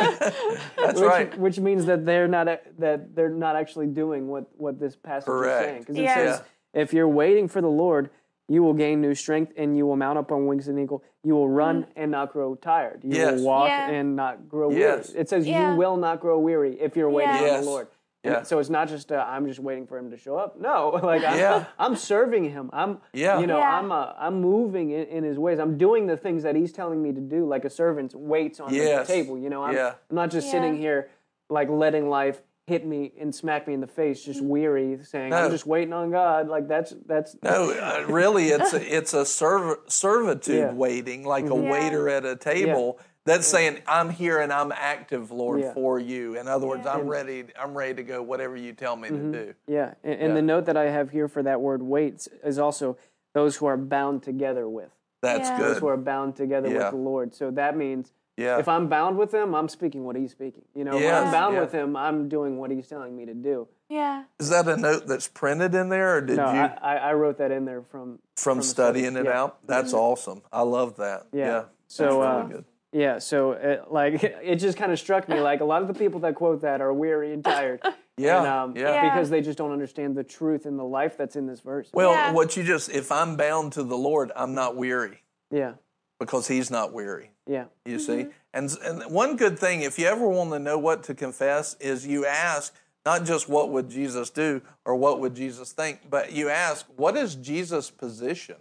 that's 0.77 0.99
which, 0.99 1.09
right. 1.09 1.37
Which 1.39 1.59
means 1.59 1.85
that 1.85 2.05
they're 2.05 2.27
not 2.27 2.47
uh, 2.47 2.57
that 2.79 3.15
they're 3.15 3.29
not 3.29 3.55
actually 3.55 3.87
doing 3.87 4.27
what 4.27 4.49
what 4.57 4.79
this 4.79 4.95
passage 4.95 5.27
Correct. 5.27 5.61
is 5.61 5.67
saying. 5.67 5.79
Because 5.81 5.97
it 5.97 6.01
Yeah. 6.03 6.15
says, 6.15 6.41
if 6.73 6.93
you're 6.93 7.07
waiting 7.07 7.47
for 7.47 7.61
the 7.61 7.69
Lord, 7.69 8.09
you 8.47 8.63
will 8.63 8.73
gain 8.73 8.99
new 8.99 9.13
strength, 9.13 9.53
and 9.57 9.77
you 9.77 9.85
will 9.85 9.95
mount 9.95 10.17
up 10.17 10.31
on 10.31 10.47
wings 10.47 10.67
of 10.67 10.75
an 10.75 10.81
eagle. 10.81 11.03
You 11.23 11.35
will 11.35 11.49
run 11.49 11.83
mm. 11.83 11.87
and 11.95 12.09
not 12.11 12.33
grow 12.33 12.55
tired. 12.55 13.01
You 13.03 13.15
Yes. 13.15 13.35
will 13.39 13.45
walk 13.45 13.67
Yeah. 13.67 13.89
and 13.91 14.15
not 14.15 14.49
grow 14.49 14.71
Yes. 14.71 15.09
weary. 15.09 15.21
It 15.21 15.29
says 15.29 15.47
Yeah. 15.47 15.71
you 15.73 15.77
will 15.77 15.97
not 15.97 16.19
grow 16.19 16.39
weary 16.39 16.79
if 16.81 16.95
you're 16.95 17.09
waiting 17.11 17.35
Yeah. 17.35 17.41
on 17.41 17.45
Yes. 17.45 17.63
the 17.65 17.69
Lord. 17.69 17.87
And 18.23 18.33
Yeah. 18.33 18.43
So 18.43 18.59
it's 18.59 18.69
not 18.69 18.89
just 18.89 19.11
uh, 19.11 19.25
I'm 19.27 19.47
just 19.47 19.59
waiting 19.59 19.87
for 19.87 19.97
him 19.97 20.11
to 20.11 20.17
show 20.17 20.35
up. 20.37 20.59
No, 20.59 20.89
like 21.03 21.23
I'm, 21.23 21.37
Yeah. 21.39 21.65
I'm 21.77 21.95
serving 21.95 22.49
him. 22.49 22.69
I'm 22.73 22.99
Yeah. 23.13 23.39
you 23.39 23.47
know 23.47 23.59
Yeah. 23.59 23.77
I'm 23.79 23.91
uh, 23.91 24.13
I'm 24.17 24.41
moving 24.41 24.91
in, 24.91 25.05
in 25.07 25.23
his 25.23 25.37
ways. 25.39 25.59
I'm 25.59 25.77
doing 25.77 26.07
the 26.07 26.17
things 26.17 26.43
that 26.43 26.55
he's 26.55 26.71
telling 26.73 27.01
me 27.01 27.11
to 27.13 27.21
do, 27.21 27.45
like 27.47 27.65
a 27.65 27.69
servant 27.69 28.13
waits 28.15 28.59
on 28.59 28.73
Yes. 28.73 29.07
the 29.07 29.13
table. 29.13 29.37
You 29.37 29.49
know, 29.49 29.63
I'm, 29.63 29.73
Yeah. 29.75 29.93
I'm 30.09 30.15
not 30.15 30.31
just 30.31 30.47
Yeah. 30.47 30.51
sitting 30.53 30.77
here 30.77 31.09
like 31.49 31.69
letting 31.69 32.09
life 32.09 32.41
hit 32.69 32.85
me 32.85 33.11
and 33.19 33.33
smack 33.33 33.67
me 33.67 33.73
in 33.73 33.81
the 33.81 33.87
face, 33.87 34.23
just 34.23 34.41
weary, 34.41 34.97
saying 35.03 35.31
No. 35.31 35.37
I'm 35.37 35.51
just 35.51 35.65
waiting 35.65 35.91
on 35.91 36.11
God. 36.11 36.47
Like 36.47 36.67
that's 36.67 36.93
that's 37.05 37.35
No, 37.43 37.71
uh, 37.71 38.05
really, 38.07 38.49
it's 38.49 38.73
a, 38.73 38.95
it's 38.97 39.13
a 39.13 39.25
serv- 39.25 39.79
servitude 39.87 40.55
Yeah. 40.55 40.67
Mm-hmm. 40.69 40.77
waiting, 40.77 41.25
like 41.25 41.45
a 41.45 41.55
Yeah. 41.55 41.71
waiter 41.71 42.07
at 42.09 42.23
a 42.25 42.35
table. 42.35 42.99
That's 43.25 43.45
saying, 43.45 43.79
"I'm 43.85 44.09
here 44.09 44.39
and 44.39 44.51
I'm 44.53 44.71
active, 44.71 45.29
Lord, 45.31 45.59
Yeah. 45.59 45.73
for 45.73 45.99
you." 45.99 46.37
In 46.39 46.47
other 46.47 46.65
words, 46.67 46.83
Yeah. 46.85 46.93
I'm 46.93 47.07
ready. 47.07 47.43
I'm 47.59 47.77
ready 47.77 47.95
to 47.95 48.03
go. 48.03 48.21
Whatever 48.23 48.55
you 48.55 48.71
tell 48.73 48.95
me 48.95 49.09
Mm-hmm. 49.09 49.31
to 49.33 49.45
do. 49.45 49.53
yeah. 49.67 49.93
And, 50.03 50.13
and 50.13 50.29
Yeah. 50.29 50.33
the 50.35 50.41
note 50.41 50.65
that 50.65 50.77
I 50.77 50.89
have 50.89 51.09
here 51.09 51.27
for 51.27 51.43
that 51.43 51.59
word 51.61 51.81
waits 51.83 52.27
is 52.43 52.57
also 52.57 52.97
those 53.33 53.57
who 53.57 53.65
are 53.65 53.77
bound 53.77 54.23
together 54.23 54.67
with. 54.69 54.91
That's 55.21 55.49
Yeah. 55.49 55.59
Those 55.59 55.73
good. 55.73 55.81
who 55.81 55.87
are 55.87 55.97
bound 55.97 56.35
together 56.37 56.69
Yeah. 56.69 56.77
with 56.85 56.91
the 56.91 56.97
Lord. 56.97 57.35
So 57.35 57.51
that 57.51 57.75
means 57.75 58.13
Yeah. 58.39 58.57
if 58.59 58.67
I'm 58.67 58.87
bound 58.87 59.17
with 59.17 59.33
him, 59.33 59.53
I'm 59.53 59.67
speaking 59.69 60.03
what 60.05 60.15
he's 60.15 60.31
speaking. 60.31 60.63
You 60.73 60.83
know, 60.85 60.93
when 60.93 61.03
Yes. 61.03 61.25
I'm 61.27 61.31
bound 61.31 61.53
Yeah. 61.55 61.61
with 61.61 61.71
him, 61.71 61.95
I'm 61.95 62.29
doing 62.29 62.57
what 62.57 62.71
he's 62.71 62.87
telling 62.87 63.15
me 63.15 63.25
to 63.25 63.33
do. 63.33 63.67
Yeah. 63.89 64.23
Is 64.39 64.49
that 64.49 64.67
a 64.67 64.77
note 64.77 65.07
that's 65.07 65.27
printed 65.27 65.75
in 65.75 65.89
there, 65.89 66.17
or 66.17 66.21
did 66.21 66.37
No, 66.37 66.51
you 66.53 66.59
I, 66.59 66.77
I, 66.81 66.95
I 66.95 67.13
wrote 67.13 67.37
that 67.37 67.51
in 67.51 67.65
there 67.65 67.81
from 67.81 68.19
from 68.35 68.59
a 68.59 68.63
studying 68.63 69.15
it 69.15 69.25
Yeah. 69.25 69.41
out? 69.43 69.67
That's 69.67 69.93
awesome. 69.93 70.41
I 70.53 70.61
love 70.61 70.95
that. 70.97 71.27
Yeah. 71.31 71.45
Yeah. 71.45 71.63
So, 71.87 72.21
That's 72.21 72.45
uh, 72.45 72.47
good. 72.53 72.65
Yeah, 72.91 73.19
so 73.19 73.51
it, 73.51 73.91
like 73.91 74.23
it 74.23 74.55
just 74.55 74.77
kind 74.77 74.91
of 74.91 74.97
struck 74.99 75.27
me 75.29 75.39
like 75.39 75.59
a 75.61 75.65
lot 75.65 75.81
of 75.83 75.87
the 75.87 75.93
people 75.93 76.19
that 76.21 76.35
quote 76.35 76.61
that 76.61 76.81
are 76.81 76.93
weary 76.93 77.33
and 77.33 77.43
tired. 77.43 77.81
Yeah. 78.17 78.39
and, 78.39 78.47
um, 78.47 78.75
yeah. 78.75 78.95
Yeah. 78.95 79.09
because 79.09 79.29
they 79.29 79.39
just 79.39 79.57
don't 79.57 79.71
understand 79.71 80.17
the 80.17 80.25
truth 80.25 80.65
and 80.65 80.77
the 80.77 80.83
life 80.83 81.15
that's 81.15 81.37
in 81.37 81.47
this 81.47 81.61
verse. 81.61 81.89
Well, 81.93 82.11
Yeah. 82.11 82.33
what 82.33 82.57
you 82.57 82.63
just 82.63 82.89
if 82.89 83.13
I'm 83.13 83.37
bound 83.37 83.71
to 83.73 83.83
the 83.83 83.95
Lord, 83.97 84.33
I'm 84.35 84.53
not 84.53 84.75
weary 84.75 85.23
yeah, 85.49 85.75
because 86.19 86.45
He's 86.49 86.69
not 86.69 86.91
weary. 86.91 87.31
Yeah, 87.49 87.65
You 87.83 87.97
see, 87.97 88.11
mm-hmm. 88.13 88.29
and 88.53 88.69
and 88.85 89.11
one 89.11 89.35
good 89.35 89.57
thing, 89.57 89.81
if 89.81 89.97
you 89.97 90.05
ever 90.05 90.27
want 90.27 90.51
to 90.51 90.59
know 90.59 90.77
what 90.77 91.01
to 91.05 91.15
confess, 91.15 91.75
is 91.79 92.05
you 92.05 92.27
ask 92.27 92.75
not 93.07 93.25
just 93.25 93.49
what 93.49 93.71
would 93.71 93.89
Jesus 93.89 94.29
do 94.29 94.61
or 94.85 94.95
what 94.95 95.19
would 95.19 95.33
Jesus 95.33 95.71
think, 95.71 96.11
but 96.11 96.31
you 96.31 96.49
ask 96.49 96.85
what 96.95 97.17
is 97.17 97.33
Jesus' 97.33 97.89
position? 97.89 98.57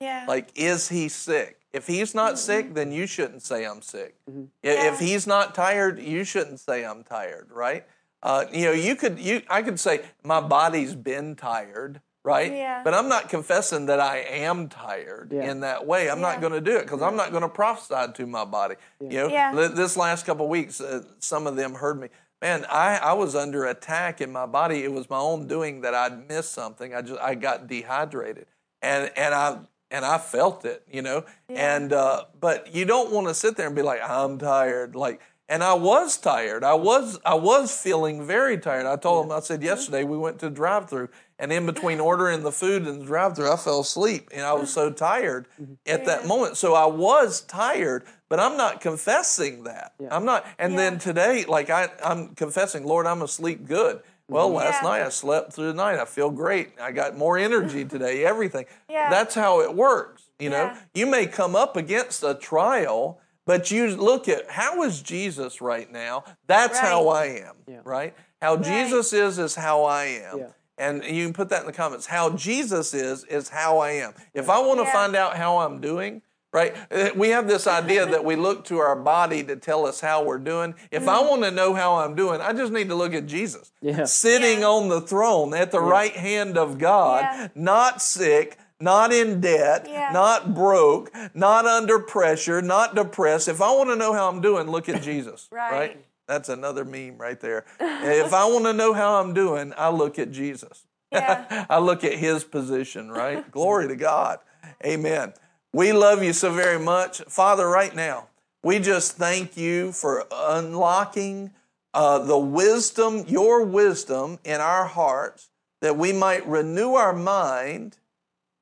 Yeah. 0.00 0.24
Like, 0.26 0.48
is 0.54 0.88
he 0.88 1.10
sick? 1.10 1.60
If 1.74 1.86
he's 1.86 2.14
not 2.14 2.34
mm-hmm. 2.34 2.38
sick, 2.38 2.74
then 2.74 2.92
you 2.92 3.06
shouldn't 3.06 3.42
say 3.42 3.66
I'm 3.66 3.82
sick. 3.82 4.14
Mm-hmm. 4.28 4.44
Yeah. 4.62 4.90
If 4.90 5.00
he's 5.00 5.26
not 5.26 5.54
tired, 5.54 6.00
you 6.00 6.24
shouldn't 6.24 6.60
say 6.60 6.86
I'm 6.86 7.04
tired, 7.04 7.50
right? 7.52 7.86
Uh, 8.22 8.46
you 8.50 8.64
know, 8.64 8.72
you 8.72 8.96
could 8.96 9.18
you 9.18 9.42
I 9.50 9.60
could 9.60 9.78
say 9.78 10.00
my 10.24 10.40
body's 10.40 10.94
been 10.94 11.36
tired, 11.36 12.00
right? 12.24 12.52
Yeah. 12.52 12.82
But 12.84 12.94
I'm 12.94 13.08
not 13.08 13.28
confessing 13.28 13.86
that 13.86 14.00
I 14.00 14.18
am 14.18 14.68
tired 14.68 15.30
Yeah. 15.32 15.50
in 15.50 15.60
that 15.60 15.86
way. 15.86 16.10
I'm 16.10 16.20
not 16.20 16.40
going 16.40 16.52
to 16.52 16.60
do 16.60 16.76
it 16.76 16.82
because 16.82 17.02
I'm 17.02 17.16
not 17.16 17.30
going 17.30 17.42
to 17.42 17.48
prophesy 17.48 18.12
to 18.12 18.26
my 18.26 18.44
body. 18.44 18.76
You 19.00 19.08
know, 19.08 19.28
Yeah. 19.28 19.52
This 19.68 19.96
last 19.96 20.26
couple 20.26 20.46
of 20.46 20.50
weeks, 20.50 20.80
uh, 20.80 21.02
some 21.18 21.46
of 21.46 21.56
them 21.56 21.74
heard 21.74 22.00
me. 22.00 22.08
Man, 22.42 22.64
I, 22.70 22.96
I 22.98 23.12
was 23.12 23.34
under 23.34 23.66
attack 23.66 24.20
in 24.20 24.32
my 24.32 24.46
body. 24.46 24.82
It 24.82 24.92
was 24.92 25.10
my 25.10 25.18
own 25.18 25.46
doing 25.46 25.82
that 25.82 25.94
I'd 25.94 26.26
missed 26.28 26.52
something. 26.52 26.94
I 26.94 27.02
just 27.02 27.20
I 27.20 27.34
got 27.34 27.66
dehydrated, 27.66 28.46
and 28.80 29.10
and 29.14 29.34
I 29.34 29.58
and 29.90 30.06
I 30.06 30.16
felt 30.16 30.64
it, 30.64 30.82
you 30.90 31.02
know. 31.02 31.24
And 31.50 31.92
uh, 31.92 32.24
but 32.40 32.74
you 32.74 32.86
don't 32.86 33.12
want 33.12 33.26
to 33.28 33.34
sit 33.34 33.58
there 33.58 33.66
and 33.66 33.76
be 33.76 33.82
like, 33.82 34.00
I'm 34.08 34.38
tired, 34.38 34.94
like. 34.96 35.20
And 35.50 35.64
I 35.64 35.74
was 35.74 36.16
tired. 36.16 36.62
I 36.62 36.74
was 36.74 37.18
I 37.26 37.34
was 37.34 37.76
feeling 37.76 38.24
very 38.24 38.56
tired. 38.56 38.86
I 38.86 38.94
told 38.94 39.24
them 39.28 39.36
I 39.36 39.40
said 39.40 39.64
yesterday 39.64 40.04
we 40.04 40.16
went 40.16 40.38
to 40.38 40.48
drive 40.48 40.88
through 40.88 41.08
and 41.40 41.50
in 41.50 41.66
between 41.66 41.98
ordering 41.98 42.42
the 42.42 42.52
food 42.52 42.86
and 42.86 43.00
the 43.00 43.06
drive 43.06 43.34
through 43.34 43.50
I 43.50 43.56
fell 43.56 43.80
asleep 43.80 44.28
and 44.32 44.42
I 44.42 44.52
was 44.52 44.72
so 44.72 44.92
tired 44.92 45.48
mm-hmm. 45.60 45.72
at 45.86 46.04
that 46.04 46.26
moment. 46.26 46.56
So 46.58 46.74
I 46.74 46.86
was 46.86 47.40
tired, 47.40 48.04
but 48.28 48.38
I'm 48.38 48.56
not 48.56 48.80
confessing 48.80 49.64
that. 49.64 49.94
I'm 50.10 50.24
not 50.24 50.46
and 50.58 50.78
then 50.78 50.98
today 50.98 51.46
like 51.48 51.70
I 51.70 51.88
I'm 52.04 52.34
confessing, 52.36 52.84
Lord, 52.84 53.06
I'm 53.06 53.22
asleep 53.22 53.66
good. 53.66 54.02
Well, 54.28 54.48
mm-hmm. 54.48 54.56
last 54.58 54.82
Yeah. 54.82 54.88
night 54.88 55.02
I 55.02 55.08
slept 55.08 55.54
through 55.54 55.68
the 55.68 55.74
night. 55.74 55.98
I 55.98 56.04
feel 56.04 56.30
great. 56.30 56.74
I 56.80 56.92
got 56.92 57.16
more 57.16 57.38
energy 57.38 57.84
today, 57.96 58.24
everything. 58.24 58.66
Yeah. 58.88 59.10
That's 59.10 59.34
how 59.34 59.62
it 59.62 59.74
works. 59.74 60.22
You 60.38 60.50
know, 60.50 60.64
Yeah. 60.66 60.78
you 60.94 61.06
may 61.06 61.26
come 61.26 61.56
up 61.56 61.76
against 61.76 62.22
a 62.22 62.34
trial, 62.34 63.18
but 63.46 63.70
you 63.70 63.96
look 63.96 64.28
at 64.28 64.50
how 64.50 64.82
is 64.82 65.00
Jesus 65.00 65.60
right 65.60 65.90
now? 65.90 66.24
That's 66.46 66.78
how 66.78 67.08
I 67.08 67.24
am, 67.48 67.56
right? 67.84 68.14
How 68.42 68.56
Jesus 68.56 69.12
is 69.12 69.38
is 69.38 69.54
how 69.54 69.84
I 69.84 70.04
am. 70.04 70.38
Yeah. 70.80 70.88
And 70.88 71.04
you 71.04 71.24
can 71.24 71.32
put 71.34 71.48
that 71.50 71.60
in 71.60 71.66
the 71.66 71.72
comments. 71.72 72.06
How 72.06 72.30
Jesus 72.30 72.94
is 72.94 73.24
is 73.24 73.48
how 73.50 73.78
I 73.78 73.90
am. 73.92 74.14
If 74.34 74.48
I 74.48 74.58
want 74.60 74.80
to 74.80 74.84
Yeah. 74.84 74.92
find 74.92 75.14
out 75.16 75.36
how 75.36 75.58
I'm 75.58 75.80
doing, 75.80 76.22
right? 76.52 76.74
uh, 76.90 77.10
We 77.14 77.28
have 77.30 77.46
this 77.46 77.66
idea 77.66 78.06
that 78.06 78.24
we 78.24 78.36
look 78.36 78.64
to 78.66 78.78
our 78.78 78.96
body 78.96 79.44
to 79.44 79.56
tell 79.56 79.86
us 79.86 80.00
how 80.00 80.22
we're 80.24 80.38
doing. 80.38 80.74
If 80.90 81.06
I 81.08 81.20
want 81.20 81.42
to 81.42 81.50
know 81.50 81.74
how 81.74 81.96
I'm 81.96 82.14
doing, 82.14 82.40
I 82.40 82.52
just 82.52 82.72
need 82.72 82.88
to 82.88 82.94
look 82.94 83.14
at 83.14 83.26
Jesus. 83.26 83.72
Yeah. 83.80 84.04
Sitting 84.04 84.60
Yeah. 84.60 84.68
on 84.68 84.88
the 84.88 85.00
throne 85.00 85.54
at 85.54 85.70
the 85.70 85.80
right 85.80 86.12
hand 86.14 86.56
of 86.58 86.78
God, 86.78 87.20
Yeah. 87.22 87.48
not 87.54 88.02
sick, 88.02 88.58
not 88.82 89.12
in 89.12 89.40
debt, 89.42 89.86
Yeah. 89.88 90.10
not 90.12 90.54
broke, 90.54 91.12
not 91.34 91.66
under 91.66 91.98
pressure, 91.98 92.62
not 92.62 92.94
depressed. 92.94 93.46
If 93.46 93.60
I 93.60 93.70
want 93.72 93.90
to 93.90 93.96
know 93.96 94.14
how 94.14 94.28
I'm 94.28 94.40
doing, 94.40 94.70
look 94.70 94.88
at 94.88 95.02
Jesus. 95.02 95.48
Right. 95.52 96.02
That's 96.30 96.48
another 96.48 96.84
meme 96.84 97.18
right 97.18 97.40
there. 97.40 97.64
if 97.80 98.32
I 98.32 98.44
want 98.44 98.64
to 98.66 98.72
know 98.72 98.92
how 98.92 99.20
I'm 99.20 99.34
doing, 99.34 99.74
I 99.76 99.88
look 99.88 100.16
at 100.16 100.30
Jesus. 100.30 100.86
Yeah. 101.10 101.66
I 101.70 101.78
look 101.80 102.04
at 102.04 102.14
his 102.14 102.44
position, 102.44 103.10
right? 103.10 103.50
Glory 103.50 103.88
to 103.88 103.96
God. 103.96 104.38
Amen. 104.86 105.32
We 105.72 105.92
love 105.92 106.22
you 106.22 106.32
so 106.32 106.52
very 106.52 106.78
much. 106.78 107.20
Father, 107.22 107.66
right 107.68 107.92
now, 107.96 108.28
we 108.62 108.78
just 108.78 109.16
thank 109.16 109.56
you 109.56 109.90
for 109.90 110.24
unlocking 110.32 111.50
uh, 111.94 112.20
the 112.20 112.38
wisdom, 112.38 113.24
your 113.26 113.64
wisdom 113.64 114.38
in 114.44 114.60
our 114.60 114.84
hearts, 114.84 115.48
that 115.80 115.96
we 115.96 116.12
might 116.12 116.46
renew 116.46 116.92
our 116.92 117.12
mind 117.12 117.98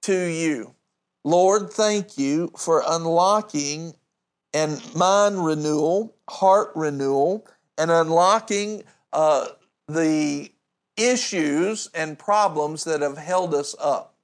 to 0.03 0.15
you. 0.15 0.75
Lord, 1.23 1.71
thank 1.71 2.17
you 2.17 2.51
for 2.57 2.83
unlocking 2.89 3.95
and 4.55 4.83
mind 4.95 5.45
renewal, 5.45 6.17
heart 6.31 6.73
renewal, 6.75 7.47
and 7.79 7.91
unlocking 7.91 8.83
uh, 9.13 9.47
the 9.87 10.51
issues 10.97 11.89
and 11.95 12.19
problems 12.19 12.85
that 12.85 13.01
have 13.01 13.17
held 13.17 13.55
us 13.55 13.75
up. 13.81 14.15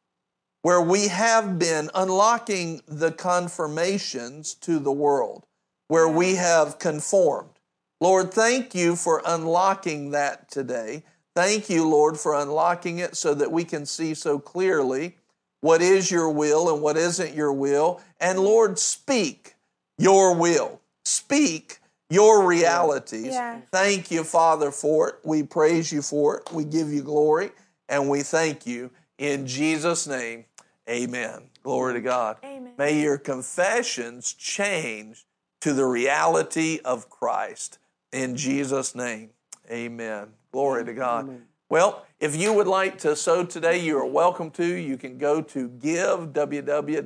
Where 0.62 0.80
we 0.80 1.08
have 1.08 1.58
been 1.58 1.90
unlocking 1.94 2.80
the 2.86 3.12
confirmations 3.12 4.54
to 4.54 4.78
the 4.78 4.92
world, 4.92 5.46
where 5.88 6.08
we 6.08 6.36
have 6.36 6.78
conformed. 6.78 7.50
Lord, 8.00 8.32
thank 8.32 8.74
you 8.74 8.96
for 8.96 9.22
unlocking 9.26 10.10
that 10.10 10.50
today. 10.50 11.04
Thank 11.34 11.68
you, 11.68 11.86
Lord, 11.86 12.18
for 12.18 12.34
unlocking 12.34 12.98
it 12.98 13.16
so 13.16 13.34
that 13.34 13.52
we 13.52 13.64
can 13.64 13.86
see 13.86 14.14
so 14.14 14.38
clearly 14.38 15.16
what 15.60 15.82
is 15.82 16.10
your 16.10 16.30
will 16.30 16.72
and 16.72 16.82
what 16.82 16.96
isn't 16.96 17.34
your 17.34 17.52
will. 17.52 18.00
And 18.20 18.38
Lord, 18.38 18.78
speak 18.78 19.54
your 19.98 20.34
will. 20.34 20.80
Speak 21.04 21.80
your 22.14 22.46
realities. 22.46 23.34
Yeah. 23.34 23.60
Thank 23.70 24.10
you, 24.10 24.24
Father, 24.24 24.70
for 24.70 25.10
it. 25.10 25.16
We 25.24 25.42
praise 25.42 25.92
you 25.92 26.02
for 26.02 26.38
it. 26.38 26.52
We 26.52 26.64
give 26.64 26.92
you 26.92 27.02
glory 27.02 27.50
and 27.88 28.08
we 28.08 28.22
thank 28.22 28.66
you. 28.66 28.90
In 29.18 29.46
Jesus' 29.46 30.06
name, 30.06 30.44
amen. 30.88 31.50
Glory 31.62 31.94
to 31.94 32.00
God. 32.00 32.36
Amen. 32.44 32.72
May 32.78 33.00
your 33.00 33.18
confessions 33.18 34.32
change 34.32 35.24
to 35.60 35.72
the 35.72 35.86
reality 35.86 36.80
of 36.84 37.08
Christ. 37.10 37.78
In 38.12 38.36
Jesus' 38.36 38.94
name, 38.94 39.30
amen. 39.70 40.28
Glory 40.52 40.84
to 40.84 40.92
God. 40.92 41.40
Well, 41.68 42.04
if 42.20 42.36
you 42.36 42.52
would 42.52 42.66
like 42.66 42.98
to 42.98 43.16
sow 43.16 43.44
today, 43.44 43.78
you 43.78 43.98
are 43.98 44.06
welcome 44.06 44.50
to. 44.52 44.64
You 44.64 44.96
can 44.96 45.18
go 45.18 45.40
to 45.42 45.68
giveww.org 45.68 47.00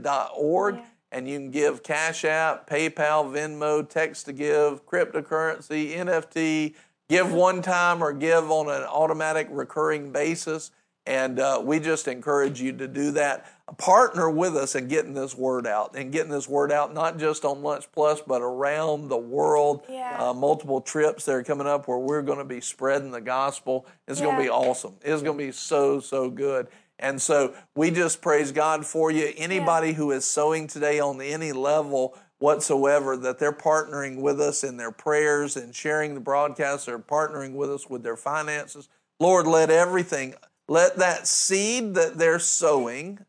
Yeah. 0.74 0.84
And 1.10 1.28
you 1.28 1.38
can 1.38 1.50
give 1.50 1.82
Cash 1.82 2.24
App, 2.24 2.68
PayPal, 2.68 3.32
Venmo, 3.32 3.88
text 3.88 4.26
to 4.26 4.32
give, 4.32 4.84
cryptocurrency, 4.86 5.96
NFT, 5.96 6.74
give 7.08 7.32
one 7.32 7.62
time 7.62 8.02
or 8.02 8.12
give 8.12 8.50
on 8.50 8.68
an 8.68 8.82
automatic 8.84 9.48
recurring 9.50 10.12
basis. 10.12 10.70
And 11.06 11.40
uh, 11.40 11.62
we 11.64 11.80
just 11.80 12.06
encourage 12.06 12.60
you 12.60 12.70
to 12.74 12.86
do 12.86 13.12
that. 13.12 13.46
Partner 13.78 14.28
with 14.28 14.54
us 14.54 14.74
in 14.74 14.88
getting 14.88 15.14
this 15.14 15.34
word 15.34 15.66
out 15.66 15.96
and 15.96 16.12
getting 16.12 16.30
this 16.30 16.46
word 16.46 16.70
out, 16.70 16.92
not 16.92 17.18
just 17.18 17.46
on 17.46 17.62
Lunch 17.62 17.90
Plus, 17.92 18.20
but 18.20 18.42
around 18.42 19.08
the 19.08 19.16
world. 19.16 19.84
Yeah. 19.88 20.16
Uh, 20.20 20.34
multiple 20.34 20.82
trips 20.82 21.24
that 21.24 21.32
are 21.32 21.42
coming 21.42 21.66
up 21.66 21.88
where 21.88 21.96
we're 21.96 22.20
going 22.20 22.38
to 22.38 22.44
be 22.44 22.60
spreading 22.60 23.10
the 23.10 23.22
gospel. 23.22 23.86
It's 24.06 24.20
going 24.20 24.36
to 24.36 24.42
be 24.42 24.50
awesome. 24.50 24.96
It's 25.00 25.22
going 25.22 25.38
to 25.38 25.44
be 25.46 25.52
so, 25.52 25.98
so 26.00 26.28
good. 26.28 26.68
And 26.98 27.22
so 27.22 27.54
we 27.74 27.90
just 27.90 28.20
praise 28.20 28.50
God 28.52 28.84
for 28.84 29.10
you. 29.10 29.32
Anybody 29.36 29.92
who 29.92 30.10
is 30.10 30.24
sowing 30.24 30.66
today 30.66 30.98
on 30.98 31.20
any 31.20 31.52
level 31.52 32.18
whatsoever, 32.38 33.16
that 33.16 33.38
they're 33.38 33.52
partnering 33.52 34.20
with 34.20 34.40
us 34.40 34.64
in 34.64 34.76
their 34.76 34.92
prayers 34.92 35.56
and 35.56 35.74
sharing 35.74 36.14
the 36.14 36.20
broadcast, 36.20 36.86
they're 36.86 36.98
partnering 36.98 37.54
with 37.54 37.70
us 37.70 37.88
with 37.88 38.02
their 38.02 38.16
finances. 38.16 38.88
Lord, 39.20 39.46
let 39.46 39.70
everything, 39.70 40.34
let 40.68 40.96
that 40.98 41.26
seed 41.26 41.94
that 41.94 42.18
they're 42.18 42.38
sowing, 42.38 43.24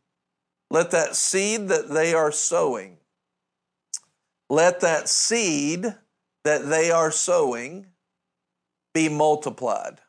let 0.70 0.92
that 0.92 1.16
seed 1.16 1.68
that 1.70 1.90
they 1.90 2.14
are 2.14 2.32
sowing, 2.32 2.98
let 4.50 4.82
that 4.82 5.10
seed 5.10 5.96
that 6.44 6.70
they 6.70 6.92
are 6.92 7.12
sowing 7.12 7.88
be 8.94 9.10
multiplied. 9.10 10.00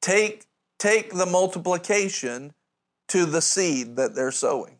Take, 0.00 0.46
take 0.82 1.14
the 1.14 1.26
multiplication 1.26 2.52
to 3.06 3.24
the 3.24 3.40
seed 3.40 3.94
that 3.94 4.16
they're 4.16 4.32
sowing. 4.32 4.78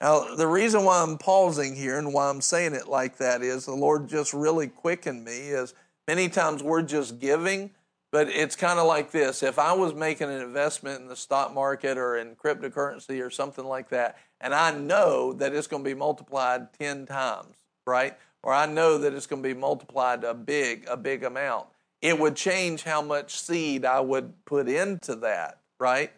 Now, 0.00 0.34
the 0.34 0.48
reason 0.48 0.82
why 0.84 1.02
I'm 1.02 1.18
pausing 1.18 1.76
here 1.76 1.96
and 1.98 2.12
why 2.12 2.28
I'm 2.28 2.40
saying 2.40 2.74
it 2.74 2.88
like 2.88 3.18
that 3.18 3.42
is 3.42 3.64
the 3.64 3.74
Lord 3.74 4.08
just 4.08 4.34
really 4.34 4.66
quickened 4.66 5.24
me. 5.24 5.50
Is 5.50 5.72
many 6.08 6.28
times 6.28 6.64
we're 6.64 6.82
just 6.82 7.20
giving, 7.20 7.70
but 8.10 8.28
it's 8.28 8.56
kind 8.56 8.80
of 8.80 8.88
like 8.88 9.12
this. 9.12 9.44
If 9.44 9.60
I 9.60 9.72
was 9.72 9.94
making 9.94 10.30
an 10.30 10.42
investment 10.42 11.00
in 11.00 11.06
the 11.06 11.16
stock 11.16 11.54
market 11.54 11.96
or 11.96 12.16
in 12.16 12.34
cryptocurrency 12.34 13.24
or 13.24 13.30
something 13.30 13.64
like 13.64 13.90
that, 13.90 14.18
and 14.40 14.52
I 14.52 14.76
know 14.76 15.32
that 15.34 15.54
it's 15.54 15.68
going 15.68 15.84
to 15.84 15.88
be 15.88 15.94
multiplied 15.94 16.72
10 16.72 17.06
times, 17.06 17.54
right? 17.86 18.18
Or 18.42 18.52
I 18.52 18.66
know 18.66 18.98
that 18.98 19.14
it's 19.14 19.26
going 19.26 19.44
to 19.44 19.48
be 19.48 19.58
multiplied 19.58 20.24
a 20.24 20.34
big, 20.34 20.86
a 20.88 20.96
big 20.96 21.22
amount, 21.22 21.68
it 22.02 22.18
would 22.18 22.36
change 22.36 22.82
how 22.84 23.02
much 23.02 23.38
seed 23.38 23.84
I 23.84 24.00
would 24.00 24.44
put 24.44 24.68
into 24.68 25.16
that, 25.16 25.60
right? 25.80 26.12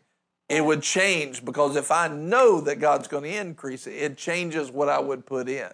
It 0.49 0.65
would 0.65 0.83
change 0.83 1.45
because 1.45 1.77
if 1.77 1.91
I 1.91 2.09
know 2.09 2.61
that 2.63 2.81
God's 2.81 3.09
going 3.09 3.25
to 3.25 3.37
increase 3.37 3.87
it, 3.87 3.93
it 3.93 4.17
changes 4.17 4.71
what 4.71 4.89
I 4.89 4.99
would 4.99 5.27
put 5.27 5.49
in. 5.49 5.71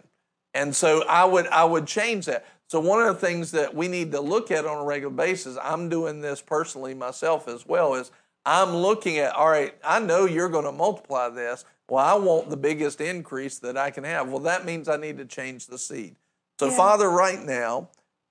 And 0.52 0.74
so 0.74 1.04
I 1.08 1.24
would 1.24 1.46
I 1.48 1.64
would 1.64 1.86
change 1.86 2.26
that. 2.26 2.46
So 2.68 2.80
one 2.80 3.00
of 3.06 3.14
the 3.14 3.26
things 3.26 3.52
that 3.52 3.74
we 3.74 3.88
need 3.88 4.12
to 4.12 4.20
look 4.20 4.50
at 4.50 4.64
on 4.64 4.78
a 4.78 4.84
regular 4.84 5.14
basis, 5.14 5.58
I'm 5.62 5.88
doing 5.88 6.20
this 6.20 6.40
personally 6.40 6.94
myself 6.94 7.46
as 7.46 7.66
well, 7.66 7.94
is 7.94 8.10
I'm 8.46 8.74
looking 8.74 9.18
at, 9.18 9.34
all 9.34 9.48
right, 9.48 9.74
I 9.84 10.00
know 10.00 10.26
you're 10.26 10.48
going 10.48 10.64
to 10.64 10.72
multiply 10.72 11.28
this. 11.28 11.64
Well, 11.88 12.04
I 12.04 12.14
want 12.14 12.50
the 12.50 12.56
biggest 12.56 13.00
increase 13.00 13.58
that 13.60 13.76
I 13.76 13.90
can 13.90 14.04
have. 14.04 14.28
Well, 14.28 14.40
that 14.40 14.64
means 14.64 14.88
I 14.88 14.96
need 14.96 15.18
to 15.18 15.24
change 15.24 15.66
the 15.66 15.78
seed. 15.78 16.16
So, 16.58 16.68
Yeah. 16.68 16.76
Father, 16.76 17.10
right 17.10 17.42
now, 17.42 17.90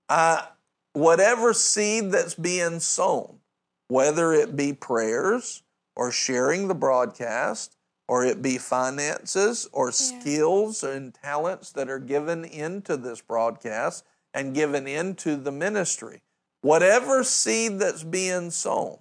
I, 0.10 0.48
whatever 0.94 1.54
seed 1.54 2.12
that's 2.12 2.36
being 2.36 2.80
sown, 2.80 3.40
whether 3.88 4.32
it 4.32 4.56
be 4.56 4.74
prayers 4.74 5.64
or 5.96 6.12
sharing 6.12 6.68
the 6.68 6.76
broadcast, 6.76 7.78
or 8.08 8.26
it 8.26 8.42
be 8.42 8.58
finances 8.58 9.68
or 9.72 9.92
skills 9.92 10.84
and 10.84 11.14
talents 11.14 11.72
that 11.72 11.90
are 11.90 12.00
given 12.00 12.44
into 12.46 12.98
this 12.98 13.22
broadcast 13.22 14.06
and 14.34 14.54
given 14.54 14.88
into 14.88 15.36
the 15.36 15.52
ministry. 15.52 16.22
Whatever 16.62 17.24
seed 17.24 17.80
that's 17.80 18.04
being 18.04 18.52
sown, 18.52 19.00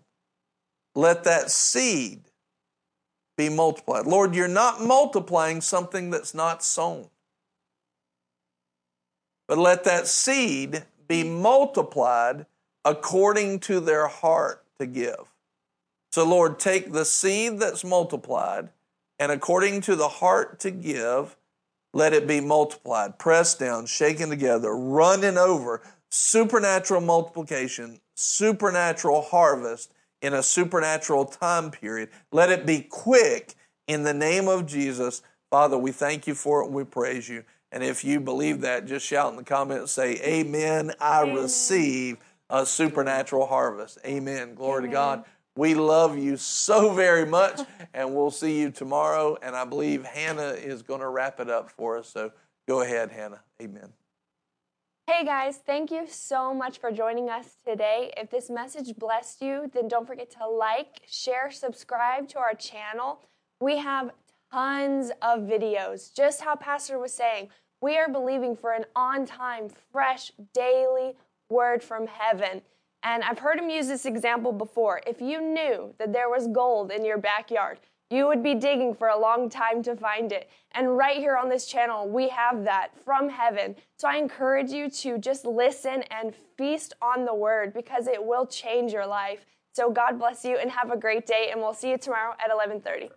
let 0.95 1.25
that 1.25 1.51
seed 1.51 2.23
be 3.37 3.49
multiplied. 3.49 4.07
Lord, 4.07 4.35
you're 4.35 4.49
not 4.49 4.81
multiplying 4.81 5.61
something 5.61 6.11
that's 6.11 6.35
not 6.35 6.63
sown. 6.63 7.09
But 9.49 9.59
let 9.59 9.85
that 9.85 10.07
seed 10.07 10.85
be 11.13 11.25
mm-hmm. 11.25 11.43
multiplied 11.43 12.47
according 12.87 13.61
to 13.61 13.81
their 13.81 14.09
heart 14.09 14.65
to 14.79 14.87
give. 14.87 15.31
So, 16.11 16.27
Lord, 16.27 16.59
take 16.59 16.93
the 16.93 17.05
seed 17.05 17.59
that's 17.59 17.85
multiplied, 17.85 18.71
and 19.19 19.31
according 19.31 19.83
to 19.83 19.97
the 19.97 20.09
heart 20.09 20.59
to 20.61 20.71
give, 20.71 21.37
let 21.93 22.15
it 22.15 22.27
be 22.27 22.41
multiplied, 22.41 23.19
pressed 23.19 23.59
down, 23.59 23.85
shaken 23.85 24.31
together, 24.31 24.75
running 24.75 25.37
over, 25.37 25.83
supernatural 26.11 27.03
multiplication, 27.03 28.01
supernatural 28.15 29.21
harvest 29.21 29.93
in 30.23 30.33
a 30.33 30.43
supernatural 30.43 31.27
time 31.27 31.71
period. 31.71 32.09
Let 32.31 32.51
it 32.51 32.65
be 32.65 32.81
quick 32.81 33.55
in 33.87 34.03
the 34.03 34.15
name 34.15 34.49
of 34.49 34.67
Jesus. 34.67 35.23
Father, 35.51 35.77
we 35.77 35.93
thank 35.93 36.27
you 36.27 36.35
for 36.35 36.63
it 36.63 36.67
and 36.67 36.75
we 36.75 36.85
praise 36.85 37.29
you. 37.29 37.45
And 37.73 37.83
if 37.83 38.05
you 38.05 38.21
believe 38.21 38.61
that, 38.61 38.87
just 38.87 39.07
shout 39.07 39.31
in 39.31 39.37
the 39.37 39.45
comments, 39.45 39.93
say, 39.93 40.17
Amen. 40.23 40.93
I 41.01 41.23
Amen. 41.23 41.35
receive 41.37 42.19
a 42.51 42.67
supernatural 42.67 43.47
harvest. 43.47 43.99
Amen. 44.05 44.55
Glory 44.55 44.83
to 44.83 44.89
God. 44.89 45.25
We 45.57 45.75
love 45.75 46.17
you 46.17 46.37
so 46.37 46.95
very 46.95 47.27
much, 47.27 47.61
and 47.95 48.15
we'll 48.15 48.31
see 48.31 48.61
you 48.61 48.71
tomorrow. 48.71 49.37
And 49.43 49.57
I 49.57 49.65
believe 49.65 50.05
Hannah 50.05 50.51
is 50.51 50.83
going 50.83 51.01
to 51.01 51.09
wrap 51.09 51.41
it 51.41 51.51
up 51.51 51.71
for 51.71 51.99
us. 51.99 52.09
So 52.09 52.33
go 52.69 52.83
ahead, 52.83 53.11
Hannah. 53.11 53.41
Amen. 53.61 53.93
Hey 55.07 55.25
guys, 55.25 55.59
thank 55.59 55.91
you 55.91 56.07
so 56.07 56.55
much 56.55 56.79
for 56.79 56.93
joining 56.93 57.29
us 57.29 57.57
today. 57.67 58.13
If 58.17 58.31
this 58.31 58.49
message 58.49 58.95
blessed 58.97 59.43
you, 59.43 59.71
then 59.75 59.89
don't 59.89 60.07
forget 60.07 60.31
to 60.39 60.47
like, 60.47 61.03
share, 61.11 61.51
subscribe 61.51 62.29
to 62.29 62.39
our 62.39 62.55
channel. 62.55 63.21
We 63.61 63.79
have 63.79 64.13
tons 64.53 65.11
of 65.21 65.41
videos. 65.41 66.15
Just 66.15 66.43
how 66.43 66.55
Pastor 66.55 66.99
was 66.99 67.13
saying, 67.13 67.49
we 67.83 67.99
are 67.99 68.09
believing 68.09 68.57
for 68.57 68.73
an 68.73 68.87
on 68.97 69.27
time, 69.27 69.69
fresh, 69.91 70.33
daily 70.55 71.15
word 71.51 71.83
from 71.83 72.07
heaven. 72.07 72.63
And 73.03 73.25
I've 73.25 73.41
heard 73.41 73.59
him 73.59 73.69
use 73.69 73.89
this 73.89 74.07
example 74.07 74.53
before. 74.53 75.03
If 75.07 75.21
you 75.21 75.41
knew 75.43 75.93
that 75.99 76.13
there 76.13 76.31
was 76.31 76.47
gold 76.47 76.93
in 76.93 77.05
your 77.05 77.19
backyard, 77.19 77.81
you 78.09 78.29
would 78.29 78.43
be 78.43 78.55
digging 78.55 78.95
for 78.95 79.09
a 79.09 79.19
long 79.19 79.51
time 79.51 79.83
to 79.83 79.97
find 79.97 80.31
it. 80.31 80.49
And 80.73 80.97
right 80.97 81.17
here 81.17 81.37
on 81.37 81.49
this 81.49 81.67
channel, 81.67 82.09
we 82.09 82.29
have 82.29 82.63
that 82.65 82.91
from 83.05 83.29
heaven. 83.29 83.75
So 83.97 84.07
I 84.07 84.17
encourage 84.17 84.71
you 84.71 84.89
to 84.89 85.19
just 85.19 85.45
listen 85.45 86.05
and 86.11 86.33
feast 86.57 86.95
on 87.03 87.25
the 87.25 87.35
word 87.35 87.75
because 87.75 88.07
it 88.07 88.25
will 88.25 88.47
change 88.47 88.93
your 88.93 89.07
life. 89.07 89.45
So 89.73 89.91
God 89.91 90.19
bless 90.19 90.45
you 90.45 90.57
and 90.59 90.71
have 90.71 90.93
a 90.93 90.97
great 90.97 91.27
day 91.27 91.49
and 91.51 91.61
we'll 91.61 91.75
see 91.75 91.91
you 91.91 91.99
tomorrow 91.99 92.35
at 92.39 92.51
11:30. 92.51 93.11